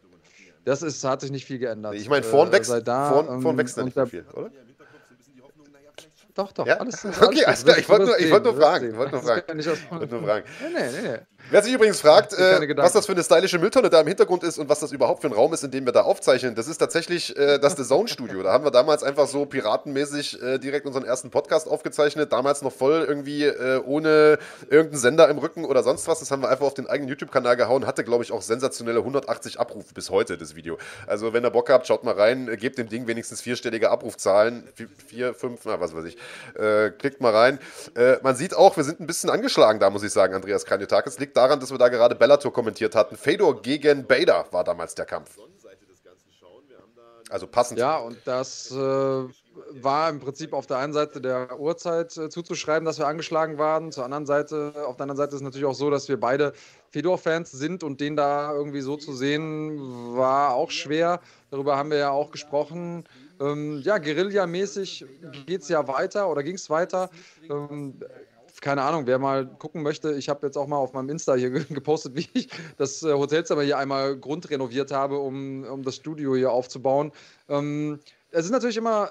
Das 0.65 0.83
ist, 0.83 1.05
hat 1.05 1.21
sich 1.21 1.31
nicht 1.31 1.45
viel 1.45 1.59
geändert. 1.59 1.95
Ich 1.95 2.09
meine, 2.09 2.25
vorn, 2.25 2.49
äh, 2.49 2.53
wächst, 2.53 2.75
da, 2.85 3.13
vorn, 3.13 3.41
vorn 3.41 3.57
wächst 3.57 3.77
ja 3.77 3.85
nicht 3.85 3.95
mehr 3.97 4.07
viel, 4.07 4.25
oder? 4.35 4.51
Doch, 6.35 6.51
doch, 6.53 6.67
ja? 6.67 6.79
alles, 6.79 7.05
alles 7.05 7.23
Okay, 7.23 7.45
alles 7.45 7.65
klar. 7.65 7.79
Ich 7.79 7.89
wollte 7.89 8.07
nur, 8.07 8.19
wollt 8.31 8.45
nur 8.45 8.57
fragen. 8.57 8.91
Ich 8.91 8.97
wollte 8.97 9.13
nur 9.13 9.23
fragen. 9.23 9.59
Ich 9.59 9.67
wollte 9.91 10.07
nur 10.09 10.23
fragen. 10.25 10.47
Nee, 10.61 10.91
nee, 10.91 11.09
nee. 11.09 11.19
Wer 11.51 11.63
sich 11.63 11.75
übrigens 11.75 12.01
fragt, 12.01 12.33
äh, 12.33 12.75
was 12.77 12.93
das 12.93 13.05
für 13.05 13.13
eine 13.13 13.23
stylische 13.23 13.59
Mülltonne 13.59 13.91
da 13.91 14.01
im 14.01 14.07
Hintergrund 14.07 14.43
ist 14.45 14.59
und 14.59 14.71
was 14.71 14.81
das 14.81 14.93
überhaupt 14.93 15.21
für 15.21 15.29
ein 15.29 15.35
Raum 15.35 15.53
ist, 15.53 15.63
in 15.63 15.71
dem 15.71 15.85
wir 15.85 15.93
da 15.93 16.01
aufzeichnen, 16.01 16.55
das 16.55 16.69
ist 16.69 16.79
tatsächlich 16.79 17.37
äh, 17.37 17.59
das 17.59 17.77
The 17.77 17.85
Zone 17.85 18.09
Studio. 18.09 18.43
Da 18.43 18.51
haben 18.51 18.65
wir 18.65 18.71
damals 18.71 19.03
einfach 19.03 19.29
so 19.29 19.45
piratenmäßig 19.45 20.43
äh, 20.43 20.59
direkt 20.59 20.87
unseren 20.87 21.05
ersten 21.05 21.31
Podcast 21.31 21.69
aufgezeichnet. 21.69 22.33
Damals 22.33 22.63
noch 22.63 22.73
voll 22.73 23.05
irgendwie 23.07 23.45
äh, 23.45 23.79
ohne 23.85 24.39
irgendeinen 24.71 24.99
Sender 24.99 25.29
im 25.29 25.37
Rücken 25.37 25.67
oder 25.67 25.83
sonst 25.83 26.09
was. 26.09 26.21
Das 26.21 26.31
haben 26.31 26.41
wir 26.41 26.49
einfach 26.49 26.65
auf 26.65 26.75
den 26.75 26.87
eigenen 26.87 27.11
YouTube-Kanal 27.11 27.57
gehauen. 27.57 27.87
Hatte, 27.87 28.05
glaube 28.05 28.25
ich, 28.25 28.33
auch 28.33 28.43
sensationelle 28.43 29.01
180 29.01 29.61
Abrufe 29.61 29.93
bis 29.93 30.09
heute, 30.09 30.39
das 30.39 30.57
Video. 30.57 30.79
Also, 31.07 31.35
wenn 31.35 31.45
ihr 31.45 31.51
Bock 31.51 31.69
habt, 31.69 31.87
schaut 31.87 32.05
mal 32.05 32.15
rein. 32.15 32.49
Äh, 32.49 32.57
gebt 32.57 32.79
dem 32.79 32.89
Ding 32.89 33.07
wenigstens 33.07 33.43
vierstellige 33.43 33.91
Abrufzahlen. 33.91 34.67
Vier, 35.07 35.35
fünf, 35.35 35.61
na, 35.67 35.79
was 35.79 35.95
weiß 35.95 36.07
ich. 36.07 36.17
Äh, 36.59 36.91
klickt 36.91 37.21
mal 37.21 37.35
rein. 37.35 37.59
man 38.23 38.35
sieht 38.35 38.57
auch, 38.57 38.77
wir 38.77 38.85
sind 38.85 39.01
ein 39.01 39.07
bisschen 39.07 39.29
angeschlagen 39.31 39.79
da, 39.79 39.91
muss 39.91 40.03
ich 40.03 40.13
sagen, 40.13 40.35
Andreas 40.35 40.65
Kranjotakis. 40.65 41.19
Liegt 41.19 41.34
daran, 41.37 41.61
dass 41.61 41.71
wir 41.71 41.79
da 41.79 41.89
gerade 41.89 42.15
Bellator 42.15 42.53
kommentiert 42.53 42.95
hatten. 42.95 43.17
Fedor 43.17 43.61
gegen 43.63 44.07
Bader 44.07 44.47
war 44.51 44.65
damals 44.65 44.95
der 44.95 45.05
Kampf. 45.05 45.39
Also 47.31 47.47
passend. 47.47 47.81
Ja, 47.81 47.99
und 47.99 48.19
das 48.27 48.71
äh, 48.71 48.75
war 48.77 50.11
im 50.11 50.21
Prinzip 50.21 50.53
auf 50.53 50.67
der 50.67 50.77
einen 50.79 50.93
Seite 50.93 51.21
der 51.21 51.59
Uhrzeit 51.59 52.17
äh, 52.17 52.29
zuzuschreiben, 52.29 52.85
dass 52.85 52.99
wir 52.99 53.07
angeschlagen 53.07 53.59
waren. 53.59 53.93
Zur 53.93 54.05
anderen 54.05 54.27
Seite, 54.27 54.73
auf 54.87 54.97
der 54.97 55.05
anderen 55.05 55.17
Seite 55.17 55.31
ist 55.31 55.37
es 55.37 55.43
natürlich 55.43 55.67
auch 55.67 55.75
so, 55.75 55.91
dass 55.91 56.09
wir 56.09 56.21
beide 56.21 56.53
Fedor-Fans 56.91 57.51
sind 57.51 57.83
und 57.83 58.01
den 58.01 58.15
da 58.15 58.53
irgendwie 58.53 58.83
so 58.83 58.97
zu 58.97 59.15
sehen, 59.15 60.17
war 60.17 60.55
auch 60.55 60.71
schwer. 60.71 61.21
Darüber 61.51 61.77
haben 61.77 61.91
wir 61.91 61.99
ja 61.99 62.11
auch 62.11 62.31
gesprochen. 62.31 63.05
Ähm, 63.41 63.81
ja, 63.83 63.99
Guerilla-mäßig 63.99 65.07
geht 65.47 65.63
es 65.63 65.69
ja 65.69 65.89
weiter 65.89 66.29
oder 66.29 66.43
ging 66.43 66.55
es 66.55 66.71
weiter. 66.71 67.11
Ähm, 67.51 67.99
keine 68.65 68.81
Ahnung, 68.81 69.07
wer 69.07 69.19
mal 69.19 69.47
gucken 69.47 69.83
möchte, 69.83 70.15
ich 70.15 70.31
habe 70.31 70.47
jetzt 70.47 70.57
auch 70.57 70.67
mal 70.67 70.79
auf 70.79 70.95
meinem 70.95 71.11
Insta 71.11 71.35
hier 71.35 71.51
gepostet, 71.69 72.17
wie 72.17 72.27
ich 72.33 72.49
das 72.79 73.03
äh, 73.03 73.13
Hotelzimmer 73.13 73.61
hier 73.61 73.77
einmal 73.77 74.17
grundrenoviert 74.17 74.91
habe, 74.91 75.19
um, 75.19 75.65
um 75.65 75.83
das 75.83 75.97
Studio 75.97 76.35
hier 76.35 76.51
aufzubauen. 76.51 77.13
Ähm, 77.51 78.01
es 78.31 78.47
ist 78.47 78.53
natürlich 78.53 78.79
immer 78.79 79.11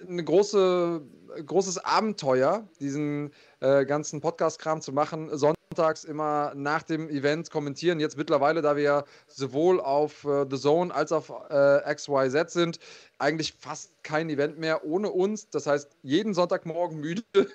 äh, 0.00 0.04
ein 0.08 0.24
große, 0.24 1.02
großes 1.44 1.78
Abenteuer, 1.78 2.68
diesen 2.78 3.32
äh, 3.58 3.84
ganzen 3.84 4.20
Podcast-Kram 4.20 4.80
zu 4.80 4.92
machen. 4.92 5.36
Sonntags 5.72 6.04
immer 6.04 6.52
nach 6.54 6.82
dem 6.82 7.08
Event 7.08 7.50
kommentieren. 7.50 7.98
Jetzt 7.98 8.18
mittlerweile, 8.18 8.60
da 8.60 8.76
wir 8.76 9.04
sowohl 9.26 9.80
auf 9.80 10.24
äh, 10.24 10.44
The 10.50 10.58
Zone 10.58 10.94
als 10.94 11.10
auch 11.12 11.30
auf 11.30 11.50
äh, 11.50 11.94
XYZ 11.94 12.52
sind, 12.52 12.78
eigentlich 13.18 13.54
fast 13.58 13.92
kein 14.02 14.28
Event 14.28 14.58
mehr 14.58 14.84
ohne 14.84 15.10
uns. 15.10 15.48
Das 15.48 15.66
heißt, 15.66 15.96
jeden 16.02 16.34
Sonntagmorgen 16.34 16.98
müde 16.98 17.22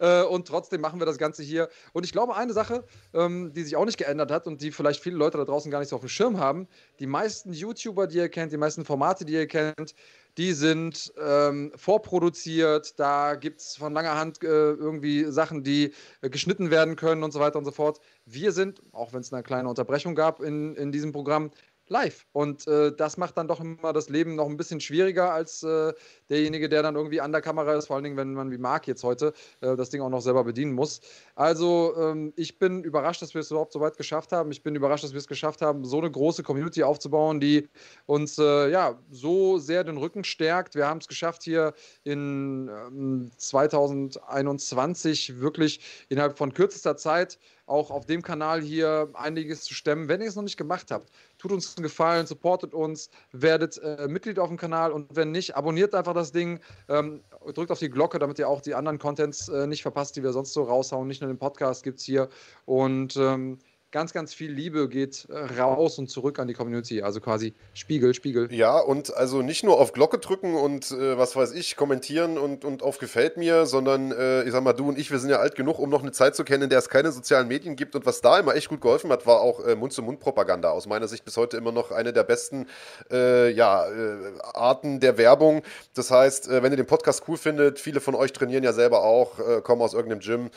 äh, 0.00 0.22
und 0.22 0.48
trotzdem 0.48 0.80
machen 0.80 1.00
wir 1.00 1.06
das 1.06 1.18
Ganze 1.18 1.42
hier. 1.42 1.68
Und 1.92 2.04
ich 2.04 2.12
glaube, 2.12 2.34
eine 2.34 2.52
Sache, 2.52 2.84
ähm, 3.12 3.52
die 3.52 3.62
sich 3.62 3.76
auch 3.76 3.84
nicht 3.84 3.98
geändert 3.98 4.30
hat 4.30 4.46
und 4.46 4.60
die 4.62 4.72
vielleicht 4.72 5.02
viele 5.02 5.16
Leute 5.16 5.38
da 5.38 5.44
draußen 5.44 5.70
gar 5.70 5.80
nicht 5.80 5.90
so 5.90 5.96
auf 5.96 6.02
dem 6.02 6.08
Schirm 6.08 6.38
haben, 6.38 6.66
die 6.98 7.06
meisten 7.06 7.52
YouTuber, 7.52 8.06
die 8.06 8.16
ihr 8.16 8.28
kennt, 8.28 8.52
die 8.52 8.56
meisten 8.56 8.84
Formate, 8.84 9.24
die 9.24 9.34
ihr 9.34 9.46
kennt, 9.46 9.94
die 10.36 10.52
sind 10.52 11.12
ähm, 11.20 11.72
vorproduziert, 11.76 12.98
da 12.98 13.34
gibt 13.36 13.60
es 13.60 13.76
von 13.76 13.92
langer 13.92 14.16
Hand 14.16 14.42
äh, 14.42 14.46
irgendwie 14.46 15.24
Sachen, 15.30 15.62
die 15.62 15.92
äh, 16.22 16.30
geschnitten 16.30 16.70
werden 16.70 16.96
können 16.96 17.22
und 17.22 17.32
so 17.32 17.40
weiter 17.40 17.58
und 17.58 17.64
so 17.64 17.70
fort. 17.70 18.00
Wir 18.24 18.52
sind, 18.52 18.80
auch 18.92 19.12
wenn 19.12 19.20
es 19.20 19.32
eine 19.32 19.42
kleine 19.42 19.68
Unterbrechung 19.68 20.14
gab 20.14 20.40
in, 20.40 20.74
in 20.74 20.90
diesem 20.90 21.12
Programm, 21.12 21.50
live. 21.88 22.26
Und 22.32 22.66
äh, 22.66 22.92
das 22.96 23.16
macht 23.16 23.36
dann 23.36 23.48
doch 23.48 23.60
immer 23.60 23.92
das 23.92 24.08
Leben 24.08 24.36
noch 24.36 24.48
ein 24.48 24.56
bisschen 24.56 24.80
schwieriger 24.80 25.32
als 25.32 25.62
äh, 25.62 25.92
derjenige, 26.30 26.68
der 26.68 26.82
dann 26.82 26.96
irgendwie 26.96 27.20
an 27.20 27.32
der 27.32 27.42
Kamera 27.42 27.74
ist, 27.74 27.86
vor 27.86 27.96
allen 27.96 28.04
Dingen, 28.04 28.16
wenn 28.16 28.34
man 28.34 28.50
wie 28.50 28.58
Marc 28.58 28.86
jetzt 28.86 29.04
heute 29.04 29.32
äh, 29.60 29.76
das 29.76 29.90
Ding 29.90 30.00
auch 30.00 30.08
noch 30.08 30.22
selber 30.22 30.44
bedienen 30.44 30.72
muss. 30.72 31.00
Also 31.34 31.94
ähm, 31.96 32.32
ich 32.36 32.58
bin 32.58 32.84
überrascht, 32.84 33.22
dass 33.22 33.34
wir 33.34 33.40
es 33.40 33.50
überhaupt 33.50 33.72
so 33.72 33.80
weit 33.80 33.96
geschafft 33.96 34.32
haben. 34.32 34.50
Ich 34.50 34.62
bin 34.62 34.74
überrascht, 34.74 35.04
dass 35.04 35.12
wir 35.12 35.18
es 35.18 35.28
geschafft 35.28 35.62
haben, 35.62 35.84
so 35.84 35.98
eine 35.98 36.10
große 36.10 36.42
Community 36.42 36.82
aufzubauen, 36.82 37.40
die 37.40 37.68
uns 38.06 38.38
äh, 38.38 38.70
ja 38.70 38.98
so 39.10 39.58
sehr 39.58 39.84
den 39.84 39.98
Rücken 39.98 40.24
stärkt. 40.24 40.74
Wir 40.74 40.86
haben 40.86 40.98
es 40.98 41.08
geschafft, 41.08 41.42
hier 41.42 41.74
in 42.04 42.68
ähm, 42.68 43.30
2021 43.36 45.40
wirklich 45.40 45.80
innerhalb 46.08 46.38
von 46.38 46.54
kürzester 46.54 46.96
Zeit 46.96 47.38
auch 47.66 47.90
auf 47.90 48.06
dem 48.06 48.22
Kanal 48.22 48.60
hier 48.60 49.08
einiges 49.14 49.64
zu 49.64 49.74
stemmen. 49.74 50.08
Wenn 50.08 50.20
ihr 50.20 50.28
es 50.28 50.36
noch 50.36 50.42
nicht 50.42 50.56
gemacht 50.56 50.90
habt, 50.90 51.10
tut 51.44 51.52
uns 51.52 51.76
einen 51.76 51.82
Gefallen, 51.82 52.26
supportet 52.26 52.72
uns, 52.72 53.10
werdet 53.32 53.76
äh, 53.82 54.08
Mitglied 54.08 54.38
auf 54.38 54.48
dem 54.48 54.56
Kanal 54.56 54.92
und 54.92 55.14
wenn 55.14 55.30
nicht, 55.30 55.54
abonniert 55.54 55.94
einfach 55.94 56.14
das 56.14 56.32
Ding, 56.32 56.58
ähm, 56.88 57.20
drückt 57.52 57.70
auf 57.70 57.78
die 57.78 57.90
Glocke, 57.90 58.18
damit 58.18 58.38
ihr 58.38 58.48
auch 58.48 58.62
die 58.62 58.74
anderen 58.74 58.98
Contents 58.98 59.50
äh, 59.50 59.66
nicht 59.66 59.82
verpasst, 59.82 60.16
die 60.16 60.22
wir 60.22 60.32
sonst 60.32 60.54
so 60.54 60.62
raushauen. 60.62 61.06
Nicht 61.06 61.20
nur 61.20 61.28
den 61.28 61.38
Podcast 61.38 61.82
gibt 61.82 61.98
es 61.98 62.04
hier. 62.06 62.30
Und 62.64 63.16
ähm, 63.16 63.58
ganz, 63.94 64.12
ganz 64.12 64.34
viel 64.34 64.50
Liebe 64.50 64.88
geht 64.88 65.28
äh, 65.30 65.60
raus 65.60 66.00
und 66.00 66.10
zurück 66.10 66.40
an 66.40 66.48
die 66.48 66.54
Community. 66.54 67.02
Also 67.02 67.20
quasi 67.20 67.54
Spiegel, 67.74 68.12
Spiegel. 68.12 68.52
Ja, 68.52 68.80
und 68.80 69.16
also 69.16 69.40
nicht 69.40 69.62
nur 69.62 69.78
auf 69.78 69.92
Glocke 69.92 70.18
drücken 70.18 70.56
und 70.56 70.90
äh, 70.90 71.16
was 71.16 71.36
weiß 71.36 71.52
ich, 71.52 71.76
kommentieren 71.76 72.36
und, 72.36 72.64
und 72.64 72.82
auf 72.82 72.98
Gefällt 72.98 73.36
mir, 73.36 73.66
sondern 73.66 74.10
äh, 74.10 74.42
ich 74.42 74.50
sag 74.50 74.64
mal, 74.64 74.72
du 74.72 74.88
und 74.88 74.98
ich, 74.98 75.12
wir 75.12 75.20
sind 75.20 75.30
ja 75.30 75.36
alt 75.36 75.54
genug, 75.54 75.78
um 75.78 75.90
noch 75.90 76.02
eine 76.02 76.10
Zeit 76.10 76.34
zu 76.34 76.42
kennen, 76.42 76.64
in 76.64 76.70
der 76.70 76.80
es 76.80 76.88
keine 76.88 77.12
sozialen 77.12 77.46
Medien 77.46 77.76
gibt. 77.76 77.94
Und 77.94 78.04
was 78.04 78.20
da 78.20 78.36
immer 78.40 78.56
echt 78.56 78.68
gut 78.68 78.80
geholfen 78.80 79.12
hat, 79.12 79.26
war 79.26 79.40
auch 79.40 79.64
äh, 79.64 79.76
Mund-zu-Mund-Propaganda. 79.76 80.70
Aus 80.70 80.88
meiner 80.88 81.06
Sicht 81.06 81.24
bis 81.24 81.36
heute 81.36 81.56
immer 81.56 81.70
noch 81.70 81.92
eine 81.92 82.12
der 82.12 82.24
besten 82.24 82.66
äh, 83.12 83.52
ja, 83.52 83.86
äh, 83.86 84.16
Arten 84.54 84.98
der 84.98 85.18
Werbung. 85.18 85.62
Das 85.94 86.10
heißt, 86.10 86.50
wenn 86.50 86.72
ihr 86.72 86.76
den 86.76 86.86
Podcast 86.86 87.22
cool 87.28 87.36
findet, 87.36 87.78
viele 87.78 88.00
von 88.00 88.16
euch 88.16 88.32
trainieren 88.32 88.64
ja 88.64 88.72
selber 88.72 89.04
auch, 89.04 89.62
kommen 89.62 89.82
aus 89.82 89.94
irgendeinem 89.94 90.20
Gym, 90.20 90.50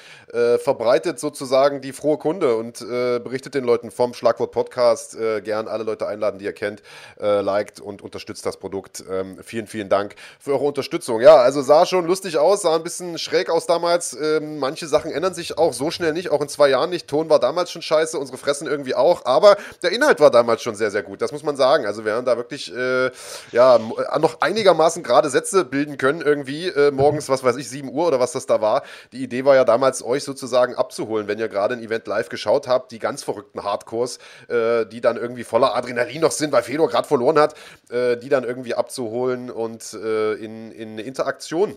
verbreitet 0.60 1.20
sozusagen 1.20 1.82
die 1.82 1.94
frohe 1.94 2.18
Kunde 2.18 2.56
und 2.56 2.82
berichtet 3.28 3.56
den 3.56 3.66
Leuten 3.66 3.92
vom 3.92 4.14
Schlagwort 4.14 4.52
Podcast. 4.52 5.14
Äh, 5.16 5.42
gern 5.42 5.68
alle 5.68 5.84
Leute 5.84 6.08
einladen, 6.08 6.40
die 6.40 6.46
ihr 6.46 6.54
kennt, 6.54 6.82
äh, 7.20 7.42
liked 7.42 7.82
und 7.82 8.02
unterstützt 8.02 8.46
das 8.46 8.56
Produkt. 8.56 9.04
Ähm, 9.10 9.38
vielen, 9.44 9.68
vielen 9.68 9.90
Dank 9.90 10.16
für 10.40 10.54
eure 10.54 10.64
Unterstützung. 10.64 11.20
Ja, 11.20 11.36
also 11.36 11.62
sah 11.62 11.86
schon 11.86 12.06
lustig 12.06 12.38
aus, 12.38 12.62
sah 12.62 12.76
ein 12.76 12.84
bisschen 12.84 13.18
schräg 13.18 13.50
aus 13.50 13.68
damals. 13.68 14.18
Ähm, 14.20 14.60
manche 14.60 14.88
Sachen 14.88 15.12
ändern 15.12 15.34
sich 15.34 15.58
auch 15.58 15.74
so 15.74 15.92
schnell 15.92 16.14
nicht, 16.14 16.32
auch 16.32 16.42
in 16.42 16.48
zwei 16.48 16.70
Jahren 16.70 16.90
nicht. 16.90 17.10
Ton 17.10 17.30
war 17.30 17.40
damals 17.40 17.70
schon 17.70 17.82
scheiße, 17.82 18.18
unsere 18.18 18.38
Fressen 18.38 18.66
irgendwie 18.66 18.96
auch, 18.96 19.26
aber 19.26 19.58
der 19.84 19.92
Inhalt 19.92 20.22
war 20.22 20.32
damals 20.32 20.62
schon 20.62 20.76
sehr, 20.76 20.90
sehr 20.90 21.04
gut. 21.04 21.22
Das 21.22 21.34
muss 21.34 21.44
man 21.44 21.58
sagen. 21.58 21.86
Also 21.86 22.06
wir 22.06 22.14
haben 22.14 22.26
da 22.26 22.38
wirklich 22.38 22.74
äh, 22.74 23.12
ja, 23.52 23.76
äh, 23.76 24.20
noch 24.20 24.40
einigermaßen 24.40 25.04
gerade 25.04 25.30
Sätze 25.30 25.66
bilden 25.66 25.98
können 25.98 26.22
irgendwie. 26.22 26.70
Äh, 26.70 26.92
morgens, 26.92 27.28
was 27.28 27.44
weiß 27.44 27.58
ich, 27.58 27.70
7 27.70 27.90
Uhr 27.90 28.08
oder 28.08 28.22
was 28.22 28.32
das 28.32 28.46
da 28.46 28.62
war. 28.62 28.84
Die 29.12 29.22
Idee 29.22 29.44
war 29.44 29.56
ja 29.56 29.66
damals, 29.66 30.02
euch 30.02 30.24
sozusagen 30.24 30.76
abzuholen, 30.76 31.28
wenn 31.28 31.40
ihr 31.40 31.50
gerade 31.50 31.76
ein 31.76 31.84
Event 31.84 32.08
live 32.08 32.30
geschaut 32.30 32.68
habt, 32.68 32.92
die 32.92 33.00
ganz 33.00 33.17
ganz 33.18 33.24
verrückten 33.24 33.64
Hardcores, 33.64 34.20
äh, 34.48 34.86
die 34.86 35.02
dann 35.02 35.18
irgendwie 35.18 35.44
voller 35.44 35.76
Adrenalin 35.76 36.22
noch 36.22 36.32
sind, 36.32 36.52
weil 36.52 36.62
Fedor 36.62 36.88
gerade 36.88 37.08
verloren 37.08 37.40
hat, 37.40 37.56
äh, 37.90 38.16
die 38.16 38.30
dann 38.30 38.44
irgendwie 38.44 38.76
abzuholen 38.76 39.50
und 39.50 39.94
äh, 39.94 40.34
in, 40.34 40.72
in 40.72 40.90
eine 40.92 41.02
Interaktion 41.02 41.76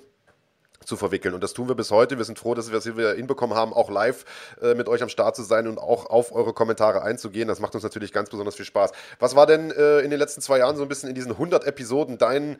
zu 0.84 0.96
verwickeln. 0.98 1.32
Und 1.34 1.42
das 1.42 1.52
tun 1.54 1.68
wir 1.68 1.74
bis 1.74 1.90
heute. 1.90 2.18
Wir 2.18 2.24
sind 2.26 2.38
froh, 2.38 2.54
dass 2.54 2.70
wir 2.70 2.76
es 2.78 2.84
wieder 2.84 3.14
hinbekommen 3.14 3.56
haben, 3.56 3.72
auch 3.72 3.88
live 3.90 4.24
äh, 4.60 4.74
mit 4.74 4.88
euch 4.88 5.02
am 5.02 5.08
Start 5.08 5.34
zu 5.34 5.42
sein 5.42 5.66
und 5.66 5.78
auch 5.78 6.06
auf 6.10 6.32
eure 6.32 6.52
Kommentare 6.52 7.02
einzugehen. 7.02 7.48
Das 7.48 7.58
macht 7.60 7.74
uns 7.74 7.84
natürlich 7.84 8.12
ganz 8.12 8.28
besonders 8.28 8.56
viel 8.56 8.66
Spaß. 8.66 8.90
Was 9.18 9.34
war 9.34 9.46
denn 9.46 9.70
äh, 9.70 10.00
in 10.00 10.10
den 10.10 10.18
letzten 10.18 10.42
zwei 10.42 10.58
Jahren 10.58 10.76
so 10.76 10.82
ein 10.82 10.88
bisschen 10.88 11.08
in 11.08 11.14
diesen 11.14 11.32
100 11.32 11.64
Episoden 11.64 12.18
dein, 12.18 12.58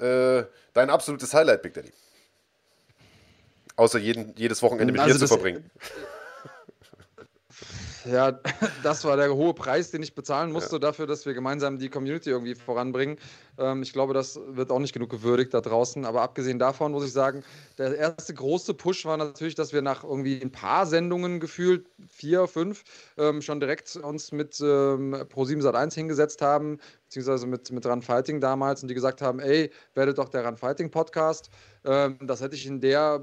äh, 0.00 0.42
dein 0.72 0.90
absolutes 0.90 1.32
Highlight, 1.32 1.62
Big 1.62 1.74
Daddy? 1.74 1.92
außer 3.76 3.98
jeden, 3.98 4.34
jedes 4.36 4.62
Wochenende 4.62 4.90
mit 4.92 5.00
Also 5.02 5.12
dir 5.12 5.18
zu 5.18 5.24
das- 5.24 5.30
verbringen. 5.30 5.70
Ja, 8.06 8.32
das 8.82 9.04
war 9.04 9.16
der 9.16 9.34
hohe 9.34 9.54
Preis, 9.54 9.90
den 9.90 10.02
ich 10.02 10.14
bezahlen 10.14 10.52
musste 10.52 10.78
dafür, 10.78 11.06
dass 11.06 11.26
wir 11.26 11.34
gemeinsam 11.34 11.78
die 11.78 11.88
Community 11.88 12.30
irgendwie 12.30 12.54
voranbringen. 12.54 13.18
Ähm, 13.58 13.82
ich 13.82 13.92
glaube, 13.92 14.14
das 14.14 14.38
wird 14.48 14.70
auch 14.70 14.78
nicht 14.78 14.92
genug 14.92 15.10
gewürdigt 15.10 15.52
da 15.52 15.60
draußen. 15.60 16.04
Aber 16.04 16.22
abgesehen 16.22 16.58
davon 16.58 16.92
muss 16.92 17.04
ich 17.04 17.12
sagen, 17.12 17.42
der 17.78 17.96
erste 17.96 18.34
große 18.34 18.74
Push 18.74 19.04
war 19.04 19.16
natürlich, 19.16 19.54
dass 19.54 19.72
wir 19.72 19.82
nach 19.82 20.04
irgendwie 20.04 20.40
ein 20.40 20.52
paar 20.52 20.86
Sendungen 20.86 21.40
gefühlt, 21.40 21.86
vier, 22.08 22.46
fünf, 22.46 22.84
ähm, 23.16 23.42
schon 23.42 23.60
direkt 23.60 23.96
uns 23.96 24.32
mit 24.32 24.60
ähm, 24.60 25.14
Pro7 25.14 25.62
Sat1 25.62 25.94
hingesetzt 25.94 26.42
haben, 26.42 26.78
beziehungsweise 27.04 27.46
mit, 27.46 27.70
mit 27.72 27.86
Run 27.86 28.02
Fighting 28.02 28.40
damals 28.40 28.82
und 28.82 28.88
die 28.88 28.94
gesagt 28.94 29.22
haben, 29.22 29.40
ey, 29.40 29.70
werdet 29.94 30.18
doch 30.18 30.28
der 30.28 30.46
Run 30.46 30.56
Fighting 30.56 30.90
Podcast. 30.90 31.50
Ähm, 31.84 32.18
das 32.22 32.40
hätte 32.40 32.54
ich 32.54 32.66
in 32.66 32.80
der 32.80 33.20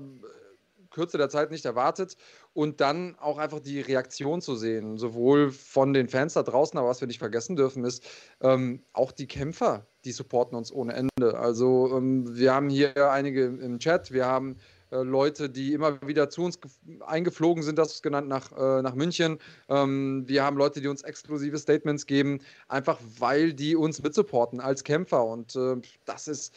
Kürze 0.94 1.18
der 1.18 1.30
Zeit 1.30 1.52
nicht 1.52 1.66
erwartet 1.66 2.16
und 2.54 2.82
dann 2.82 3.16
auch 3.20 3.38
einfach 3.38 3.60
die 3.60 3.82
Reaktion 3.82 4.42
zu 4.42 4.56
sehen, 4.56 4.98
sowohl 4.98 5.52
von 5.52 5.94
den 5.94 6.08
Fans 6.08 6.34
da 6.34 6.44
draußen, 6.44 6.78
aber 6.78 6.90
was 6.90 7.02
wir 7.02 7.08
nicht 7.08 7.20
vergessen 7.20 7.56
dürfen, 7.56 7.84
ist 7.84 8.04
ähm, 8.42 8.84
auch 8.94 9.12
die 9.12 9.28
Kämpfer, 9.28 9.88
die 10.06 10.12
supporten 10.12 10.56
uns 10.56 10.72
ohne 10.72 10.94
Ende. 10.94 11.38
Also 11.38 11.98
ähm, 11.98 12.38
wir 12.38 12.54
haben 12.54 12.70
hier 12.70 13.12
einige 13.12 13.46
im 13.46 13.80
Chat, 13.80 14.12
wir 14.12 14.28
haben 14.28 14.58
äh, 14.92 14.98
Leute, 15.02 15.50
die 15.50 15.74
immer 15.74 16.00
wieder 16.08 16.30
zu 16.30 16.44
uns 16.44 16.60
eingeflogen 17.06 17.64
sind, 17.64 17.80
das 17.80 17.96
ist 17.96 18.04
genannt, 18.04 18.28
nach, 18.28 18.52
äh, 18.52 18.82
nach 18.84 18.94
München. 18.94 19.40
Ähm, 19.68 20.24
wir 20.28 20.44
haben 20.44 20.58
Leute, 20.58 20.80
die 20.80 20.88
uns 20.88 21.02
exklusive 21.02 21.58
Statements 21.58 22.06
geben, 22.06 22.40
einfach 22.68 23.00
weil 23.18 23.54
die 23.54 23.76
uns 23.76 24.04
mitsupporten 24.04 24.60
als 24.60 24.84
Kämpfer 24.84 25.26
und 25.26 25.56
äh, 25.56 25.78
das 26.06 26.28
ist 26.28 26.54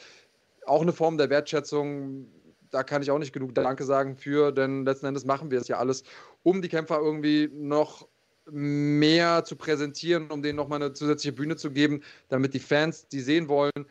auch 0.67 0.83
eine 0.83 0.93
Form 0.93 1.17
der 1.17 1.31
Wertschätzung, 1.31 2.27
da 2.71 2.83
kann 2.83 3.03
ich 3.03 3.11
auch 3.11 3.19
nicht 3.19 3.33
genug 3.33 3.55
Danke 3.55 3.85
sagen 3.85 4.17
für, 4.17 4.53
denn 4.53 4.85
letzten 4.85 5.07
Endes 5.07 5.25
machen 5.25 5.51
wir 5.51 5.61
es 5.61 5.69
ja 5.69 5.79
alles, 5.79 6.05
um 6.43 6.63
die 6.63 6.69
Kämpfer 6.69 6.99
irgendwie 6.99 7.49
noch 7.53 8.09
mehr 8.51 9.45
zu 9.45 9.57
präsentieren, 9.57 10.31
um 10.31 10.43
denen 10.43 10.57
nochmal 10.57 10.83
eine 10.83 10.93
zusätzliche 10.93 11.35
Bühne 11.35 11.57
zu 11.57 11.71
geben, 11.71 12.03
damit 12.29 12.55
die 12.55 12.61
Fans 12.61 13.09
die 13.09 13.21
sehen 13.21 13.49
wollen, 13.49 13.87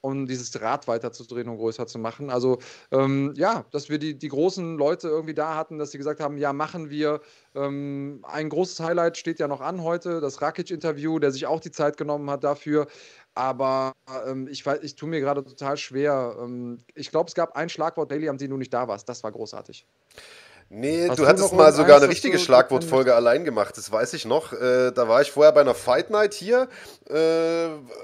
um 0.00 0.26
dieses 0.26 0.58
Rad 0.60 0.88
weiterzudrehen 0.88 1.48
und 1.48 1.58
größer 1.58 1.86
zu 1.86 1.98
machen. 1.98 2.30
Also 2.30 2.58
ähm, 2.90 3.34
ja, 3.36 3.66
dass 3.70 3.90
wir 3.90 3.98
die, 3.98 4.16
die 4.16 4.28
großen 4.28 4.78
Leute 4.78 5.08
irgendwie 5.08 5.34
da 5.34 5.54
hatten, 5.56 5.78
dass 5.78 5.90
sie 5.90 5.98
gesagt 5.98 6.20
haben, 6.20 6.38
ja, 6.38 6.52
machen 6.52 6.90
wir. 6.90 7.20
Ähm, 7.54 8.20
ein 8.22 8.48
großes 8.48 8.80
Highlight 8.80 9.18
steht 9.18 9.40
ja 9.40 9.48
noch 9.48 9.60
an 9.60 9.82
heute, 9.82 10.20
das 10.20 10.40
Rakic-Interview, 10.40 11.18
der 11.18 11.32
sich 11.32 11.46
auch 11.46 11.60
die 11.60 11.70
Zeit 11.70 11.96
genommen 11.96 12.30
hat 12.30 12.44
dafür. 12.44 12.86
Aber 13.34 13.94
ähm, 14.26 14.48
ich, 14.48 14.66
ich 14.66 14.96
tue 14.96 15.08
mir 15.08 15.20
gerade 15.20 15.44
total 15.44 15.76
schwer. 15.76 16.36
Ähm, 16.40 16.78
ich 16.94 17.10
glaube, 17.10 17.28
es 17.28 17.34
gab 17.34 17.56
ein 17.56 17.68
Schlagwort 17.68 18.10
Daily, 18.10 18.28
am 18.28 18.38
dem 18.38 18.50
du 18.50 18.56
nicht 18.56 18.74
da 18.74 18.88
warst. 18.88 19.08
Das 19.08 19.22
war 19.22 19.32
großartig. 19.32 19.86
Nee, 20.72 21.08
Hast 21.08 21.18
du 21.18 21.26
hattest 21.26 21.52
mal 21.52 21.72
sogar 21.72 21.96
eine 21.96 22.08
richtige 22.08 22.38
Schlagwortfolge 22.38 23.12
allein 23.12 23.44
gemacht, 23.44 23.76
das 23.76 23.90
weiß 23.90 24.12
ich 24.12 24.24
noch. 24.24 24.52
Äh, 24.52 24.92
da 24.92 25.08
war 25.08 25.20
ich 25.20 25.32
vorher 25.32 25.50
bei 25.50 25.62
einer 25.62 25.74
Fight 25.74 26.10
Night 26.10 26.32
hier, 26.32 26.68
äh, 27.08 27.14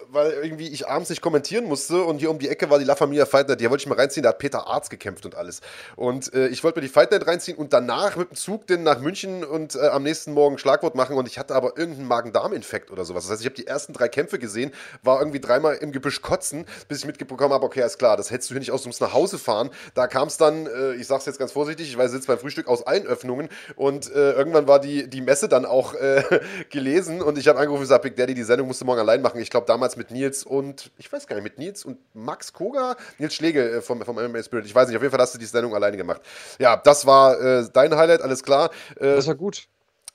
weil 0.09 0.33
irgendwie 0.43 0.67
ich 0.67 0.89
abends 0.89 1.09
nicht 1.09 1.23
kommentieren 1.23 1.67
musste 1.67 2.03
und 2.03 2.19
hier 2.19 2.29
um 2.29 2.41
die 2.41 2.49
Ecke 2.49 2.69
war 2.69 2.81
die 2.81 2.85
La 2.85 2.97
Familia 2.97 3.25
Fight 3.25 3.47
Night, 3.49 3.61
die 3.61 3.71
wollte 3.71 3.83
ich 3.83 3.87
mal 3.87 3.95
reinziehen, 3.95 4.25
da 4.25 4.31
hat 4.31 4.39
Peter 4.39 4.67
Arz 4.67 4.91
gekämpft 4.91 5.25
und 5.25 5.37
alles. 5.37 5.61
Und 5.95 6.35
äh, 6.35 6.49
ich 6.49 6.65
wollte 6.65 6.81
mir 6.81 6.83
die 6.85 6.93
Fight 6.93 7.13
Night 7.13 7.29
reinziehen 7.29 7.57
und 7.57 7.73
danach 7.73 8.17
mit 8.17 8.33
dem 8.33 8.35
Zug 8.35 8.67
denn 8.67 8.83
nach 8.83 8.99
München 8.99 9.45
und 9.45 9.77
äh, 9.77 9.87
am 9.87 10.03
nächsten 10.03 10.33
Morgen 10.33 10.59
Schlagwort 10.59 10.97
machen 10.97 11.17
und 11.17 11.29
ich 11.29 11.39
hatte 11.39 11.55
aber 11.55 11.79
irgendeinen 11.79 12.09
Magen-Darm-Infekt 12.09 12.91
oder 12.91 13.05
sowas. 13.05 13.23
Das 13.23 13.31
heißt, 13.31 13.43
ich 13.43 13.47
habe 13.47 13.55
die 13.55 13.69
ersten 13.69 13.93
drei 13.93 14.09
Kämpfe 14.09 14.41
gesehen, 14.41 14.73
war 15.05 15.21
irgendwie 15.21 15.39
dreimal 15.39 15.77
im 15.77 15.93
Gebüsch 15.93 16.21
kotzen, 16.21 16.67
bis 16.89 16.99
ich 16.99 17.05
mitbekommen 17.05 17.55
habe, 17.55 17.65
okay, 17.65 17.87
ist 17.87 17.99
klar, 17.99 18.17
das 18.17 18.33
hättest 18.33 18.51
du 18.51 18.55
hier 18.55 18.59
nicht 18.61 18.73
aus, 18.73 18.83
du 18.83 18.89
musst 18.89 19.01
nach 19.01 19.13
Hause 19.13 19.39
fahren. 19.39 19.71
Da 19.95 20.09
kam 20.09 20.27
es 20.27 20.37
dann, 20.37 20.67
äh, 20.67 20.95
ich 20.95 21.07
sag's 21.07 21.27
jetzt 21.27 21.39
ganz 21.39 21.53
vorsichtig, 21.53 21.89
ich 21.89 21.97
weiß, 21.97 22.11
sitze 22.11 22.27
beim 22.27 22.41
Frühstück 22.41 22.56
aus 22.65 22.87
allen 22.87 23.07
Öffnungen 23.07 23.49
und 23.77 24.11
äh, 24.11 24.33
irgendwann 24.33 24.67
war 24.67 24.81
die, 24.81 25.09
die 25.09 25.21
Messe 25.21 25.49
dann 25.49 25.67
auch 25.67 25.93
äh, 25.95 26.23
gelesen 26.71 27.21
und 27.21 27.37
ich 27.37 27.47
habe 27.49 27.59
angerufen 27.59 27.81
und 27.81 27.85
gesagt, 27.85 28.03
Big 28.03 28.17
Daddy, 28.17 28.33
die 28.35 28.43
Sendung 28.43 28.67
musst 28.69 28.81
du 28.81 28.85
morgen 28.87 29.01
allein 29.01 29.21
machen. 29.21 29.41
Ich 29.41 29.51
glaube 29.51 29.67
damals 29.67 29.97
mit 29.97 30.11
Nils 30.11 30.45
und, 30.45 30.91
ich 30.99 31.13
weiß 31.13 31.27
gar 31.27 31.37
nicht, 31.37 31.45
mit 31.45 31.59
Nils 31.59 31.85
und 31.85 31.99
Max 32.15 32.53
Koga? 32.53 32.97
Nils 33.19 33.35
Schlegel 33.35 33.75
äh, 33.77 33.83
vom, 33.83 34.01
vom 34.03 34.17
MMA 34.17 34.43
Spirit, 34.43 34.65
ich 34.67 34.75
weiß 34.75 34.89
nicht, 34.89 34.97
auf 34.97 35.03
jeden 35.03 35.13
Fall 35.13 35.21
hast 35.21 35.35
du 35.35 35.39
die 35.39 35.45
Sendung 35.45 35.75
alleine 35.75 35.97
gemacht. 35.97 36.23
Ja, 36.59 36.77
das 36.77 37.05
war 37.07 37.39
äh, 37.41 37.69
dein 37.73 37.95
Highlight, 37.95 38.23
alles 38.23 38.43
klar. 38.43 38.71
Äh, 38.99 39.15
Das 39.17 39.27
war 39.27 39.35
gut. 39.35 39.69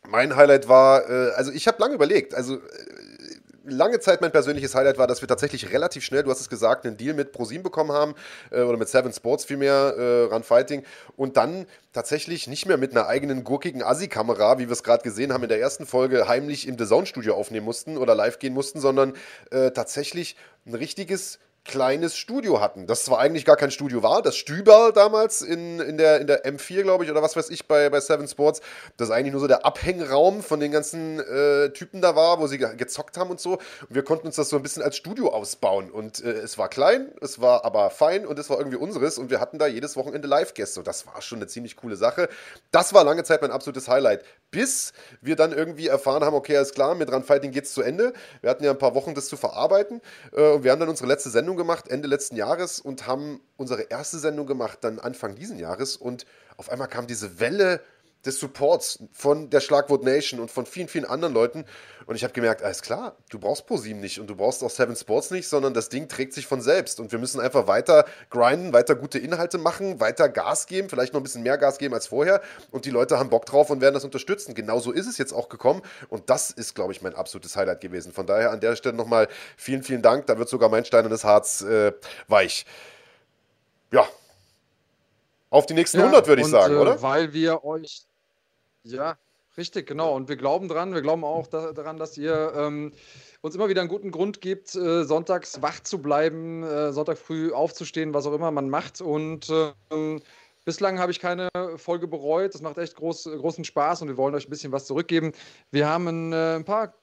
mein 0.08 0.36
Highlight 0.36 0.68
war, 0.68 1.08
äh, 1.10 1.32
also 1.36 1.52
ich 1.52 1.68
habe 1.68 1.80
lange 1.80 1.94
überlegt, 1.96 2.34
also 2.34 2.58
lange 3.64 4.00
Zeit 4.00 4.22
mein 4.22 4.32
persönliches 4.32 4.76
Highlight 4.76 4.98
war, 4.98 5.08
dass 5.08 5.22
wir 5.22 5.28
tatsächlich 5.28 5.72
relativ 5.72 6.04
schnell, 6.04 6.24
du 6.24 6.32
hast 6.32 6.42
es 6.42 6.50
gesagt, 6.50 6.86
einen 6.86 6.98
Deal 6.98 7.14
mit 7.14 7.32
ProSieben 7.32 7.64
bekommen 7.64 7.92
haben, 7.92 8.16
äh, 8.52 8.62
oder 8.62 8.78
mit 8.78 8.90
Seven 8.90 9.14
Sports 9.14 9.46
vielmehr, 9.46 9.96
äh, 9.98 10.34
Run 10.34 10.44
Fighting, 10.44 10.84
und 11.16 11.38
dann 11.38 11.66
tatsächlich 11.94 12.48
nicht 12.48 12.66
mehr 12.66 12.78
mit 12.78 12.92
einer 12.92 13.08
eigenen 13.08 13.44
gurkigen 13.44 13.84
Assi-Kamera, 13.84 14.60
wie 14.60 14.68
wir 14.68 14.74
es 14.74 14.84
gerade 14.84 15.04
gesehen 15.04 15.34
haben 15.34 15.44
in 15.44 15.50
der 15.50 15.60
ersten 15.60 15.86
Folge, 15.86 16.28
heimlich 16.28 16.68
im 16.68 16.78
The 16.78 16.86
Zone-Studio 16.86 17.36
aufnehmen 17.36 17.66
mussten 17.66 17.98
oder 17.98 18.16
live 18.16 18.40
gehen 18.40 18.54
mussten, 18.54 18.80
sondern 18.80 19.14
äh, 19.52 19.72
tatsächlich 19.72 20.36
ein 20.66 20.76
richtiges 20.76 21.40
kleines 21.64 22.18
Studio 22.18 22.60
hatten. 22.60 22.88
Das 22.88 23.06
zwar 23.06 23.20
eigentlich 23.20 23.46
gar 23.46 23.56
kein 23.56 23.70
Studio 23.70 24.02
war, 24.02 24.22
das 24.22 24.36
Stüberl 24.36 24.92
damals 24.94 25.42
in, 25.42 25.80
in, 25.80 25.98
der, 25.98 26.20
in 26.20 26.28
der 26.28 26.44
M4, 26.44 26.82
glaube 26.82 27.04
ich, 27.04 27.12
oder 27.12 27.22
was 27.22 27.36
weiß 27.36 27.50
ich, 27.52 27.68
bei, 27.68 27.90
bei 27.90 28.00
Seven 28.00 28.28
Sports, 28.28 28.62
das 28.98 29.12
eigentlich 29.12 29.32
nur 29.32 29.42
so 29.42 29.48
der 29.48 29.66
Abhängraum 29.66 30.42
von 30.42 30.60
den 30.60 30.72
ganzen 30.72 31.20
äh, 31.20 31.70
Typen 31.70 32.02
da 32.02 32.16
war, 32.16 32.40
wo 32.40 32.48
sie 32.48 32.58
ge 32.58 32.76
gezockt 32.76 33.18
haben 33.18 33.30
und 33.30 33.40
so. 33.40 33.54
Und 33.54 33.62
wir 33.90 34.04
konnten 34.04 34.28
uns 34.28 34.38
das 34.38 34.50
so 34.50 34.56
ein 34.56 34.64
bisschen 34.64 34.82
als 34.82 34.98
Studio 34.98 35.30
ausbauen. 35.30 35.92
Und 35.92 36.24
äh, 36.24 36.32
es 36.32 36.58
war 36.58 36.68
klein, 36.68 37.12
es 37.22 37.42
war 37.42 37.64
aber 37.64 37.90
fein 37.92 38.26
und 38.26 38.40
es 38.40 38.50
war 38.50 38.58
irgendwie 38.58 38.78
unseres. 38.78 39.18
Und 39.18 39.30
wir 39.30 39.40
hatten 39.40 39.60
da 39.60 39.68
jedes 39.68 39.96
Wochenende 39.96 40.28
Live-Gäste. 40.28 40.80
Und 40.80 40.88
das 40.88 41.06
war 41.06 41.22
schon 41.22 41.38
eine 41.38 41.48
ziemlich 41.48 41.76
coole 41.76 41.96
Sache. 41.96 42.28
Das 42.72 42.94
war 42.94 43.04
lange 43.04 43.24
Zeit 43.24 43.42
mein 43.42 43.52
absolutes 43.52 43.88
Highlight. 43.88 44.24
Bis 44.50 44.94
wir 45.22 45.36
dann 45.36 45.52
irgendwie 45.52 45.88
erfahren 45.88 46.24
haben, 46.24 46.36
okay, 46.36 46.58
alles 46.58 46.74
klar, 46.74 46.96
mit 46.96 47.12
Run 47.12 47.24
Fighting 47.24 47.52
geht's 47.52 47.74
zu 47.74 47.82
Ende. 47.82 48.14
Wir 48.42 48.50
hatten 48.50 48.64
ja 48.64 48.72
ein 48.72 48.78
paar 48.78 48.96
Wochen, 48.96 49.14
das 49.14 49.28
zu 49.28 49.38
verarbeiten. 49.38 50.02
Äh, 50.34 50.54
und 50.54 50.64
wir 50.64 50.72
haben 50.72 50.80
dann 50.80 50.90
unsere 50.90 51.08
letzte 51.08 51.30
Sendung 51.30 51.51
gemacht, 51.58 51.88
Ende 51.88 52.08
letzten 52.08 52.36
Jahres, 52.36 52.80
und 52.80 53.08
haben 53.08 53.42
unsere 53.58 53.84
erste 53.84 54.20
Sendung 54.20 54.48
gemacht, 54.48 54.80
dann 54.82 55.00
Anfang 55.00 55.36
diesen 55.36 55.60
Jahres. 55.60 55.96
Und 55.98 56.26
auf 56.58 56.70
einmal 56.70 56.88
kam 56.88 57.08
diese 57.08 57.40
Welle 57.40 57.82
des 58.26 58.40
Supports 58.40 59.00
von 59.12 59.50
der 59.50 59.62
Schlagwort 59.62 60.04
Nation 60.04 60.40
und 60.40 60.52
von 60.52 60.66
vielen, 60.66 60.88
vielen 60.88 61.06
anderen 61.06 61.34
Leuten. 61.34 61.66
Und 62.06 62.16
ich 62.16 62.24
habe 62.24 62.34
gemerkt, 62.34 62.62
alles 62.62 62.82
klar, 62.82 63.16
du 63.30 63.40
brauchst 63.40 63.66
ProSieben 63.68 64.02
nicht 64.02 64.20
und 64.20 64.28
du 64.28 64.36
brauchst 64.36 64.64
auch 64.64 64.70
Seven 64.70 64.96
Sports 64.96 65.32
nicht, 65.32 65.48
sondern 65.48 65.74
das 65.74 65.90
Ding 65.90 66.08
trägt 66.08 66.34
sich 66.34 66.46
von 66.46 66.62
selbst. 66.62 67.00
Und 67.00 67.12
wir 67.12 67.20
müssen 67.20 67.40
einfach 67.40 67.68
weiter 67.68 68.06
grinden, 68.30 68.74
weiter 68.74 68.96
gute 68.96 69.18
Inhalte 69.18 69.58
machen, 69.58 70.00
weiter 70.00 70.28
Gas 70.30 70.68
geben, 70.68 70.90
vielleicht 70.90 71.14
noch 71.14 71.20
ein 71.20 71.24
bisschen 71.24 71.44
mehr 71.44 71.58
Gas 71.58 71.78
geben 71.78 71.94
als 71.94 72.08
vorher. 72.08 72.42
Und 72.72 72.86
die 72.86 72.90
Leute 72.90 73.18
haben 73.18 73.30
Bock 73.30 73.46
drauf 73.46 73.70
und 73.70 73.82
werden 73.82 73.94
das 73.94 74.04
unterstützen. 74.04 74.56
Genauso 74.56 74.92
ist 74.92 75.08
es 75.08 75.18
jetzt 75.18 75.34
auch 75.34 75.50
gekommen. 75.50 75.82
Und 76.10 76.30
das 76.30 76.52
ist, 76.52 76.76
glaube 76.76 76.92
ich, 76.92 77.02
mein 77.02 77.16
absolutes 77.16 77.56
Highlight 77.56 77.82
gewesen. 77.82 78.12
Von 78.12 78.26
daher 78.26 78.52
an 78.52 78.60
der 78.60 78.76
Stelle 78.76 78.96
nochmal 78.96 79.28
vielen, 79.58 79.84
vielen 79.84 80.02
Dank. 80.02 80.26
Da 80.28 80.38
wird 80.38 80.50
sogar 80.50 80.70
mein 80.70 80.86
steinernes 80.86 81.24
Harz 81.24 81.62
äh, 81.62 81.94
weich. 82.28 82.66
Ja. 83.92 84.08
Auf 85.50 85.66
die 85.66 85.74
nächsten 85.74 86.00
100, 86.00 86.28
würde 86.28 86.42
ich 86.42 86.46
und, 86.46 86.52
sagen, 86.52 86.76
äh, 86.76 86.78
oder? 86.78 87.02
Weil 87.02 87.34
wir 87.34 87.64
euch. 87.64 88.06
Ja, 88.84 89.18
richtig, 89.58 89.88
genau. 89.88 90.16
Und 90.16 90.28
wir 90.28 90.36
glauben 90.36 90.68
dran, 90.68 90.94
wir 90.94 91.02
glauben 91.02 91.24
auch 91.24 91.48
da, 91.48 91.72
daran, 91.72 91.98
dass 91.98 92.18
ihr 92.18 92.54
ähm, 92.56 92.94
uns 93.42 93.56
immer 93.56 93.70
wieder 93.70 93.82
einen 93.82 93.90
guten 93.90 94.12
Grund 94.12 94.42
gibt, 94.42 94.76
äh, 94.76 95.04
sonntags 95.04 95.62
wach 95.62 95.82
zu 95.82 96.02
bleiben, 96.02 96.64
äh, 96.64 96.92
Sonntag 96.92 97.18
früh 97.18 97.52
aufzustehen, 97.52 98.14
was 98.14 98.26
auch 98.26 98.34
immer 98.34 98.52
man 98.52 98.70
macht. 98.70 99.02
Und 99.02 99.52
ähm, 99.92 100.22
bislang 100.66 101.00
habe 101.00 101.12
ich 101.12 101.20
keine 101.20 101.50
Folge 101.78 102.08
bereut. 102.08 102.54
Das 102.56 102.62
macht 102.62 102.78
echt 102.78 102.96
groß, 102.96 103.26
großen 103.26 103.64
Spaß 103.64 104.02
und 104.02 104.08
wir 104.08 104.18
wollen 104.18 104.34
euch 104.34 104.48
ein 104.48 104.50
bisschen 104.50 104.72
was 104.72 104.88
zurückgeben. 104.88 105.34
Wir 105.70 105.88
haben 105.88 106.08
ein, 106.08 106.34
äh, 106.34 106.56
ein 106.56 106.66
paar 106.66 106.96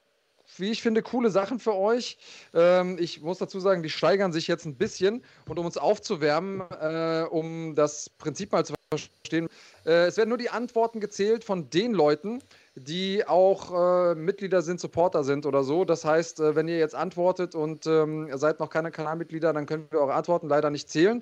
wie 0.57 0.71
ich 0.71 0.81
finde, 0.81 1.03
coole 1.03 1.29
Sachen 1.29 1.59
für 1.59 1.75
euch. 1.75 2.17
Ähm, 2.55 2.97
ich 2.99 3.21
muss 3.21 3.37
dazu 3.37 3.59
sagen, 3.59 3.83
die 3.83 3.89
steigern 3.89 4.33
sich 4.33 4.47
jetzt 4.47 4.65
ein 4.65 4.75
bisschen. 4.75 5.23
Und 5.47 5.59
um 5.59 5.65
uns 5.65 5.77
aufzuwärmen, 5.77 6.61
äh, 6.71 7.25
um 7.29 7.75
das 7.75 8.09
Prinzip 8.09 8.51
mal 8.51 8.65
zu 8.65 8.73
verstehen, 8.89 9.49
äh, 9.85 10.07
es 10.07 10.17
werden 10.17 10.29
nur 10.29 10.39
die 10.39 10.49
Antworten 10.49 10.99
gezählt 10.99 11.43
von 11.43 11.69
den 11.69 11.93
Leuten, 11.93 12.41
die 12.73 13.23
auch 13.27 14.11
äh, 14.11 14.15
Mitglieder 14.15 14.63
sind, 14.63 14.79
Supporter 14.79 15.23
sind 15.23 15.45
oder 15.45 15.63
so. 15.63 15.85
Das 15.85 16.05
heißt, 16.05 16.39
äh, 16.39 16.55
wenn 16.55 16.67
ihr 16.67 16.79
jetzt 16.79 16.95
antwortet 16.95 17.53
und 17.53 17.85
ähm, 17.85 18.35
seid 18.35 18.59
noch 18.59 18.71
keine 18.71 18.89
Kanalmitglieder, 18.89 19.53
dann 19.53 19.67
können 19.67 19.87
wir 19.91 19.99
eure 19.99 20.15
Antworten 20.15 20.47
leider 20.47 20.71
nicht 20.71 20.89
zählen. 20.89 21.21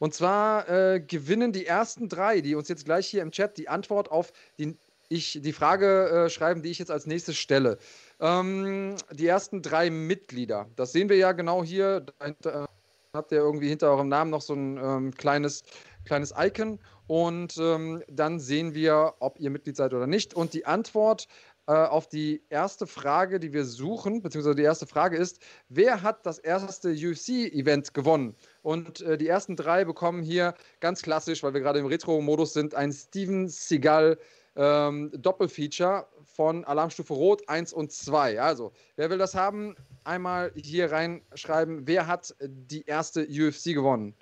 Und 0.00 0.12
zwar 0.12 0.98
gewinnen 0.98 1.52
die 1.52 1.66
ersten 1.66 2.08
drei, 2.08 2.40
die 2.40 2.56
uns 2.56 2.68
jetzt 2.68 2.84
gleich 2.84 3.06
hier 3.06 3.22
im 3.22 3.30
Chat 3.30 3.56
die 3.56 3.68
Antwort 3.68 4.10
auf 4.10 4.32
die, 4.58 4.76
ich, 5.08 5.38
die 5.40 5.52
Frage 5.52 6.26
schreiben, 6.28 6.62
die 6.62 6.70
ich 6.70 6.80
jetzt 6.80 6.90
als 6.90 7.06
nächstes 7.06 7.36
stelle. 7.36 7.78
Ähm, 8.20 8.96
die 9.12 9.28
ersten 9.28 9.62
drei 9.62 9.90
Mitglieder, 9.90 10.66
das 10.74 10.90
sehen 10.90 11.08
wir 11.08 11.16
ja 11.16 11.30
genau 11.30 11.62
hier. 11.62 12.04
Da 12.42 12.66
habt 13.14 13.30
ihr 13.32 13.38
irgendwie 13.38 13.68
hinter 13.68 13.90
eurem 13.90 14.08
Namen 14.08 14.30
noch 14.30 14.42
so 14.42 14.54
ein 14.54 14.76
ähm, 14.76 15.14
kleines, 15.14 15.62
kleines 16.04 16.34
Icon 16.36 16.78
und 17.06 17.56
ähm, 17.58 18.02
dann 18.08 18.40
sehen 18.40 18.74
wir, 18.74 19.14
ob 19.20 19.38
ihr 19.38 19.50
Mitglied 19.50 19.76
seid 19.76 19.92
oder 19.94 20.06
nicht. 20.06 20.34
Und 20.34 20.54
die 20.54 20.66
Antwort 20.66 21.28
äh, 21.66 21.72
auf 21.72 22.08
die 22.08 22.42
erste 22.50 22.86
Frage, 22.86 23.40
die 23.40 23.52
wir 23.52 23.64
suchen, 23.64 24.20
beziehungsweise 24.20 24.54
die 24.56 24.62
erste 24.62 24.86
Frage 24.86 25.16
ist, 25.16 25.40
wer 25.68 26.02
hat 26.02 26.26
das 26.26 26.38
erste 26.38 26.90
UFC-Event 26.90 27.94
gewonnen? 27.94 28.34
Und 28.62 29.00
äh, 29.00 29.16
die 29.16 29.28
ersten 29.28 29.56
drei 29.56 29.84
bekommen 29.84 30.22
hier 30.22 30.54
ganz 30.80 31.00
klassisch, 31.00 31.42
weil 31.42 31.54
wir 31.54 31.60
gerade 31.60 31.78
im 31.78 31.86
Retro-Modus 31.86 32.52
sind, 32.52 32.74
ein 32.74 32.92
Steven 32.92 33.48
Seagal 33.48 34.18
ähm, 34.56 35.10
Doppelfeature 35.14 36.06
von 36.24 36.64
Alarmstufe 36.64 37.14
Rot 37.14 37.48
1 37.48 37.72
und 37.72 37.92
2. 37.92 38.40
Also, 38.40 38.72
wer 38.96 39.10
will 39.10 39.18
das 39.18 39.34
haben? 39.34 39.74
Einmal 40.04 40.52
hier 40.54 40.92
reinschreiben, 40.92 41.86
wer 41.86 42.06
hat 42.06 42.34
die 42.40 42.84
erste 42.84 43.22
UFC 43.22 43.72
gewonnen? 43.72 44.14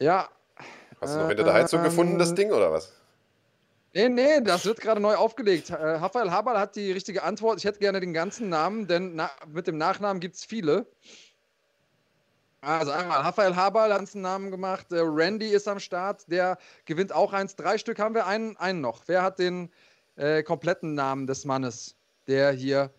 Ja. 0.00 0.28
Hast 1.00 1.14
du 1.14 1.18
noch 1.20 1.28
hinter 1.28 1.44
der 1.44 1.54
Heizung 1.54 1.80
ähm, 1.80 1.86
gefunden, 1.86 2.18
das 2.18 2.34
Ding, 2.34 2.52
oder 2.52 2.72
was? 2.72 2.92
Nee, 3.92 4.08
nee, 4.08 4.40
das 4.42 4.66
wird 4.66 4.80
gerade 4.80 5.00
neu 5.00 5.14
aufgelegt. 5.14 5.70
Äh, 5.70 5.74
Raphael 5.74 6.30
Haberl 6.30 6.58
hat 6.58 6.76
die 6.76 6.92
richtige 6.92 7.22
Antwort. 7.22 7.58
Ich 7.58 7.64
hätte 7.64 7.78
gerne 7.78 8.00
den 8.00 8.12
ganzen 8.12 8.48
Namen, 8.48 8.86
denn 8.86 9.20
mit 9.48 9.66
dem 9.66 9.78
Nachnamen 9.78 10.20
gibt 10.20 10.36
es 10.36 10.44
viele. 10.44 10.86
Also 12.60 12.90
einmal 12.90 13.20
Raphael 13.20 13.54
Haberl 13.54 13.94
hat 13.94 14.00
einen 14.00 14.22
Namen 14.22 14.50
gemacht. 14.50 14.90
Äh, 14.90 14.98
Randy 15.00 15.48
ist 15.48 15.68
am 15.68 15.78
Start. 15.78 16.30
Der 16.30 16.58
gewinnt 16.84 17.12
auch 17.12 17.32
eins. 17.32 17.56
Drei 17.56 17.78
Stück 17.78 17.98
haben 17.98 18.14
wir. 18.14 18.26
Einen, 18.26 18.56
einen 18.56 18.80
noch. 18.80 19.02
Wer 19.06 19.22
hat 19.22 19.38
den 19.38 19.70
äh, 20.16 20.42
kompletten 20.42 20.94
Namen 20.94 21.26
des 21.26 21.44
Mannes, 21.44 21.94
der 22.26 22.50
hier 22.50 22.90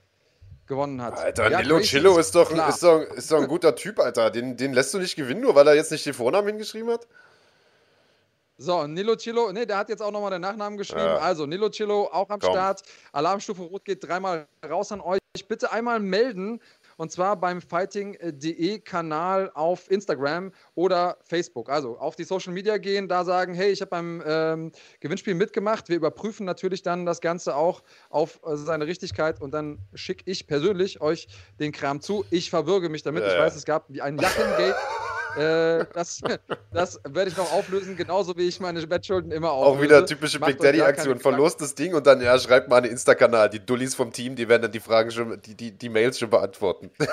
gewonnen 0.68 1.02
hat? 1.02 1.20
Alter, 1.20 1.52
ja, 1.52 1.60
Nilo 1.60 1.80
Chillo 1.82 2.18
ist 2.18 2.34
doch, 2.34 2.50
ist, 2.50 2.82
doch, 2.82 3.02
ist 3.02 3.32
doch 3.32 3.42
ein 3.42 3.48
guter 3.48 3.76
Typ, 3.76 4.00
Alter. 4.00 4.32
Den, 4.32 4.56
den 4.56 4.74
lässt 4.74 4.94
du 4.94 5.00
nicht 5.00 5.16
gewinnen, 5.16 5.42
nur 5.42 5.54
weil 5.54 5.68
er 5.68 5.76
jetzt 5.76 5.92
nicht 5.92 6.06
den 6.06 6.14
Vornamen 6.14 6.48
hingeschrieben 6.48 6.90
hat? 6.90 7.08
So, 8.60 8.88
Nilo 8.88 9.16
Chilo, 9.16 9.52
ne, 9.52 9.68
der 9.68 9.78
hat 9.78 9.90
jetzt 9.90 10.02
auch 10.02 10.12
nochmal 10.12 10.32
den 10.32 10.42
Nachnamen 10.42 10.78
geschrieben. 10.78 11.02
Ja. 11.02 11.18
Also, 11.18 11.46
Nilo 11.46 11.70
Chilo 11.70 12.10
auch 12.12 12.30
am 12.30 12.40
Komm. 12.40 12.52
Start. 12.52 12.82
Alarmstufe 13.12 13.62
Rot 13.62 13.86
geht 13.86 14.04
dreimal 14.04 14.48
raus 14.68 14.92
an 14.92 15.00
euch. 15.02 15.20
Bitte 15.48 15.72
einmal 15.72 16.00
melden. 16.00 16.60
Und 16.98 17.12
zwar 17.12 17.36
beim 17.40 17.62
fighting.de 17.62 18.80
Kanal 18.80 19.52
auf 19.54 19.90
Instagram 19.92 20.52
oder 20.74 21.18
Facebook. 21.24 21.70
Also 21.70 21.98
auf 22.00 22.16
die 22.16 22.24
Social 22.24 22.52
Media 22.54 22.78
gehen, 22.78 23.08
da 23.08 23.24
sagen, 23.24 23.54
hey, 23.54 23.72
ich 23.72 23.82
habe 23.82 23.90
beim 23.90 24.24
ähm, 24.26 24.72
Gewinnspiel 25.00 25.36
mitgemacht. 25.36 25.90
Wir 25.90 25.96
überprüfen 25.96 26.46
natürlich 26.46 26.82
dann 26.82 27.06
das 27.06 27.22
Ganze 27.22 27.56
auch 27.56 27.84
auf 28.10 28.40
äh, 28.44 28.56
seine 28.56 28.88
Richtigkeit 28.88 29.40
und 29.40 29.54
dann 29.54 29.78
schicke 29.94 30.24
ich 30.26 30.48
persönlich 30.48 31.00
euch 31.00 31.28
den 31.60 31.72
Kram 31.72 32.02
zu. 32.02 32.26
Ich 32.32 32.50
verwürge 32.50 32.90
mich 32.90 33.04
damit. 33.04 33.24
Ja, 33.24 33.32
ich 33.32 33.40
weiß, 33.40 33.56
es 33.56 33.66
gab 33.66 33.86
wie 33.90 34.02
ein 34.02 34.18
Jackengate. 34.18 34.76
Äh, 35.38 35.86
das, 35.94 36.22
das 36.74 37.00
werde 37.08 37.30
ich 37.30 37.38
noch 37.38 37.52
auflösen, 37.52 37.96
genauso 37.96 38.36
wie 38.38 38.48
ich 38.48 38.60
meine 38.60 38.86
Bettschulden 38.86 39.32
immer 39.32 39.52
auflöse. 39.52 39.78
Auch 39.78 39.82
wieder 39.82 40.06
typische 40.06 40.40
Macht 40.40 40.52
Big 40.52 40.60
Daddy-Aktion. 40.60 41.20
Verlost 41.20 41.62
das 41.62 41.76
Ding 41.76 41.94
und 41.94 42.08
dann, 42.08 42.22
ja, 42.22 42.38
schreibt 42.40 42.70
mal 42.70 42.78
einen 42.78 42.92
Insta-Kanal. 42.92 43.50
Die 43.50 43.66
Dullis 43.66 43.96
vom 43.96 44.12
Team, 44.12 44.36
die 44.36 44.50
werden 44.50 44.64
dann 44.64 44.72
die 44.72 44.80
Fragen 44.80 45.12
schon, 45.12 45.42
die, 45.42 45.56
die, 45.56 45.72
die 45.72 45.90
Mails 45.90 46.20
schon 46.20 46.30
beantworten. 46.30 46.92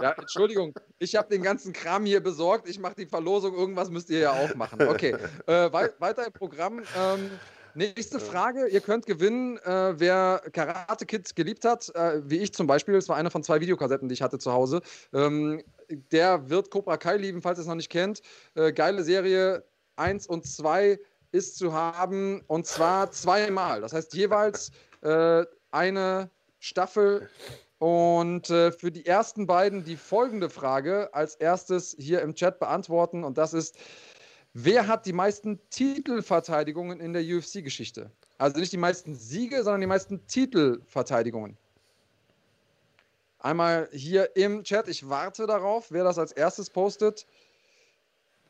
Ja, 0.00 0.12
Entschuldigung, 0.12 0.74
ich 1.00 1.16
habe 1.16 1.28
den 1.28 1.42
ganzen 1.42 1.72
Kram 1.72 2.04
hier 2.04 2.22
besorgt. 2.22 2.68
Ich 2.68 2.78
mache 2.78 2.94
die 2.94 3.06
Verlosung. 3.06 3.54
Irgendwas 3.54 3.90
müsst 3.90 4.10
ihr 4.10 4.20
ja 4.20 4.30
auch 4.30 4.54
machen. 4.54 4.80
Okay, 4.86 5.16
äh, 5.46 5.72
wei 5.72 5.90
weiter 5.98 6.24
im 6.24 6.32
Programm. 6.32 6.78
Ähm, 6.96 7.30
Nächste 7.78 8.18
Frage. 8.18 8.66
Ihr 8.66 8.80
könnt 8.80 9.06
gewinnen, 9.06 9.56
äh, 9.58 10.00
wer 10.00 10.42
Karate 10.52 11.06
Kids 11.06 11.36
geliebt 11.36 11.64
hat, 11.64 11.94
äh, 11.94 12.28
wie 12.28 12.38
ich 12.38 12.52
zum 12.52 12.66
Beispiel. 12.66 12.94
Das 12.94 13.08
war 13.08 13.14
eine 13.14 13.30
von 13.30 13.44
zwei 13.44 13.60
Videokassetten, 13.60 14.08
die 14.08 14.14
ich 14.14 14.22
hatte 14.22 14.40
zu 14.40 14.52
Hause. 14.52 14.82
Ähm, 15.12 15.62
der 16.10 16.50
wird 16.50 16.72
Cobra 16.72 16.96
Kai 16.96 17.18
lieben, 17.18 17.40
falls 17.40 17.60
ihr 17.60 17.62
es 17.62 17.68
noch 17.68 17.76
nicht 17.76 17.88
kennt. 17.88 18.20
Äh, 18.56 18.72
geile 18.72 19.04
Serie 19.04 19.62
1 19.94 20.26
und 20.26 20.44
2 20.44 20.98
ist 21.30 21.56
zu 21.56 21.72
haben 21.72 22.42
und 22.48 22.66
zwar 22.66 23.12
zweimal. 23.12 23.80
Das 23.80 23.92
heißt 23.92 24.12
jeweils 24.12 24.72
äh, 25.02 25.44
eine 25.70 26.30
Staffel. 26.58 27.30
Und 27.78 28.50
äh, 28.50 28.72
für 28.72 28.90
die 28.90 29.06
ersten 29.06 29.46
beiden 29.46 29.84
die 29.84 29.96
folgende 29.96 30.50
Frage 30.50 31.14
als 31.14 31.36
erstes 31.36 31.94
hier 31.96 32.22
im 32.22 32.34
Chat 32.34 32.58
beantworten. 32.58 33.22
Und 33.22 33.38
das 33.38 33.54
ist, 33.54 33.76
Wer 34.54 34.86
hat 34.86 35.06
die 35.06 35.12
meisten 35.12 35.60
Titelverteidigungen 35.70 37.00
in 37.00 37.12
der 37.12 37.22
UFC-Geschichte? 37.22 38.10
Also 38.38 38.58
nicht 38.58 38.72
die 38.72 38.78
meisten 38.78 39.14
Siege, 39.14 39.62
sondern 39.62 39.80
die 39.80 39.86
meisten 39.86 40.26
Titelverteidigungen. 40.26 41.56
Einmal 43.40 43.88
hier 43.92 44.34
im 44.36 44.64
Chat. 44.64 44.88
Ich 44.88 45.08
warte 45.08 45.46
darauf, 45.46 45.92
wer 45.92 46.04
das 46.04 46.18
als 46.18 46.32
erstes 46.32 46.70
postet. 46.70 47.26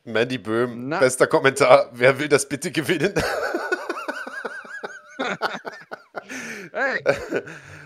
Mandy 0.03 0.37
Böhm, 0.37 0.87
Na. 0.89 0.99
bester 0.99 1.27
Kommentar. 1.27 1.89
Wer 1.93 2.17
will 2.19 2.27
das 2.27 2.47
bitte 2.47 2.71
gewinnen? 2.71 3.13
hey, 6.71 7.03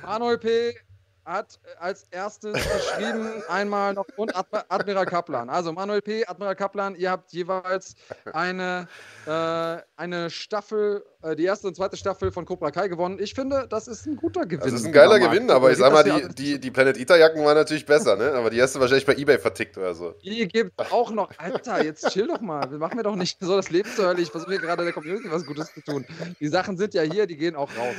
Manuel 0.03 0.37
P 0.37 0.75
hat 1.25 1.59
als 1.79 2.03
erstes 2.11 2.53
geschrieben 2.53 3.43
einmal 3.47 3.93
noch 3.93 4.05
und 4.17 4.33
Admiral 4.35 5.05
Kaplan. 5.05 5.49
Also 5.49 5.71
Manuel 5.71 6.01
P., 6.01 6.25
Admiral 6.25 6.55
Kaplan, 6.55 6.95
ihr 6.95 7.11
habt 7.11 7.31
jeweils 7.31 7.95
eine, 8.33 8.87
äh, 9.25 9.77
eine 9.95 10.29
Staffel, 10.29 11.03
äh, 11.05 11.12
die 11.35 11.45
erste 11.45 11.67
und 11.67 11.75
zweite 11.75 11.95
Staffel 11.97 12.31
von 12.31 12.45
Cobra 12.45 12.71
Kai 12.71 12.87
gewonnen. 12.87 13.17
Ich 13.19 13.33
finde, 13.33 13.67
das 13.69 13.87
ist 13.87 14.05
ein 14.05 14.15
guter 14.15 14.45
Gewinn. 14.45 14.59
Das 14.59 14.73
ist 14.73 14.85
ein 14.85 14.91
geiler 14.91 15.19
Gewinn, 15.19 15.49
aber 15.49 15.71
ich 15.71 15.77
sag 15.77 15.93
mal, 15.93 16.03
die, 16.03 16.33
die, 16.35 16.59
die 16.59 16.71
Planet 16.71 16.97
Eater 16.97 17.17
Jacken 17.17 17.43
waren 17.45 17.55
natürlich 17.55 17.85
besser, 17.85 18.15
ne? 18.15 18.33
Aber 18.33 18.49
die 18.49 18.61
hast 18.61 18.75
du 18.75 18.79
wahrscheinlich 18.79 19.05
bei 19.05 19.15
Ebay 19.15 19.39
vertickt 19.39 19.77
oder 19.77 19.93
so. 19.93 20.13
Die 20.23 20.47
gibt 20.47 20.79
auch 20.91 21.11
noch, 21.11 21.31
Alter, 21.37 21.83
jetzt 21.83 22.09
chill 22.09 22.27
doch 22.27 22.41
mal. 22.41 22.69
Wir 22.69 22.77
machen 22.77 22.97
mir 22.97 23.03
doch 23.03 23.15
nicht 23.15 23.37
so 23.39 23.55
das 23.55 23.69
Leben 23.69 23.89
zu 23.95 24.03
hören. 24.03 24.17
Ich 24.19 24.31
versuche 24.31 24.51
hier 24.51 24.61
gerade 24.61 24.83
der 24.83 24.93
Community 24.93 25.31
was 25.31 25.45
Gutes 25.45 25.73
zu 25.73 25.81
tun. 25.81 26.05
Die 26.39 26.47
Sachen 26.47 26.77
sind 26.77 26.93
ja 26.93 27.03
hier, 27.03 27.27
die 27.27 27.37
gehen 27.37 27.55
auch 27.55 27.69
raus. 27.77 27.95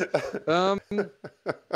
Ähm, 0.47 1.11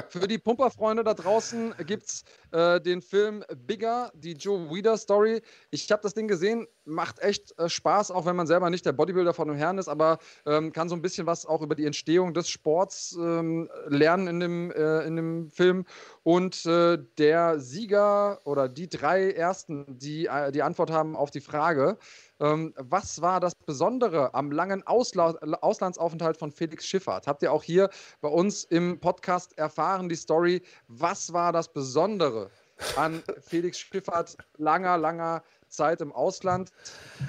für 0.09 0.29
die 0.29 0.39
Pumperfreunde 0.39 1.05
da 1.05 1.15
draußen 1.15 1.29
draußen 1.29 1.75
gibt 1.87 2.07
es 2.07 2.25
äh, 2.53 2.81
den 2.81 3.03
Film 3.03 3.45
Bigger, 3.67 4.11
die 4.15 4.33
Joe 4.33 4.71
Weider 4.71 4.97
Story. 4.97 5.43
Ich 5.71 5.91
habe 5.91 6.03
das 6.03 6.15
Ding 6.15 6.29
gesehen, 6.29 6.67
macht 6.89 7.21
echt 7.21 7.59
äh, 7.59 7.69
Spaß, 7.69 8.11
auch 8.11 8.27
wenn 8.27 8.37
man 8.37 8.47
selber 8.47 8.71
nicht 8.71 8.87
der 8.87 8.93
Bodybuilder 8.93 9.35
von 9.35 9.49
dem 9.49 9.57
Herrn 9.57 9.79
ist, 9.79 9.89
aber 9.89 10.19
ähm, 10.47 10.73
kann 10.73 10.89
so 10.89 10.97
ein 10.97 11.03
bisschen 11.03 11.27
was 11.27 11.47
auch 11.47 11.63
über 11.63 11.75
die 11.75 11.87
Entstehung 11.87 12.35
des 12.35 12.49
Sports 12.49 13.17
ähm, 13.21 13.69
lernen 13.87 14.27
in 14.27 14.41
dem, 14.41 14.71
äh, 14.73 15.03
in 15.03 15.17
dem 15.17 15.51
Film. 15.51 15.85
Und 16.23 16.67
äh, 16.67 16.99
der 17.19 17.61
Sieger 17.61 18.41
oder 18.45 18.69
die 18.69 18.89
drei 18.89 19.31
Ersten, 19.31 19.99
die 19.99 20.27
äh, 20.27 20.51
die 20.51 20.63
Antwort 20.63 20.91
haben 20.91 21.17
auf 21.17 21.31
die 21.31 21.41
Frage, 21.41 21.99
ähm, 22.41 22.73
was 22.77 23.21
war 23.21 23.41
das 23.41 23.55
Besondere 23.55 24.35
am 24.35 24.51
langen 24.51 24.87
Ausla 24.87 25.35
Auslandsaufenthalt 25.61 26.37
von 26.37 26.53
Felix 26.53 26.87
Schiffert? 26.87 27.27
Habt 27.27 27.43
ihr 27.43 27.53
auch 27.53 27.63
hier 27.63 27.91
bei 28.21 28.29
uns 28.29 28.65
im 28.65 29.01
Podcast 29.01 29.59
erfahren, 29.59 30.09
die 30.09 30.17
Story? 30.17 30.63
Was 30.87 31.33
war 31.33 31.53
das 31.53 31.73
Besondere 31.73 32.51
an 32.97 33.23
Felix 33.41 33.79
Schiffert 33.79 34.37
langer, 34.57 34.99
langer 34.99 35.43
Zeit 35.69 36.01
im 36.01 36.13
Ausland. 36.13 36.71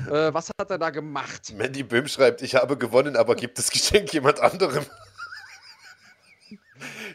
Äh, 0.07 0.33
was 0.33 0.49
hat 0.59 0.69
er 0.69 0.77
da 0.77 0.89
gemacht? 0.89 1.53
Mandy 1.55 1.83
Böhm 1.83 2.07
schreibt, 2.07 2.41
ich 2.41 2.55
habe 2.55 2.77
gewonnen, 2.77 3.15
aber 3.15 3.35
gibt 3.35 3.57
das 3.57 3.69
Geschenk 3.71 4.13
jemand 4.13 4.39
anderem? 4.39 4.85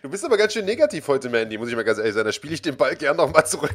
Du 0.02 0.10
bist 0.10 0.22
aber 0.22 0.36
ganz 0.36 0.52
schön 0.52 0.66
negativ 0.66 1.08
heute, 1.08 1.30
Mandy, 1.30 1.56
muss 1.56 1.70
ich 1.70 1.74
mal 1.74 1.82
ganz 1.82 1.96
ehrlich 1.96 2.12
sein. 2.12 2.26
Da 2.26 2.32
spiele 2.32 2.52
ich 2.52 2.60
den 2.60 2.76
Ball 2.76 2.94
gern 2.94 3.16
nochmal 3.16 3.46
zurück. 3.46 3.72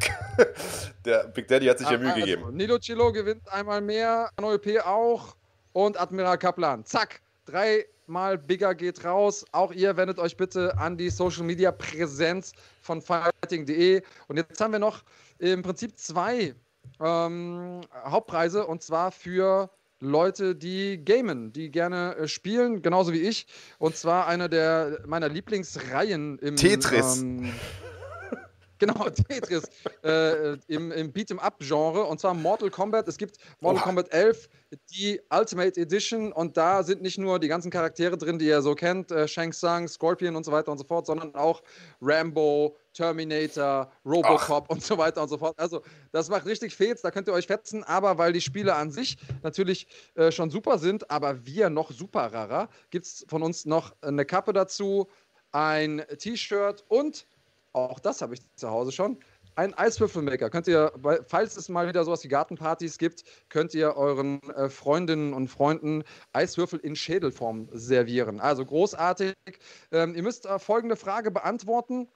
Der 1.05 1.27
Big 1.27 1.47
Daddy 1.47 1.65
hat 1.65 1.79
sich 1.79 1.87
ah, 1.87 1.93
ja 1.93 1.97
Mühe 1.97 2.13
also, 2.13 2.19
gegeben. 2.19 2.55
Nilo 2.55 2.77
Chilo 2.77 3.11
gewinnt 3.11 3.51
einmal 3.51 3.81
mehr, 3.81 4.29
P 4.61 4.79
auch 4.79 5.35
und 5.73 5.99
Admiral 5.99 6.37
Kaplan. 6.37 6.85
Zack, 6.85 7.21
dreimal 7.47 8.37
Bigger 8.37 8.75
geht 8.75 9.03
raus. 9.03 9.43
Auch 9.51 9.71
ihr 9.71 9.97
wendet 9.97 10.19
euch 10.19 10.37
bitte 10.37 10.77
an 10.77 10.97
die 10.97 11.09
Social 11.09 11.43
Media 11.43 11.71
Präsenz 11.71 12.53
von 12.83 13.01
fighting.de. 13.01 14.03
Und 14.27 14.37
jetzt 14.37 14.61
haben 14.61 14.73
wir 14.73 14.79
noch 14.79 15.03
im 15.39 15.63
Prinzip 15.63 15.97
zwei 15.97 16.53
ähm, 16.99 17.81
Hauptpreise 18.05 18.65
und 18.65 18.81
zwar 18.81 19.11
für 19.11 19.69
Leute, 20.01 20.55
die 20.55 21.03
gamen, 21.03 21.51
die 21.51 21.71
gerne 21.71 22.15
äh, 22.15 22.27
spielen, 22.27 22.81
genauso 22.81 23.11
wie 23.13 23.21
ich. 23.21 23.47
Und 23.79 23.95
zwar 23.95 24.27
eine 24.27 24.49
der 24.49 25.01
meiner 25.05 25.29
Lieblingsreihen 25.29 26.39
im 26.39 26.55
Tetris. 26.55 27.21
Ähm, 27.21 27.51
Genau, 28.79 29.09
Tetris 29.09 29.65
äh, 30.03 30.53
im, 30.67 30.91
im 30.91 31.11
Beat'em-up-Genre 31.11 32.03
und 32.05 32.19
zwar 32.19 32.33
Mortal 32.33 32.69
Kombat. 32.69 33.09
Es 33.09 33.17
gibt 33.17 33.37
Mortal 33.59 33.81
oh. 33.81 33.85
Kombat 33.85 34.13
11, 34.13 34.49
die 34.91 35.19
Ultimate 35.29 35.79
Edition 35.79 36.31
und 36.31 36.55
da 36.55 36.81
sind 36.83 37.01
nicht 37.01 37.17
nur 37.17 37.39
die 37.39 37.49
ganzen 37.49 37.71
Charaktere 37.71 38.17
drin, 38.17 38.39
die 38.39 38.45
ihr 38.45 38.61
so 38.61 38.75
kennt, 38.75 39.11
äh, 39.11 39.27
Shang 39.27 39.51
Tsung, 39.51 39.89
Scorpion 39.89 40.37
und 40.37 40.45
so 40.45 40.53
weiter 40.53 40.71
und 40.71 40.77
so 40.77 40.85
fort, 40.85 41.05
sondern 41.05 41.35
auch 41.35 41.61
Rambo, 42.01 42.77
Terminator, 42.99 43.89
Robocop 44.03 44.65
Ach. 44.67 44.73
und 44.73 44.83
so 44.83 44.97
weiter 44.97 45.21
und 45.21 45.29
so 45.29 45.37
fort. 45.37 45.57
Also 45.57 45.81
das 46.11 46.27
macht 46.29 46.45
richtig 46.45 46.75
Fets, 46.75 47.01
da 47.01 47.11
könnt 47.11 47.29
ihr 47.29 47.33
euch 47.33 47.47
fetzen, 47.47 47.81
aber 47.85 48.17
weil 48.17 48.33
die 48.33 48.41
Spiele 48.41 48.75
an 48.75 48.91
sich 48.91 49.17
natürlich 49.41 49.87
äh, 50.15 50.31
schon 50.31 50.49
super 50.49 50.77
sind, 50.79 51.09
aber 51.09 51.45
wir 51.45 51.69
noch 51.69 51.91
super 51.91 52.33
rarer, 52.33 52.67
gibt 52.89 53.05
es 53.05 53.25
von 53.29 53.41
uns 53.41 53.65
noch 53.65 53.95
eine 54.01 54.25
Kappe 54.25 54.51
dazu, 54.51 55.07
ein 55.53 56.03
T-Shirt 56.17 56.83
und 56.89 57.25
auch 57.71 57.99
das 57.99 58.21
habe 58.21 58.33
ich 58.33 58.41
zu 58.55 58.69
Hause 58.69 58.91
schon, 58.91 59.17
ein 59.55 59.73
Eiswürfelmaker. 59.73 60.49
Könnt 60.49 60.67
ihr, 60.67 60.91
falls 61.27 61.55
es 61.55 61.69
mal 61.69 61.87
wieder 61.87 62.03
sowas 62.03 62.23
wie 62.25 62.27
Gartenpartys 62.27 62.97
gibt, 62.97 63.23
könnt 63.47 63.73
ihr 63.73 63.95
euren 63.95 64.41
äh, 64.55 64.69
Freundinnen 64.69 65.33
und 65.33 65.47
Freunden 65.47 66.03
Eiswürfel 66.33 66.79
in 66.79 66.95
Schädelform 66.97 67.69
servieren. 67.71 68.41
Also 68.41 68.65
großartig. 68.65 69.35
Ähm, 69.91 70.15
ihr 70.15 70.23
müsst 70.23 70.45
äh, 70.45 70.59
folgende 70.59 70.95
Frage 70.95 71.31
beantworten. 71.31 72.09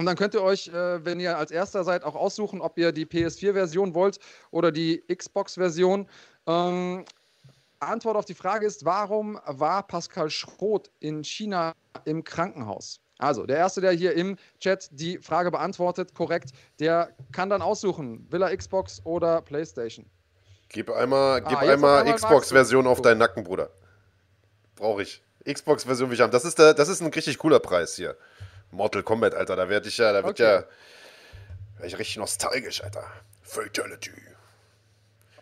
Und 0.00 0.06
dann 0.06 0.16
könnt 0.16 0.32
ihr 0.32 0.42
euch, 0.42 0.68
äh, 0.68 1.04
wenn 1.04 1.20
ihr 1.20 1.36
als 1.36 1.50
erster 1.50 1.84
seid, 1.84 2.04
auch 2.04 2.14
aussuchen, 2.14 2.62
ob 2.62 2.78
ihr 2.78 2.90
die 2.90 3.04
PS4-Version 3.04 3.94
wollt 3.94 4.18
oder 4.50 4.72
die 4.72 5.04
Xbox-Version. 5.14 6.08
Ähm, 6.46 7.04
Antwort 7.80 8.16
auf 8.16 8.24
die 8.24 8.32
Frage 8.32 8.64
ist, 8.64 8.86
warum 8.86 9.38
war 9.44 9.86
Pascal 9.86 10.30
Schroth 10.30 10.90
in 11.00 11.22
China 11.22 11.74
im 12.06 12.24
Krankenhaus? 12.24 13.00
Also, 13.18 13.44
der 13.44 13.58
Erste, 13.58 13.82
der 13.82 13.92
hier 13.92 14.14
im 14.14 14.38
Chat 14.58 14.88
die 14.90 15.18
Frage 15.18 15.50
beantwortet, 15.50 16.14
korrekt, 16.14 16.52
der 16.78 17.14
kann 17.30 17.50
dann 17.50 17.60
aussuchen, 17.60 18.26
will 18.30 18.40
er 18.40 18.56
Xbox 18.56 19.02
oder 19.04 19.42
PlayStation. 19.42 20.06
Gib 20.70 20.88
einmal, 20.90 21.42
gib 21.42 21.58
ah, 21.58 21.72
einmal, 21.72 22.10
Xbox-Version 22.10 22.86
auf 22.86 23.02
deinen 23.02 23.18
Nacken, 23.18 23.44
Bruder. 23.44 23.68
Brauche 24.76 25.02
ich. 25.02 25.22
Xbox-Version 25.44 26.08
will 26.08 26.14
ich 26.14 26.22
haben. 26.22 26.30
Das 26.30 26.46
ist, 26.46 26.58
der, 26.58 26.72
das 26.72 26.88
ist 26.88 27.02
ein 27.02 27.08
richtig 27.08 27.36
cooler 27.36 27.60
Preis 27.60 27.96
hier. 27.96 28.16
Mortal 28.70 29.02
Kombat, 29.02 29.34
Alter, 29.34 29.56
da 29.56 29.68
werde 29.68 29.88
ich 29.88 29.98
ja, 29.98 30.12
da 30.12 30.24
wird 30.24 30.40
okay. 30.40 30.42
ja, 30.42 30.64
werd 31.78 31.86
ich 31.92 31.98
richtig 31.98 32.16
nostalgisch, 32.18 32.82
Alter. 32.82 33.04
Fatality. 33.42 34.12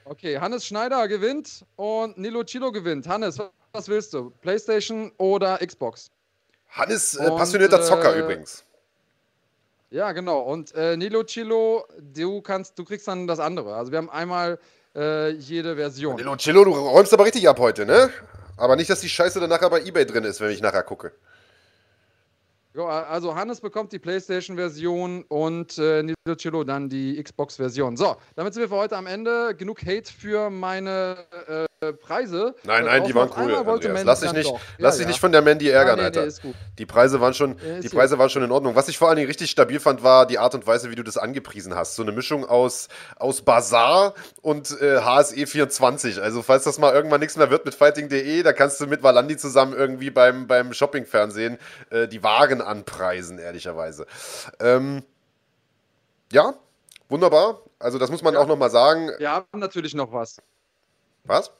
Okay, 0.04 0.38
Hannes 0.38 0.64
Schneider 0.64 1.06
gewinnt 1.06 1.66
und 1.76 2.16
Nilo 2.16 2.42
Chilo 2.44 2.72
gewinnt. 2.72 3.06
Hannes, 3.06 3.38
was 3.72 3.88
willst 3.88 4.14
du? 4.14 4.30
PlayStation 4.40 5.12
oder 5.18 5.58
Xbox? 5.58 6.10
Hannes, 6.70 7.14
äh, 7.14 7.28
passionierter 7.28 7.82
Zocker 7.82 8.16
äh, 8.16 8.20
übrigens. 8.20 8.64
Ja, 9.90 10.12
genau. 10.12 10.40
Und 10.40 10.74
äh, 10.74 10.96
Nilo 10.96 11.24
Chilo, 11.24 11.86
du 11.98 12.40
kannst, 12.40 12.78
du 12.78 12.84
kriegst 12.84 13.06
dann 13.08 13.26
das 13.26 13.38
andere. 13.38 13.74
Also 13.74 13.92
wir 13.92 13.98
haben 13.98 14.10
einmal 14.10 14.58
äh, 14.94 15.30
jede 15.30 15.76
Version. 15.76 16.16
Nilo 16.16 16.36
Chilo, 16.36 16.64
du 16.64 16.72
räumst 16.72 17.12
aber 17.12 17.24
richtig 17.24 17.48
ab 17.48 17.58
heute, 17.58 17.84
ne? 17.84 18.10
Aber 18.56 18.76
nicht, 18.76 18.90
dass 18.90 19.00
die 19.00 19.08
Scheiße 19.08 19.40
dann 19.40 19.50
nachher 19.50 19.70
bei 19.70 19.82
Ebay 19.82 20.04
drin 20.04 20.24
ist, 20.24 20.40
wenn 20.40 20.50
ich 20.50 20.60
nachher 20.60 20.82
gucke. 20.82 21.12
Also 22.86 23.34
Hannes 23.34 23.60
bekommt 23.60 23.92
die 23.92 23.98
PlayStation-Version 23.98 25.24
und 25.28 25.78
äh, 25.78 26.02
Nilo 26.02 26.36
Chilo 26.36 26.64
dann 26.64 26.88
die 26.88 27.22
Xbox-Version. 27.22 27.96
So, 27.96 28.16
damit 28.36 28.54
sind 28.54 28.62
wir 28.62 28.68
für 28.68 28.76
heute 28.76 28.96
am 28.96 29.06
Ende. 29.06 29.54
Genug 29.56 29.82
Hate 29.84 30.12
für 30.12 30.50
meine 30.50 31.16
äh, 31.48 31.67
Preise. 32.00 32.56
Nein, 32.64 32.86
nein, 32.86 33.04
die 33.04 33.14
waren 33.14 33.30
cool. 33.36 33.52
Lass 34.04 34.20
dich 34.20 34.32
nicht, 34.32 34.52
lass 34.78 34.96
dich 34.96 35.02
ja. 35.02 35.08
nicht 35.08 35.20
von 35.20 35.30
der 35.30 35.42
Mandy 35.42 35.68
ärgern, 35.68 35.98
ja, 35.98 36.10
nee, 36.10 36.18
Alter. 36.18 36.26
Nee, 36.42 36.54
die 36.76 36.86
Preise 36.86 37.20
waren 37.20 37.34
schon, 37.34 37.56
ja, 37.64 37.78
die 37.78 37.88
Preise 37.88 38.18
waren 38.18 38.30
schon 38.30 38.42
in 38.42 38.50
Ordnung. 38.50 38.74
Was 38.74 38.88
ich 38.88 38.98
vor 38.98 39.08
allen 39.08 39.16
Dingen 39.16 39.28
richtig 39.28 39.48
stabil 39.50 39.78
fand, 39.78 40.02
war 40.02 40.26
die 40.26 40.40
Art 40.40 40.56
und 40.56 40.66
Weise, 40.66 40.90
wie 40.90 40.96
du 40.96 41.04
das 41.04 41.16
angepriesen 41.16 41.76
hast. 41.76 41.94
So 41.94 42.02
eine 42.02 42.10
Mischung 42.10 42.44
aus, 42.44 42.88
aus 43.16 43.42
Bazaar 43.42 44.14
und 44.42 44.80
äh, 44.80 44.98
HSE 45.02 45.46
24. 45.46 46.20
Also 46.20 46.42
falls 46.42 46.64
das 46.64 46.80
mal 46.80 46.92
irgendwann 46.92 47.20
nichts 47.20 47.36
mehr 47.36 47.48
wird 47.48 47.64
mit 47.64 47.76
Fighting.de, 47.76 48.42
da 48.42 48.52
kannst 48.52 48.80
du 48.80 48.88
mit 48.88 49.04
Valandi 49.04 49.36
zusammen 49.36 49.72
irgendwie 49.72 50.10
beim, 50.10 50.48
beim 50.48 50.72
Shopping-Fernsehen 50.72 51.58
äh, 51.90 52.08
die 52.08 52.24
Waren 52.24 52.60
anpreisen, 52.60 53.38
ehrlicherweise. 53.38 54.06
Ähm, 54.58 55.04
ja, 56.32 56.54
wunderbar. 57.08 57.62
Also 57.78 57.98
das 57.98 58.10
muss 58.10 58.22
man 58.22 58.36
auch 58.36 58.48
nochmal 58.48 58.70
sagen. 58.70 59.12
Wir 59.18 59.30
haben 59.30 59.46
natürlich 59.60 59.94
noch 59.94 60.12
was. 60.12 60.38
Was? 61.22 61.52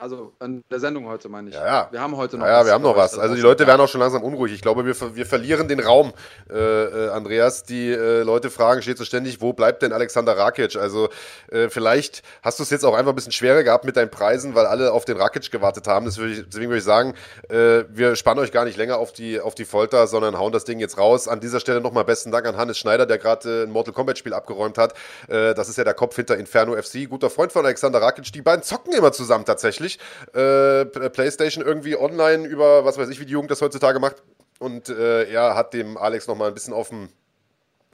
Also 0.00 0.32
an 0.38 0.62
der 0.70 0.78
Sendung 0.78 1.06
heute 1.06 1.28
meine 1.28 1.48
ich. 1.48 1.56
Ja, 1.56 1.66
ja. 1.66 1.88
Wir 1.90 2.00
haben 2.00 2.16
heute 2.16 2.38
noch 2.38 2.46
ja, 2.46 2.52
was. 2.52 2.58
Ja, 2.60 2.66
wir 2.66 2.72
haben 2.74 2.82
noch 2.82 2.96
was. 2.96 3.18
Also 3.18 3.34
die 3.34 3.40
Leute 3.40 3.66
werden 3.66 3.80
auch 3.80 3.88
schon 3.88 4.00
langsam 4.00 4.22
unruhig. 4.22 4.52
Ich 4.52 4.62
glaube, 4.62 4.86
wir, 4.86 5.16
wir 5.16 5.26
verlieren 5.26 5.66
den 5.66 5.80
Raum, 5.80 6.12
äh, 6.48 6.54
äh, 6.54 7.08
Andreas. 7.08 7.64
Die 7.64 7.90
äh, 7.90 8.22
Leute 8.22 8.50
fragen 8.50 8.80
steht 8.80 8.96
so 8.96 9.04
ständig, 9.04 9.40
wo 9.40 9.52
bleibt 9.52 9.82
denn 9.82 9.92
Alexander 9.92 10.38
Rakic? 10.38 10.76
Also 10.76 11.08
äh, 11.50 11.68
vielleicht 11.68 12.22
hast 12.42 12.60
du 12.60 12.62
es 12.62 12.70
jetzt 12.70 12.84
auch 12.84 12.94
einfach 12.94 13.10
ein 13.10 13.16
bisschen 13.16 13.32
schwerer 13.32 13.64
gehabt 13.64 13.84
mit 13.84 13.96
deinen 13.96 14.08
Preisen, 14.08 14.54
weil 14.54 14.66
alle 14.66 14.92
auf 14.92 15.04
den 15.04 15.16
Rakic 15.16 15.50
gewartet 15.50 15.88
haben. 15.88 16.16
Würde 16.16 16.32
ich, 16.32 16.44
deswegen 16.46 16.70
würde 16.70 16.78
ich 16.78 16.84
sagen, 16.84 17.14
äh, 17.48 17.82
wir 17.88 18.14
spannen 18.14 18.38
euch 18.44 18.52
gar 18.52 18.66
nicht 18.66 18.76
länger 18.76 18.98
auf 18.98 19.12
die, 19.12 19.40
auf 19.40 19.56
die 19.56 19.64
Folter, 19.64 20.06
sondern 20.06 20.38
hauen 20.38 20.52
das 20.52 20.64
Ding 20.64 20.78
jetzt 20.78 20.96
raus. 20.98 21.26
An 21.26 21.40
dieser 21.40 21.58
Stelle 21.58 21.80
nochmal 21.80 22.04
besten 22.04 22.30
Dank 22.30 22.46
an 22.46 22.56
Hannes 22.56 22.78
Schneider, 22.78 23.04
der 23.04 23.18
gerade 23.18 23.64
ein 23.64 23.70
Mortal 23.70 23.94
Kombat 23.94 24.16
Spiel 24.16 24.32
abgeräumt 24.32 24.78
hat. 24.78 24.94
das 25.26 25.68
ist 25.68 25.76
ja 25.76 25.82
der 25.82 25.94
Kopf 25.94 26.14
hinter 26.14 26.36
Inferno 26.36 26.80
FC. 26.80 27.08
Guter 27.08 27.30
Freund 27.30 27.50
von 27.50 27.64
Alexander 27.64 28.00
Rakic. 28.00 28.32
Die 28.32 28.42
beiden 28.42 28.62
zocken 28.62 28.92
immer 28.92 29.10
zusammen 29.10 29.44
tatsächlich. 29.44 29.87
Äh, 30.34 30.82
äh, 30.82 31.10
PlayStation 31.10 31.64
irgendwie 31.64 31.96
online 31.96 32.46
über, 32.46 32.84
was 32.84 32.98
weiß 32.98 33.08
ich, 33.08 33.20
wie 33.20 33.26
die 33.26 33.32
Jugend 33.32 33.50
das 33.50 33.62
heutzutage 33.62 33.98
macht. 34.00 34.16
Und 34.58 34.88
äh, 34.88 35.30
er 35.30 35.54
hat 35.54 35.72
dem 35.72 35.96
Alex 35.96 36.26
nochmal 36.26 36.48
ein 36.48 36.54
bisschen 36.54 36.74
auf 36.74 36.88
dem 36.90 37.08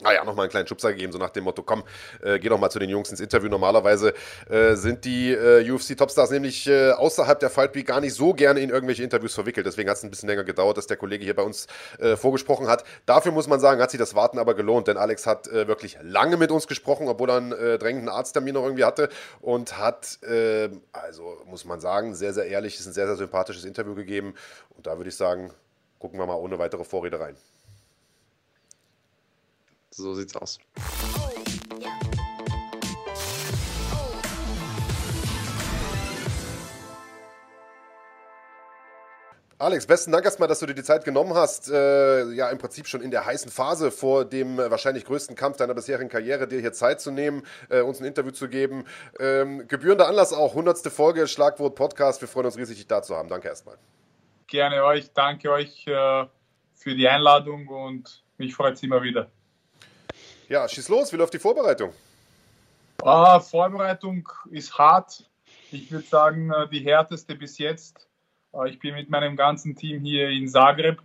naja, 0.02 0.22
ah 0.22 0.24
nochmal 0.24 0.44
einen 0.44 0.50
kleinen 0.50 0.66
Schubser 0.66 0.92
gegeben, 0.92 1.12
so 1.12 1.18
nach 1.18 1.30
dem 1.30 1.44
Motto, 1.44 1.62
komm, 1.62 1.84
äh, 2.20 2.40
geh 2.40 2.48
doch 2.48 2.58
mal 2.58 2.68
zu 2.68 2.80
den 2.80 2.90
Jungs 2.90 3.10
ins 3.10 3.20
Interview. 3.20 3.48
Normalerweise 3.48 4.12
äh, 4.50 4.74
sind 4.74 5.04
die 5.04 5.30
äh, 5.30 5.70
UFC-Topstars 5.70 6.30
nämlich 6.30 6.66
äh, 6.66 6.90
außerhalb 6.90 7.38
der 7.38 7.48
Fight 7.48 7.76
Week 7.76 7.86
gar 7.86 8.00
nicht 8.00 8.14
so 8.14 8.34
gerne 8.34 8.58
in 8.58 8.70
irgendwelche 8.70 9.04
Interviews 9.04 9.34
verwickelt. 9.34 9.66
Deswegen 9.66 9.88
hat 9.88 9.96
es 9.96 10.02
ein 10.02 10.10
bisschen 10.10 10.28
länger 10.28 10.42
gedauert, 10.42 10.78
dass 10.78 10.88
der 10.88 10.96
Kollege 10.96 11.24
hier 11.24 11.36
bei 11.36 11.44
uns 11.44 11.68
äh, 12.00 12.16
vorgesprochen 12.16 12.66
hat. 12.66 12.82
Dafür 13.06 13.30
muss 13.30 13.46
man 13.46 13.60
sagen, 13.60 13.80
hat 13.80 13.92
sich 13.92 13.98
das 13.98 14.16
Warten 14.16 14.40
aber 14.40 14.54
gelohnt, 14.54 14.88
denn 14.88 14.96
Alex 14.96 15.26
hat 15.26 15.46
äh, 15.46 15.68
wirklich 15.68 15.96
lange 16.02 16.36
mit 16.36 16.50
uns 16.50 16.66
gesprochen, 16.66 17.06
obwohl 17.06 17.30
er 17.30 17.36
einen 17.36 17.50
drängenden 17.50 18.08
Arzttermin 18.08 18.54
noch 18.54 18.64
irgendwie 18.64 18.84
hatte 18.84 19.08
und 19.40 19.78
hat, 19.78 20.18
also 20.92 21.42
muss 21.46 21.64
man 21.64 21.80
sagen, 21.80 22.14
sehr, 22.14 22.32
sehr 22.32 22.46
ehrliches, 22.46 22.86
ein 22.86 22.92
sehr, 22.92 23.06
sehr 23.06 23.16
sympathisches 23.16 23.64
Interview 23.64 23.94
gegeben. 23.94 24.34
Und 24.76 24.86
da 24.86 24.96
würde 24.96 25.08
ich 25.10 25.16
sagen, 25.16 25.52
gucken 25.98 26.18
wir 26.18 26.26
mal 26.26 26.34
ohne 26.34 26.58
weitere 26.58 26.84
Vorrede 26.84 27.20
rein. 27.20 27.36
So 29.96 30.12
sieht's 30.12 30.34
aus. 30.34 30.58
Alex, 39.56 39.86
besten 39.86 40.10
Dank 40.10 40.24
erstmal, 40.24 40.48
dass 40.48 40.58
du 40.58 40.66
dir 40.66 40.74
die 40.74 40.82
Zeit 40.82 41.04
genommen 41.04 41.34
hast. 41.34 41.70
Äh, 41.70 42.24
ja, 42.32 42.50
im 42.50 42.58
Prinzip 42.58 42.88
schon 42.88 43.02
in 43.02 43.12
der 43.12 43.24
heißen 43.24 43.52
Phase 43.52 43.92
vor 43.92 44.24
dem 44.24 44.58
äh, 44.58 44.68
wahrscheinlich 44.68 45.04
größten 45.04 45.36
Kampf 45.36 45.58
deiner 45.58 45.74
bisherigen 45.74 46.08
Karriere, 46.08 46.48
dir 46.48 46.60
hier 46.60 46.72
Zeit 46.72 47.00
zu 47.00 47.12
nehmen, 47.12 47.44
äh, 47.70 47.80
uns 47.80 48.00
ein 48.00 48.04
Interview 48.04 48.32
zu 48.32 48.48
geben. 48.48 48.84
Ähm, 49.20 49.68
gebührender 49.68 50.08
Anlass 50.08 50.32
auch, 50.32 50.50
100. 50.50 50.78
Folge 50.92 51.28
Schlagwort 51.28 51.76
Podcast. 51.76 52.20
Wir 52.20 52.26
freuen 52.26 52.46
uns 52.46 52.58
riesig, 52.58 52.78
dich 52.78 52.88
da 52.88 53.00
zu 53.00 53.14
haben. 53.14 53.28
Danke 53.28 53.46
erstmal. 53.46 53.76
Gerne 54.48 54.84
euch, 54.84 55.12
danke 55.12 55.52
euch 55.52 55.86
äh, 55.86 56.26
für 56.74 56.96
die 56.96 57.08
Einladung 57.08 57.68
und 57.68 58.24
mich 58.38 58.56
freut 58.56 58.74
es 58.74 58.82
immer 58.82 59.00
wieder. 59.00 59.30
Ja, 60.48 60.68
schieß 60.68 60.88
los, 60.90 61.12
wie 61.12 61.16
läuft 61.16 61.32
die 61.32 61.38
Vorbereitung? 61.38 61.92
Ah, 63.02 63.40
Vorbereitung 63.40 64.28
ist 64.50 64.76
hart. 64.76 65.28
Ich 65.70 65.90
würde 65.90 66.06
sagen, 66.06 66.50
äh, 66.50 66.68
die 66.68 66.80
härteste 66.80 67.34
bis 67.34 67.58
jetzt. 67.58 68.06
Äh, 68.52 68.68
ich 68.68 68.78
bin 68.78 68.94
mit 68.94 69.08
meinem 69.08 69.36
ganzen 69.36 69.74
Team 69.74 70.02
hier 70.02 70.28
in 70.28 70.46
Zagreb 70.46 71.00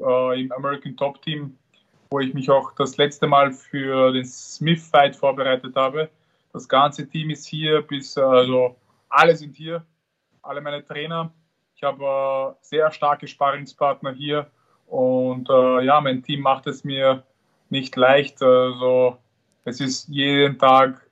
äh, 0.00 0.40
im 0.40 0.50
American 0.52 0.96
Top 0.96 1.22
Team, 1.22 1.56
wo 2.10 2.18
ich 2.18 2.34
mich 2.34 2.50
auch 2.50 2.72
das 2.74 2.96
letzte 2.96 3.28
Mal 3.28 3.52
für 3.52 4.12
den 4.12 4.24
Smith 4.24 4.88
Fight 4.88 5.14
vorbereitet 5.14 5.76
habe. 5.76 6.08
Das 6.52 6.68
ganze 6.68 7.08
Team 7.08 7.30
ist 7.30 7.46
hier, 7.46 7.82
bis 7.82 8.18
also 8.18 8.76
alle 9.08 9.36
sind 9.36 9.56
hier, 9.56 9.84
alle 10.42 10.60
meine 10.60 10.84
Trainer. 10.84 11.32
Ich 11.76 11.82
habe 11.82 12.56
sehr 12.60 12.90
starke 12.90 13.26
Sparringspartner 13.26 14.12
hier 14.12 14.50
und 14.86 15.48
ja, 15.48 16.00
mein 16.00 16.22
Team 16.22 16.40
macht 16.42 16.66
es 16.66 16.84
mir 16.84 17.24
nicht 17.72 17.96
leicht. 17.96 18.40
Also 18.42 19.16
es 19.64 19.80
ist 19.80 20.08
jeden 20.08 20.58
Tag 20.58 21.04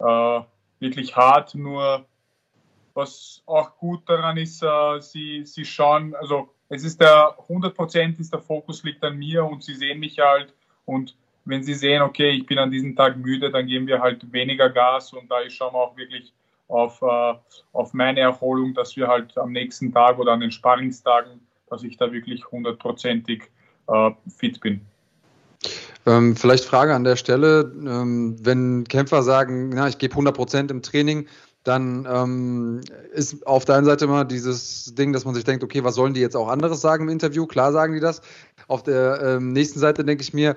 äh, 0.00 0.40
wirklich 0.80 1.14
hart, 1.14 1.54
nur 1.54 2.04
was 2.94 3.42
auch 3.46 3.76
gut 3.76 4.08
daran 4.08 4.36
ist, 4.36 4.62
äh, 4.62 5.00
sie, 5.00 5.44
sie 5.44 5.64
schauen, 5.64 6.14
also 6.16 6.48
es 6.68 6.82
ist 6.84 7.00
der 7.00 7.36
100% 7.48 8.18
ist 8.18 8.32
der 8.32 8.40
Fokus 8.40 8.82
liegt 8.82 9.04
an 9.04 9.16
mir 9.16 9.44
und 9.44 9.62
sie 9.62 9.74
sehen 9.74 10.00
mich 10.00 10.18
halt 10.18 10.52
und 10.86 11.14
wenn 11.44 11.62
sie 11.62 11.74
sehen, 11.74 12.02
okay, 12.02 12.30
ich 12.30 12.46
bin 12.46 12.58
an 12.58 12.70
diesem 12.70 12.96
Tag 12.96 13.16
müde, 13.16 13.50
dann 13.50 13.66
geben 13.66 13.86
wir 13.86 14.00
halt 14.00 14.32
weniger 14.32 14.70
Gas 14.70 15.12
und 15.12 15.30
da 15.30 15.48
schauen 15.48 15.74
wir 15.74 15.78
auch 15.78 15.96
wirklich 15.96 16.32
auf, 16.68 17.00
äh, 17.02 17.34
auf 17.72 17.92
meine 17.92 18.20
Erholung, 18.20 18.74
dass 18.74 18.96
wir 18.96 19.06
halt 19.06 19.36
am 19.38 19.52
nächsten 19.52 19.92
Tag 19.92 20.18
oder 20.18 20.32
an 20.32 20.40
den 20.40 20.50
Sparringstagen, 20.50 21.40
dass 21.68 21.82
ich 21.82 21.96
da 21.96 22.12
wirklich 22.12 22.50
hundertprozentig 22.50 23.44
äh, 23.88 24.10
fit 24.28 24.60
bin. 24.60 24.86
Ähm, 26.06 26.36
vielleicht 26.36 26.64
Frage 26.64 26.94
an 26.94 27.04
der 27.04 27.16
Stelle, 27.16 27.72
ähm, 27.74 28.36
wenn 28.40 28.84
Kämpfer 28.84 29.22
sagen, 29.22 29.70
na, 29.70 29.88
ich 29.88 29.98
gebe 29.98 30.14
100% 30.14 30.70
im 30.70 30.82
Training, 30.82 31.26
dann 31.62 32.08
ähm, 32.10 32.80
ist 33.12 33.46
auf 33.46 33.66
der 33.66 33.84
Seite 33.84 34.06
immer 34.06 34.24
dieses 34.24 34.94
Ding, 34.94 35.12
dass 35.12 35.26
man 35.26 35.34
sich 35.34 35.44
denkt, 35.44 35.62
okay, 35.62 35.84
was 35.84 35.94
sollen 35.94 36.14
die 36.14 36.20
jetzt 36.20 36.36
auch 36.36 36.48
anderes 36.48 36.80
sagen 36.80 37.04
im 37.04 37.10
Interview? 37.10 37.46
Klar 37.46 37.72
sagen 37.72 37.92
die 37.92 38.00
das. 38.00 38.22
Auf 38.66 38.82
der 38.82 39.20
ähm, 39.22 39.52
nächsten 39.52 39.78
Seite 39.78 40.04
denke 40.04 40.22
ich 40.22 40.32
mir, 40.32 40.56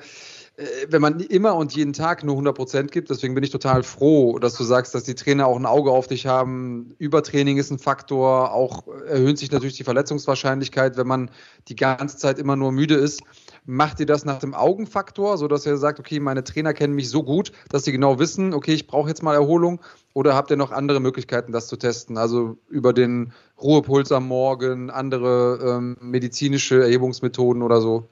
äh, 0.55 0.65
wenn 0.87 1.01
man 1.01 1.19
immer 1.19 1.55
und 1.55 1.75
jeden 1.75 1.91
Tag 1.91 2.23
nur 2.23 2.37
100% 2.37 2.87
gibt, 2.87 3.09
deswegen 3.09 3.35
bin 3.35 3.43
ich 3.43 3.49
total 3.49 3.83
froh, 3.83 4.39
dass 4.39 4.53
du 4.53 4.63
sagst, 4.63 4.95
dass 4.95 5.03
die 5.03 5.15
Trainer 5.15 5.47
auch 5.47 5.57
ein 5.57 5.65
Auge 5.65 5.91
auf 5.91 6.07
dich 6.07 6.25
haben. 6.25 6.95
Übertraining 6.99 7.57
ist 7.57 7.69
ein 7.69 7.79
Faktor, 7.79 8.53
auch 8.53 8.87
erhöht 9.05 9.37
sich 9.39 9.51
natürlich 9.51 9.75
die 9.75 9.83
Verletzungswahrscheinlichkeit, 9.83 10.95
wenn 10.95 11.07
man 11.07 11.31
die 11.67 11.75
ganze 11.75 12.17
Zeit 12.17 12.39
immer 12.39 12.55
nur 12.55 12.71
müde 12.71 12.95
ist. 12.95 13.21
Macht 13.65 13.99
ihr 13.99 14.05
das 14.05 14.25
nach 14.25 14.39
dem 14.39 14.53
Augenfaktor, 14.53 15.37
sodass 15.37 15.65
ihr 15.65 15.77
sagt, 15.77 15.99
okay, 15.99 16.19
meine 16.19 16.43
Trainer 16.43 16.73
kennen 16.73 16.95
mich 16.95 17.09
so 17.09 17.23
gut, 17.23 17.51
dass 17.69 17.85
sie 17.85 17.93
genau 17.93 18.19
wissen, 18.19 18.53
okay, 18.53 18.73
ich 18.73 18.87
brauche 18.87 19.07
jetzt 19.07 19.23
mal 19.23 19.35
Erholung? 19.35 19.79
Oder 20.13 20.35
habt 20.35 20.51
ihr 20.51 20.57
noch 20.57 20.71
andere 20.71 20.99
Möglichkeiten, 20.99 21.53
das 21.53 21.67
zu 21.67 21.77
testen? 21.77 22.17
Also 22.17 22.57
über 22.69 22.91
den 22.91 23.31
Ruhepuls 23.61 24.11
am 24.11 24.27
Morgen, 24.27 24.89
andere 24.89 25.59
ähm, 25.63 25.97
medizinische 26.01 26.81
Erhebungsmethoden 26.81 27.61
oder 27.61 27.79
so? 27.79 28.07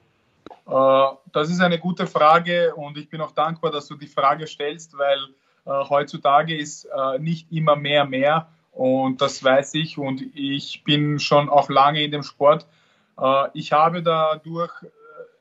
Äh, 0.68 1.16
das 1.34 1.50
ist 1.50 1.62
eine 1.62 1.80
gute 1.80 2.08
Frage 2.08 2.74
und 2.76 2.98
ich 2.98 3.10
bin 3.10 3.20
auch 3.22 3.32
dankbar, 3.32 3.72
dass 3.72 3.88
du 3.88 3.96
die 3.96 4.08
Frage 4.08 4.48
stellst, 4.48 4.98
weil 4.98 5.20
äh, 5.66 5.90
heutzutage 5.90 6.58
ist 6.58 6.86
äh, 6.86 7.20
nicht 7.20 7.52
immer 7.52 7.76
mehr 7.76 8.06
mehr 8.06 8.48
und 8.72 9.22
das 9.22 9.44
weiß 9.44 9.74
ich 9.76 9.98
und 9.98 10.22
ich 10.34 10.84
bin 10.84 11.20
schon 11.20 11.50
auch 11.50 11.70
lange 11.70 12.04
in 12.04 12.12
dem 12.12 12.24
Sport. 12.24 12.66
Äh, 13.20 13.48
ich 13.54 13.74
habe 13.74 14.02
dadurch 14.02 14.72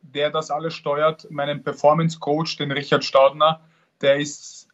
der 0.02 0.30
das 0.30 0.50
alles 0.50 0.74
steuert, 0.74 1.30
meinen 1.30 1.62
Performance 1.62 2.18
Coach, 2.18 2.56
den 2.56 2.72
Richard 2.72 3.04
Staudner, 3.04 3.60
der 4.00 4.16
ist 4.16 4.68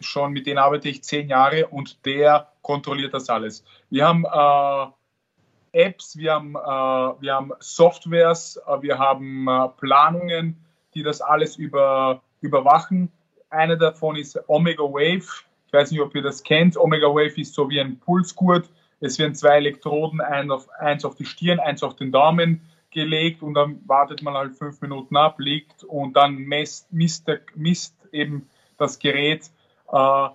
schon, 0.00 0.32
mit 0.32 0.46
dem 0.46 0.58
arbeite 0.58 0.88
ich 0.88 1.02
zehn 1.02 1.28
Jahre 1.28 1.68
und 1.68 2.04
der 2.04 2.48
kontrolliert 2.62 3.14
das 3.14 3.28
alles. 3.28 3.64
Wir 3.90 4.06
haben 4.06 4.24
äh, 4.24 5.84
Apps, 5.84 6.16
wir 6.16 6.34
haben, 6.34 6.54
äh, 6.54 7.22
wir 7.22 7.34
haben 7.34 7.52
Softwares, 7.60 8.60
äh, 8.66 8.82
wir 8.82 8.98
haben 8.98 9.48
äh, 9.48 9.68
Planungen, 9.80 10.64
die 10.94 11.02
das 11.02 11.20
alles 11.20 11.56
über, 11.56 12.22
überwachen. 12.40 13.10
Eine 13.50 13.76
davon 13.76 14.16
ist 14.16 14.38
Omega 14.48 14.82
Wave. 14.82 15.26
Ich 15.66 15.72
weiß 15.72 15.90
nicht, 15.90 16.00
ob 16.00 16.14
ihr 16.14 16.22
das 16.22 16.42
kennt. 16.42 16.76
Omega 16.76 17.08
Wave 17.08 17.40
ist 17.40 17.54
so 17.54 17.68
wie 17.68 17.80
ein 17.80 17.98
Pulsgurt. 17.98 18.70
Es 19.00 19.18
werden 19.18 19.34
zwei 19.34 19.56
Elektroden, 19.56 20.20
ein 20.20 20.50
auf, 20.50 20.68
eins 20.78 21.04
auf 21.04 21.16
die 21.16 21.26
Stirn, 21.26 21.60
eins 21.60 21.82
auf 21.82 21.96
den 21.96 22.12
Daumen 22.12 22.60
gelegt 22.94 23.42
und 23.42 23.54
dann 23.54 23.80
wartet 23.86 24.22
man 24.22 24.34
halt 24.34 24.54
fünf 24.54 24.80
Minuten 24.80 25.16
ab, 25.16 25.38
liegt 25.38 25.84
und 25.84 26.16
dann 26.16 26.36
misst, 26.36 26.90
misst, 26.92 27.28
misst 27.54 27.94
eben 28.12 28.48
das 28.78 28.98
Gerät, 28.98 29.50
äh, 29.92 30.28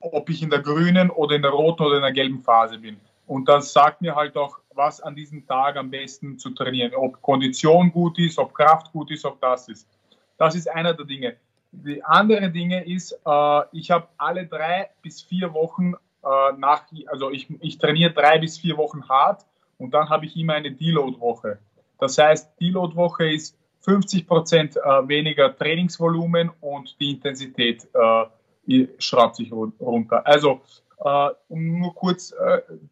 ob 0.00 0.30
ich 0.30 0.42
in 0.42 0.50
der 0.50 0.60
grünen 0.60 1.10
oder 1.10 1.36
in 1.36 1.42
der 1.42 1.50
roten 1.50 1.82
oder 1.82 1.96
in 1.96 2.02
der 2.02 2.12
gelben 2.12 2.40
Phase 2.40 2.78
bin. 2.78 2.96
Und 3.26 3.48
das 3.48 3.72
sagt 3.72 4.00
mir 4.02 4.14
halt 4.14 4.36
auch, 4.36 4.58
was 4.74 5.00
an 5.00 5.14
diesem 5.14 5.46
Tag 5.46 5.76
am 5.76 5.90
besten 5.90 6.38
zu 6.38 6.50
trainieren, 6.50 6.94
ob 6.94 7.22
Kondition 7.22 7.90
gut 7.90 8.18
ist, 8.18 8.38
ob 8.38 8.54
Kraft 8.54 8.92
gut 8.92 9.10
ist, 9.10 9.24
ob 9.24 9.40
das 9.40 9.68
ist. 9.68 9.88
Das 10.36 10.54
ist 10.54 10.68
einer 10.68 10.94
der 10.94 11.06
Dinge. 11.06 11.36
Die 11.72 12.02
andere 12.04 12.50
Dinge 12.50 12.84
ist, 12.84 13.12
äh, 13.12 13.60
ich 13.72 13.90
habe 13.90 14.08
alle 14.16 14.46
drei 14.46 14.90
bis 15.02 15.22
vier 15.22 15.52
Wochen 15.54 15.94
äh, 15.94 16.52
nach, 16.56 16.84
also 17.06 17.30
ich, 17.30 17.48
ich 17.60 17.78
trainiere 17.78 18.12
drei 18.12 18.38
bis 18.38 18.58
vier 18.58 18.76
Wochen 18.76 19.08
hart 19.08 19.44
und 19.84 19.90
dann 19.92 20.08
habe 20.08 20.24
ich 20.24 20.34
immer 20.34 20.54
eine 20.54 20.72
Deload-Woche. 20.72 21.58
Das 21.98 22.16
heißt, 22.16 22.58
Deload-Woche 22.58 23.30
ist 23.30 23.54
50 23.80 24.26
Prozent 24.26 24.76
äh, 24.78 24.80
weniger 25.06 25.54
Trainingsvolumen 25.54 26.50
und 26.62 26.98
die 26.98 27.10
Intensität 27.10 27.86
äh, 27.92 28.86
schraubt 28.98 29.36
sich 29.36 29.52
runter. 29.52 30.26
Also, 30.26 30.62
äh, 31.04 31.28
um 31.48 31.80
nur 31.80 31.94
kurz 31.94 32.34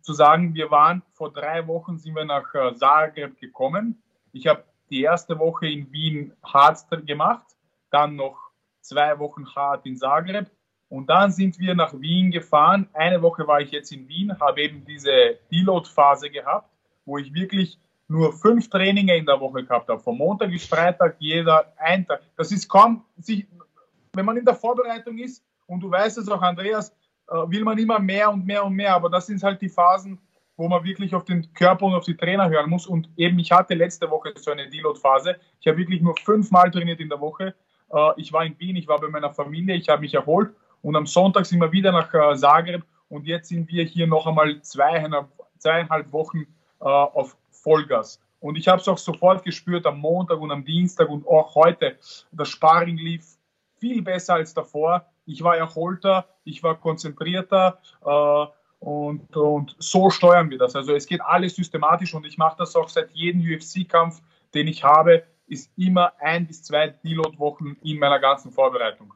zu 0.03 0.13
sagen, 0.13 0.53
wir 0.53 0.71
waren 0.71 1.03
vor 1.15 1.33
drei 1.33 1.67
Wochen 1.67 1.97
sind 1.97 2.15
wir 2.15 2.27
nach 2.27 2.53
Zagreb 2.75 3.41
gekommen. 3.41 4.03
Ich 4.33 4.47
habe 4.47 4.65
die 4.91 5.01
erste 5.01 5.39
Woche 5.39 5.69
in 5.69 5.91
Wien 5.93 6.35
hart 6.45 6.85
gemacht, 7.07 7.47
dann 7.91 8.17
noch 8.17 8.37
zwei 8.83 9.19
Wochen 9.19 9.47
hart 9.55 9.87
in 9.87 9.97
Zagreb 9.97 10.51
und 10.91 11.09
dann 11.09 11.33
sind 11.33 11.59
wir 11.59 11.75
nach 11.75 11.95
Wien 11.99 12.31
gefahren. 12.31 12.87
Eine 12.93 13.23
Woche 13.23 13.47
war 13.47 13.63
ich 13.63 13.71
jetzt 13.71 13.93
in 13.93 14.07
Wien, 14.09 14.39
habe 14.39 14.61
eben 14.61 14.85
diese 14.85 15.39
Deload-Phase 15.51 16.29
gehabt 16.29 16.69
wo 17.05 17.19
ich 17.19 17.33
wirklich 17.33 17.79
nur 18.09 18.33
fünf 18.33 18.69
Trainings 18.69 19.13
in 19.13 19.27
der 19.27 19.41
Woche 19.41 19.65
gehabt 19.65 19.89
habe. 19.89 20.01
Von 20.01 20.19
Montag 20.19 20.51
bis 20.51 20.67
Freitag, 20.67 21.17
jeder 21.19 21.73
ein 21.79 22.07
Tag. 22.07 22.21
Das 22.37 22.53
ist 22.53 22.69
kaum, 22.69 23.05
sich, 23.19 23.47
wenn 24.13 24.27
man 24.27 24.37
in 24.37 24.45
der 24.45 24.55
Vorbereitung 24.55 25.19
ist, 25.19 25.43
und 25.67 25.81
du 25.81 25.91
weißt 25.91 26.19
es 26.19 26.29
auch, 26.29 26.43
Andreas, 26.43 26.91
äh, 27.29 27.35
will 27.49 27.65
man 27.65 27.79
immer 27.79 27.99
mehr 27.99 28.31
und 28.31 28.45
mehr 28.45 28.65
und 28.65 28.75
mehr. 28.75 28.95
Aber 28.95 29.09
das 29.09 29.27
sind 29.27 29.43
halt 29.43 29.63
die 29.63 29.71
Phasen, 29.71 30.19
wo 30.57 30.69
man 30.69 30.85
wirklich 30.85 31.15
auf 31.15 31.25
den 31.25 31.53
Körper 31.55 31.87
und 31.87 31.95
auf 31.95 32.05
die 32.05 32.17
Trainer 32.17 32.49
hören 32.51 32.69
muss. 32.69 32.87
Und 32.87 33.09
eben, 33.17 33.39
ich 33.39 33.51
hatte 33.51 33.75
letzte 33.75 34.11
Woche 34.11 34.33
so 34.37 34.51
eine 34.51 34.69
Deload-Phase. 34.69 35.37
Ich 35.61 35.67
habe 35.67 35.79
wirklich 35.79 36.03
nur 36.03 36.15
fünfmal 36.17 36.71
trainiert 36.71 37.01
in 37.01 37.09
der 37.09 37.21
Woche. 37.21 37.55
Äh, 37.91 38.11
ich 38.17 38.33
war 38.33 38.45
in 38.45 38.59
Wien, 38.59 38.77
ich 38.77 38.87
war 38.87 39.01
bei 39.01 39.09
meiner 39.09 39.33
Familie, 39.33 39.77
ich 39.77 39.89
habe 39.89 40.03
mich 40.03 40.15
erholt. 40.15 40.55
Und 40.83 40.97
am 40.97 41.07
Sonntag 41.07 41.47
sind 41.47 41.61
wir 41.61 41.73
wieder 41.73 41.93
nach 41.93 42.13
äh, 42.13 42.37
Zagreb. 42.37 42.83
Und 43.09 43.27
jetzt 43.27 43.49
sind 43.49 43.69
wir 43.71 43.85
hier 43.85 44.07
noch 44.07 44.27
einmal 44.27 44.61
zweieinhalb, 44.61 45.29
zweieinhalb 45.59 46.13
Wochen 46.13 46.47
äh, 46.83 46.85
auf 46.85 47.37
Vollgas. 47.51 48.21
Und 48.41 48.57
ich 48.57 48.67
habe 48.67 48.81
es 48.81 48.89
auch 48.89 48.99
sofort 48.99 49.45
gespürt 49.45 49.87
am 49.87 50.01
Montag 50.01 50.41
und 50.41 50.51
am 50.51 50.65
Dienstag 50.65 51.09
und 51.09 51.27
auch 51.29 51.55
heute. 51.55 51.97
Das 52.33 52.49
Sparring 52.49 52.97
lief 52.97 53.25
viel 53.79 54.03
besser 54.03 54.35
als 54.35 54.53
davor. 54.53 55.07
Ich 55.25 55.43
war 55.43 55.57
erholter, 55.57 56.27
ich 56.45 56.63
war 56.63 56.75
konzentrierter 56.77 57.79
äh, 58.05 58.47
und, 58.85 59.37
und 59.37 59.77
so 59.79 60.11
steuern 60.11 60.51
wir 60.51 60.59
das. 60.59 60.75
Also 60.75 60.93
es 60.93 61.07
geht 61.07 61.21
alles 61.21 61.55
systematisch 61.55 62.15
und 62.15 62.27
ich 62.27 62.37
mache 62.37 62.57
das 62.59 62.75
auch 62.75 62.89
seit 62.89 63.13
jedem 63.13 63.43
UFC-Kampf, 63.43 64.21
den 64.55 64.67
ich 64.67 64.83
habe, 64.83 65.23
ist 65.47 65.71
immer 65.77 66.13
ein 66.19 66.47
bis 66.47 66.65
zwei 66.65 66.89
Deload-Wochen 66.89 67.77
in 67.83 67.99
meiner 67.99 68.19
ganzen 68.19 68.51
Vorbereitung. 68.51 69.15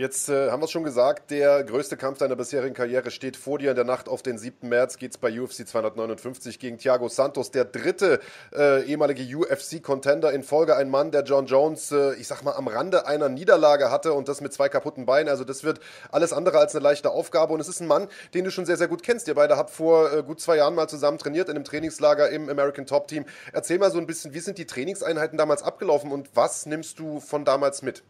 Jetzt 0.00 0.30
äh, 0.30 0.50
haben 0.50 0.62
wir 0.62 0.64
es 0.64 0.70
schon 0.70 0.82
gesagt, 0.82 1.30
der 1.30 1.62
größte 1.62 1.98
Kampf 1.98 2.16
deiner 2.16 2.34
bisherigen 2.34 2.72
Karriere 2.72 3.10
steht 3.10 3.36
vor 3.36 3.58
dir. 3.58 3.68
In 3.68 3.76
der 3.76 3.84
Nacht 3.84 4.08
auf 4.08 4.22
den 4.22 4.38
7. 4.38 4.66
März 4.66 4.96
geht 4.96 5.10
es 5.10 5.18
bei 5.18 5.28
UFC 5.38 5.68
259 5.68 6.58
gegen 6.58 6.78
Thiago 6.78 7.08
Santos, 7.08 7.50
der 7.50 7.66
dritte 7.66 8.18
äh, 8.56 8.82
ehemalige 8.84 9.22
UFC-Contender 9.36 10.32
in 10.32 10.42
Folge. 10.42 10.74
Ein 10.74 10.88
Mann, 10.88 11.10
der 11.10 11.24
John 11.24 11.44
Jones, 11.44 11.92
äh, 11.92 12.14
ich 12.14 12.28
sag 12.28 12.42
mal, 12.44 12.52
am 12.52 12.66
Rande 12.66 13.06
einer 13.06 13.28
Niederlage 13.28 13.90
hatte 13.90 14.14
und 14.14 14.26
das 14.28 14.40
mit 14.40 14.54
zwei 14.54 14.70
kaputten 14.70 15.04
Beinen. 15.04 15.28
Also 15.28 15.44
das 15.44 15.64
wird 15.64 15.80
alles 16.10 16.32
andere 16.32 16.56
als 16.56 16.74
eine 16.74 16.82
leichte 16.82 17.10
Aufgabe. 17.10 17.52
Und 17.52 17.60
es 17.60 17.68
ist 17.68 17.80
ein 17.80 17.86
Mann, 17.86 18.08
den 18.32 18.46
du 18.46 18.50
schon 18.50 18.64
sehr, 18.64 18.78
sehr 18.78 18.88
gut 18.88 19.02
kennst. 19.02 19.28
Ihr 19.28 19.34
beide 19.34 19.58
habt 19.58 19.68
vor 19.68 20.10
äh, 20.14 20.22
gut 20.22 20.40
zwei 20.40 20.56
Jahren 20.56 20.74
mal 20.74 20.88
zusammen 20.88 21.18
trainiert 21.18 21.50
in 21.50 21.56
einem 21.56 21.64
Trainingslager 21.66 22.30
im 22.30 22.48
American 22.48 22.86
Top 22.86 23.06
Team. 23.06 23.26
Erzähl 23.52 23.78
mal 23.78 23.90
so 23.90 23.98
ein 23.98 24.06
bisschen, 24.06 24.32
wie 24.32 24.40
sind 24.40 24.56
die 24.56 24.66
Trainingseinheiten 24.66 25.36
damals 25.36 25.62
abgelaufen 25.62 26.10
und 26.10 26.30
was 26.32 26.64
nimmst 26.64 26.98
du 26.98 27.20
von 27.20 27.44
damals 27.44 27.82
mit? 27.82 28.02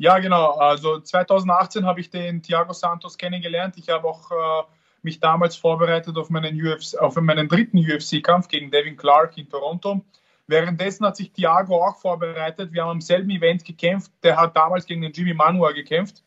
Ja, 0.00 0.18
genau. 0.18 0.52
Also 0.52 0.98
2018 0.98 1.84
habe 1.84 2.00
ich 2.00 2.08
den 2.08 2.42
Thiago 2.42 2.72
Santos 2.72 3.18
kennengelernt. 3.18 3.74
Ich 3.76 3.90
habe 3.90 4.08
auch 4.08 4.30
äh, 4.30 4.62
mich 5.02 5.20
damals 5.20 5.56
vorbereitet 5.56 6.16
auf 6.16 6.30
meinen, 6.30 6.58
UFC, 6.58 6.96
auf 6.98 7.16
meinen 7.16 7.48
dritten 7.48 7.76
UFC-Kampf 7.76 8.48
gegen 8.48 8.70
Devin 8.70 8.96
Clark 8.96 9.36
in 9.36 9.50
Toronto. 9.50 10.00
Währenddessen 10.46 11.04
hat 11.04 11.16
sich 11.16 11.32
Thiago 11.32 11.84
auch 11.84 11.98
vorbereitet. 11.98 12.72
Wir 12.72 12.80
haben 12.80 12.92
am 12.92 13.00
selben 13.02 13.28
Event 13.28 13.62
gekämpft. 13.62 14.10
Der 14.22 14.38
hat 14.38 14.56
damals 14.56 14.86
gegen 14.86 15.02
den 15.02 15.12
Jimmy 15.12 15.34
Manua 15.34 15.72
gekämpft. 15.72 16.22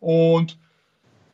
Und 0.00 0.58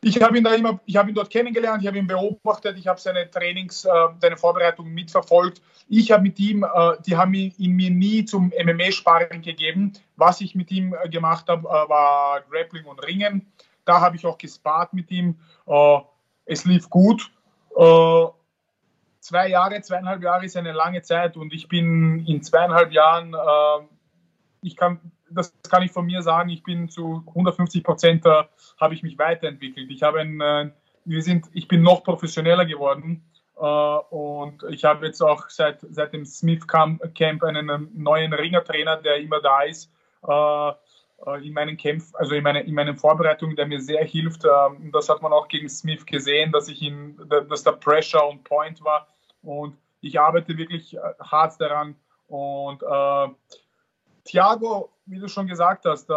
ich 0.03 0.21
habe 0.21 0.37
ihn 0.37 0.43
da 0.43 0.55
ihn 0.55 1.13
dort 1.13 1.29
kennengelernt, 1.29 1.83
ich 1.83 1.87
habe 1.87 1.99
ihn 1.99 2.07
beobachtet, 2.07 2.77
ich 2.77 2.87
habe 2.87 2.99
seine 2.99 3.29
Trainings, 3.29 3.85
äh, 3.85 3.89
seine 4.19 4.35
Vorbereitungen 4.35 4.93
mitverfolgt. 4.93 5.61
Ich 5.87 6.11
habe 6.11 6.23
mit 6.23 6.39
ihm, 6.39 6.63
äh, 6.63 6.93
die 7.05 7.15
haben 7.15 7.33
ihn, 7.35 7.53
ihn, 7.57 7.73
mir 7.73 7.91
nie 7.91 8.25
zum 8.25 8.51
MMA-Sparring 8.57 9.43
gegeben. 9.43 9.93
Was 10.15 10.41
ich 10.41 10.55
mit 10.55 10.71
ihm 10.71 10.95
äh, 10.95 11.07
gemacht 11.07 11.47
habe, 11.49 11.67
äh, 11.67 11.89
war 11.89 12.41
Grappling 12.49 12.85
und 12.85 13.05
Ringen. 13.05 13.45
Da 13.85 14.01
habe 14.01 14.15
ich 14.15 14.25
auch 14.25 14.39
gespart 14.39 14.93
mit 14.93 15.11
ihm. 15.11 15.37
Äh, 15.67 15.99
es 16.45 16.65
lief 16.65 16.89
gut. 16.89 17.31
Äh, 17.75 18.25
zwei 19.19 19.49
Jahre, 19.49 19.81
zweieinhalb 19.81 20.23
Jahre 20.23 20.45
ist 20.45 20.57
eine 20.57 20.71
lange 20.71 21.03
Zeit 21.03 21.37
und 21.37 21.53
ich 21.53 21.67
bin 21.67 22.25
in 22.25 22.41
zweieinhalb 22.41 22.91
Jahren, 22.91 23.35
ich 24.61 24.75
kann 24.75 24.99
das 25.33 25.53
kann 25.69 25.83
ich 25.83 25.91
von 25.91 26.05
mir 26.05 26.21
sagen, 26.21 26.49
ich 26.49 26.63
bin 26.63 26.89
zu 26.89 27.23
150 27.27 27.83
Prozent, 27.83 28.25
äh, 28.25 28.43
habe 28.79 28.93
ich 28.93 29.03
mich 29.03 29.17
weiterentwickelt. 29.17 29.89
Ich 29.89 30.03
habe 30.03 30.19
ein, 30.19 30.41
äh, 30.41 30.71
wir 31.05 31.23
sind, 31.23 31.47
ich 31.53 31.67
bin 31.67 31.81
noch 31.81 32.03
professioneller 32.03 32.65
geworden 32.65 33.23
äh, 33.57 33.61
und 33.61 34.63
ich 34.69 34.83
habe 34.83 35.05
jetzt 35.05 35.21
auch 35.21 35.49
seit, 35.49 35.79
seit 35.89 36.13
dem 36.13 36.25
Smith 36.25 36.67
Camp 36.67 37.43
einen 37.43 37.89
neuen 37.93 38.33
Ringertrainer, 38.33 38.97
der 38.97 39.17
immer 39.17 39.41
da 39.41 39.61
ist, 39.61 39.91
äh, 40.27 40.69
äh, 40.69 41.47
in 41.47 41.53
meinen 41.53 41.77
Kämpfen, 41.77 42.15
also 42.15 42.35
in, 42.35 42.43
meine, 42.43 42.61
in 42.61 42.75
meinen 42.75 42.97
Vorbereitungen, 42.97 43.55
der 43.55 43.67
mir 43.67 43.81
sehr 43.81 44.03
hilft. 44.03 44.45
Ähm, 44.45 44.91
das 44.91 45.09
hat 45.09 45.21
man 45.21 45.33
auch 45.33 45.47
gegen 45.47 45.69
Smith 45.69 46.05
gesehen, 46.05 46.51
dass 46.51 46.67
ich 46.67 46.81
ihn, 46.81 47.19
dass 47.49 47.63
der 47.63 47.73
Pressure 47.73 48.27
on 48.27 48.43
Point 48.43 48.83
war 48.83 49.07
und 49.41 49.75
ich 50.01 50.19
arbeite 50.19 50.57
wirklich 50.57 50.95
äh, 50.95 50.99
hart 51.19 51.59
daran 51.61 51.95
und 52.27 52.81
Thiago, 54.23 54.91
wie 55.05 55.19
du 55.19 55.27
schon 55.27 55.47
gesagt 55.47 55.85
hast, 55.85 56.09
äh, 56.09 56.13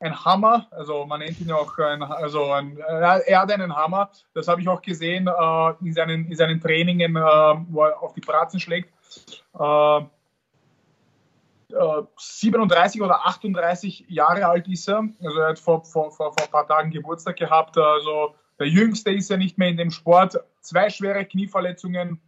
ein 0.00 0.24
Hammer, 0.24 0.66
also 0.70 1.06
man 1.06 1.20
nennt 1.20 1.40
ihn 1.40 1.50
auch, 1.50 1.78
ein, 1.78 2.02
also 2.02 2.52
ein, 2.52 2.76
er 2.78 3.40
hat 3.40 3.50
einen 3.50 3.74
Hammer, 3.74 4.10
das 4.34 4.48
habe 4.48 4.60
ich 4.60 4.68
auch 4.68 4.82
gesehen 4.82 5.26
äh, 5.26 5.72
in, 5.80 5.94
seinen, 5.94 6.26
in 6.26 6.36
seinen 6.36 6.60
Trainingen, 6.60 7.16
äh, 7.16 7.20
wo 7.20 7.84
er 7.84 8.02
auf 8.02 8.12
die 8.12 8.20
Pratzen 8.20 8.60
schlägt. 8.60 8.92
Äh, 9.58 10.00
37 12.16 13.02
oder 13.02 13.26
38 13.26 14.04
Jahre 14.08 14.46
alt 14.46 14.68
ist 14.68 14.88
er. 14.88 15.08
Also 15.22 15.38
er 15.40 15.48
hat 15.48 15.58
vor, 15.58 15.84
vor, 15.84 16.12
vor, 16.12 16.32
vor 16.32 16.44
ein 16.44 16.50
paar 16.50 16.66
Tagen 16.66 16.90
Geburtstag 16.90 17.36
gehabt. 17.36 17.76
Also 17.76 18.34
der 18.58 18.68
Jüngste 18.68 19.10
ist 19.10 19.30
ja 19.30 19.36
nicht 19.36 19.58
mehr 19.58 19.68
in 19.68 19.76
dem 19.76 19.90
Sport. 19.90 20.38
Zwei 20.60 20.90
schwere 20.90 21.24
Knieverletzungen. 21.24 22.20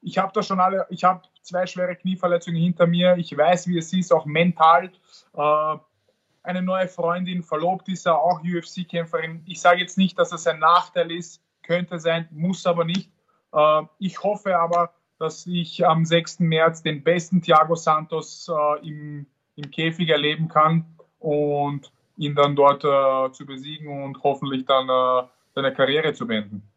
Ich 0.00 0.18
habe 0.18 0.32
da 0.32 0.42
schon 0.42 0.60
alle, 0.60 0.86
ich 0.90 1.04
habe 1.04 1.22
zwei 1.42 1.66
schwere 1.66 1.96
Knieverletzungen 1.96 2.60
hinter 2.60 2.86
mir. 2.86 3.16
Ich 3.16 3.36
weiß, 3.36 3.66
wie 3.68 3.78
es 3.78 3.92
ist, 3.92 4.12
auch 4.12 4.26
mental. 4.26 4.90
Äh, 5.34 5.76
eine 6.42 6.62
neue 6.62 6.88
Freundin, 6.88 7.42
verlobt 7.42 7.88
ist 7.88 8.06
er, 8.06 8.18
auch 8.18 8.40
UFC-Kämpferin. 8.42 9.42
Ich 9.46 9.60
sage 9.60 9.80
jetzt 9.80 9.98
nicht, 9.98 10.18
dass 10.18 10.32
es 10.32 10.46
ein 10.46 10.60
Nachteil 10.60 11.10
ist, 11.10 11.42
könnte 11.62 11.98
sein, 11.98 12.28
muss 12.30 12.66
aber 12.66 12.84
nicht. 12.84 13.10
Äh, 13.52 13.82
ich 13.98 14.22
hoffe 14.22 14.58
aber, 14.58 14.92
dass 15.18 15.46
ich 15.46 15.84
am 15.84 16.04
6. 16.04 16.40
März 16.40 16.82
den 16.82 17.02
besten 17.02 17.42
Thiago 17.42 17.74
Santos 17.74 18.48
äh, 18.48 18.86
im, 18.86 19.26
im 19.56 19.70
Käfig 19.70 20.08
erleben 20.10 20.48
kann 20.48 20.86
und 21.18 21.92
ihn 22.16 22.34
dann 22.34 22.56
dort 22.56 22.82
zu 22.82 23.46
besiegen 23.46 24.04
und 24.04 24.20
hoffentlich 24.24 24.64
dann 24.64 24.88
seine 25.54 25.72
Karriere 25.72 26.12
zu 26.14 26.26
beenden. 26.26 26.68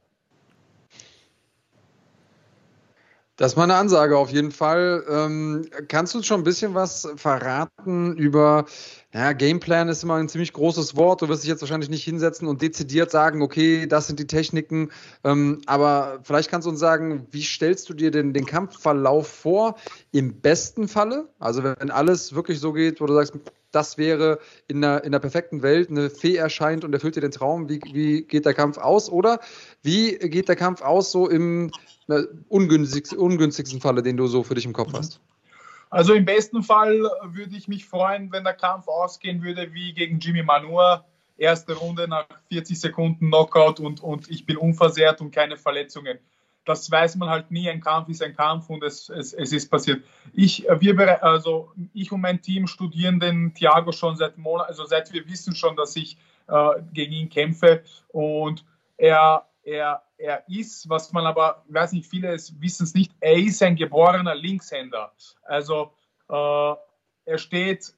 Das 3.37 3.53
ist 3.53 3.57
meine 3.57 3.75
Ansage 3.75 4.17
auf 4.17 4.29
jeden 4.29 4.51
Fall. 4.51 5.03
Ähm, 5.09 5.65
kannst 5.87 6.13
du 6.13 6.19
uns 6.19 6.27
schon 6.27 6.41
ein 6.41 6.43
bisschen 6.43 6.75
was 6.75 7.07
verraten 7.15 8.15
über, 8.17 8.65
ja, 9.13 9.31
Gameplan 9.33 9.89
ist 9.89 10.03
immer 10.03 10.15
ein 10.15 10.29
ziemlich 10.29 10.53
großes 10.53 10.95
Wort. 10.95 11.21
Du 11.21 11.29
wirst 11.29 11.43
dich 11.43 11.49
jetzt 11.49 11.61
wahrscheinlich 11.61 11.89
nicht 11.89 12.03
hinsetzen 12.03 12.47
und 12.47 12.61
dezidiert 12.61 13.09
sagen, 13.09 13.41
okay, 13.41 13.87
das 13.87 14.07
sind 14.07 14.19
die 14.19 14.27
Techniken. 14.27 14.91
Ähm, 15.23 15.61
aber 15.65 16.19
vielleicht 16.23 16.51
kannst 16.51 16.65
du 16.65 16.69
uns 16.69 16.79
sagen, 16.79 17.25
wie 17.31 17.41
stellst 17.41 17.89
du 17.89 17.93
dir 17.93 18.11
denn 18.11 18.33
den 18.33 18.45
Kampfverlauf 18.45 19.27
vor? 19.27 19.75
Im 20.11 20.41
besten 20.41 20.87
Falle, 20.87 21.29
also 21.39 21.63
wenn 21.63 21.89
alles 21.89 22.35
wirklich 22.35 22.59
so 22.59 22.73
geht, 22.73 23.01
wo 23.01 23.05
du 23.05 23.13
sagst, 23.13 23.33
das 23.72 23.98
wäre 23.98 24.39
in 24.68 24.81
der, 24.81 25.03
in 25.03 25.11
der 25.11 25.19
perfekten 25.19 25.61
Welt, 25.61 25.89
eine 25.89 26.10
Fee 26.10 26.35
erscheint 26.35 26.84
und 26.84 26.93
erfüllt 26.93 27.15
dir 27.15 27.22
den 27.22 27.31
Traum, 27.31 27.69
wie, 27.69 27.81
wie 27.91 28.23
geht 28.23 28.45
der 28.45 28.53
Kampf 28.53 28.77
aus? 28.77 29.10
Oder 29.10 29.39
wie 29.81 30.18
geht 30.18 30.49
der 30.49 30.56
Kampf 30.56 30.81
aus, 30.81 31.11
so 31.11 31.30
im 31.30 31.72
ungünstigsten, 32.49 33.18
ungünstigsten 33.18 33.80
Falle, 33.80 34.03
den 34.03 34.18
du 34.18 34.27
so 34.27 34.43
für 34.43 34.56
dich 34.56 34.65
im 34.65 34.73
Kopf 34.73 34.93
hast? 34.93 35.22
Also 35.89 36.14
im 36.14 36.26
besten 36.26 36.64
Fall 36.64 37.02
würde 37.23 37.56
ich 37.56 37.68
mich 37.68 37.85
freuen, 37.85 38.31
wenn 38.31 38.43
der 38.43 38.53
Kampf 38.53 38.88
ausgehen 38.88 39.43
würde 39.43 39.73
wie 39.73 39.93
gegen 39.93 40.19
Jimmy 40.19 40.43
Manua. 40.43 41.06
Erste 41.38 41.73
Runde 41.73 42.07
nach 42.07 42.27
40 42.49 42.80
Sekunden 42.80 43.27
Knockout 43.27 43.80
und, 43.80 44.02
und 44.02 44.30
ich 44.30 44.45
bin 44.45 44.57
unversehrt 44.57 45.22
und 45.22 45.31
keine 45.31 45.57
Verletzungen 45.57 46.19
das 46.65 46.89
weiß 46.89 47.15
man 47.15 47.29
halt 47.29 47.51
nie. 47.51 47.69
Ein 47.69 47.81
Kampf 47.81 48.09
ist 48.09 48.21
ein 48.21 48.35
Kampf 48.35 48.69
und 48.69 48.83
es, 48.83 49.09
es, 49.09 49.33
es 49.33 49.51
ist 49.51 49.69
passiert. 49.69 50.03
Ich, 50.33 50.67
äh, 50.67 50.79
wir, 50.79 51.23
also 51.23 51.71
ich 51.93 52.11
und 52.11 52.21
mein 52.21 52.41
Team 52.41 52.67
studieren 52.67 53.19
den 53.19 53.53
Thiago 53.53 53.91
schon 53.91 54.15
seit 54.15 54.38
Monaten, 54.38 54.69
also 54.69 54.85
seit 54.85 55.11
wir 55.11 55.27
wissen 55.27 55.55
schon, 55.55 55.75
dass 55.75 55.95
ich 55.95 56.17
äh, 56.47 56.69
gegen 56.93 57.13
ihn 57.13 57.29
kämpfe 57.29 57.83
und 58.09 58.65
er, 58.97 59.47
er, 59.63 60.03
er 60.17 60.43
ist, 60.47 60.88
was 60.88 61.11
man 61.11 61.25
aber, 61.25 61.63
ich 61.67 61.73
weiß 61.73 61.93
nicht, 61.93 62.07
viele 62.07 62.33
wissen 62.59 62.83
es 62.83 62.93
nicht, 62.93 63.11
er 63.19 63.38
ist 63.38 63.63
ein 63.63 63.75
geborener 63.75 64.35
Linkshänder. 64.35 65.11
Also 65.43 65.93
äh, 66.29 66.73
er 67.25 67.38
steht, 67.38 67.93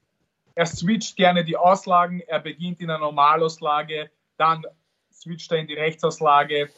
er 0.55 0.65
switcht 0.65 1.17
gerne 1.17 1.43
die 1.43 1.57
Auslagen, 1.57 2.21
er 2.21 2.39
beginnt 2.39 2.79
in 2.79 2.89
einer 2.89 2.99
Normalauslage, 2.99 4.09
dann 4.37 4.63
switcht 5.11 5.51
er 5.51 5.59
in 5.59 5.67
die 5.67 5.73
Rechtsauslage, 5.73 6.69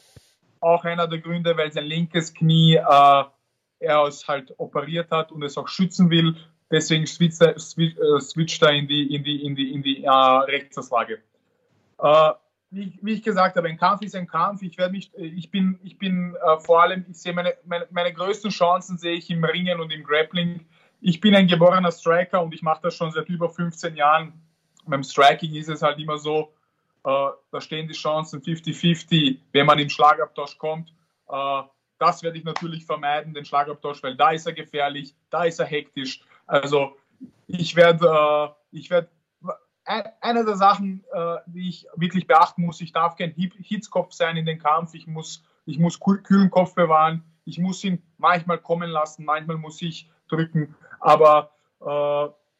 auch 0.59 0.83
einer 0.83 1.07
der 1.07 1.19
Gründe, 1.19 1.55
weil 1.57 1.71
sein 1.71 1.85
linkes 1.85 2.33
Knie 2.33 2.75
äh, 2.75 3.23
er 3.79 4.03
es 4.07 4.27
halt 4.27 4.53
operiert 4.57 5.11
hat 5.11 5.31
und 5.31 5.43
es 5.43 5.57
auch 5.57 5.67
schützen 5.67 6.09
will. 6.09 6.35
Deswegen 6.71 7.05
switcht 7.05 7.41
er, 7.41 7.55
äh, 7.55 8.19
switcht 8.19 8.61
er 8.63 8.71
in 8.71 8.87
die, 8.87 9.15
in 9.15 9.23
die, 9.23 9.45
in 9.45 9.55
die, 9.55 9.73
in 9.73 9.83
die 9.83 10.03
äh, 10.03 10.09
Rechtsauslage. 10.09 11.19
Äh, 11.99 12.31
wie, 12.71 12.97
wie, 13.01 13.13
ich 13.13 13.23
gesagt 13.23 13.55
habe, 13.55 13.67
ein 13.67 13.77
Kampf 13.77 14.01
ist 14.01 14.15
ein 14.15 14.27
Kampf. 14.27 14.61
Ich 14.63 14.77
werde 14.77 14.91
mich, 14.91 15.13
äh, 15.15 15.25
ich 15.25 15.51
bin, 15.51 15.79
ich 15.83 15.97
bin 15.97 16.35
äh, 16.35 16.59
vor 16.59 16.81
allem, 16.81 17.05
ich 17.09 17.17
sehe 17.17 17.33
meine, 17.33 17.53
meine, 17.65 17.87
meine 17.91 18.13
größten 18.13 18.49
Chancen 18.49 18.97
sehe 18.97 19.13
ich 19.13 19.29
im 19.29 19.43
Ringen 19.43 19.79
und 19.79 19.91
im 19.91 20.03
Grappling. 20.03 20.65
Ich 21.01 21.21
bin 21.21 21.35
ein 21.35 21.47
geborener 21.47 21.91
Striker 21.91 22.41
und 22.41 22.53
ich 22.53 22.63
mache 22.63 22.81
das 22.81 22.95
schon 22.95 23.11
seit 23.11 23.29
über 23.29 23.49
15 23.49 23.95
Jahren. 23.95 24.33
Beim 24.87 25.03
Striking 25.03 25.53
ist 25.53 25.69
es 25.69 25.81
halt 25.81 25.99
immer 25.99 26.17
so, 26.17 26.54
da 27.05 27.61
stehen 27.61 27.87
die 27.87 27.93
Chancen 27.93 28.41
50-50, 28.41 29.37
wenn 29.51 29.67
man 29.67 29.77
in 29.77 29.89
Schlagabtausch 29.89 30.57
kommt. 30.57 30.91
Äh, 31.29 31.61
das 31.99 32.23
werde 32.23 32.37
ich 32.37 32.43
natürlich 32.43 32.85
vermeiden, 32.85 33.33
den 33.33 33.45
Schlagabtausch, 33.45 34.01
weil 34.01 34.17
da 34.17 34.31
ist 34.31 34.47
er 34.47 34.53
gefährlich, 34.53 35.15
da 35.29 35.43
ist 35.43 35.59
er 35.59 35.67
hektisch. 35.67 36.23
Also 36.47 36.97
ich 37.47 37.75
werde, 37.75 38.07
äh, 38.07 38.77
ich 38.77 38.89
werde, 38.89 39.09
eine 40.19 40.43
der 40.43 40.55
Sachen, 40.55 41.05
die 41.45 41.69
ich 41.69 41.85
wirklich 41.95 42.25
beachten 42.25 42.65
muss, 42.65 42.81
ich 42.81 42.91
darf 42.91 43.17
kein 43.17 43.35
Hitzkopf 43.35 44.13
sein 44.13 44.35
in 44.35 44.47
den 44.47 44.57
Kampf, 44.57 44.95
ich 44.95 45.05
muss, 45.05 45.43
ich 45.67 45.77
muss 45.77 45.99
kühlen 45.99 46.49
Kopf 46.49 46.73
bewahren, 46.73 47.23
ich 47.43 47.59
muss 47.59 47.83
ihn 47.83 48.01
manchmal 48.17 48.57
kommen 48.57 48.89
lassen, 48.89 49.25
manchmal 49.25 49.57
muss 49.57 49.79
ich 49.83 50.09
drücken, 50.27 50.73
aber 50.99 51.51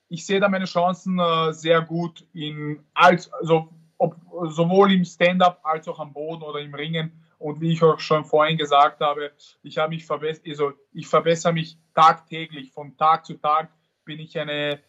ich 0.07 0.23
sehe 0.23 0.39
da 0.39 0.49
meine 0.49 0.65
Chancen 0.65 1.19
sehr 1.49 1.81
gut 1.81 2.27
in, 2.31 2.85
also 2.93 3.69
ob, 3.97 4.15
sowohl 4.49 4.91
im 4.91 5.05
Stand-up 5.05 5.59
als 5.63 5.87
auch 5.87 5.99
am 5.99 6.13
Boden 6.13 6.43
oder 6.43 6.59
im 6.59 6.73
Ringen. 6.73 7.11
Und 7.37 7.61
wie 7.61 7.73
ich 7.73 7.83
auch 7.83 7.99
schon 7.99 8.25
vorhin 8.25 8.57
gesagt 8.57 9.01
habe, 9.01 9.31
ich 9.61 9.77
habe 9.77 9.89
mich 9.89 10.05
verbessert, 10.05 10.47
also 10.47 10.73
ich 10.93 11.07
verbessere 11.07 11.53
mich 11.53 11.77
tagtäglich. 11.93 12.71
Von 12.71 12.95
Tag 12.97 13.25
zu 13.25 13.35
Tag 13.35 13.69
bin 14.05 14.19
ich 14.19 14.37
eine, 14.39 14.79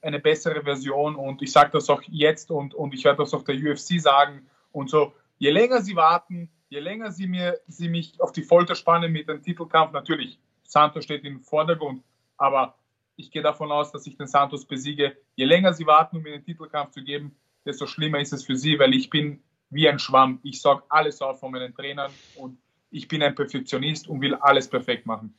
eine 0.00 0.18
bessere 0.18 0.62
Version 0.62 1.16
und 1.16 1.42
ich 1.42 1.52
sage 1.52 1.70
das 1.72 1.90
auch 1.90 2.02
jetzt 2.08 2.50
und, 2.50 2.74
und 2.74 2.94
ich 2.94 3.04
werde 3.04 3.18
das 3.18 3.34
auch 3.34 3.44
der 3.44 3.56
UFC 3.56 4.00
sagen. 4.00 4.46
Und 4.72 4.90
so, 4.90 5.12
je 5.38 5.50
länger 5.50 5.82
sie 5.82 5.94
warten, 5.94 6.50
je 6.70 6.80
länger 6.80 7.12
sie, 7.12 7.26
mir, 7.26 7.60
sie 7.66 7.88
mich 7.88 8.20
auf 8.20 8.32
die 8.32 8.42
Folter 8.42 8.74
spannen 8.74 9.12
mit 9.12 9.28
dem 9.28 9.42
Titelkampf, 9.42 9.92
natürlich, 9.92 10.40
Santos 10.62 11.04
steht 11.04 11.24
im 11.24 11.40
Vordergrund, 11.40 12.02
aber 12.38 12.74
ich 13.16 13.30
gehe 13.30 13.42
davon 13.42 13.70
aus, 13.70 13.92
dass 13.92 14.06
ich 14.06 14.16
den 14.16 14.26
Santos 14.26 14.64
besiege. 14.64 15.16
Je 15.34 15.44
länger 15.44 15.74
sie 15.74 15.86
warten, 15.86 16.16
um 16.16 16.22
mir 16.22 16.32
den 16.32 16.44
Titelkampf 16.44 16.92
zu 16.92 17.04
geben, 17.04 17.36
desto 17.64 17.86
schlimmer 17.86 18.20
ist 18.20 18.32
es 18.32 18.44
für 18.44 18.56
sie, 18.56 18.78
weil 18.78 18.94
ich 18.94 19.10
bin 19.10 19.42
wie 19.70 19.88
ein 19.88 19.98
Schwamm. 19.98 20.40
Ich 20.42 20.60
sage 20.60 20.82
alles 20.88 21.20
auf 21.20 21.40
von 21.40 21.52
meinen 21.52 21.74
Trainern 21.74 22.12
und 22.36 22.58
ich 22.90 23.08
bin 23.08 23.22
ein 23.22 23.34
Perfektionist 23.34 24.08
und 24.08 24.20
will 24.20 24.34
alles 24.34 24.68
perfekt 24.68 25.06
machen. 25.06 25.34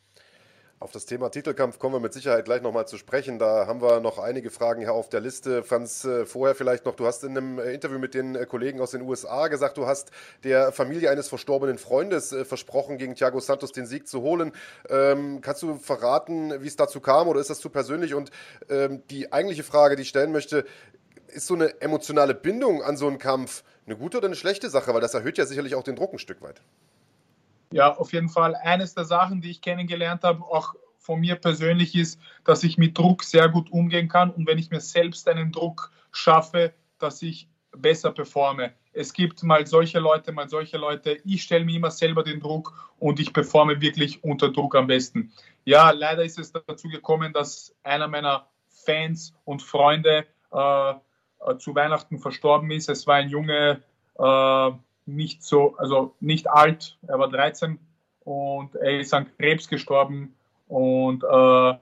Auf 0.83 0.91
das 0.91 1.05
Thema 1.05 1.29
Titelkampf 1.29 1.79
kommen 1.79 1.95
wir 1.95 2.01
mit 2.01 2.11
Sicherheit 2.11 2.43
gleich 2.43 2.61
nochmal 2.61 2.85
zu 2.85 2.97
sprechen. 2.97 3.39
Da 3.39 3.67
haben 3.67 3.81
wir 3.81 4.01
noch 4.01 4.19
einige 4.19 4.49
Fragen 4.49 4.81
hier 4.81 4.91
auf 4.91 5.07
der 5.07 5.21
Liste. 5.21 5.63
Franz, 5.63 6.03
äh, 6.03 6.25
vorher 6.25 6.55
vielleicht 6.55 6.85
noch, 6.85 6.93
du 6.93 7.05
hast 7.05 7.23
in 7.23 7.37
einem 7.37 7.57
äh, 7.57 7.71
Interview 7.71 7.99
mit 7.99 8.13
den 8.13 8.35
äh, 8.35 8.45
Kollegen 8.45 8.81
aus 8.81 8.91
den 8.91 9.01
USA 9.01 9.47
gesagt, 9.47 9.77
du 9.77 9.85
hast 9.85 10.11
der 10.43 10.73
Familie 10.73 11.09
eines 11.09 11.29
verstorbenen 11.29 11.77
Freundes 11.77 12.35
versprochen, 12.43 12.97
gegen 12.97 13.15
Thiago 13.15 13.39
Santos 13.39 13.71
den 13.71 13.85
Sieg 13.85 14.09
zu 14.09 14.23
holen. 14.23 14.51
Ähm, 14.89 15.39
kannst 15.39 15.63
du 15.63 15.77
verraten, 15.77 16.61
wie 16.61 16.67
es 16.67 16.75
dazu 16.75 16.99
kam 16.99 17.29
oder 17.29 17.39
ist 17.39 17.49
das 17.49 17.61
zu 17.61 17.69
persönlich? 17.69 18.13
Und 18.13 18.31
ähm, 18.69 19.03
die 19.09 19.31
eigentliche 19.31 19.63
Frage, 19.63 19.95
die 19.95 20.01
ich 20.01 20.09
stellen 20.09 20.33
möchte, 20.33 20.65
ist 21.33 21.47
so 21.47 21.55
eine 21.55 21.81
emotionale 21.81 22.33
Bindung 22.33 22.81
an 22.83 22.97
so 22.97 23.07
einen 23.07 23.17
Kampf 23.17 23.63
eine 23.85 23.97
gute 23.97 24.17
oder 24.17 24.27
eine 24.27 24.35
schlechte 24.35 24.69
Sache? 24.69 24.93
Weil 24.93 25.01
das 25.01 25.13
erhöht 25.13 25.37
ja 25.37 25.45
sicherlich 25.45 25.75
auch 25.75 25.83
den 25.83 25.95
Druck 25.95 26.13
ein 26.13 26.19
Stück 26.19 26.41
weit. 26.41 26.61
Ja, 27.71 27.95
auf 27.95 28.13
jeden 28.13 28.29
Fall. 28.29 28.55
Eines 28.55 28.93
der 28.93 29.05
Sachen, 29.05 29.41
die 29.41 29.49
ich 29.49 29.61
kennengelernt 29.61 30.23
habe, 30.23 30.43
auch 30.43 30.75
von 30.99 31.19
mir 31.19 31.35
persönlich 31.35 31.95
ist, 31.95 32.19
dass 32.43 32.63
ich 32.63 32.77
mit 32.77 32.97
Druck 32.97 33.23
sehr 33.23 33.49
gut 33.49 33.71
umgehen 33.71 34.07
kann 34.07 34.31
und 34.31 34.47
wenn 34.47 34.57
ich 34.57 34.71
mir 34.71 34.79
selbst 34.79 35.27
einen 35.27 35.51
Druck 35.51 35.91
schaffe, 36.11 36.73
dass 36.99 37.21
ich 37.21 37.49
besser 37.75 38.11
performe. 38.11 38.73
Es 38.93 39.11
gibt 39.11 39.43
mal 39.43 39.65
solche 39.65 39.99
Leute, 39.99 40.31
mal 40.31 40.47
solche 40.47 40.77
Leute. 40.77 41.17
Ich 41.25 41.43
stelle 41.43 41.65
mir 41.65 41.75
immer 41.75 41.91
selber 41.91 42.23
den 42.23 42.39
Druck 42.39 42.93
und 42.99 43.19
ich 43.19 43.33
performe 43.33 43.81
wirklich 43.81 44.23
unter 44.23 44.51
Druck 44.51 44.75
am 44.75 44.87
besten. 44.87 45.33
Ja, 45.65 45.91
leider 45.91 46.23
ist 46.23 46.39
es 46.39 46.51
dazu 46.51 46.87
gekommen, 46.87 47.33
dass 47.33 47.75
einer 47.83 48.07
meiner 48.07 48.47
Fans 48.67 49.33
und 49.45 49.61
Freunde 49.61 50.25
äh, 50.51 50.93
zu 51.57 51.75
Weihnachten 51.75 52.19
verstorben 52.19 52.71
ist. 52.71 52.89
Es 52.89 53.07
war 53.07 53.15
ein 53.15 53.29
Junge, 53.29 53.81
äh, 54.17 54.71
nicht 55.05 55.43
so, 55.43 55.75
also 55.77 56.15
nicht 56.19 56.49
alt, 56.49 56.97
er 57.07 57.19
war 57.19 57.29
13 57.29 57.79
und 58.23 58.75
er 58.75 58.99
ist 58.99 59.13
an 59.13 59.27
Krebs 59.37 59.67
gestorben 59.67 60.35
und 60.67 61.23
äh, 61.23 61.73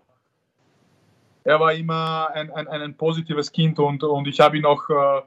er 1.43 1.59
war 1.59 1.73
immer 1.73 2.29
ein, 2.33 2.51
ein, 2.51 2.67
ein 2.67 2.97
positives 2.97 3.51
Kind 3.51 3.79
und, 3.79 4.03
und 4.03 4.27
ich 4.27 4.39
habe 4.39 4.57
ihn 4.57 4.65
auch 4.65 4.89
ein 4.89 5.19
äh, 5.19 5.21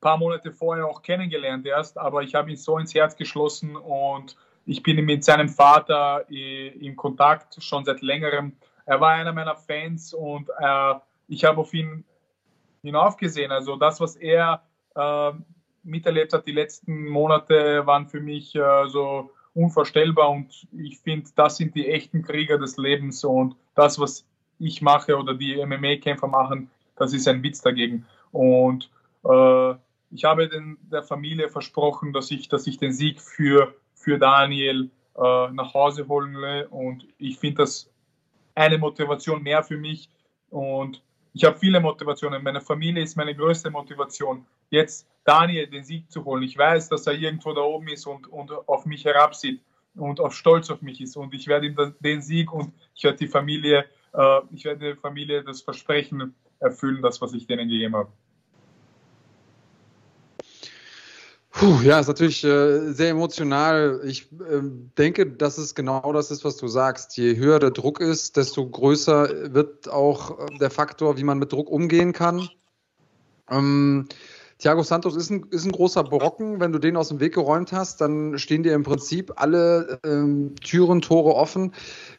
paar 0.00 0.18
Monate 0.18 0.52
vorher 0.52 0.86
auch 0.86 1.02
kennengelernt 1.02 1.66
erst, 1.66 1.98
aber 1.98 2.22
ich 2.22 2.34
habe 2.34 2.50
ihn 2.50 2.56
so 2.56 2.78
ins 2.78 2.94
Herz 2.94 3.16
geschlossen 3.16 3.76
und 3.76 4.36
ich 4.64 4.82
bin 4.82 5.04
mit 5.04 5.24
seinem 5.24 5.48
Vater 5.48 6.28
in 6.28 6.96
Kontakt 6.96 7.62
schon 7.62 7.84
seit 7.84 8.02
längerem. 8.02 8.56
Er 8.84 9.00
war 9.00 9.10
einer 9.10 9.32
meiner 9.32 9.54
Fans 9.54 10.12
und 10.12 10.48
äh, 10.58 10.94
ich 11.28 11.44
habe 11.44 11.60
auf 11.60 11.72
ihn 11.72 12.04
hinaufgesehen. 12.86 13.52
Also 13.52 13.76
das, 13.76 14.00
was 14.00 14.16
er 14.16 14.62
äh, 14.94 15.32
miterlebt 15.82 16.32
hat, 16.32 16.46
die 16.46 16.52
letzten 16.52 17.08
Monate 17.08 17.86
waren 17.86 18.06
für 18.06 18.20
mich 18.20 18.54
äh, 18.54 18.88
so 18.88 19.30
unvorstellbar 19.54 20.30
und 20.30 20.66
ich 20.72 20.98
finde, 20.98 21.30
das 21.34 21.56
sind 21.56 21.74
die 21.74 21.88
echten 21.88 22.22
Krieger 22.22 22.58
des 22.58 22.76
Lebens 22.76 23.24
und 23.24 23.56
das, 23.74 23.98
was 23.98 24.26
ich 24.58 24.82
mache 24.82 25.16
oder 25.16 25.34
die 25.34 25.64
MMA-Kämpfer 25.64 26.26
machen, 26.26 26.70
das 26.96 27.12
ist 27.12 27.28
ein 27.28 27.42
Witz 27.42 27.60
dagegen. 27.60 28.06
Und 28.32 28.90
äh, 29.24 29.74
ich 30.10 30.24
habe 30.24 30.48
den, 30.48 30.78
der 30.90 31.02
Familie 31.02 31.48
versprochen, 31.48 32.12
dass 32.12 32.30
ich, 32.30 32.48
dass 32.48 32.66
ich 32.66 32.78
den 32.78 32.92
Sieg 32.92 33.20
für, 33.20 33.74
für 33.94 34.18
Daniel 34.18 34.90
äh, 35.16 35.50
nach 35.50 35.74
Hause 35.74 36.08
holen 36.08 36.34
will. 36.34 36.66
Und 36.70 37.06
ich 37.18 37.38
finde 37.38 37.62
das 37.62 37.90
eine 38.54 38.78
Motivation 38.78 39.42
mehr 39.42 39.62
für 39.62 39.76
mich. 39.76 40.08
Und 40.50 41.02
ich 41.36 41.44
habe 41.44 41.58
viele 41.58 41.80
Motivationen. 41.80 42.42
Meine 42.42 42.62
Familie 42.62 43.02
ist 43.02 43.14
meine 43.14 43.34
größte 43.34 43.68
Motivation. 43.68 44.46
Jetzt 44.70 45.06
Daniel 45.22 45.66
den 45.66 45.84
Sieg 45.84 46.10
zu 46.10 46.24
holen. 46.24 46.42
Ich 46.42 46.56
weiß, 46.56 46.88
dass 46.88 47.06
er 47.06 47.12
irgendwo 47.12 47.52
da 47.52 47.60
oben 47.60 47.88
ist 47.88 48.06
und, 48.06 48.26
und 48.28 48.50
auf 48.66 48.86
mich 48.86 49.04
herabsieht 49.04 49.60
und 49.94 50.18
auf 50.18 50.34
stolz 50.34 50.70
auf 50.70 50.80
mich 50.80 50.98
ist. 51.02 51.14
Und 51.14 51.34
ich 51.34 51.46
werde 51.46 51.66
ihm 51.66 51.76
den 52.00 52.22
Sieg 52.22 52.50
und 52.50 52.72
ich 52.94 53.04
werde 53.04 53.18
die 53.18 53.26
Familie, 53.26 53.84
äh, 54.14 54.40
ich 54.50 54.64
werde 54.64 54.86
der 54.86 54.96
Familie 54.96 55.44
das 55.44 55.60
Versprechen 55.60 56.34
erfüllen, 56.58 57.02
das, 57.02 57.20
was 57.20 57.34
ich 57.34 57.46
denen 57.46 57.68
gegeben 57.68 57.96
habe. 57.96 58.10
Puh, 61.58 61.80
ja, 61.82 61.98
ist 61.98 62.08
natürlich 62.08 62.44
äh, 62.44 62.92
sehr 62.92 63.08
emotional. 63.08 64.02
Ich 64.04 64.30
äh, 64.30 64.60
denke, 64.98 65.24
dass 65.24 65.56
es 65.56 65.74
genau 65.74 66.12
das 66.12 66.30
ist, 66.30 66.44
was 66.44 66.58
du 66.58 66.68
sagst. 66.68 67.16
Je 67.16 67.34
höher 67.36 67.58
der 67.58 67.70
Druck 67.70 67.98
ist, 67.98 68.36
desto 68.36 68.68
größer 68.68 69.54
wird 69.54 69.88
auch 69.88 70.38
äh, 70.38 70.58
der 70.58 70.68
Faktor, 70.68 71.16
wie 71.16 71.24
man 71.24 71.38
mit 71.38 71.52
Druck 71.52 71.70
umgehen 71.70 72.12
kann. 72.12 72.50
Ähm, 73.50 74.06
Thiago 74.58 74.82
Santos 74.82 75.16
ist 75.16 75.30
ein, 75.30 75.46
ist 75.50 75.64
ein 75.64 75.72
großer 75.72 76.04
Brocken. 76.04 76.60
Wenn 76.60 76.72
du 76.72 76.78
den 76.78 76.94
aus 76.96 77.08
dem 77.08 77.20
Weg 77.20 77.34
geräumt 77.34 77.72
hast, 77.72 78.02
dann 78.02 78.38
stehen 78.38 78.62
dir 78.62 78.74
im 78.74 78.82
Prinzip 78.82 79.32
alle 79.36 79.98
ähm, 80.04 80.54
Türen, 80.56 81.00
Tore 81.00 81.34
offen. 81.34 81.72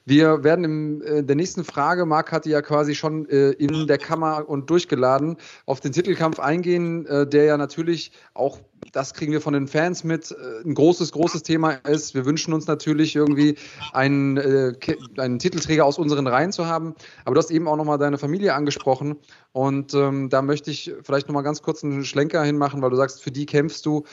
Wir 0.06 0.44
werden 0.44 0.66
in 0.66 1.02
äh, 1.02 1.24
der 1.24 1.36
nächsten 1.36 1.64
Frage, 1.64 2.08
Marc 2.08 2.32
hatte 2.32 2.50
ja 2.50 2.64
quasi 2.64 2.96
schon 2.96 3.30
äh, 3.30 3.52
in 3.52 3.86
der 3.86 4.00
Kammer 4.00 4.50
und 4.50 4.70
durchgeladen, 4.70 5.38
auf 5.68 5.80
den 5.80 5.92
Titelkampf 5.92 6.40
eingehen, 6.40 7.06
äh, 7.06 7.28
der 7.28 7.46
ja 7.46 7.58
natürlich 7.58 8.12
auch 8.34 8.60
das 8.92 9.14
kriegen 9.14 9.32
wir 9.32 9.42
von 9.42 9.54
den 9.54 9.68
Fans 9.68 10.04
mit, 10.04 10.32
äh, 10.32 10.66
ein 10.66 10.74
großes, 10.74 11.12
großes 11.12 11.44
Thema 11.44 11.72
ist. 11.72 12.14
Wir 12.14 12.26
wünschen 12.26 12.54
uns 12.54 12.68
natürlich 12.68 13.16
irgendwie 13.16 13.56
einen, 13.94 14.38
äh, 14.38 14.74
einen 15.18 15.40
Titelträger 15.40 15.86
aus 15.86 15.98
unseren 15.98 16.28
Reihen 16.28 16.52
zu 16.52 16.66
haben. 16.66 16.96
Aber 17.26 17.36
du 17.36 17.40
hast 17.40 17.52
eben 17.52 17.68
auch 17.68 17.76
nochmal 17.76 17.98
deine 17.98 18.18
Familie 18.18 18.54
angesprochen. 18.54 19.18
Und 19.52 19.94
ähm, 19.94 20.30
da 20.30 20.42
möchte 20.42 20.72
ich 20.72 20.94
vielleicht 21.04 21.28
nochmal 21.28 21.44
ganz 21.44 21.62
kurz 21.62 21.84
einen 21.84 22.06
Schlenker 22.06 22.44
hinmachen, 22.44 22.82
weil 22.82 22.90
du 22.90 22.96
sagst, 22.96 23.22
für 23.22 23.32
die 23.32 23.46
kämpfst 23.46 23.86
du. 23.86 24.04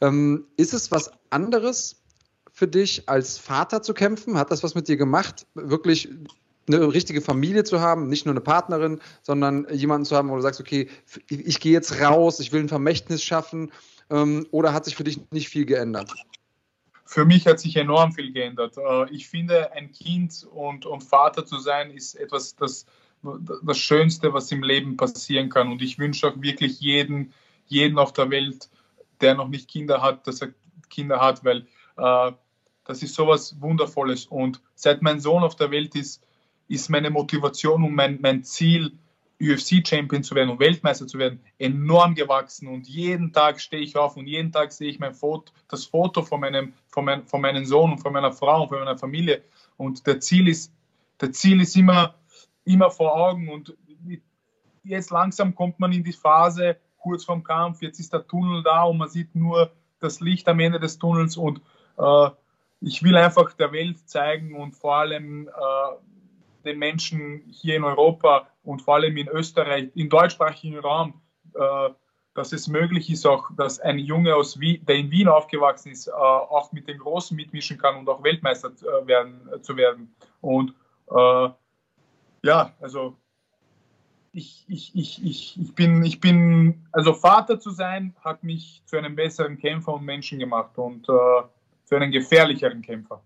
Ähm, 0.00 0.46
ist 0.56 0.74
es 0.74 0.90
was 0.90 1.10
anderes 1.30 2.02
für 2.52 2.68
dich, 2.68 3.08
als 3.08 3.38
Vater 3.38 3.82
zu 3.82 3.94
kämpfen? 3.94 4.38
Hat 4.38 4.50
das 4.50 4.62
was 4.62 4.74
mit 4.74 4.88
dir 4.88 4.96
gemacht? 4.96 5.46
Wirklich 5.54 6.08
eine 6.68 6.92
richtige 6.92 7.20
Familie 7.20 7.64
zu 7.64 7.80
haben, 7.80 8.08
nicht 8.08 8.24
nur 8.24 8.32
eine 8.32 8.40
Partnerin, 8.40 9.00
sondern 9.22 9.66
jemanden 9.72 10.04
zu 10.04 10.16
haben, 10.16 10.30
wo 10.30 10.36
du 10.36 10.42
sagst, 10.42 10.60
okay, 10.60 10.88
ich 11.28 11.58
gehe 11.58 11.72
jetzt 11.72 12.00
raus, 12.00 12.38
ich 12.38 12.52
will 12.52 12.60
ein 12.60 12.68
Vermächtnis 12.68 13.24
schaffen 13.24 13.72
oder 14.50 14.72
hat 14.72 14.84
sich 14.84 14.96
für 14.96 15.04
dich 15.04 15.20
nicht 15.30 15.48
viel 15.48 15.64
geändert? 15.64 16.12
Für 17.04 17.24
mich 17.24 17.46
hat 17.46 17.60
sich 17.60 17.76
enorm 17.76 18.12
viel 18.12 18.32
geändert. 18.32 18.76
Äh, 18.78 19.10
ich 19.10 19.28
finde, 19.28 19.72
ein 19.72 19.92
Kind 19.92 20.46
und, 20.50 20.86
und 20.86 21.02
Vater 21.02 21.44
zu 21.44 21.58
sein, 21.58 21.90
ist 21.90 22.14
etwas, 22.14 22.56
das, 22.56 22.86
das 23.62 23.78
Schönste, 23.78 24.32
was 24.32 24.50
im 24.50 24.62
Leben 24.62 24.96
passieren 24.96 25.48
kann. 25.50 25.70
Und 25.70 25.82
ich 25.82 25.98
wünsche 25.98 26.28
auch 26.28 26.40
wirklich 26.40 26.80
jeden, 26.80 27.32
jeden 27.66 27.98
auf 27.98 28.12
der 28.12 28.30
Welt, 28.30 28.70
der 29.20 29.34
noch 29.34 29.48
nicht 29.48 29.68
Kinder 29.68 30.00
hat, 30.00 30.26
dass 30.26 30.40
er 30.40 30.54
Kinder 30.88 31.20
hat, 31.20 31.44
weil 31.44 31.66
äh, 31.96 32.32
das 32.84 33.02
ist 33.02 33.14
sowas 33.14 33.60
Wundervolles. 33.60 34.26
Und 34.26 34.60
seit 34.74 35.02
mein 35.02 35.20
Sohn 35.20 35.42
auf 35.42 35.56
der 35.56 35.70
Welt 35.70 35.94
ist, 35.94 36.22
ist 36.68 36.88
meine 36.88 37.10
Motivation 37.10 37.84
und 37.84 37.94
mein, 37.94 38.20
mein 38.20 38.44
Ziel, 38.44 38.92
UFC-Champion 39.42 40.22
zu 40.22 40.34
werden 40.34 40.50
und 40.50 40.60
Weltmeister 40.60 41.06
zu 41.06 41.18
werden, 41.18 41.40
enorm 41.58 42.14
gewachsen. 42.14 42.68
Und 42.68 42.86
jeden 42.86 43.32
Tag 43.32 43.60
stehe 43.60 43.82
ich 43.82 43.96
auf 43.96 44.16
und 44.16 44.26
jeden 44.26 44.52
Tag 44.52 44.72
sehe 44.72 44.88
ich 44.88 45.00
mein 45.00 45.14
Foto, 45.14 45.52
das 45.68 45.84
Foto 45.84 46.22
von 46.22 46.40
meinem, 46.40 46.74
von, 46.88 47.04
mein, 47.04 47.26
von 47.26 47.40
meinem 47.40 47.64
Sohn 47.64 47.92
und 47.92 47.98
von 47.98 48.12
meiner 48.12 48.32
Frau 48.32 48.62
und 48.62 48.68
von 48.68 48.78
meiner 48.78 48.96
Familie. 48.96 49.42
Und 49.76 50.06
der 50.06 50.20
Ziel 50.20 50.48
ist, 50.48 50.72
der 51.20 51.32
Ziel 51.32 51.60
ist 51.60 51.76
immer, 51.76 52.14
immer 52.64 52.90
vor 52.90 53.14
Augen. 53.16 53.48
Und 53.48 53.76
jetzt 54.84 55.10
langsam 55.10 55.54
kommt 55.54 55.80
man 55.80 55.92
in 55.92 56.04
die 56.04 56.12
Phase 56.12 56.76
kurz 56.98 57.24
vorm 57.24 57.42
Kampf. 57.42 57.82
Jetzt 57.82 57.98
ist 57.98 58.12
der 58.12 58.26
Tunnel 58.26 58.62
da 58.62 58.84
und 58.84 58.98
man 58.98 59.08
sieht 59.08 59.34
nur 59.34 59.72
das 59.98 60.20
Licht 60.20 60.48
am 60.48 60.60
Ende 60.60 60.78
des 60.78 60.98
Tunnels. 60.98 61.36
Und 61.36 61.60
äh, 61.98 62.30
ich 62.80 63.02
will 63.02 63.16
einfach 63.16 63.52
der 63.54 63.72
Welt 63.72 64.08
zeigen 64.08 64.54
und 64.54 64.72
vor 64.72 64.96
allem 64.96 65.48
äh, 65.48 66.62
den 66.64 66.78
Menschen 66.78 67.42
hier 67.48 67.76
in 67.76 67.84
Europa 67.84 68.48
und 68.62 68.82
vor 68.82 68.94
allem 68.94 69.16
in 69.16 69.28
Österreich, 69.28 69.90
im 69.94 70.08
deutschsprachigen 70.08 70.78
Raum, 70.78 71.20
äh, 71.54 71.90
dass 72.34 72.52
es 72.52 72.68
möglich 72.68 73.10
ist, 73.10 73.26
auch 73.26 73.50
dass 73.56 73.78
ein 73.80 73.98
Junge 73.98 74.34
aus 74.34 74.58
Wien, 74.58 74.84
der 74.86 74.96
in 74.96 75.10
Wien 75.10 75.28
aufgewachsen 75.28 75.92
ist, 75.92 76.06
äh, 76.06 76.12
auch 76.12 76.72
mit 76.72 76.88
den 76.88 76.98
Großen 76.98 77.36
mitmischen 77.36 77.78
kann 77.78 77.96
und 77.96 78.08
auch 78.08 78.22
Weltmeister 78.22 78.70
äh, 78.70 79.06
werden, 79.06 79.48
äh, 79.54 79.60
zu 79.60 79.76
werden. 79.76 80.14
Und 80.40 80.74
äh, 81.10 81.48
ja, 82.42 82.72
also 82.80 83.16
ich, 84.32 84.64
ich, 84.66 84.94
ich, 84.94 85.24
ich, 85.24 85.60
ich, 85.60 85.74
bin, 85.74 86.02
ich 86.04 86.20
bin, 86.20 86.86
also 86.92 87.12
Vater 87.12 87.60
zu 87.60 87.70
sein, 87.70 88.16
hat 88.24 88.42
mich 88.42 88.82
zu 88.86 88.96
einem 88.96 89.14
besseren 89.14 89.58
Kämpfer 89.58 89.94
und 89.94 90.04
Menschen 90.04 90.38
gemacht 90.38 90.78
und 90.78 91.06
äh, 91.08 91.42
zu 91.84 91.96
einem 91.96 92.10
gefährlicheren 92.10 92.80
Kämpfer. 92.80 93.22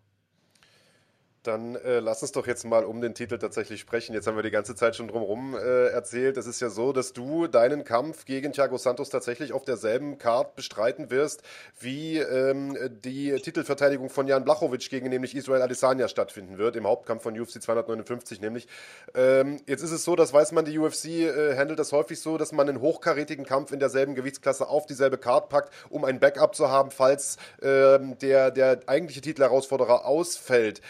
Dann 1.47 1.77
äh, 1.77 2.01
lass 2.01 2.23
uns 2.23 2.33
doch 2.33 2.47
jetzt 2.47 2.65
mal 2.65 2.85
um 2.85 3.01
den 3.01 3.15
Titel 3.15 3.39
tatsächlich 3.39 3.81
sprechen. 3.81 4.15
Jetzt 4.15 4.27
haben 4.27 4.37
wir 4.37 4.43
die 4.43 4.51
ganze 4.51 4.75
Zeit 4.75 4.97
schon 4.97 5.07
drumherum 5.07 5.55
äh, 5.55 5.89
erzählt. 5.89 6.37
Es 6.37 6.47
ist 6.47 6.61
ja 6.61 6.71
so, 6.71 6.93
dass 6.93 7.13
du 7.13 7.47
deinen 7.47 7.85
Kampf 7.85 8.25
gegen 8.25 8.53
Thiago 8.53 8.79
Santos 8.79 9.11
tatsächlich 9.11 9.53
auf 9.53 9.65
derselben 9.65 10.19
Card 10.19 10.57
bestreiten 10.57 11.11
wirst, 11.11 11.43
wie 11.79 12.19
ähm, 12.19 12.77
die 13.05 13.33
Titelverteidigung 13.41 14.11
von 14.11 14.27
Jan 14.27 14.45
Blachowicz 14.45 14.89
gegen 14.89 15.09
nämlich 15.09 15.37
Israel 15.37 15.63
Adesanya 15.63 16.09
stattfinden 16.09 16.59
wird, 16.59 16.75
im 16.75 16.87
Hauptkampf 16.87 17.23
von 17.23 17.39
UFC 17.39 17.63
259 17.63 18.41
nämlich. 18.41 18.67
Ähm, 19.15 19.61
jetzt 19.67 19.83
ist 19.83 19.93
es 19.93 20.03
so, 20.03 20.17
das 20.17 20.33
weiß 20.33 20.53
man, 20.53 20.65
die 20.65 20.79
UFC 20.79 21.07
äh, 21.07 21.57
handelt 21.57 21.79
das 21.79 21.93
häufig 21.93 22.21
so, 22.21 22.39
dass 22.39 22.53
man 22.53 22.69
einen 22.69 22.81
hochkarätigen 22.81 23.45
Kampf 23.45 23.71
in 23.71 23.79
derselben 23.79 24.15
Gewichtsklasse 24.15 24.69
auf 24.69 24.87
dieselbe 24.87 25.19
Card 25.19 25.49
packt, 25.49 25.73
um 25.91 26.05
ein 26.05 26.19
Backup 26.19 26.57
zu 26.57 26.71
haben, 26.71 26.91
falls 26.91 27.37
ähm, 27.63 28.19
der, 28.19 28.51
der 28.51 28.81
eigentliche 28.87 29.21
Titelherausforderer 29.21 30.05
ausfällt. 30.05 30.81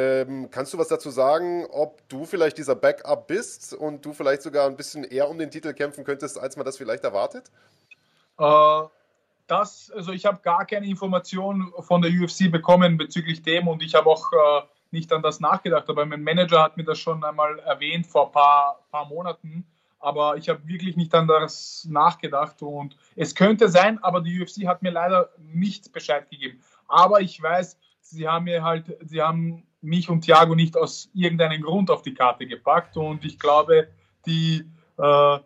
Ähm, 0.00 0.48
kannst 0.50 0.72
du 0.72 0.78
was 0.78 0.88
dazu 0.88 1.10
sagen, 1.10 1.66
ob 1.70 2.08
du 2.08 2.24
vielleicht 2.24 2.56
dieser 2.56 2.74
Backup 2.74 3.26
bist 3.26 3.74
und 3.74 4.04
du 4.04 4.14
vielleicht 4.14 4.40
sogar 4.40 4.66
ein 4.66 4.76
bisschen 4.76 5.04
eher 5.04 5.28
um 5.28 5.38
den 5.38 5.50
Titel 5.50 5.74
kämpfen 5.74 6.04
könntest, 6.04 6.38
als 6.38 6.56
man 6.56 6.64
das 6.64 6.78
vielleicht 6.78 7.04
erwartet? 7.04 7.50
Äh, 8.38 8.82
das, 9.46 9.90
also 9.90 10.12
ich 10.12 10.24
habe 10.24 10.40
gar 10.42 10.64
keine 10.64 10.86
Informationen 10.86 11.72
von 11.80 12.00
der 12.00 12.10
UFC 12.10 12.50
bekommen 12.50 12.96
bezüglich 12.96 13.42
dem 13.42 13.68
und 13.68 13.82
ich 13.82 13.94
habe 13.94 14.08
auch 14.08 14.32
äh, 14.32 14.62
nicht 14.90 15.12
an 15.12 15.22
das 15.22 15.38
nachgedacht, 15.40 15.88
aber 15.90 16.06
mein 16.06 16.22
Manager 16.22 16.62
hat 16.62 16.76
mir 16.78 16.84
das 16.84 16.98
schon 16.98 17.22
einmal 17.22 17.58
erwähnt 17.58 18.06
vor 18.06 18.26
ein 18.26 18.32
paar, 18.32 18.80
paar 18.90 19.06
Monaten, 19.06 19.66
aber 19.98 20.36
ich 20.36 20.48
habe 20.48 20.66
wirklich 20.66 20.96
nicht 20.96 21.14
an 21.14 21.28
das 21.28 21.86
nachgedacht 21.90 22.62
und 22.62 22.96
es 23.16 23.34
könnte 23.34 23.68
sein, 23.68 24.02
aber 24.02 24.22
die 24.22 24.40
UFC 24.40 24.66
hat 24.66 24.82
mir 24.82 24.92
leider 24.92 25.28
nicht 25.38 25.92
Bescheid 25.92 26.30
gegeben. 26.30 26.62
Aber 26.88 27.20
ich 27.20 27.40
weiß, 27.42 27.76
sie 28.00 28.26
haben 28.26 28.44
mir 28.44 28.64
halt, 28.64 28.96
sie 29.02 29.20
haben 29.20 29.66
mich 29.82 30.08
und 30.08 30.22
Thiago 30.22 30.54
nicht 30.54 30.76
aus 30.76 31.10
irgendeinem 31.14 31.62
Grund 31.62 31.90
auf 31.90 32.02
die 32.02 32.14
Karte 32.14 32.46
gepackt 32.46 32.96
und 32.96 33.24
ich 33.24 33.38
glaube, 33.38 33.88
die, 34.26 34.64
äh, 34.98 35.38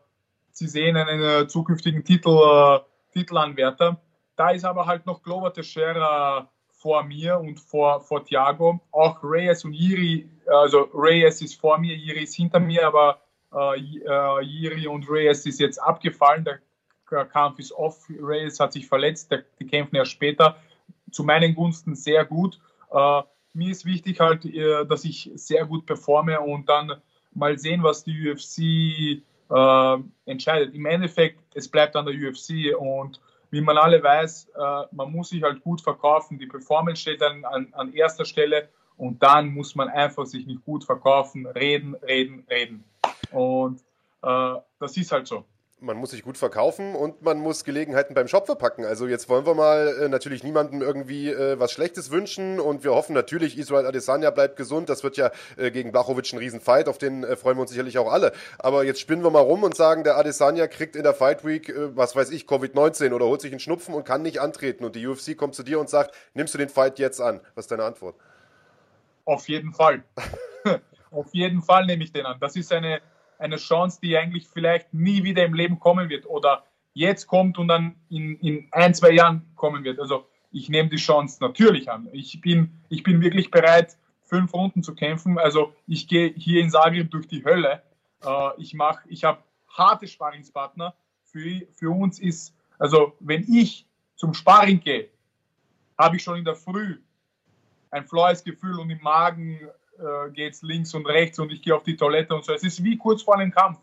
sie 0.50 0.68
sehen 0.68 0.96
einen 0.96 1.22
äh, 1.22 1.48
zukünftigen 1.48 2.04
Titel, 2.04 2.30
äh, 2.30 2.80
Titelanwärter. 3.12 4.00
Da 4.36 4.50
ist 4.50 4.64
aber 4.64 4.86
halt 4.86 5.06
noch 5.06 5.22
Glover 5.22 5.52
Teixeira 5.52 6.50
vor 6.68 7.04
mir 7.04 7.38
und 7.38 7.60
vor, 7.60 8.00
vor 8.00 8.24
Thiago. 8.24 8.80
Auch 8.90 9.22
Reyes 9.22 9.64
und 9.64 9.72
Iri, 9.72 10.28
also 10.46 10.88
Reyes 10.92 11.40
ist 11.40 11.60
vor 11.60 11.78
mir, 11.78 11.94
Iri 11.94 12.24
ist 12.24 12.34
hinter 12.34 12.60
mir, 12.60 12.86
aber 12.86 13.20
äh, 13.52 13.80
äh 13.80 14.44
Iri 14.44 14.86
und 14.88 15.08
Reyes 15.08 15.46
ist 15.46 15.60
jetzt 15.60 15.78
abgefallen. 15.78 16.44
Der 16.44 17.24
Kampf 17.26 17.60
ist 17.60 17.72
off. 17.72 18.08
Reyes 18.08 18.58
hat 18.58 18.72
sich 18.72 18.88
verletzt, 18.88 19.32
die 19.60 19.66
kämpfen 19.66 19.96
ja 19.96 20.04
später. 20.04 20.56
Zu 21.12 21.22
meinen 21.22 21.54
Gunsten 21.54 21.94
sehr 21.94 22.24
gut. 22.24 22.58
Äh, 22.90 23.22
mir 23.54 23.70
ist 23.70 23.84
wichtig 23.84 24.20
halt, 24.20 24.44
äh, 24.44 24.84
dass 24.86 25.04
ich 25.04 25.30
sehr 25.34 25.64
gut 25.64 25.86
performe 25.86 26.40
und 26.40 26.68
dann 26.68 26.92
mal 27.32 27.58
sehen, 27.58 27.82
was 27.82 28.04
die 28.04 28.30
UFC 28.30 29.22
äh, 29.50 30.02
entscheidet. 30.26 30.74
Im 30.74 30.86
Endeffekt, 30.86 31.40
es 31.54 31.68
bleibt 31.68 31.96
an 31.96 32.06
der 32.06 32.14
UFC 32.14 32.76
und 32.78 33.20
wie 33.50 33.60
man 33.60 33.78
alle 33.78 34.02
weiß, 34.02 34.48
äh, 34.56 34.82
man 34.92 35.12
muss 35.12 35.28
sich 35.28 35.42
halt 35.42 35.62
gut 35.62 35.80
verkaufen. 35.80 36.38
Die 36.38 36.46
Performance 36.46 37.02
steht 37.02 37.20
dann 37.20 37.44
an, 37.44 37.68
an 37.72 37.92
erster 37.92 38.24
Stelle 38.24 38.68
und 38.96 39.22
dann 39.22 39.48
muss 39.48 39.74
man 39.74 39.88
einfach 39.88 40.26
sich 40.26 40.46
nicht 40.46 40.64
gut 40.64 40.84
verkaufen, 40.84 41.46
reden, 41.46 41.94
reden, 41.94 42.44
reden. 42.50 42.84
Und 43.30 43.80
äh, 44.22 44.54
das 44.78 44.96
ist 44.96 45.12
halt 45.12 45.26
so. 45.26 45.44
Man 45.84 45.96
muss 45.96 46.10
sich 46.10 46.22
gut 46.22 46.38
verkaufen 46.38 46.94
und 46.94 47.22
man 47.22 47.38
muss 47.38 47.64
Gelegenheiten 47.64 48.14
beim 48.14 48.28
Shop 48.28 48.46
verpacken. 48.46 48.84
Also 48.84 49.06
jetzt 49.06 49.28
wollen 49.28 49.46
wir 49.46 49.54
mal 49.54 49.94
äh, 50.02 50.08
natürlich 50.08 50.42
niemandem 50.42 50.82
irgendwie 50.82 51.30
äh, 51.30 51.58
was 51.58 51.72
Schlechtes 51.72 52.10
wünschen 52.10 52.58
und 52.58 52.84
wir 52.84 52.92
hoffen 52.92 53.14
natürlich, 53.14 53.58
Israel 53.58 53.86
Adesanya 53.86 54.30
bleibt 54.30 54.56
gesund. 54.56 54.88
Das 54.88 55.04
wird 55.04 55.16
ja 55.16 55.30
äh, 55.56 55.70
gegen 55.70 55.92
Blachowicz 55.92 56.32
ein 56.32 56.38
Riesenfight, 56.38 56.88
auf 56.88 56.98
den 56.98 57.24
äh, 57.24 57.36
freuen 57.36 57.56
wir 57.56 57.62
uns 57.62 57.70
sicherlich 57.70 57.98
auch 57.98 58.10
alle. 58.10 58.32
Aber 58.58 58.84
jetzt 58.84 59.00
spinnen 59.00 59.22
wir 59.22 59.30
mal 59.30 59.40
rum 59.40 59.62
und 59.62 59.76
sagen, 59.76 60.04
der 60.04 60.16
Adesanya 60.16 60.66
kriegt 60.66 60.96
in 60.96 61.02
der 61.02 61.14
Fight 61.14 61.44
Week, 61.44 61.68
äh, 61.68 61.96
was 61.96 62.16
weiß 62.16 62.30
ich, 62.30 62.46
Covid-19 62.46 63.12
oder 63.12 63.26
holt 63.26 63.40
sich 63.40 63.52
einen 63.52 63.60
Schnupfen 63.60 63.94
und 63.94 64.04
kann 64.04 64.22
nicht 64.22 64.40
antreten 64.40 64.84
und 64.84 64.96
die 64.96 65.06
UFC 65.06 65.36
kommt 65.36 65.54
zu 65.54 65.62
dir 65.62 65.78
und 65.78 65.90
sagt, 65.90 66.14
nimmst 66.32 66.54
du 66.54 66.58
den 66.58 66.68
Fight 66.68 66.98
jetzt 66.98 67.20
an? 67.20 67.40
Was 67.54 67.64
ist 67.64 67.70
deine 67.70 67.84
Antwort? 67.84 68.16
Auf 69.26 69.48
jeden 69.48 69.72
Fall. 69.72 70.02
auf 71.10 71.26
jeden 71.32 71.62
Fall 71.62 71.86
nehme 71.86 72.04
ich 72.04 72.12
den 72.12 72.26
an. 72.26 72.38
Das 72.40 72.56
ist 72.56 72.72
eine 72.72 73.00
eine 73.44 73.56
Chance, 73.56 74.00
die 74.02 74.16
eigentlich 74.16 74.48
vielleicht 74.48 74.94
nie 74.94 75.22
wieder 75.22 75.44
im 75.44 75.52
Leben 75.52 75.78
kommen 75.78 76.08
wird 76.08 76.26
oder 76.26 76.64
jetzt 76.94 77.26
kommt 77.26 77.58
und 77.58 77.68
dann 77.68 77.94
in, 78.08 78.38
in 78.40 78.68
ein, 78.72 78.94
zwei 78.94 79.10
Jahren 79.10 79.42
kommen 79.54 79.84
wird. 79.84 80.00
Also 80.00 80.26
ich 80.50 80.70
nehme 80.70 80.88
die 80.88 80.96
Chance 80.96 81.38
natürlich 81.42 81.90
an. 81.90 82.08
Ich 82.12 82.40
bin, 82.40 82.70
ich 82.88 83.02
bin 83.02 83.20
wirklich 83.20 83.50
bereit, 83.50 83.98
fünf 84.22 84.54
Runden 84.54 84.82
zu 84.82 84.94
kämpfen. 84.94 85.38
Also 85.38 85.74
ich 85.86 86.08
gehe 86.08 86.32
hier 86.34 86.62
in 86.62 86.70
Zagreb 86.70 87.10
durch 87.10 87.28
die 87.28 87.44
Hölle. 87.44 87.82
Äh, 88.24 88.50
ich 88.56 88.72
mache, 88.72 89.06
ich 89.08 89.24
habe 89.24 89.42
harte 89.68 90.06
Sparingspartner. 90.06 90.94
Für, 91.24 91.66
für 91.74 91.90
uns 91.90 92.20
ist, 92.20 92.54
also 92.78 93.14
wenn 93.20 93.44
ich 93.52 93.86
zum 94.16 94.32
Sparring 94.32 94.80
gehe, 94.80 95.10
habe 95.98 96.16
ich 96.16 96.22
schon 96.22 96.38
in 96.38 96.44
der 96.44 96.54
Früh 96.54 96.98
ein 97.90 98.06
flaues 98.06 98.42
Gefühl 98.42 98.78
und 98.78 98.88
im 98.90 99.02
Magen 99.02 99.58
äh, 99.98 100.30
geht 100.30 100.54
es 100.54 100.62
links 100.62 100.94
und 100.94 101.06
rechts 101.06 101.38
und 101.38 101.52
ich 101.52 101.62
gehe 101.62 101.74
auf 101.74 101.82
die 101.82 101.96
Toilette 101.96 102.34
und 102.34 102.44
so. 102.44 102.52
Es 102.52 102.62
ist 102.62 102.82
wie 102.82 102.96
kurz 102.96 103.22
vor 103.22 103.36
einem 103.36 103.50
Kampf. 103.50 103.78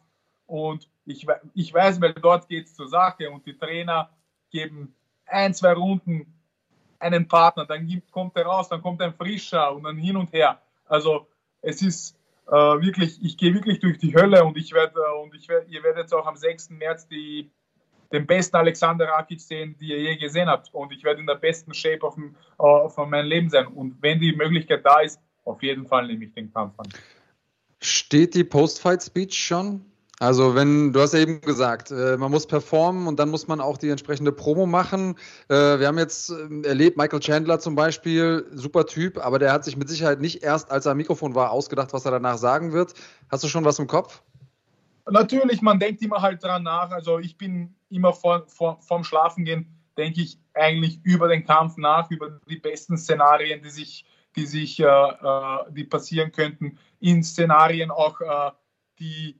Und 0.45 0.89
ich, 1.05 1.25
ich 1.53 1.73
weiß, 1.73 2.01
weil 2.01 2.13
dort 2.13 2.47
geht 2.47 2.67
es 2.67 2.75
zur 2.75 2.87
Sache 2.87 3.29
und 3.29 3.45
die 3.45 3.57
Trainer 3.57 4.09
geben 4.49 4.93
ein, 5.25 5.53
zwei 5.53 5.73
Runden 5.73 6.33
einen 6.99 7.27
Partner, 7.27 7.65
dann 7.65 7.87
gibt, 7.87 8.11
kommt 8.11 8.35
er 8.35 8.45
raus, 8.45 8.69
dann 8.69 8.81
kommt 8.81 9.01
ein 9.01 9.13
frischer 9.13 9.73
und 9.73 9.83
dann 9.83 9.97
hin 9.97 10.15
und 10.15 10.31
her. 10.33 10.61
Also 10.85 11.27
es 11.61 11.81
ist 11.81 12.17
äh, 12.47 12.51
wirklich, 12.51 13.23
ich 13.23 13.37
gehe 13.37 13.53
wirklich 13.53 13.79
durch 13.79 13.97
die 13.97 14.13
Hölle 14.15 14.43
und 14.43 14.57
ich 14.57 14.73
werde, 14.73 14.99
äh, 14.99 15.21
und 15.21 15.33
ich 15.33 15.47
werde, 15.47 15.67
ihr 15.67 15.83
werdet 15.83 16.03
jetzt 16.03 16.13
auch 16.13 16.27
am 16.27 16.35
6. 16.35 16.71
März 16.71 17.07
die, 17.07 17.49
den 18.11 18.27
besten 18.27 18.57
Alexander 18.57 19.07
Rakic 19.07 19.39
sehen, 19.39 19.75
die 19.79 19.87
ihr 19.87 20.01
je 20.01 20.17
gesehen 20.17 20.49
habt. 20.49 20.73
Und 20.73 20.91
ich 20.91 21.03
werde 21.03 21.21
in 21.21 21.27
der 21.27 21.35
besten 21.35 21.73
Shape 21.73 22.05
auf, 22.05 22.15
dem, 22.15 22.35
äh, 22.59 23.05
meinem 23.05 23.27
Leben 23.27 23.49
sein. 23.49 23.67
Und 23.67 24.01
wenn 24.01 24.19
die 24.19 24.35
Möglichkeit 24.35 24.85
da 24.85 24.99
ist, 24.99 25.19
auf 25.45 25.61
jeden 25.63 25.85
Fall 25.87 26.07
nehme 26.07 26.25
ich 26.25 26.33
den 26.33 26.53
Kampf 26.53 26.79
an. 26.79 26.87
Steht 27.81 28.35
die 28.35 28.43
Post-Fight-Speech 28.43 29.33
schon? 29.33 29.85
Also 30.21 30.53
wenn, 30.53 30.93
du 30.93 31.01
hast 31.01 31.15
ja 31.15 31.19
eben 31.19 31.41
gesagt, 31.41 31.89
äh, 31.89 32.15
man 32.15 32.29
muss 32.29 32.45
performen 32.45 33.07
und 33.07 33.17
dann 33.19 33.29
muss 33.29 33.47
man 33.47 33.59
auch 33.59 33.79
die 33.79 33.89
entsprechende 33.89 34.31
Promo 34.31 34.67
machen. 34.67 35.15
Äh, 35.49 35.79
wir 35.79 35.87
haben 35.87 35.97
jetzt 35.97 36.29
äh, 36.29 36.67
erlebt, 36.67 36.95
Michael 36.95 37.21
Chandler 37.21 37.59
zum 37.59 37.73
Beispiel, 37.73 38.45
super 38.51 38.85
Typ, 38.85 39.17
aber 39.17 39.39
der 39.39 39.51
hat 39.51 39.65
sich 39.65 39.77
mit 39.77 39.89
Sicherheit 39.89 40.21
nicht 40.21 40.43
erst, 40.43 40.69
als 40.69 40.85
er 40.85 40.91
am 40.91 40.97
Mikrofon 40.97 41.33
war, 41.33 41.49
ausgedacht, 41.49 41.91
was 41.91 42.05
er 42.05 42.11
danach 42.11 42.37
sagen 42.37 42.71
wird. 42.71 42.93
Hast 43.31 43.43
du 43.43 43.47
schon 43.47 43.65
was 43.65 43.79
im 43.79 43.87
Kopf? 43.87 44.21
Natürlich, 45.09 45.63
man 45.63 45.79
denkt 45.79 46.03
immer 46.03 46.21
halt 46.21 46.43
dran 46.43 46.61
nach. 46.61 46.91
Also 46.91 47.17
ich 47.17 47.35
bin 47.35 47.73
immer 47.89 48.13
vor, 48.13 48.45
vor, 48.47 48.79
vorm 48.79 49.03
Schlafengehen, 49.03 49.65
denke 49.97 50.21
ich 50.21 50.37
eigentlich 50.53 50.99
über 51.01 51.29
den 51.29 51.45
Kampf 51.45 51.77
nach, 51.77 52.11
über 52.11 52.39
die 52.47 52.57
besten 52.57 52.95
Szenarien, 52.95 53.63
die 53.63 53.71
sich 53.71 54.05
die 54.35 54.45
sich, 54.45 54.79
äh, 54.79 54.85
äh, 54.85 55.57
die 55.71 55.83
passieren 55.83 56.31
könnten, 56.31 56.77
in 56.99 57.23
Szenarien 57.23 57.91
auch, 57.91 58.21
äh, 58.21 58.51
die, 58.99 59.39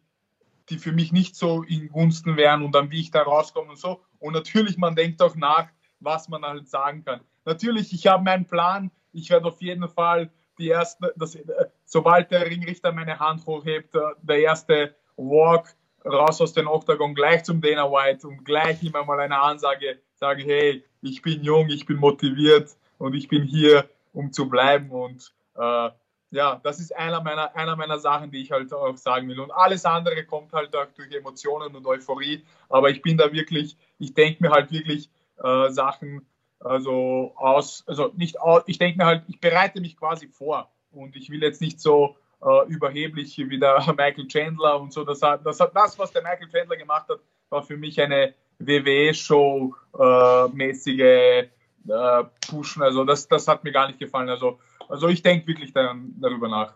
die 0.70 0.78
für 0.78 0.92
mich 0.92 1.12
nicht 1.12 1.36
so 1.36 1.64
in 1.64 1.90
Gunsten 1.90 2.38
wären 2.38 2.64
und 2.64 2.74
dann 2.74 2.92
wie 2.92 3.02
ich 3.02 3.12
da 3.12 3.22
rauskomme 3.24 3.72
und 3.72 3.78
so. 3.78 4.02
Und 4.20 4.34
natürlich, 4.34 4.78
man 4.78 4.96
denkt 4.96 5.22
auch 5.22 5.36
nach, 5.36 5.68
was 6.00 6.30
man 6.30 6.44
halt 6.44 6.70
sagen 6.70 7.04
kann. 7.04 7.22
Natürlich, 7.46 7.94
ich 7.94 8.08
habe 8.08 8.24
meinen 8.24 8.46
Plan. 8.46 8.92
Ich 9.14 9.30
werde 9.30 9.48
auf 9.48 9.62
jeden 9.62 9.88
Fall 9.90 10.32
die 10.58 10.70
erste, 10.70 11.14
das, 11.18 11.38
sobald 11.86 12.32
der 12.32 12.46
Ringrichter 12.46 12.92
meine 12.92 13.20
Hand 13.20 13.46
hochhebt, 13.46 13.94
der 14.22 14.40
erste 14.40 14.96
Walk 15.18 15.76
raus 16.06 16.42
aus 16.42 16.54
dem 16.54 16.68
Octagon 16.68 17.14
gleich 17.14 17.44
zum 17.44 17.62
Dana 17.62 17.92
White 17.92 18.28
und 18.28 18.44
gleich 18.44 18.82
immer 18.84 19.04
mal 19.04 19.20
eine 19.20 19.40
Ansage 19.40 20.00
sage, 20.16 20.44
hey, 20.44 20.84
ich 21.02 21.22
bin 21.22 21.44
jung, 21.44 21.68
ich 21.70 21.86
bin 21.86 21.98
motiviert 21.98 22.78
und 23.00 23.16
ich 23.16 23.28
bin 23.28 23.44
hier 23.44 23.90
um 24.14 24.32
zu 24.32 24.50
bleiben. 24.50 24.92
Und 24.92 25.34
äh, 25.56 25.90
ja, 26.32 26.60
das 26.64 26.80
ist 26.80 26.96
einer 26.96 27.22
meiner, 27.22 27.56
einer 27.56 27.76
meiner 27.76 28.00
Sachen, 28.00 28.32
die 28.32 28.42
ich 28.42 28.52
halt 28.52 28.74
auch 28.74 28.98
sagen 28.98 29.28
will. 29.28 29.40
Und 29.40 29.52
alles 29.52 29.86
andere 29.86 30.26
kommt 30.26 30.54
halt 30.54 30.76
auch 30.76 30.88
durch 30.96 31.12
Emotionen 31.12 31.76
und 31.76 31.86
Euphorie. 31.86 32.44
Aber 32.70 32.90
ich 32.90 33.02
bin 33.02 33.18
da 33.18 33.32
wirklich, 33.32 33.78
ich 34.00 34.14
denke 34.14 34.44
mir 34.44 34.52
halt 34.52 34.72
wirklich 34.72 35.10
äh, 35.44 35.70
Sachen 35.70 36.26
also 36.64 37.34
aus, 37.38 37.84
also 37.88 38.12
nicht 38.16 38.40
aus, 38.40 38.62
ich 38.68 38.78
denke 38.78 39.00
mir 39.00 39.06
halt, 39.06 39.24
ich 39.28 39.40
bereite 39.40 39.82
mich 39.82 39.98
quasi 39.98 40.28
vor. 40.28 40.70
Und 40.92 41.16
ich 41.16 41.30
will 41.30 41.42
jetzt 41.42 41.62
nicht 41.62 41.80
so 41.80 42.18
äh, 42.44 42.68
überheblich 42.68 43.38
wie 43.38 43.60
der 43.60 43.78
Michael 43.98 44.28
Chandler 44.28 44.80
und 44.80 44.94
so. 44.94 45.04
Das, 45.04 45.20
das, 45.20 45.42
das, 45.44 46.00
was 46.00 46.12
der 46.12 46.22
Michael 46.22 46.50
Chandler 46.50 46.78
gemacht 46.78 47.10
hat, 47.10 47.20
war 47.50 47.64
für 47.64 47.78
mich 47.78 48.00
eine 48.02 48.36
WWE-Show-mäßige 48.60 51.50
äh, 51.88 52.24
pushen. 52.48 52.82
Also 52.82 53.04
das, 53.04 53.28
das 53.28 53.48
hat 53.48 53.64
mir 53.64 53.72
gar 53.72 53.88
nicht 53.88 54.00
gefallen. 54.00 54.30
Also, 54.30 54.60
also 54.88 55.08
ich 55.08 55.22
denke 55.22 55.48
wirklich 55.48 55.74
daran, 55.74 56.14
darüber 56.20 56.48
nach. 56.48 56.74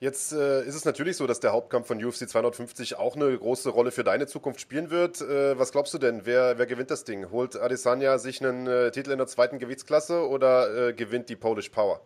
Jetzt 0.00 0.32
äh, 0.32 0.64
ist 0.64 0.76
es 0.76 0.84
natürlich 0.84 1.16
so, 1.16 1.26
dass 1.26 1.40
der 1.40 1.50
Hauptkampf 1.50 1.88
von 1.88 2.02
UFC 2.02 2.28
250 2.28 2.96
auch 2.98 3.16
eine 3.16 3.36
große 3.36 3.68
Rolle 3.68 3.90
für 3.90 4.04
deine 4.04 4.28
Zukunft 4.28 4.60
spielen 4.60 4.90
wird. 4.90 5.20
Äh, 5.20 5.58
was 5.58 5.72
glaubst 5.72 5.92
du 5.92 5.98
denn? 5.98 6.24
Wer, 6.24 6.56
wer 6.56 6.66
gewinnt 6.66 6.92
das 6.92 7.02
Ding? 7.02 7.32
Holt 7.32 7.60
Adesanya 7.60 8.18
sich 8.18 8.44
einen 8.44 8.68
äh, 8.68 8.92
Titel 8.92 9.10
in 9.10 9.18
der 9.18 9.26
zweiten 9.26 9.58
Gewichtsklasse 9.58 10.28
oder 10.28 10.88
äh, 10.88 10.92
gewinnt 10.92 11.28
die 11.28 11.34
Polish 11.34 11.70
Power? 11.70 12.00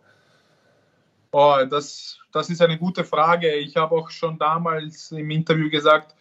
Oh, 1.31 1.57
das, 1.69 2.19
das 2.31 2.49
ist 2.49 2.61
eine 2.63 2.79
gute 2.79 3.03
Frage. 3.03 3.53
Ich 3.53 3.75
habe 3.75 3.95
auch 3.95 4.09
schon 4.09 4.39
damals 4.39 5.11
im 5.11 5.29
Interview 5.29 5.69
gesagt, 5.69 6.15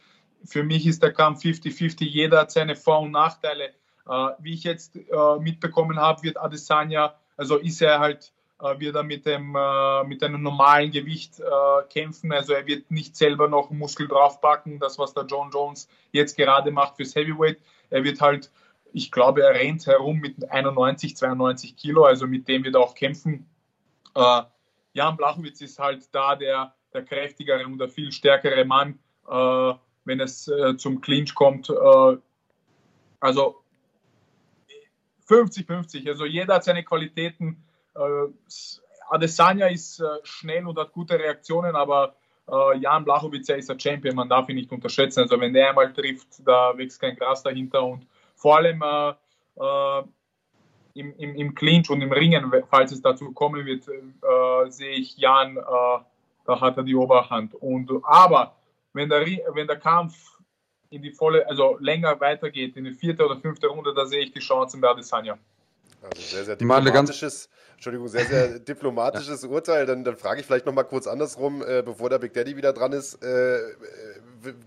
für 0.45 0.65
mich 0.65 0.87
ist 0.87 1.03
der 1.03 1.13
Kampf 1.15 1.43
50-50. 1.43 2.05
Jeder 2.05 2.41
hat 2.41 2.51
seine 2.51 2.77
Vor- 2.77 3.01
und 3.01 3.13
Nachteile. 3.13 3.71
Äh, 4.09 4.29
wie 4.41 4.55
ich 4.55 4.65
jetzt 4.65 4.97
äh, 4.97 5.39
mitbekommen 5.41 5.99
habe, 5.99 6.23
wird 6.23 6.37
Adesanya, 6.37 7.15
also 7.37 7.57
ist 7.57 7.81
er 7.81 8.01
halt, 8.01 8.33
äh, 8.61 8.79
wird 8.81 8.97
er 8.97 9.05
mit 9.05 9.27
dem 9.27 9.57
mit 10.07 10.23
einem 10.23 10.43
normalen 10.43 10.91
Gewicht 10.91 11.41
kämpfen. 11.91 12.33
Also 12.33 12.53
er 12.53 12.67
wird 12.67 12.91
nicht 12.91 13.17
selber 13.17 13.49
noch 13.49 13.71
Muskel 13.71 14.09
draufpacken, 14.09 14.79
das 14.79 14.99
was 14.99 15.15
der 15.15 15.25
John 15.25 15.51
Jones 15.51 15.89
jetzt 16.13 16.37
gerade 16.37 16.71
macht 16.71 16.97
fürs 16.97 17.15
Heavyweight. 17.15 17.59
Er 17.91 18.05
wird 18.05 18.21
halt, 18.21 18.51
ich 18.93 19.11
glaube, 19.11 19.43
er 19.43 19.55
rennt 19.55 19.87
herum 19.87 20.19
mit 20.19 20.51
91, 20.51 21.17
92 21.17 21.77
Kilo, 21.77 22.05
also 22.05 22.27
mit 22.27 22.49
dem 22.49 22.65
wird 22.65 22.75
er 22.75 22.81
auch 22.81 22.95
kämpfen. 22.95 23.49
Jan 24.15 25.17
Blachowitz 25.17 25.61
ist 25.61 25.79
halt 25.79 26.09
da 26.13 26.37
der, 26.37 26.75
der 26.93 27.05
kräftigere 27.05 27.65
und 27.65 27.79
der 27.79 27.89
viel 27.89 28.13
stärkere 28.13 28.65
Mann, 28.65 28.99
wenn 29.25 30.21
es 30.21 30.51
zum 30.77 31.01
Clinch 31.01 31.35
kommt. 31.35 31.73
also 33.21 33.62
50-50. 35.33 36.09
Also 36.09 36.27
jeder 36.27 36.55
hat 36.55 36.65
seine 36.65 36.85
Qualitäten. 36.85 37.65
Äh, 37.95 38.01
Adesanya 39.09 39.67
ist 39.69 40.01
äh, 40.01 40.05
schnell 40.23 40.67
und 40.67 40.79
hat 40.79 40.93
gute 40.93 41.19
Reaktionen, 41.19 41.75
aber 41.75 42.17
äh, 42.49 42.79
Jan 42.79 43.05
Blachowicz 43.05 43.49
ist 43.49 43.71
ein 43.71 43.81
Champion, 43.81 44.15
man 44.15 44.29
darf 44.29 44.49
ihn 44.49 44.57
nicht 44.57 44.71
unterschätzen. 44.71 45.21
Also 45.21 45.41
wenn 45.41 45.53
der 45.53 45.71
einmal 45.71 45.93
trifft, 45.93 46.47
da 46.47 46.77
wächst 46.77 47.01
kein 47.01 47.17
Gras 47.17 47.43
dahinter 47.43 47.83
und 47.83 48.07
vor 48.35 48.57
allem 48.57 48.83
äh, 48.83 49.11
äh, 49.57 50.03
im, 50.95 51.15
im, 51.17 51.35
im 51.35 51.55
Clinch 51.55 51.89
und 51.89 52.03
im 52.03 52.13
Ringen, 52.13 52.53
falls 52.69 52.93
es 52.93 53.01
dazu 53.01 53.33
kommen 53.33 53.65
wird, 53.65 53.89
äh, 53.89 54.71
sehe 54.71 54.95
ich 54.95 55.17
Jan, 55.17 55.55
da 55.55 56.61
hat 56.61 56.77
er 56.77 56.83
die 56.83 56.95
Oberhand. 56.95 57.55
Und, 57.55 57.91
aber 58.03 58.57
wenn 58.93 59.09
der, 59.09 59.25
wenn 59.55 59.67
der 59.67 59.79
Kampf 59.79 60.32
in 60.93 61.03
die 61.03 61.11
volle, 61.11 61.49
also 61.49 61.79
länger 61.81 62.21
weitergeht, 62.21 62.77
in 62.77 62.85
die 62.85 62.93
vierte 62.93 63.25
oder 63.25 63.41
fünfte 63.41 63.69
Runde, 63.69 63.95
da 63.95 64.05
sehe 64.05 64.21
ich 64.21 64.33
die 64.33 64.41
Chancen 64.41 64.81
bei 64.81 64.89
Adesanya. 64.89 65.39
Also 66.03 66.21
sehr, 66.21 66.45
sehr 66.45 66.57
diplomatisches, 66.57 67.49
Entschuldigung, 67.75 68.09
sehr, 68.09 68.27
sehr 68.27 68.59
diplomatisches 68.59 69.45
Urteil. 69.45 69.87
Dann, 69.87 70.05
dann 70.05 70.17
frage 70.17 70.41
ich 70.41 70.47
vielleicht 70.47 70.67
nochmal 70.67 70.85
kurz 70.85 71.07
andersrum, 71.07 71.63
äh, 71.63 71.83
bevor 71.83 72.11
der 72.11 72.19
Big 72.19 72.35
Daddy 72.35 72.57
wieder 72.57 72.73
dran 72.73 72.93
ist. 72.93 73.23
Äh, 73.23 73.59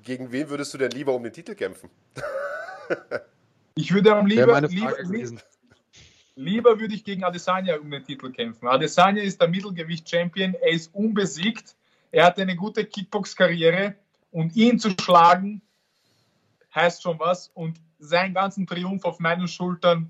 gegen 0.04 0.32
wen 0.32 0.50
würdest 0.50 0.74
du 0.74 0.78
denn 0.78 0.92
lieber 0.92 1.14
um 1.14 1.24
den 1.24 1.34
Titel 1.34 1.54
kämpfen? 1.54 1.90
ich 3.76 3.94
würde 3.94 4.16
am 4.16 4.26
lieber, 4.26 4.62
lieber, 4.62 5.42
lieber 6.36 6.80
würde 6.80 6.96
ich 6.96 7.04
gegen 7.04 7.24
Adesanya 7.24 7.78
um 7.78 7.92
den 7.92 8.04
Titel 8.04 8.32
kämpfen. 8.32 8.68
Adesanya 8.68 9.22
ist 9.22 9.40
der 9.40 9.50
Mittelgewicht-Champion, 9.50 10.56
er 10.56 10.72
ist 10.72 10.96
unbesiegt, 10.96 11.76
er 12.12 12.26
hat 12.26 12.40
eine 12.40 12.56
gute 12.56 12.86
Kickbox-Karriere 12.86 13.96
und 14.32 14.56
ihn 14.56 14.80
zu 14.80 14.90
schlagen 15.00 15.62
heißt 16.76 17.02
schon 17.02 17.20
was. 17.20 17.50
Und 17.54 17.80
seinen 18.00 18.34
ganzen 18.34 18.68
Triumph 18.68 19.06
auf 19.06 19.20
meinen 19.20 19.48
Schultern, 19.48 20.10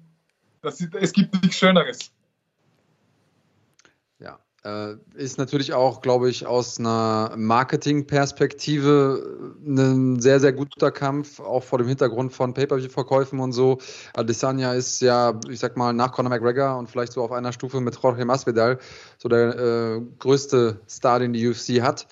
das 0.61 0.81
es 0.81 1.13
gibt 1.13 1.41
nichts 1.41 1.57
Schöneres. 1.57 2.11
Ja, 4.19 4.39
Äh, 4.65 4.95
ist 5.13 5.37
natürlich 5.37 5.75
auch, 5.75 6.01
glaube 6.01 6.27
ich, 6.27 6.47
aus 6.47 6.79
einer 6.79 7.35
Marketing-Perspektive 7.37 9.53
ein 9.63 10.19
sehr, 10.19 10.39
sehr 10.39 10.53
guter 10.53 10.89
Kampf, 10.89 11.39
auch 11.39 11.63
vor 11.63 11.77
dem 11.77 11.87
Hintergrund 11.87 12.33
von 12.33 12.55
Pay-Per-View-Verkäufen 12.55 13.39
und 13.39 13.51
so. 13.51 13.77
Adesanya 14.15 14.73
ist 14.73 15.01
ja, 15.01 15.39
ich 15.49 15.59
sag 15.59 15.77
mal, 15.77 15.93
nach 15.93 16.13
Conor 16.13 16.31
McGregor 16.31 16.79
und 16.79 16.89
vielleicht 16.89 17.13
so 17.13 17.23
auf 17.23 17.31
einer 17.31 17.53
Stufe 17.53 17.79
mit 17.79 17.95
Jorge 18.01 18.25
Masvidal 18.25 18.79
so 19.19 19.29
der 19.29 19.55
äh, 19.55 20.01
größte 20.17 20.79
Star, 20.89 21.19
den 21.19 21.33
die 21.33 21.47
UFC 21.47 21.83
hat. 21.83 22.07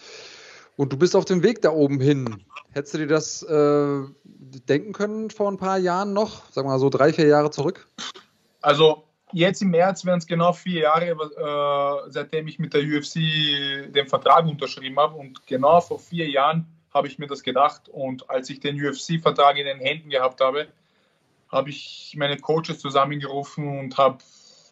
Und 0.76 0.92
du 0.92 0.98
bist 0.98 1.16
auf 1.16 1.26
dem 1.26 1.44
Weg 1.44 1.62
da 1.62 1.72
oben 1.72 2.00
hin. 2.00 2.44
Hättest 2.72 2.96
du 2.96 2.98
dir 3.00 3.08
das 3.08 3.44
äh, 3.44 4.02
denken 4.68 4.94
können 4.94 5.30
vor 5.30 5.52
ein 5.52 5.58
paar 5.58 5.78
Jahren 5.78 6.14
noch? 6.14 6.50
Sag 6.52 6.66
mal 6.66 6.80
so 6.80 6.90
drei, 6.90 7.14
vier 7.14 7.28
Jahre 7.28 7.52
zurück? 7.52 7.88
Also 8.62 9.04
jetzt 9.32 9.62
im 9.62 9.70
März 9.70 10.06
werden 10.06 10.18
es 10.18 10.26
genau 10.26 10.54
vier 10.54 10.82
Jahre, 10.82 11.12
äh, 11.12 12.12
seitdem 12.12 12.48
ich 12.48 12.58
mit 12.58 12.74
der 12.74 12.82
UFC 12.82 13.92
den 13.94 14.08
Vertrag 14.08 14.46
unterschrieben 14.46 14.98
habe. 14.98 15.16
Und 15.16 15.46
genau 15.46 15.80
vor 15.82 16.00
vier 16.00 16.28
Jahren 16.28 16.66
habe 16.92 17.08
ich 17.08 17.20
mir 17.20 17.28
das 17.28 17.44
gedacht. 17.44 17.88
Und 17.90 18.30
als 18.30 18.50
ich 18.50 18.60
den 18.60 18.84
UFC-Vertrag 18.84 19.58
in 19.58 19.66
den 19.66 19.80
Händen 19.80 20.10
gehabt 20.10 20.42
habe, 20.42 20.68
habe 21.50 21.70
ich 21.70 22.16
meine 22.18 22.38
Coaches 22.38 22.80
zusammengerufen 22.80 23.80
und 23.80 23.98
habe 24.00 24.18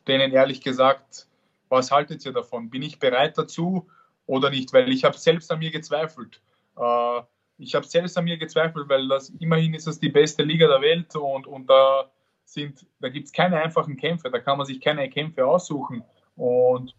denen 0.08 0.32
ehrlich 0.32 0.62
gesagt, 0.62 1.28
was 1.70 1.92
haltet 1.92 2.26
ihr 2.26 2.34
davon? 2.34 2.72
Bin 2.72 2.82
ich 2.82 2.98
bereit 2.98 3.38
dazu 3.38 3.88
oder 4.32 4.50
nicht? 4.50 4.72
Weil 4.72 4.90
ich 4.90 5.04
habe 5.04 5.18
selbst 5.18 5.52
an 5.52 5.60
mir 5.60 5.72
gezweifelt. 5.72 6.42
Äh, 6.78 7.22
ich 7.58 7.76
habe 7.76 7.86
selbst 7.86 8.18
an 8.18 8.24
mir 8.24 8.38
gezweifelt, 8.38 8.88
weil 8.88 9.08
das 9.10 9.30
immerhin 9.30 9.74
ist 9.74 9.88
es 9.88 10.00
die 10.00 10.10
beste 10.10 10.44
Liga 10.44 10.68
der 10.68 10.82
Welt 10.82 11.14
und, 11.16 11.46
und 11.46 11.70
da 11.70 12.10
sind, 12.46 12.86
da 13.02 13.10
gibt 13.10 13.28
es 13.28 13.34
keine 13.34 13.62
einfachen 13.62 13.98
Kämpfe, 13.98 14.32
da 14.32 14.40
kann 14.40 14.58
man 14.58 14.66
sich 14.66 14.80
keine 14.80 15.10
Kämpfe 15.10 15.46
aussuchen. 15.46 16.04
Und 16.38 16.96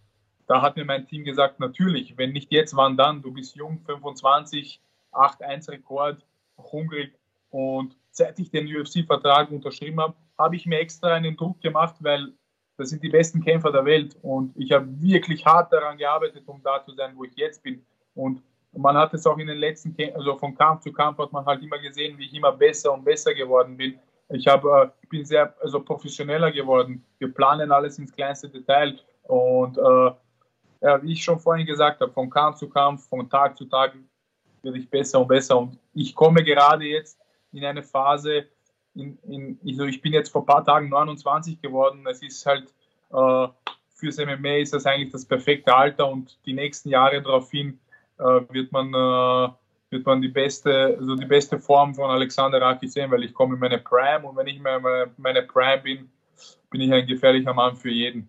da 0.46 0.60
hat 0.60 0.76
mir 0.76 0.84
mein 0.84 1.06
Team 1.06 1.24
gesagt, 1.24 1.58
natürlich, 1.58 2.18
wenn 2.18 2.32
nicht 2.32 2.52
jetzt, 2.52 2.76
wann 2.76 2.98
dann? 2.98 3.22
Du 3.22 3.32
bist 3.32 3.56
jung, 3.56 3.80
25, 3.86 4.80
8-1 5.12 5.70
Rekord, 5.70 6.26
hungrig. 6.58 7.18
Und 7.48 7.96
seit 8.10 8.38
ich 8.38 8.50
den 8.50 8.66
UFC-Vertrag 8.66 9.50
unterschrieben 9.50 10.00
habe, 10.00 10.14
habe 10.38 10.56
ich 10.56 10.66
mir 10.66 10.80
extra 10.80 11.14
einen 11.14 11.36
Druck 11.36 11.62
gemacht, 11.62 11.96
weil 12.00 12.34
das 12.82 12.90
sind 12.90 13.02
die 13.02 13.08
besten 13.08 13.42
Kämpfer 13.42 13.72
der 13.72 13.84
Welt. 13.84 14.16
Und 14.22 14.52
ich 14.56 14.72
habe 14.72 14.86
wirklich 15.00 15.44
hart 15.46 15.72
daran 15.72 15.96
gearbeitet, 15.96 16.42
um 16.46 16.60
da 16.62 16.82
zu 16.84 16.92
sein, 16.92 17.12
wo 17.14 17.24
ich 17.24 17.34
jetzt 17.36 17.62
bin. 17.62 17.84
Und 18.14 18.42
man 18.72 18.96
hat 18.96 19.14
es 19.14 19.26
auch 19.26 19.38
in 19.38 19.46
den 19.46 19.58
letzten, 19.58 19.94
Kämpfen, 19.96 20.16
also 20.16 20.36
von 20.36 20.54
Kampf 20.54 20.82
zu 20.82 20.92
Kampf 20.92 21.18
hat 21.18 21.32
man 21.32 21.44
halt 21.44 21.62
immer 21.62 21.78
gesehen, 21.78 22.18
wie 22.18 22.26
ich 22.26 22.34
immer 22.34 22.52
besser 22.52 22.92
und 22.92 23.04
besser 23.04 23.34
geworden 23.34 23.76
bin. 23.76 23.98
Ich 24.30 24.46
habe, 24.46 24.92
äh, 25.02 25.06
bin 25.08 25.24
sehr 25.24 25.54
also 25.60 25.80
professioneller 25.80 26.50
geworden. 26.50 27.04
Wir 27.18 27.32
planen 27.32 27.70
alles 27.70 27.98
ins 27.98 28.12
kleinste 28.12 28.48
Detail 28.48 28.98
und 29.24 29.76
äh, 29.78 30.10
ja, 30.80 31.02
wie 31.02 31.12
ich 31.12 31.22
schon 31.22 31.38
vorhin 31.38 31.66
gesagt 31.66 32.00
habe, 32.00 32.12
von 32.12 32.28
Kampf 32.28 32.56
zu 32.56 32.68
Kampf, 32.68 33.08
von 33.08 33.28
Tag 33.28 33.56
zu 33.56 33.66
Tag 33.66 33.94
werde 34.62 34.78
ich 34.78 34.88
besser 34.88 35.20
und 35.20 35.28
besser. 35.28 35.58
Und 35.58 35.78
ich 35.94 36.14
komme 36.14 36.42
gerade 36.42 36.84
jetzt 36.84 37.18
in 37.52 37.64
eine 37.64 37.82
Phase, 37.82 38.46
in, 38.94 39.18
in, 39.28 39.58
also 39.66 39.84
ich 39.84 40.00
bin 40.00 40.12
jetzt 40.12 40.30
vor 40.30 40.42
ein 40.42 40.46
paar 40.46 40.64
Tagen 40.64 40.88
29 40.88 41.60
geworden. 41.60 42.06
Es 42.06 42.22
ist 42.22 42.44
halt 42.46 42.72
äh, 43.12 43.48
fürs 43.94 44.18
MMA 44.18 44.56
ist 44.56 44.74
das 44.74 44.86
eigentlich 44.86 45.12
das 45.12 45.24
perfekte 45.24 45.74
Alter 45.74 46.10
und 46.10 46.38
die 46.44 46.52
nächsten 46.52 46.88
Jahre 46.88 47.22
daraufhin 47.22 47.78
äh, 48.18 48.40
wird 48.50 48.72
man 48.72 48.92
äh, 48.92 49.52
wird 49.92 50.06
man 50.06 50.22
die 50.22 50.28
beste, 50.28 50.96
also 50.98 51.14
die 51.16 51.26
beste 51.26 51.58
Form 51.60 51.94
von 51.94 52.10
Alexander 52.10 52.60
Raki 52.60 52.88
sehen, 52.88 53.10
weil 53.10 53.24
ich 53.24 53.34
komme 53.34 53.54
in 53.54 53.60
meine 53.60 53.78
Prime 53.78 54.26
und 54.26 54.36
wenn 54.36 54.46
ich 54.46 54.56
in 54.56 54.62
meine, 54.62 55.10
meine 55.18 55.42
Prime 55.42 55.82
bin, 55.82 56.10
bin 56.70 56.80
ich 56.80 56.92
ein 56.92 57.06
gefährlicher 57.06 57.52
Mann 57.52 57.76
für 57.76 57.90
jeden. 57.90 58.28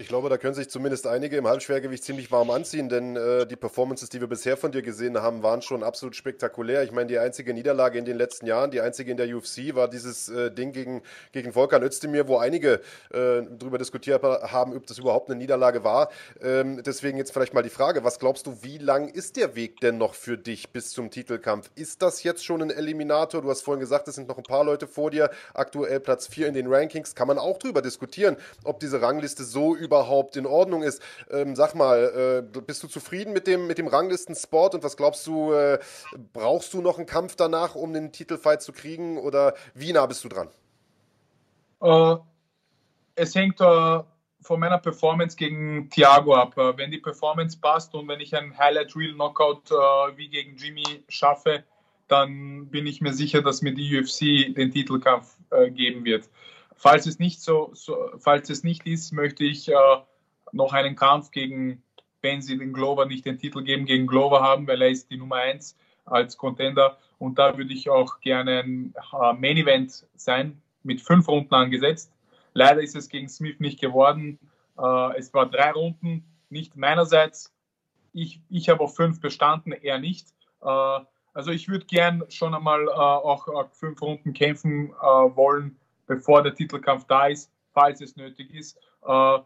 Ich 0.00 0.08
glaube, 0.08 0.30
da 0.30 0.38
können 0.38 0.54
sich 0.54 0.70
zumindest 0.70 1.06
einige 1.06 1.36
im 1.36 1.46
Halbschwergewicht 1.46 2.02
ziemlich 2.02 2.32
warm 2.32 2.48
anziehen, 2.48 2.88
denn 2.88 3.16
äh, 3.16 3.46
die 3.46 3.54
Performances, 3.54 4.08
die 4.08 4.18
wir 4.18 4.28
bisher 4.28 4.56
von 4.56 4.72
dir 4.72 4.80
gesehen 4.80 5.20
haben, 5.20 5.42
waren 5.42 5.60
schon 5.60 5.82
absolut 5.82 6.16
spektakulär. 6.16 6.82
Ich 6.84 6.90
meine, 6.90 7.06
die 7.08 7.18
einzige 7.18 7.52
Niederlage 7.52 7.98
in 7.98 8.06
den 8.06 8.16
letzten 8.16 8.46
Jahren, 8.46 8.70
die 8.70 8.80
einzige 8.80 9.10
in 9.10 9.18
der 9.18 9.28
UFC, 9.28 9.74
war 9.74 9.88
dieses 9.88 10.30
äh, 10.30 10.50
Ding 10.50 10.72
gegen, 10.72 11.02
gegen 11.32 11.52
Volkan 11.52 11.82
Özdemir, 11.82 12.28
wo 12.28 12.38
einige 12.38 12.80
äh, 13.12 13.42
darüber 13.58 13.76
diskutiert 13.76 14.22
haben, 14.22 14.74
ob 14.74 14.86
das 14.86 14.96
überhaupt 14.96 15.28
eine 15.28 15.38
Niederlage 15.38 15.84
war. 15.84 16.08
Ähm, 16.42 16.82
deswegen 16.82 17.18
jetzt 17.18 17.32
vielleicht 17.34 17.52
mal 17.52 17.62
die 17.62 17.68
Frage, 17.68 18.02
was 18.02 18.18
glaubst 18.18 18.46
du, 18.46 18.56
wie 18.62 18.78
lang 18.78 19.06
ist 19.06 19.36
der 19.36 19.54
Weg 19.54 19.80
denn 19.80 19.98
noch 19.98 20.14
für 20.14 20.38
dich 20.38 20.70
bis 20.70 20.92
zum 20.92 21.10
Titelkampf? 21.10 21.70
Ist 21.74 22.00
das 22.00 22.22
jetzt 22.22 22.42
schon 22.42 22.62
ein 22.62 22.70
Eliminator? 22.70 23.42
Du 23.42 23.50
hast 23.50 23.60
vorhin 23.60 23.80
gesagt, 23.80 24.08
es 24.08 24.14
sind 24.14 24.28
noch 24.28 24.38
ein 24.38 24.44
paar 24.44 24.64
Leute 24.64 24.86
vor 24.86 25.10
dir, 25.10 25.28
aktuell 25.52 26.00
Platz 26.00 26.26
4 26.26 26.48
in 26.48 26.54
den 26.54 26.72
Rankings. 26.72 27.14
Kann 27.14 27.28
man 27.28 27.36
auch 27.36 27.58
darüber 27.58 27.82
diskutieren, 27.82 28.38
ob 28.64 28.80
diese 28.80 29.02
Rangliste 29.02 29.44
so 29.44 29.76
überhaupt 29.90 30.36
in 30.36 30.46
Ordnung 30.46 30.82
ist. 30.82 31.02
Ähm, 31.30 31.56
sag 31.56 31.74
mal, 31.74 32.44
äh, 32.54 32.60
bist 32.60 32.82
du 32.84 32.86
zufrieden 32.86 33.32
mit 33.32 33.48
dem, 33.48 33.66
mit 33.66 33.78
dem 33.78 33.88
Ranglisten-Sport 33.88 34.76
und 34.76 34.84
was 34.84 34.96
glaubst 34.96 35.26
du, 35.26 35.52
äh, 35.52 35.80
brauchst 36.32 36.72
du 36.72 36.80
noch 36.80 36.96
einen 36.96 37.06
Kampf 37.06 37.34
danach, 37.34 37.74
um 37.74 37.92
den 37.92 38.12
Titelfight 38.12 38.62
zu 38.62 38.72
kriegen 38.72 39.18
oder 39.18 39.54
wie 39.74 39.92
nah 39.92 40.06
bist 40.06 40.22
du 40.22 40.28
dran? 40.28 40.48
Äh, 41.82 42.16
es 43.16 43.34
hängt 43.34 43.60
äh, 43.60 43.98
von 44.42 44.60
meiner 44.60 44.78
Performance 44.78 45.36
gegen 45.36 45.90
Thiago 45.90 46.34
ab. 46.34 46.56
Äh, 46.56 46.76
wenn 46.78 46.92
die 46.92 46.98
Performance 46.98 47.58
passt 47.60 47.92
und 47.94 48.06
wenn 48.06 48.20
ich 48.20 48.34
ein 48.36 48.56
Highlight-Reel-Knockout 48.56 49.72
äh, 49.72 50.16
wie 50.16 50.28
gegen 50.28 50.56
Jimmy 50.56 51.04
schaffe, 51.08 51.64
dann 52.06 52.68
bin 52.68 52.86
ich 52.86 53.00
mir 53.00 53.12
sicher, 53.12 53.42
dass 53.42 53.60
mir 53.60 53.74
die 53.74 53.98
UFC 53.98 54.54
den 54.54 54.70
Titelkampf 54.72 55.36
geben 55.70 56.04
wird. 56.04 56.28
Falls 56.82 57.04
es 57.04 57.18
nicht 57.18 57.42
so, 57.42 57.72
so 57.74 58.10
falls 58.16 58.48
es 58.48 58.64
nicht 58.64 58.86
ist, 58.86 59.12
möchte 59.12 59.44
ich 59.44 59.68
äh, 59.68 59.74
noch 60.50 60.72
einen 60.72 60.96
Kampf 60.96 61.30
gegen, 61.30 61.82
wenn 62.22 62.40
sie 62.40 62.56
den 62.56 62.72
Glover 62.72 63.04
nicht 63.04 63.26
den 63.26 63.38
Titel 63.38 63.62
geben, 63.62 63.84
gegen 63.84 64.06
Glover 64.06 64.40
haben, 64.40 64.66
weil 64.66 64.80
er 64.80 64.88
ist 64.88 65.10
die 65.10 65.18
Nummer 65.18 65.36
1 65.36 65.76
als 66.06 66.38
Contender. 66.38 66.96
Und 67.18 67.38
da 67.38 67.58
würde 67.58 67.74
ich 67.74 67.90
auch 67.90 68.20
gerne 68.20 68.60
ein 68.60 68.94
äh, 69.12 69.32
Main 69.34 69.58
Event 69.58 70.06
sein, 70.14 70.62
mit 70.82 71.02
fünf 71.02 71.28
Runden 71.28 71.52
angesetzt. 71.52 72.14
Leider 72.54 72.80
ist 72.80 72.96
es 72.96 73.10
gegen 73.10 73.28
Smith 73.28 73.60
nicht 73.60 73.78
geworden. 73.78 74.38
Äh, 74.78 75.18
es 75.18 75.34
war 75.34 75.50
drei 75.50 75.72
Runden, 75.72 76.24
nicht 76.48 76.76
meinerseits. 76.78 77.52
Ich, 78.14 78.40
ich 78.48 78.70
habe 78.70 78.80
auf 78.80 78.96
fünf 78.96 79.20
bestanden, 79.20 79.72
er 79.72 79.98
nicht. 79.98 80.28
Äh, 80.62 81.00
also 81.34 81.50
ich 81.50 81.68
würde 81.68 81.84
gern 81.84 82.24
schon 82.30 82.54
einmal 82.54 82.88
auch 82.88 83.68
fünf 83.72 84.00
Runden 84.00 84.32
kämpfen 84.32 84.88
wollen 84.88 85.76
bevor 86.10 86.42
der 86.42 86.56
Titelkampf 86.56 87.04
da 87.04 87.28
ist, 87.28 87.52
falls 87.72 88.00
es 88.00 88.16
nötig 88.16 88.52
ist. 88.52 88.76
Äh, 89.06 89.38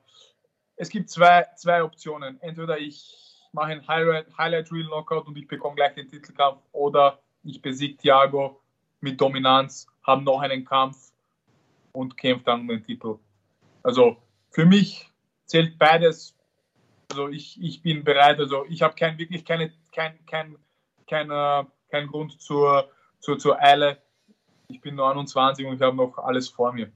es 0.77 0.89
gibt 0.89 1.11
zwei, 1.11 1.47
zwei 1.57 1.85
Optionen. 1.85 2.41
Entweder 2.41 2.79
ich 2.79 3.15
mache 3.53 3.73
ein 3.73 3.87
Highlight, 3.87 4.27
Highlight 4.39 4.73
Reel 4.73 4.87
Knockout 4.87 5.27
und 5.27 5.37
ich 5.37 5.47
bekomme 5.47 5.77
gleich 5.77 5.95
den 5.95 6.09
Titelkampf 6.09 6.63
oder 6.73 7.19
ich 7.43 7.61
besiege 7.61 7.99
Thiago 7.99 8.63
mit 9.01 9.21
Dominanz, 9.21 9.87
habe 10.05 10.23
noch 10.23 10.41
einen 10.41 10.65
Kampf 10.65 11.13
und 11.93 12.17
kämpfe 12.17 12.47
dann 12.47 12.63
um 12.63 12.69
den 12.69 12.83
Titel. 12.83 13.19
Also 13.83 14.17
für 14.49 14.65
mich 14.65 15.13
zählt 15.45 15.79
beides. 15.79 16.35
Also 17.11 17.29
ich, 17.29 17.63
ich 17.63 17.83
bin 17.83 18.05
bereit. 18.05 18.39
Also 18.39 18.65
ich 18.71 18.81
habe 18.81 18.95
kein, 18.95 19.19
wirklich 19.19 19.45
keine, 19.45 19.71
kein, 19.93 20.19
kein, 20.25 20.57
kein, 21.07 21.31
äh, 21.31 21.65
kein 21.91 22.07
Grund 22.07 22.41
zur, 22.41 22.91
zur, 23.21 23.39
zur 23.39 23.61
Eile. 23.61 23.99
Ich 24.69 24.81
bin 24.81 24.95
29 24.95 25.67
und 25.67 25.75
ich 25.75 25.81
habe 25.83 25.97
noch 25.97 26.19
alles 26.19 26.49
vor 26.49 26.73
mir. 26.73 26.91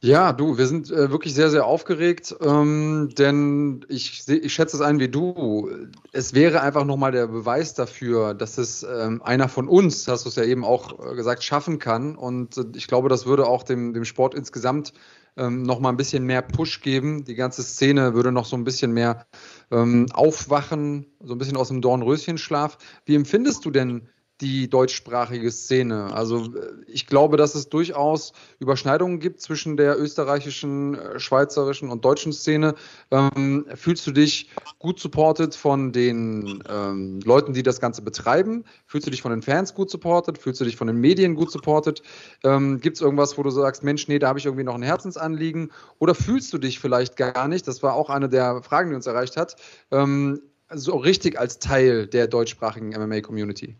Ja, 0.00 0.32
du, 0.32 0.56
wir 0.56 0.68
sind 0.68 0.92
äh, 0.92 1.10
wirklich 1.10 1.34
sehr, 1.34 1.50
sehr 1.50 1.66
aufgeregt, 1.66 2.36
ähm, 2.40 3.08
denn 3.18 3.84
ich, 3.88 4.28
ich 4.28 4.54
schätze 4.54 4.76
es 4.76 4.80
ein 4.80 5.00
wie 5.00 5.08
du. 5.08 5.70
Es 6.12 6.34
wäre 6.34 6.60
einfach 6.60 6.84
nochmal 6.84 7.10
der 7.10 7.26
Beweis 7.26 7.74
dafür, 7.74 8.32
dass 8.32 8.58
es 8.58 8.84
ähm, 8.84 9.20
einer 9.22 9.48
von 9.48 9.66
uns, 9.66 10.06
hast 10.06 10.24
du 10.24 10.28
es 10.28 10.36
ja 10.36 10.44
eben 10.44 10.64
auch 10.64 11.00
äh, 11.04 11.16
gesagt, 11.16 11.42
schaffen 11.42 11.80
kann. 11.80 12.14
Und 12.14 12.56
äh, 12.58 12.64
ich 12.76 12.86
glaube, 12.86 13.08
das 13.08 13.26
würde 13.26 13.48
auch 13.48 13.64
dem, 13.64 13.92
dem 13.92 14.04
Sport 14.04 14.36
insgesamt 14.36 14.92
ähm, 15.36 15.64
noch 15.64 15.80
mal 15.80 15.88
ein 15.88 15.96
bisschen 15.96 16.22
mehr 16.22 16.42
Push 16.42 16.80
geben. 16.80 17.24
Die 17.24 17.34
ganze 17.34 17.64
Szene 17.64 18.14
würde 18.14 18.30
noch 18.30 18.44
so 18.44 18.56
ein 18.56 18.62
bisschen 18.62 18.92
mehr 18.92 19.26
ähm, 19.70 20.06
aufwachen, 20.12 21.06
so 21.22 21.34
ein 21.34 21.38
bisschen 21.38 21.56
aus 21.56 21.68
dem 21.68 21.80
Dornröschenschlaf. 21.80 22.78
Wie 23.04 23.14
empfindest 23.14 23.64
du 23.64 23.70
denn 23.70 24.08
die 24.40 24.68
deutschsprachige 24.68 25.50
Szene. 25.50 26.12
Also 26.12 26.54
äh, 26.54 26.72
ich 26.86 27.06
glaube, 27.06 27.36
dass 27.36 27.54
es 27.54 27.68
durchaus 27.68 28.32
Überschneidungen 28.60 29.18
gibt 29.18 29.40
zwischen 29.40 29.76
der 29.76 29.98
österreichischen, 29.98 30.94
äh, 30.94 31.18
schweizerischen 31.18 31.90
und 31.90 32.04
deutschen 32.04 32.32
Szene. 32.32 32.74
Ähm, 33.10 33.66
fühlst 33.74 34.06
du 34.06 34.12
dich 34.12 34.50
gut 34.78 35.00
supported 35.00 35.54
von 35.54 35.92
den 35.92 36.62
ähm, 36.68 37.20
Leuten, 37.24 37.52
die 37.52 37.62
das 37.62 37.80
Ganze 37.80 38.02
betreiben? 38.02 38.64
Fühlst 38.86 39.06
du 39.06 39.10
dich 39.10 39.22
von 39.22 39.32
den 39.32 39.42
Fans 39.42 39.74
gut 39.74 39.90
supported? 39.90 40.38
Fühlst 40.38 40.60
du 40.60 40.64
dich 40.64 40.76
von 40.76 40.86
den 40.86 40.96
Medien 40.96 41.34
gut 41.34 41.50
supported? 41.50 42.02
Ähm, 42.44 42.80
gibt 42.80 42.96
es 42.96 43.00
irgendwas, 43.00 43.36
wo 43.38 43.42
du 43.42 43.50
sagst, 43.50 43.82
Mensch, 43.82 44.06
nee, 44.06 44.18
da 44.18 44.28
habe 44.28 44.38
ich 44.38 44.44
irgendwie 44.44 44.64
noch 44.64 44.74
ein 44.74 44.82
Herzensanliegen? 44.82 45.72
Oder 45.98 46.14
fühlst 46.14 46.52
du 46.52 46.58
dich 46.58 46.78
vielleicht 46.78 47.16
gar 47.16 47.48
nicht? 47.48 47.66
Das 47.66 47.82
war 47.82 47.94
auch 47.94 48.08
eine 48.08 48.28
der 48.28 48.62
Fragen, 48.62 48.90
die 48.90 48.96
uns 48.96 49.06
erreicht 49.06 49.36
hat. 49.36 49.56
Ähm, 49.90 50.40
so 50.70 50.96
richtig 50.96 51.38
als 51.40 51.58
Teil 51.58 52.06
der 52.06 52.26
deutschsprachigen 52.26 52.90
MMA-Community. 52.90 53.74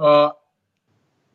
Äh, 0.00 0.30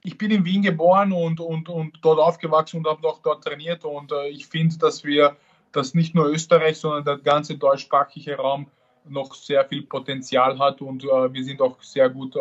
ich 0.04 0.18
bin 0.18 0.32
in 0.32 0.46
Wien 0.46 0.62
geboren 0.62 1.12
und, 1.12 1.40
und, 1.40 1.70
und 1.70 2.00
dort 2.02 2.20
aufgewachsen 2.20 2.78
und 2.78 2.88
habe 2.88 3.08
auch 3.08 3.20
dort 3.22 3.44
trainiert. 3.44 3.86
Und 3.86 4.12
äh, 4.12 4.28
ich 4.28 4.48
finde, 4.48 4.78
dass 4.78 5.04
wir, 5.04 5.36
dass 5.72 5.94
nicht 5.94 6.16
nur 6.16 6.28
Österreich, 6.28 6.80
sondern 6.80 7.06
der 7.06 7.18
ganze 7.18 7.58
deutschsprachige 7.58 8.38
Raum 8.38 8.68
noch 9.08 9.34
sehr 9.36 9.66
viel 9.66 9.84
Potenzial 9.84 10.58
hat 10.58 10.82
und 10.82 11.04
äh, 11.04 11.32
wir 11.32 11.44
sind 11.44 11.62
auch 11.62 11.80
sehr 11.84 12.10
gut 12.10 12.36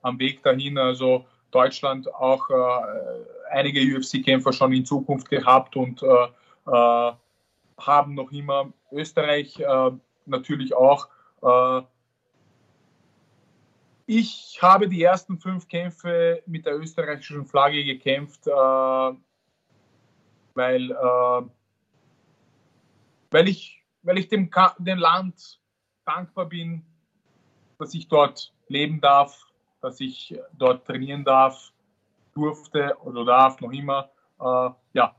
am 0.00 0.18
Weg 0.18 0.42
dahin. 0.42 0.78
Also 0.78 1.26
Deutschland 1.50 2.12
auch 2.14 2.48
einige 3.50 3.80
UFC-Kämpfer 3.80 4.52
schon 4.52 4.72
in 4.72 4.84
Zukunft 4.84 5.28
gehabt 5.28 5.76
und 5.76 6.02
haben 6.64 8.14
noch 8.14 8.30
immer 8.32 8.72
Österreich 8.92 9.58
natürlich 10.26 10.74
auch. 10.74 11.08
Ich 14.06 14.58
habe 14.62 14.88
die 14.88 15.02
ersten 15.02 15.38
fünf 15.38 15.68
Kämpfe 15.68 16.42
mit 16.46 16.64
der 16.64 16.78
österreichischen 16.78 17.44
Flagge 17.44 17.84
gekämpft, 17.84 18.46
weil, 18.46 19.18
weil, 23.30 23.48
ich, 23.48 23.84
weil 24.02 24.18
ich 24.18 24.28
dem, 24.28 24.50
dem 24.78 24.98
Land 24.98 25.60
dankbar 26.04 26.46
bin, 26.46 26.84
dass 27.78 27.94
ich 27.94 28.08
dort 28.08 28.54
leben 28.68 29.00
darf, 29.00 29.46
dass 29.80 30.00
ich 30.00 30.38
dort 30.56 30.86
trainieren 30.86 31.24
darf, 31.24 31.72
durfte 32.34 32.96
oder 33.02 33.24
darf, 33.24 33.60
noch 33.60 33.72
immer. 33.72 34.10
Äh, 34.40 34.70
ja, 34.92 35.16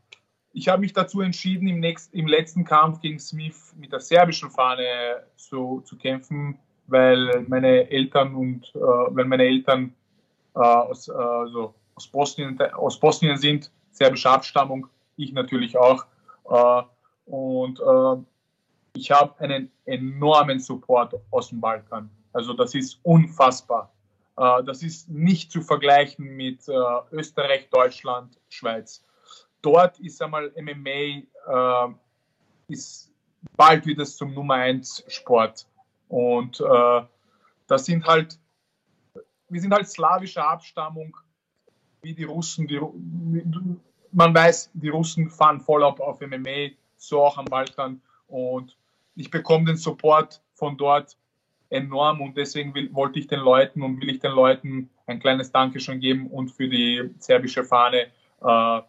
ich 0.54 0.70
habe 0.70 0.82
mich 0.82 0.94
dazu 0.94 1.22
entschieden, 1.22 1.68
im, 1.68 1.80
nächsten, 1.80 2.18
im 2.18 2.28
letzten 2.28 2.64
Kampf 2.64 3.02
gegen 3.02 3.20
Smith 3.20 3.74
mit 3.78 3.92
der 3.92 4.00
serbischen 4.00 4.50
Fahne 4.50 5.24
zu, 5.36 5.82
zu 5.82 5.98
kämpfen, 5.98 6.60
weil 6.88 7.46
meine 7.48 7.90
Eltern 7.90 8.36
und 8.36 8.72
äh, 8.76 8.80
weil 8.80 9.26
meine 9.26 9.44
Eltern 9.44 9.94
äh, 10.56 10.60
aus, 10.60 11.10
also 11.10 11.74
aus, 11.96 12.08
Bosnien, 12.08 12.60
aus 12.74 13.00
Bosnien 13.00 13.38
sind, 13.38 13.72
serbische 13.92 14.30
Abstammung, 14.30 14.88
ich 15.16 15.34
natürlich 15.34 15.78
auch. 15.78 16.06
Äh, 16.50 16.84
und 17.26 17.80
äh, 17.80 18.24
ich 18.94 19.12
habe 19.12 19.40
einen 19.40 19.72
enormen 19.86 20.60
Support 20.60 21.16
aus 21.32 21.50
dem 21.50 21.62
Balkan. 21.62 22.10
Also 22.34 22.54
das 22.54 22.74
ist 22.74 23.00
unfassbar. 23.04 23.92
Äh, 24.38 24.64
das 24.64 24.84
ist 24.84 25.10
nicht 25.10 25.52
zu 25.52 25.62
vergleichen 25.62 26.36
mit 26.36 26.68
äh, 26.68 26.74
Österreich, 27.12 27.70
Deutschland, 27.70 28.38
Schweiz. 28.50 29.04
Dort 29.62 30.00
ist 30.00 30.22
einmal 30.22 30.52
MMA 30.56 31.90
äh, 31.90 31.94
ist 32.68 33.12
bald 33.56 33.86
wieder 33.86 34.06
zum 34.06 34.34
Nummer 34.34 34.56
1 34.56 35.06
Sport. 35.08 35.66
Und 36.08 36.62
das 37.68 37.86
sind 37.86 38.06
halt, 38.06 38.40
wir 39.50 39.62
sind 39.62 39.74
halt 39.74 39.88
slawische 39.88 40.44
Abstammung, 40.44 41.18
wie 42.02 42.14
die 42.14 42.24
Russen. 42.24 42.68
Die, 42.68 42.80
man 44.12 44.34
weiß, 44.34 44.72
die 44.74 44.90
Russen 44.90 45.30
fahren 45.30 45.60
voll 45.60 45.84
auf, 45.84 46.00
auf 46.00 46.22
MMA, 46.22 46.70
so 46.96 47.24
auch 47.24 47.38
am 47.38 47.46
Balkan. 47.46 48.02
Und 48.28 48.78
ich 49.16 49.30
bekomme 49.30 49.66
den 49.66 49.78
Support 49.78 50.42
von 50.54 50.78
dort 50.78 51.18
enorm 51.70 52.22
und 52.22 52.38
deswegen 52.38 52.74
will, 52.74 52.94
wollte 52.94 53.20
ich 53.20 53.28
den 53.28 53.40
Leuten 53.40 53.82
und 53.82 54.02
will 54.02 54.10
ich 54.10 54.20
den 54.20 54.32
Leuten 54.32 54.90
ein 55.06 55.20
kleines 55.20 55.52
Dankeschön 55.52 56.00
geben 56.00 56.28
und 56.28 56.52
für 56.52 56.68
die 56.68 57.10
serbische 57.20 57.64
Fahne 57.64 58.08
äh, 58.42 58.82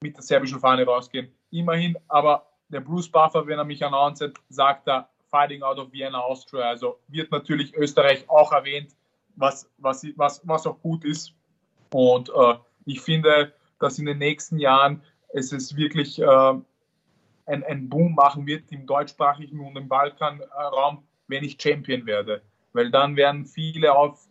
mit 0.00 0.16
der 0.16 0.22
serbischen 0.22 0.58
Fahne 0.58 0.84
rausgehen. 0.84 1.32
Immerhin, 1.50 1.96
aber 2.08 2.46
der 2.68 2.80
Bruce 2.80 3.08
Buffer, 3.08 3.46
wenn 3.46 3.58
er 3.58 3.64
mich 3.64 3.84
announced, 3.84 4.32
sagt 4.48 4.88
er 4.88 5.08
Fighting 5.32 5.62
out 5.62 5.78
of 5.78 5.90
Vienna, 5.92 6.20
Austria. 6.20 6.68
Also 6.68 6.98
wird 7.08 7.32
natürlich 7.32 7.74
Österreich 7.74 8.28
auch 8.28 8.52
erwähnt, 8.52 8.94
was, 9.34 9.68
was, 9.78 10.06
was, 10.16 10.40
was 10.44 10.66
auch 10.66 10.78
gut 10.82 11.04
ist. 11.04 11.32
Und 11.92 12.28
äh, 12.28 12.54
ich 12.84 13.00
finde, 13.00 13.52
dass 13.80 13.98
in 13.98 14.06
den 14.06 14.18
nächsten 14.18 14.58
Jahren 14.58 15.02
es 15.32 15.50
ist 15.50 15.74
wirklich 15.76 16.20
äh, 16.20 16.54
ein, 17.46 17.64
ein 17.64 17.88
Boom 17.88 18.14
machen 18.14 18.46
wird 18.46 18.70
im 18.70 18.86
deutschsprachigen 18.86 19.58
und 19.60 19.76
im 19.76 19.88
Balkanraum, 19.88 21.02
wenn 21.28 21.42
ich 21.42 21.60
Champion 21.60 22.06
werde. 22.06 22.42
Weil 22.74 22.90
dann 22.90 23.16
werden 23.16 23.46
viele 23.46 23.94
auf, 23.94 24.28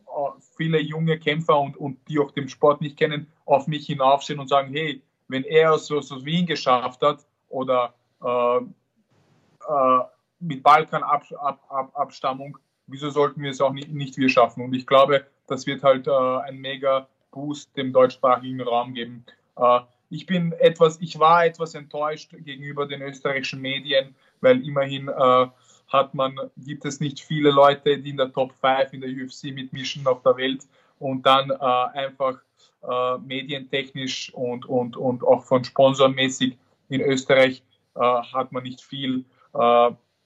viele 0.55 0.79
junge 0.79 1.19
Kämpfer 1.19 1.59
und, 1.59 1.77
und 1.77 1.97
die 2.07 2.19
auch 2.19 2.31
den 2.31 2.47
Sport 2.47 2.81
nicht 2.81 2.97
kennen, 2.97 3.27
auf 3.45 3.67
mich 3.67 3.87
hinaufstehen 3.87 4.39
und 4.39 4.47
sagen, 4.47 4.71
hey, 4.71 5.01
wenn 5.27 5.43
er 5.43 5.77
so, 5.77 6.01
so 6.01 6.23
Wien 6.25 6.45
geschafft 6.45 7.01
hat 7.01 7.25
oder 7.49 7.93
äh, 8.23 8.57
äh, 8.57 10.03
mit 10.41 10.63
Balkan-Abstammung, 10.63 12.57
wieso 12.87 13.09
sollten 13.09 13.41
wir 13.41 13.51
es 13.51 13.61
auch 13.61 13.73
nicht, 13.73 13.89
nicht 13.89 14.17
wir 14.17 14.29
schaffen? 14.29 14.63
Und 14.63 14.73
ich 14.73 14.85
glaube, 14.87 15.25
das 15.47 15.65
wird 15.65 15.83
halt 15.83 16.07
äh, 16.07 16.11
ein 16.11 16.57
mega 16.57 17.07
Boost 17.31 17.75
dem 17.77 17.93
deutschsprachigen 17.93 18.61
Raum 18.61 18.93
geben. 18.93 19.25
Äh, 19.57 19.79
ich 20.09 20.25
bin 20.25 20.51
etwas, 20.53 20.99
ich 20.99 21.17
war 21.19 21.45
etwas 21.45 21.73
enttäuscht 21.73 22.35
gegenüber 22.39 22.85
den 22.85 23.01
österreichischen 23.01 23.61
Medien, 23.61 24.15
weil 24.41 24.65
immerhin 24.65 25.07
äh, 25.07 25.47
hat 25.87 26.13
man, 26.13 26.37
gibt 26.57 26.85
es 26.85 26.99
nicht 26.99 27.19
viele 27.19 27.51
Leute, 27.51 27.97
die 27.97 28.09
in 28.09 28.17
der 28.17 28.31
Top 28.31 28.53
5 28.61 28.93
in 28.93 29.01
der 29.01 29.09
UFC 29.09 29.53
mitmischen 29.53 30.05
auf 30.07 30.21
der 30.23 30.37
Welt 30.37 30.63
und 30.99 31.25
dann 31.25 31.49
äh, 31.49 31.55
einfach 31.55 32.39
äh, 32.83 33.17
medientechnisch 33.19 34.33
und, 34.33 34.65
und, 34.65 34.97
und 34.97 35.23
auch 35.23 35.43
von 35.43 35.63
sponsormäßig 35.63 36.57
in 36.89 37.01
Österreich 37.01 37.63
äh, 37.95 37.99
hat 37.99 38.51
man 38.51 38.63
nicht 38.63 38.81
viel. 38.81 39.25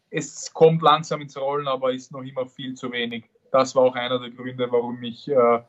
Es 0.09 0.53
kommt 0.53 0.81
langsam 0.81 1.21
ins 1.21 1.37
Rollen, 1.37 1.67
aber 1.67 1.91
ist 1.91 2.11
noch 2.11 2.23
immer 2.23 2.45
viel 2.45 2.75
zu 2.75 2.91
wenig. 2.91 3.25
Das 3.51 3.75
war 3.75 3.83
auch 3.83 3.95
einer 3.95 4.19
der 4.19 4.31
Gründe, 4.31 4.71
warum 4.71 5.01
ich 5.03 5.27
ein 5.29 5.57
äh, 5.57 5.61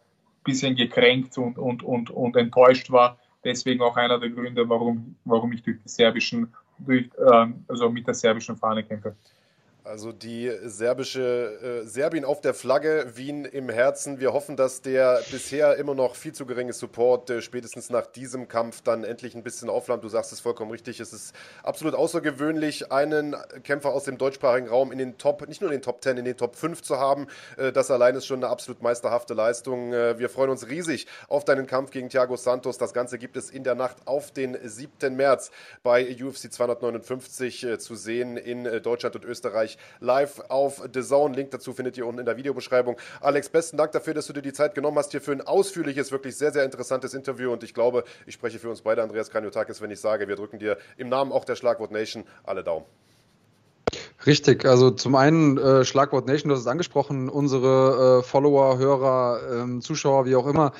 bisschen 0.44 0.76
gekränkt 0.76 1.36
und, 1.38 1.58
und, 1.58 1.82
und, 1.82 2.10
und 2.10 2.36
enttäuscht 2.36 2.90
war 2.90 3.18
deswegen 3.46 3.80
auch 3.80 3.96
einer 3.96 4.18
der 4.18 4.30
Gründe, 4.30 4.68
warum, 4.68 5.16
warum 5.24 5.52
ich 5.52 5.62
durch 5.62 5.78
die 5.82 5.88
serbischen, 5.88 6.52
durch, 6.78 7.08
äh, 7.16 7.46
also 7.68 7.88
mit 7.88 8.06
der 8.06 8.14
serbischen 8.14 8.56
Fahne 8.56 8.82
kämpfe. 8.82 9.14
Also 9.86 10.10
die 10.10 10.50
serbische 10.64 11.82
äh, 11.84 11.86
Serbien 11.86 12.24
auf 12.24 12.40
der 12.40 12.54
Flagge, 12.54 13.12
Wien 13.14 13.44
im 13.44 13.68
Herzen. 13.68 14.18
Wir 14.18 14.32
hoffen, 14.32 14.56
dass 14.56 14.82
der 14.82 15.22
bisher 15.30 15.76
immer 15.76 15.94
noch 15.94 16.16
viel 16.16 16.32
zu 16.32 16.44
geringe 16.44 16.72
Support 16.72 17.30
äh, 17.30 17.40
spätestens 17.40 17.88
nach 17.88 18.06
diesem 18.06 18.48
Kampf 18.48 18.82
dann 18.82 19.04
endlich 19.04 19.36
ein 19.36 19.44
bisschen 19.44 19.70
auflammt. 19.70 20.02
Du 20.02 20.08
sagst 20.08 20.32
es 20.32 20.40
vollkommen 20.40 20.72
richtig. 20.72 20.98
Es 20.98 21.12
ist 21.12 21.36
absolut 21.62 21.94
außergewöhnlich, 21.94 22.90
einen 22.90 23.36
Kämpfer 23.62 23.90
aus 23.90 24.02
dem 24.02 24.18
deutschsprachigen 24.18 24.66
Raum 24.66 24.90
in 24.90 24.98
den 24.98 25.18
Top, 25.18 25.46
nicht 25.46 25.60
nur 25.60 25.70
in 25.70 25.76
den 25.76 25.82
Top 25.82 26.02
10, 26.02 26.16
in 26.16 26.24
den 26.24 26.36
Top 26.36 26.56
5 26.56 26.82
zu 26.82 26.98
haben. 26.98 27.28
Äh, 27.56 27.70
das 27.70 27.88
allein 27.92 28.16
ist 28.16 28.26
schon 28.26 28.42
eine 28.42 28.48
absolut 28.48 28.82
meisterhafte 28.82 29.34
Leistung. 29.34 29.92
Äh, 29.92 30.18
wir 30.18 30.30
freuen 30.30 30.50
uns 30.50 30.68
riesig 30.68 31.06
auf 31.28 31.44
deinen 31.44 31.68
Kampf 31.68 31.92
gegen 31.92 32.08
Thiago 32.08 32.34
Santos. 32.34 32.76
Das 32.76 32.92
Ganze 32.92 33.18
gibt 33.18 33.36
es 33.36 33.50
in 33.50 33.62
der 33.62 33.76
Nacht 33.76 33.98
auf 34.06 34.32
den 34.32 34.58
7. 34.60 35.14
März 35.14 35.52
bei 35.84 36.04
UFC 36.20 36.52
259 36.52 37.62
äh, 37.62 37.78
zu 37.78 37.94
sehen 37.94 38.36
in 38.36 38.66
äh, 38.66 38.80
Deutschland 38.80 39.14
und 39.14 39.24
Österreich 39.24 39.75
live 40.00 40.40
auf 40.48 40.82
The 40.92 41.02
Zone. 41.02 41.34
Link 41.34 41.50
dazu 41.50 41.72
findet 41.72 41.96
ihr 41.98 42.06
unten 42.06 42.20
in 42.20 42.26
der 42.26 42.36
Videobeschreibung. 42.36 42.96
Alex, 43.20 43.48
besten 43.48 43.76
Dank 43.76 43.92
dafür, 43.92 44.14
dass 44.14 44.26
du 44.26 44.32
dir 44.32 44.42
die 44.42 44.52
Zeit 44.52 44.74
genommen 44.74 44.98
hast 44.98 45.12
hier 45.12 45.20
für 45.20 45.32
ein 45.32 45.40
ausführliches, 45.40 46.12
wirklich 46.12 46.36
sehr, 46.36 46.52
sehr 46.52 46.64
interessantes 46.64 47.14
Interview. 47.14 47.52
Und 47.52 47.62
ich 47.62 47.74
glaube, 47.74 48.04
ich 48.26 48.34
spreche 48.34 48.58
für 48.58 48.70
uns 48.70 48.82
beide, 48.82 49.02
Andreas 49.02 49.30
Kranjotakis, 49.30 49.80
wenn 49.80 49.90
ich 49.90 50.00
sage, 50.00 50.28
wir 50.28 50.36
drücken 50.36 50.58
dir 50.58 50.76
im 50.96 51.08
Namen 51.08 51.32
auch 51.32 51.44
der 51.44 51.56
Schlagwort 51.56 51.90
Nation 51.90 52.24
alle 52.44 52.62
Daumen. 52.64 52.86
Richtig, 54.24 54.64
also 54.64 54.90
zum 54.90 55.14
einen 55.14 55.58
äh, 55.58 55.84
Schlagwort 55.84 56.26
Nation, 56.26 56.48
du 56.48 56.54
hast 56.54 56.62
es 56.62 56.66
angesprochen, 56.66 57.28
unsere 57.28 58.20
äh, 58.20 58.22
Follower, 58.22 58.78
Hörer, 58.78 59.40
ähm, 59.52 59.80
Zuschauer, 59.82 60.26
wie 60.26 60.34
auch 60.34 60.46
immer, 60.46 60.72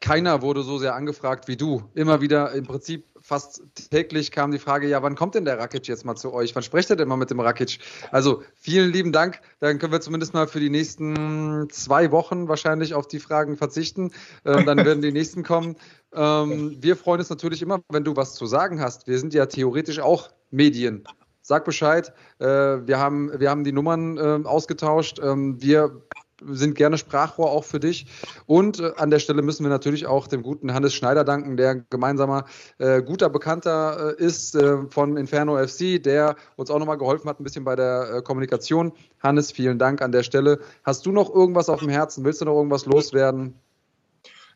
keiner 0.00 0.42
wurde 0.42 0.62
so 0.62 0.78
sehr 0.78 0.94
angefragt 0.94 1.48
wie 1.48 1.56
du. 1.56 1.82
Immer 1.94 2.20
wieder 2.20 2.52
im 2.52 2.66
Prinzip 2.66 3.06
fast 3.24 3.62
täglich 3.90 4.30
kam 4.30 4.50
die 4.50 4.58
Frage, 4.58 4.86
ja, 4.86 5.02
wann 5.02 5.16
kommt 5.16 5.34
denn 5.34 5.46
der 5.46 5.58
Rakic 5.58 5.88
jetzt 5.88 6.04
mal 6.04 6.14
zu 6.14 6.34
euch? 6.34 6.54
Wann 6.54 6.62
sprecht 6.62 6.90
ihr 6.90 6.96
denn 6.96 7.08
mal 7.08 7.16
mit 7.16 7.30
dem 7.30 7.40
Rakic? 7.40 7.78
Also 8.10 8.42
vielen 8.54 8.92
lieben 8.92 9.12
Dank. 9.12 9.40
Dann 9.60 9.78
können 9.78 9.92
wir 9.92 10.02
zumindest 10.02 10.34
mal 10.34 10.46
für 10.46 10.60
die 10.60 10.68
nächsten 10.68 11.66
zwei 11.70 12.10
Wochen 12.10 12.48
wahrscheinlich 12.48 12.92
auf 12.92 13.08
die 13.08 13.20
Fragen 13.20 13.56
verzichten. 13.56 14.12
Ähm, 14.44 14.66
dann 14.66 14.76
werden 14.84 15.00
die 15.00 15.10
nächsten 15.10 15.42
kommen. 15.42 15.76
Ähm, 16.12 16.76
wir 16.80 16.96
freuen 16.96 17.20
uns 17.20 17.30
natürlich 17.30 17.62
immer, 17.62 17.80
wenn 17.88 18.04
du 18.04 18.14
was 18.14 18.34
zu 18.34 18.44
sagen 18.44 18.82
hast. 18.82 19.06
Wir 19.08 19.18
sind 19.18 19.32
ja 19.32 19.46
theoretisch 19.46 20.00
auch 20.00 20.28
Medien 20.50 21.04
sag 21.40 21.64
Bescheid. 21.64 22.12
Äh, 22.38 22.46
wir, 22.46 22.98
haben, 22.98 23.30
wir 23.38 23.50
haben 23.50 23.64
die 23.64 23.72
Nummern 23.72 24.16
äh, 24.18 24.46
ausgetauscht. 24.46 25.18
Ähm, 25.22 25.60
wir 25.62 26.02
sind 26.50 26.74
gerne 26.74 26.98
Sprachrohr 26.98 27.50
auch 27.50 27.64
für 27.64 27.80
dich. 27.80 28.06
Und 28.46 28.80
äh, 28.80 28.92
an 28.96 29.10
der 29.10 29.18
Stelle 29.18 29.42
müssen 29.42 29.64
wir 29.64 29.70
natürlich 29.70 30.06
auch 30.06 30.26
dem 30.26 30.42
guten 30.42 30.74
Hannes 30.74 30.94
Schneider 30.94 31.24
danken, 31.24 31.56
der 31.56 31.76
gemeinsamer 31.76 32.44
äh, 32.78 33.02
guter 33.02 33.30
Bekannter 33.30 34.14
äh, 34.18 34.22
ist 34.22 34.54
äh, 34.54 34.86
von 34.88 35.16
Inferno 35.16 35.56
FC, 35.56 36.02
der 36.02 36.36
uns 36.56 36.70
auch 36.70 36.78
nochmal 36.78 36.98
geholfen 36.98 37.28
hat, 37.28 37.40
ein 37.40 37.44
bisschen 37.44 37.64
bei 37.64 37.76
der 37.76 38.16
äh, 38.16 38.22
Kommunikation. 38.22 38.92
Hannes, 39.22 39.52
vielen 39.52 39.78
Dank 39.78 40.02
an 40.02 40.12
der 40.12 40.22
Stelle. 40.22 40.60
Hast 40.84 41.06
du 41.06 41.12
noch 41.12 41.34
irgendwas 41.34 41.68
auf 41.68 41.80
dem 41.80 41.88
Herzen? 41.88 42.24
Willst 42.24 42.40
du 42.40 42.44
noch 42.44 42.56
irgendwas 42.56 42.86
loswerden? 42.86 43.54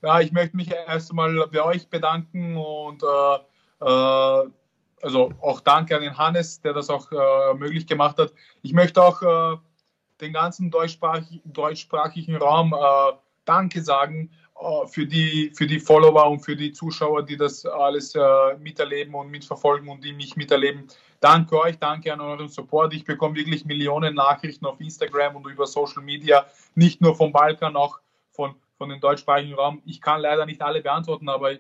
Ja, 0.02 0.20
ich 0.20 0.32
möchte 0.32 0.56
mich 0.56 0.70
erst 0.70 1.10
einmal 1.10 1.48
bei 1.50 1.62
euch 1.62 1.88
bedanken 1.88 2.56
und 2.56 3.02
äh, 3.02 4.48
also 5.00 5.32
auch 5.40 5.60
danke 5.60 5.96
an 5.96 6.02
den 6.02 6.18
Hannes, 6.18 6.60
der 6.60 6.72
das 6.72 6.90
auch 6.90 7.10
möglich 7.56 7.86
gemacht 7.86 8.18
hat. 8.18 8.32
Ich 8.62 8.72
möchte 8.72 9.00
auch 9.00 9.60
den 10.20 10.32
ganzen 10.32 10.70
deutschsprachig, 10.70 11.40
deutschsprachigen 11.44 12.36
Raum 12.36 12.74
äh, 12.74 13.16
Danke 13.44 13.82
sagen. 13.82 14.30
äh, 14.60 14.86
für, 14.88 15.06
die, 15.06 15.52
für 15.54 15.66
die 15.66 15.78
Follower 15.78 16.28
und 16.28 16.40
für 16.40 16.56
die 16.56 16.72
Zuschauer, 16.72 17.22
die 17.22 17.36
das 17.36 17.64
alles 17.64 18.14
äh, 18.14 18.56
miterleben 18.58 19.14
und 19.14 19.30
mitverfolgen 19.30 19.88
und 19.88 20.04
die 20.04 20.12
mich 20.12 20.36
miterleben. 20.36 20.88
Danke 21.20 21.60
euch, 21.60 21.78
danke 21.78 22.12
an 22.12 22.20
euren 22.20 22.48
Support. 22.48 22.92
Ich 22.94 23.04
bekomme 23.04 23.36
wirklich 23.36 23.64
Millionen 23.64 24.14
Nachrichten 24.14 24.66
auf 24.66 24.80
Instagram 24.80 25.36
und 25.36 25.46
über 25.46 25.66
Social 25.66 26.02
Media, 26.02 26.44
nicht 26.74 27.00
nur 27.00 27.14
vom 27.14 27.32
Balkan, 27.32 27.76
auch 27.76 28.00
von, 28.32 28.54
von 28.76 28.88
dem 28.88 29.00
deutschsprachigen 29.00 29.54
Raum. 29.54 29.80
Ich 29.84 30.00
kann 30.00 30.20
leider 30.20 30.44
nicht 30.44 30.60
alle 30.60 30.82
beantworten, 30.82 31.28
aber 31.28 31.52
äh, 31.52 31.58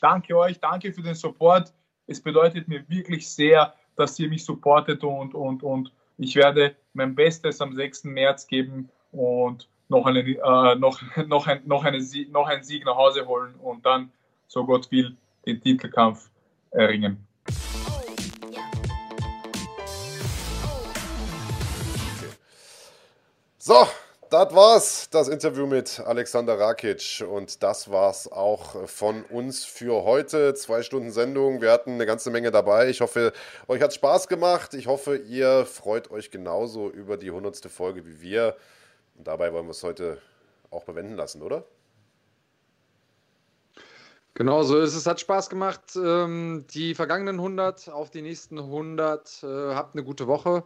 danke 0.00 0.36
euch, 0.36 0.60
danke 0.60 0.92
für 0.92 1.02
den 1.02 1.14
Support. 1.14 1.72
Es 2.06 2.22
bedeutet 2.22 2.68
mir 2.68 2.86
wirklich 2.88 3.28
sehr, 3.28 3.74
dass 3.96 4.18
ihr 4.18 4.28
mich 4.28 4.44
supportet 4.44 5.02
und, 5.02 5.34
und, 5.34 5.62
und 5.62 5.92
ich 6.18 6.36
werde 6.36 6.76
mein 6.96 7.14
Bestes 7.14 7.60
am 7.60 7.74
6. 7.74 8.04
März 8.04 8.46
geben 8.46 8.88
und 9.12 9.68
noch, 9.88 10.06
eine, 10.06 10.20
äh, 10.20 10.74
noch, 10.76 11.00
noch, 11.26 11.46
ein, 11.46 11.60
noch, 11.66 11.84
eine, 11.84 12.00
noch 12.30 12.48
einen 12.48 12.62
Sieg 12.64 12.84
nach 12.84 12.96
Hause 12.96 13.26
holen 13.26 13.54
und 13.56 13.84
dann, 13.84 14.10
so 14.48 14.64
Gott 14.64 14.90
will, 14.90 15.16
den 15.44 15.60
Titelkampf 15.60 16.30
erringen. 16.70 17.26
So, 23.58 23.86
das 24.30 24.54
war's, 24.54 25.10
das 25.10 25.28
Interview 25.28 25.66
mit 25.66 26.00
Alexander 26.00 26.58
Rakic. 26.58 27.24
Und 27.28 27.62
das 27.62 27.90
war's 27.90 28.30
auch 28.30 28.88
von 28.88 29.22
uns 29.24 29.64
für 29.64 30.04
heute. 30.04 30.54
Zwei 30.54 30.82
Stunden 30.82 31.10
Sendung. 31.10 31.60
Wir 31.60 31.72
hatten 31.72 31.92
eine 31.92 32.06
ganze 32.06 32.30
Menge 32.30 32.50
dabei. 32.50 32.88
Ich 32.88 33.00
hoffe, 33.00 33.32
euch 33.68 33.82
hat 33.82 33.94
Spaß 33.94 34.28
gemacht. 34.28 34.74
Ich 34.74 34.86
hoffe, 34.86 35.16
ihr 35.16 35.66
freut 35.66 36.10
euch 36.10 36.30
genauso 36.30 36.90
über 36.90 37.16
die 37.16 37.30
hundertste 37.30 37.68
Folge 37.68 38.06
wie 38.06 38.20
wir. 38.20 38.56
Und 39.16 39.26
dabei 39.26 39.52
wollen 39.52 39.66
wir 39.66 39.72
es 39.72 39.82
heute 39.82 40.18
auch 40.70 40.84
bewenden 40.84 41.16
lassen, 41.16 41.42
oder? 41.42 41.64
Genau 44.34 44.62
so 44.64 44.78
ist 44.78 44.94
es. 44.94 45.06
Hat 45.06 45.20
Spaß 45.20 45.48
gemacht. 45.48 45.96
Ähm, 45.96 46.66
die 46.70 46.94
vergangenen 46.94 47.36
100 47.36 47.88
auf 47.88 48.10
die 48.10 48.22
nächsten 48.22 48.58
100. 48.58 49.42
Äh, 49.42 49.46
habt 49.74 49.94
eine 49.94 50.04
gute 50.04 50.26
Woche. 50.26 50.64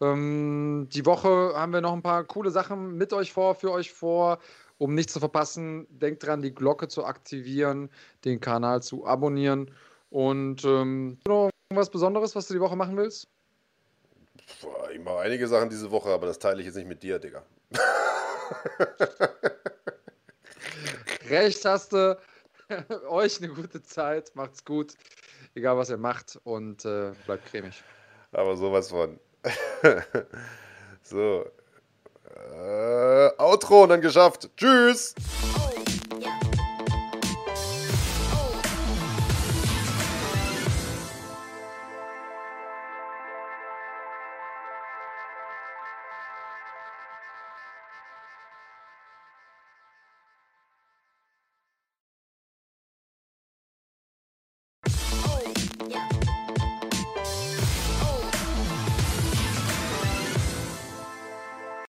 Ähm, 0.00 0.88
die 0.92 1.06
Woche 1.06 1.52
haben 1.54 1.72
wir 1.72 1.80
noch 1.80 1.92
ein 1.92 2.02
paar 2.02 2.24
coole 2.24 2.50
Sachen 2.50 2.96
mit 2.96 3.12
euch 3.12 3.32
vor, 3.32 3.54
für 3.54 3.72
euch 3.72 3.92
vor. 3.92 4.38
Um 4.78 4.94
nichts 4.94 5.14
zu 5.14 5.20
verpassen, 5.20 5.86
denkt 5.88 6.26
dran, 6.26 6.42
die 6.42 6.54
Glocke 6.54 6.86
zu 6.88 7.06
aktivieren, 7.06 7.88
den 8.26 8.40
Kanal 8.40 8.82
zu 8.82 9.06
abonnieren. 9.06 9.70
Und 10.10 10.64
ähm, 10.64 11.18
noch 11.26 11.50
irgendwas 11.70 11.90
Besonderes, 11.90 12.36
was 12.36 12.46
du 12.48 12.54
die 12.54 12.60
Woche 12.60 12.76
machen 12.76 12.96
willst? 12.96 13.28
Boah, 14.60 14.90
ich 14.90 15.00
mache 15.00 15.20
einige 15.20 15.48
Sachen 15.48 15.70
diese 15.70 15.90
Woche, 15.90 16.10
aber 16.10 16.26
das 16.26 16.38
teile 16.38 16.60
ich 16.60 16.66
jetzt 16.66 16.76
nicht 16.76 16.88
mit 16.88 17.02
dir, 17.02 17.18
Digga. 17.18 17.42
Recht 21.28 21.64
hast 21.64 21.92
du. 21.92 22.18
Euch 23.08 23.38
eine 23.38 23.48
gute 23.52 23.82
Zeit. 23.82 24.30
Macht's 24.34 24.64
gut. 24.64 24.94
Egal, 25.54 25.76
was 25.76 25.90
ihr 25.90 25.96
macht. 25.96 26.38
Und 26.44 26.84
äh, 26.84 27.12
bleibt 27.24 27.46
cremig. 27.46 27.82
Aber 28.32 28.56
sowas 28.56 28.90
von. 28.90 29.18
so. 31.02 31.44
Äh, 32.34 33.30
Outro 33.38 33.84
und 33.84 33.90
dann 33.90 34.00
geschafft. 34.00 34.50
Tschüss. 34.56 35.14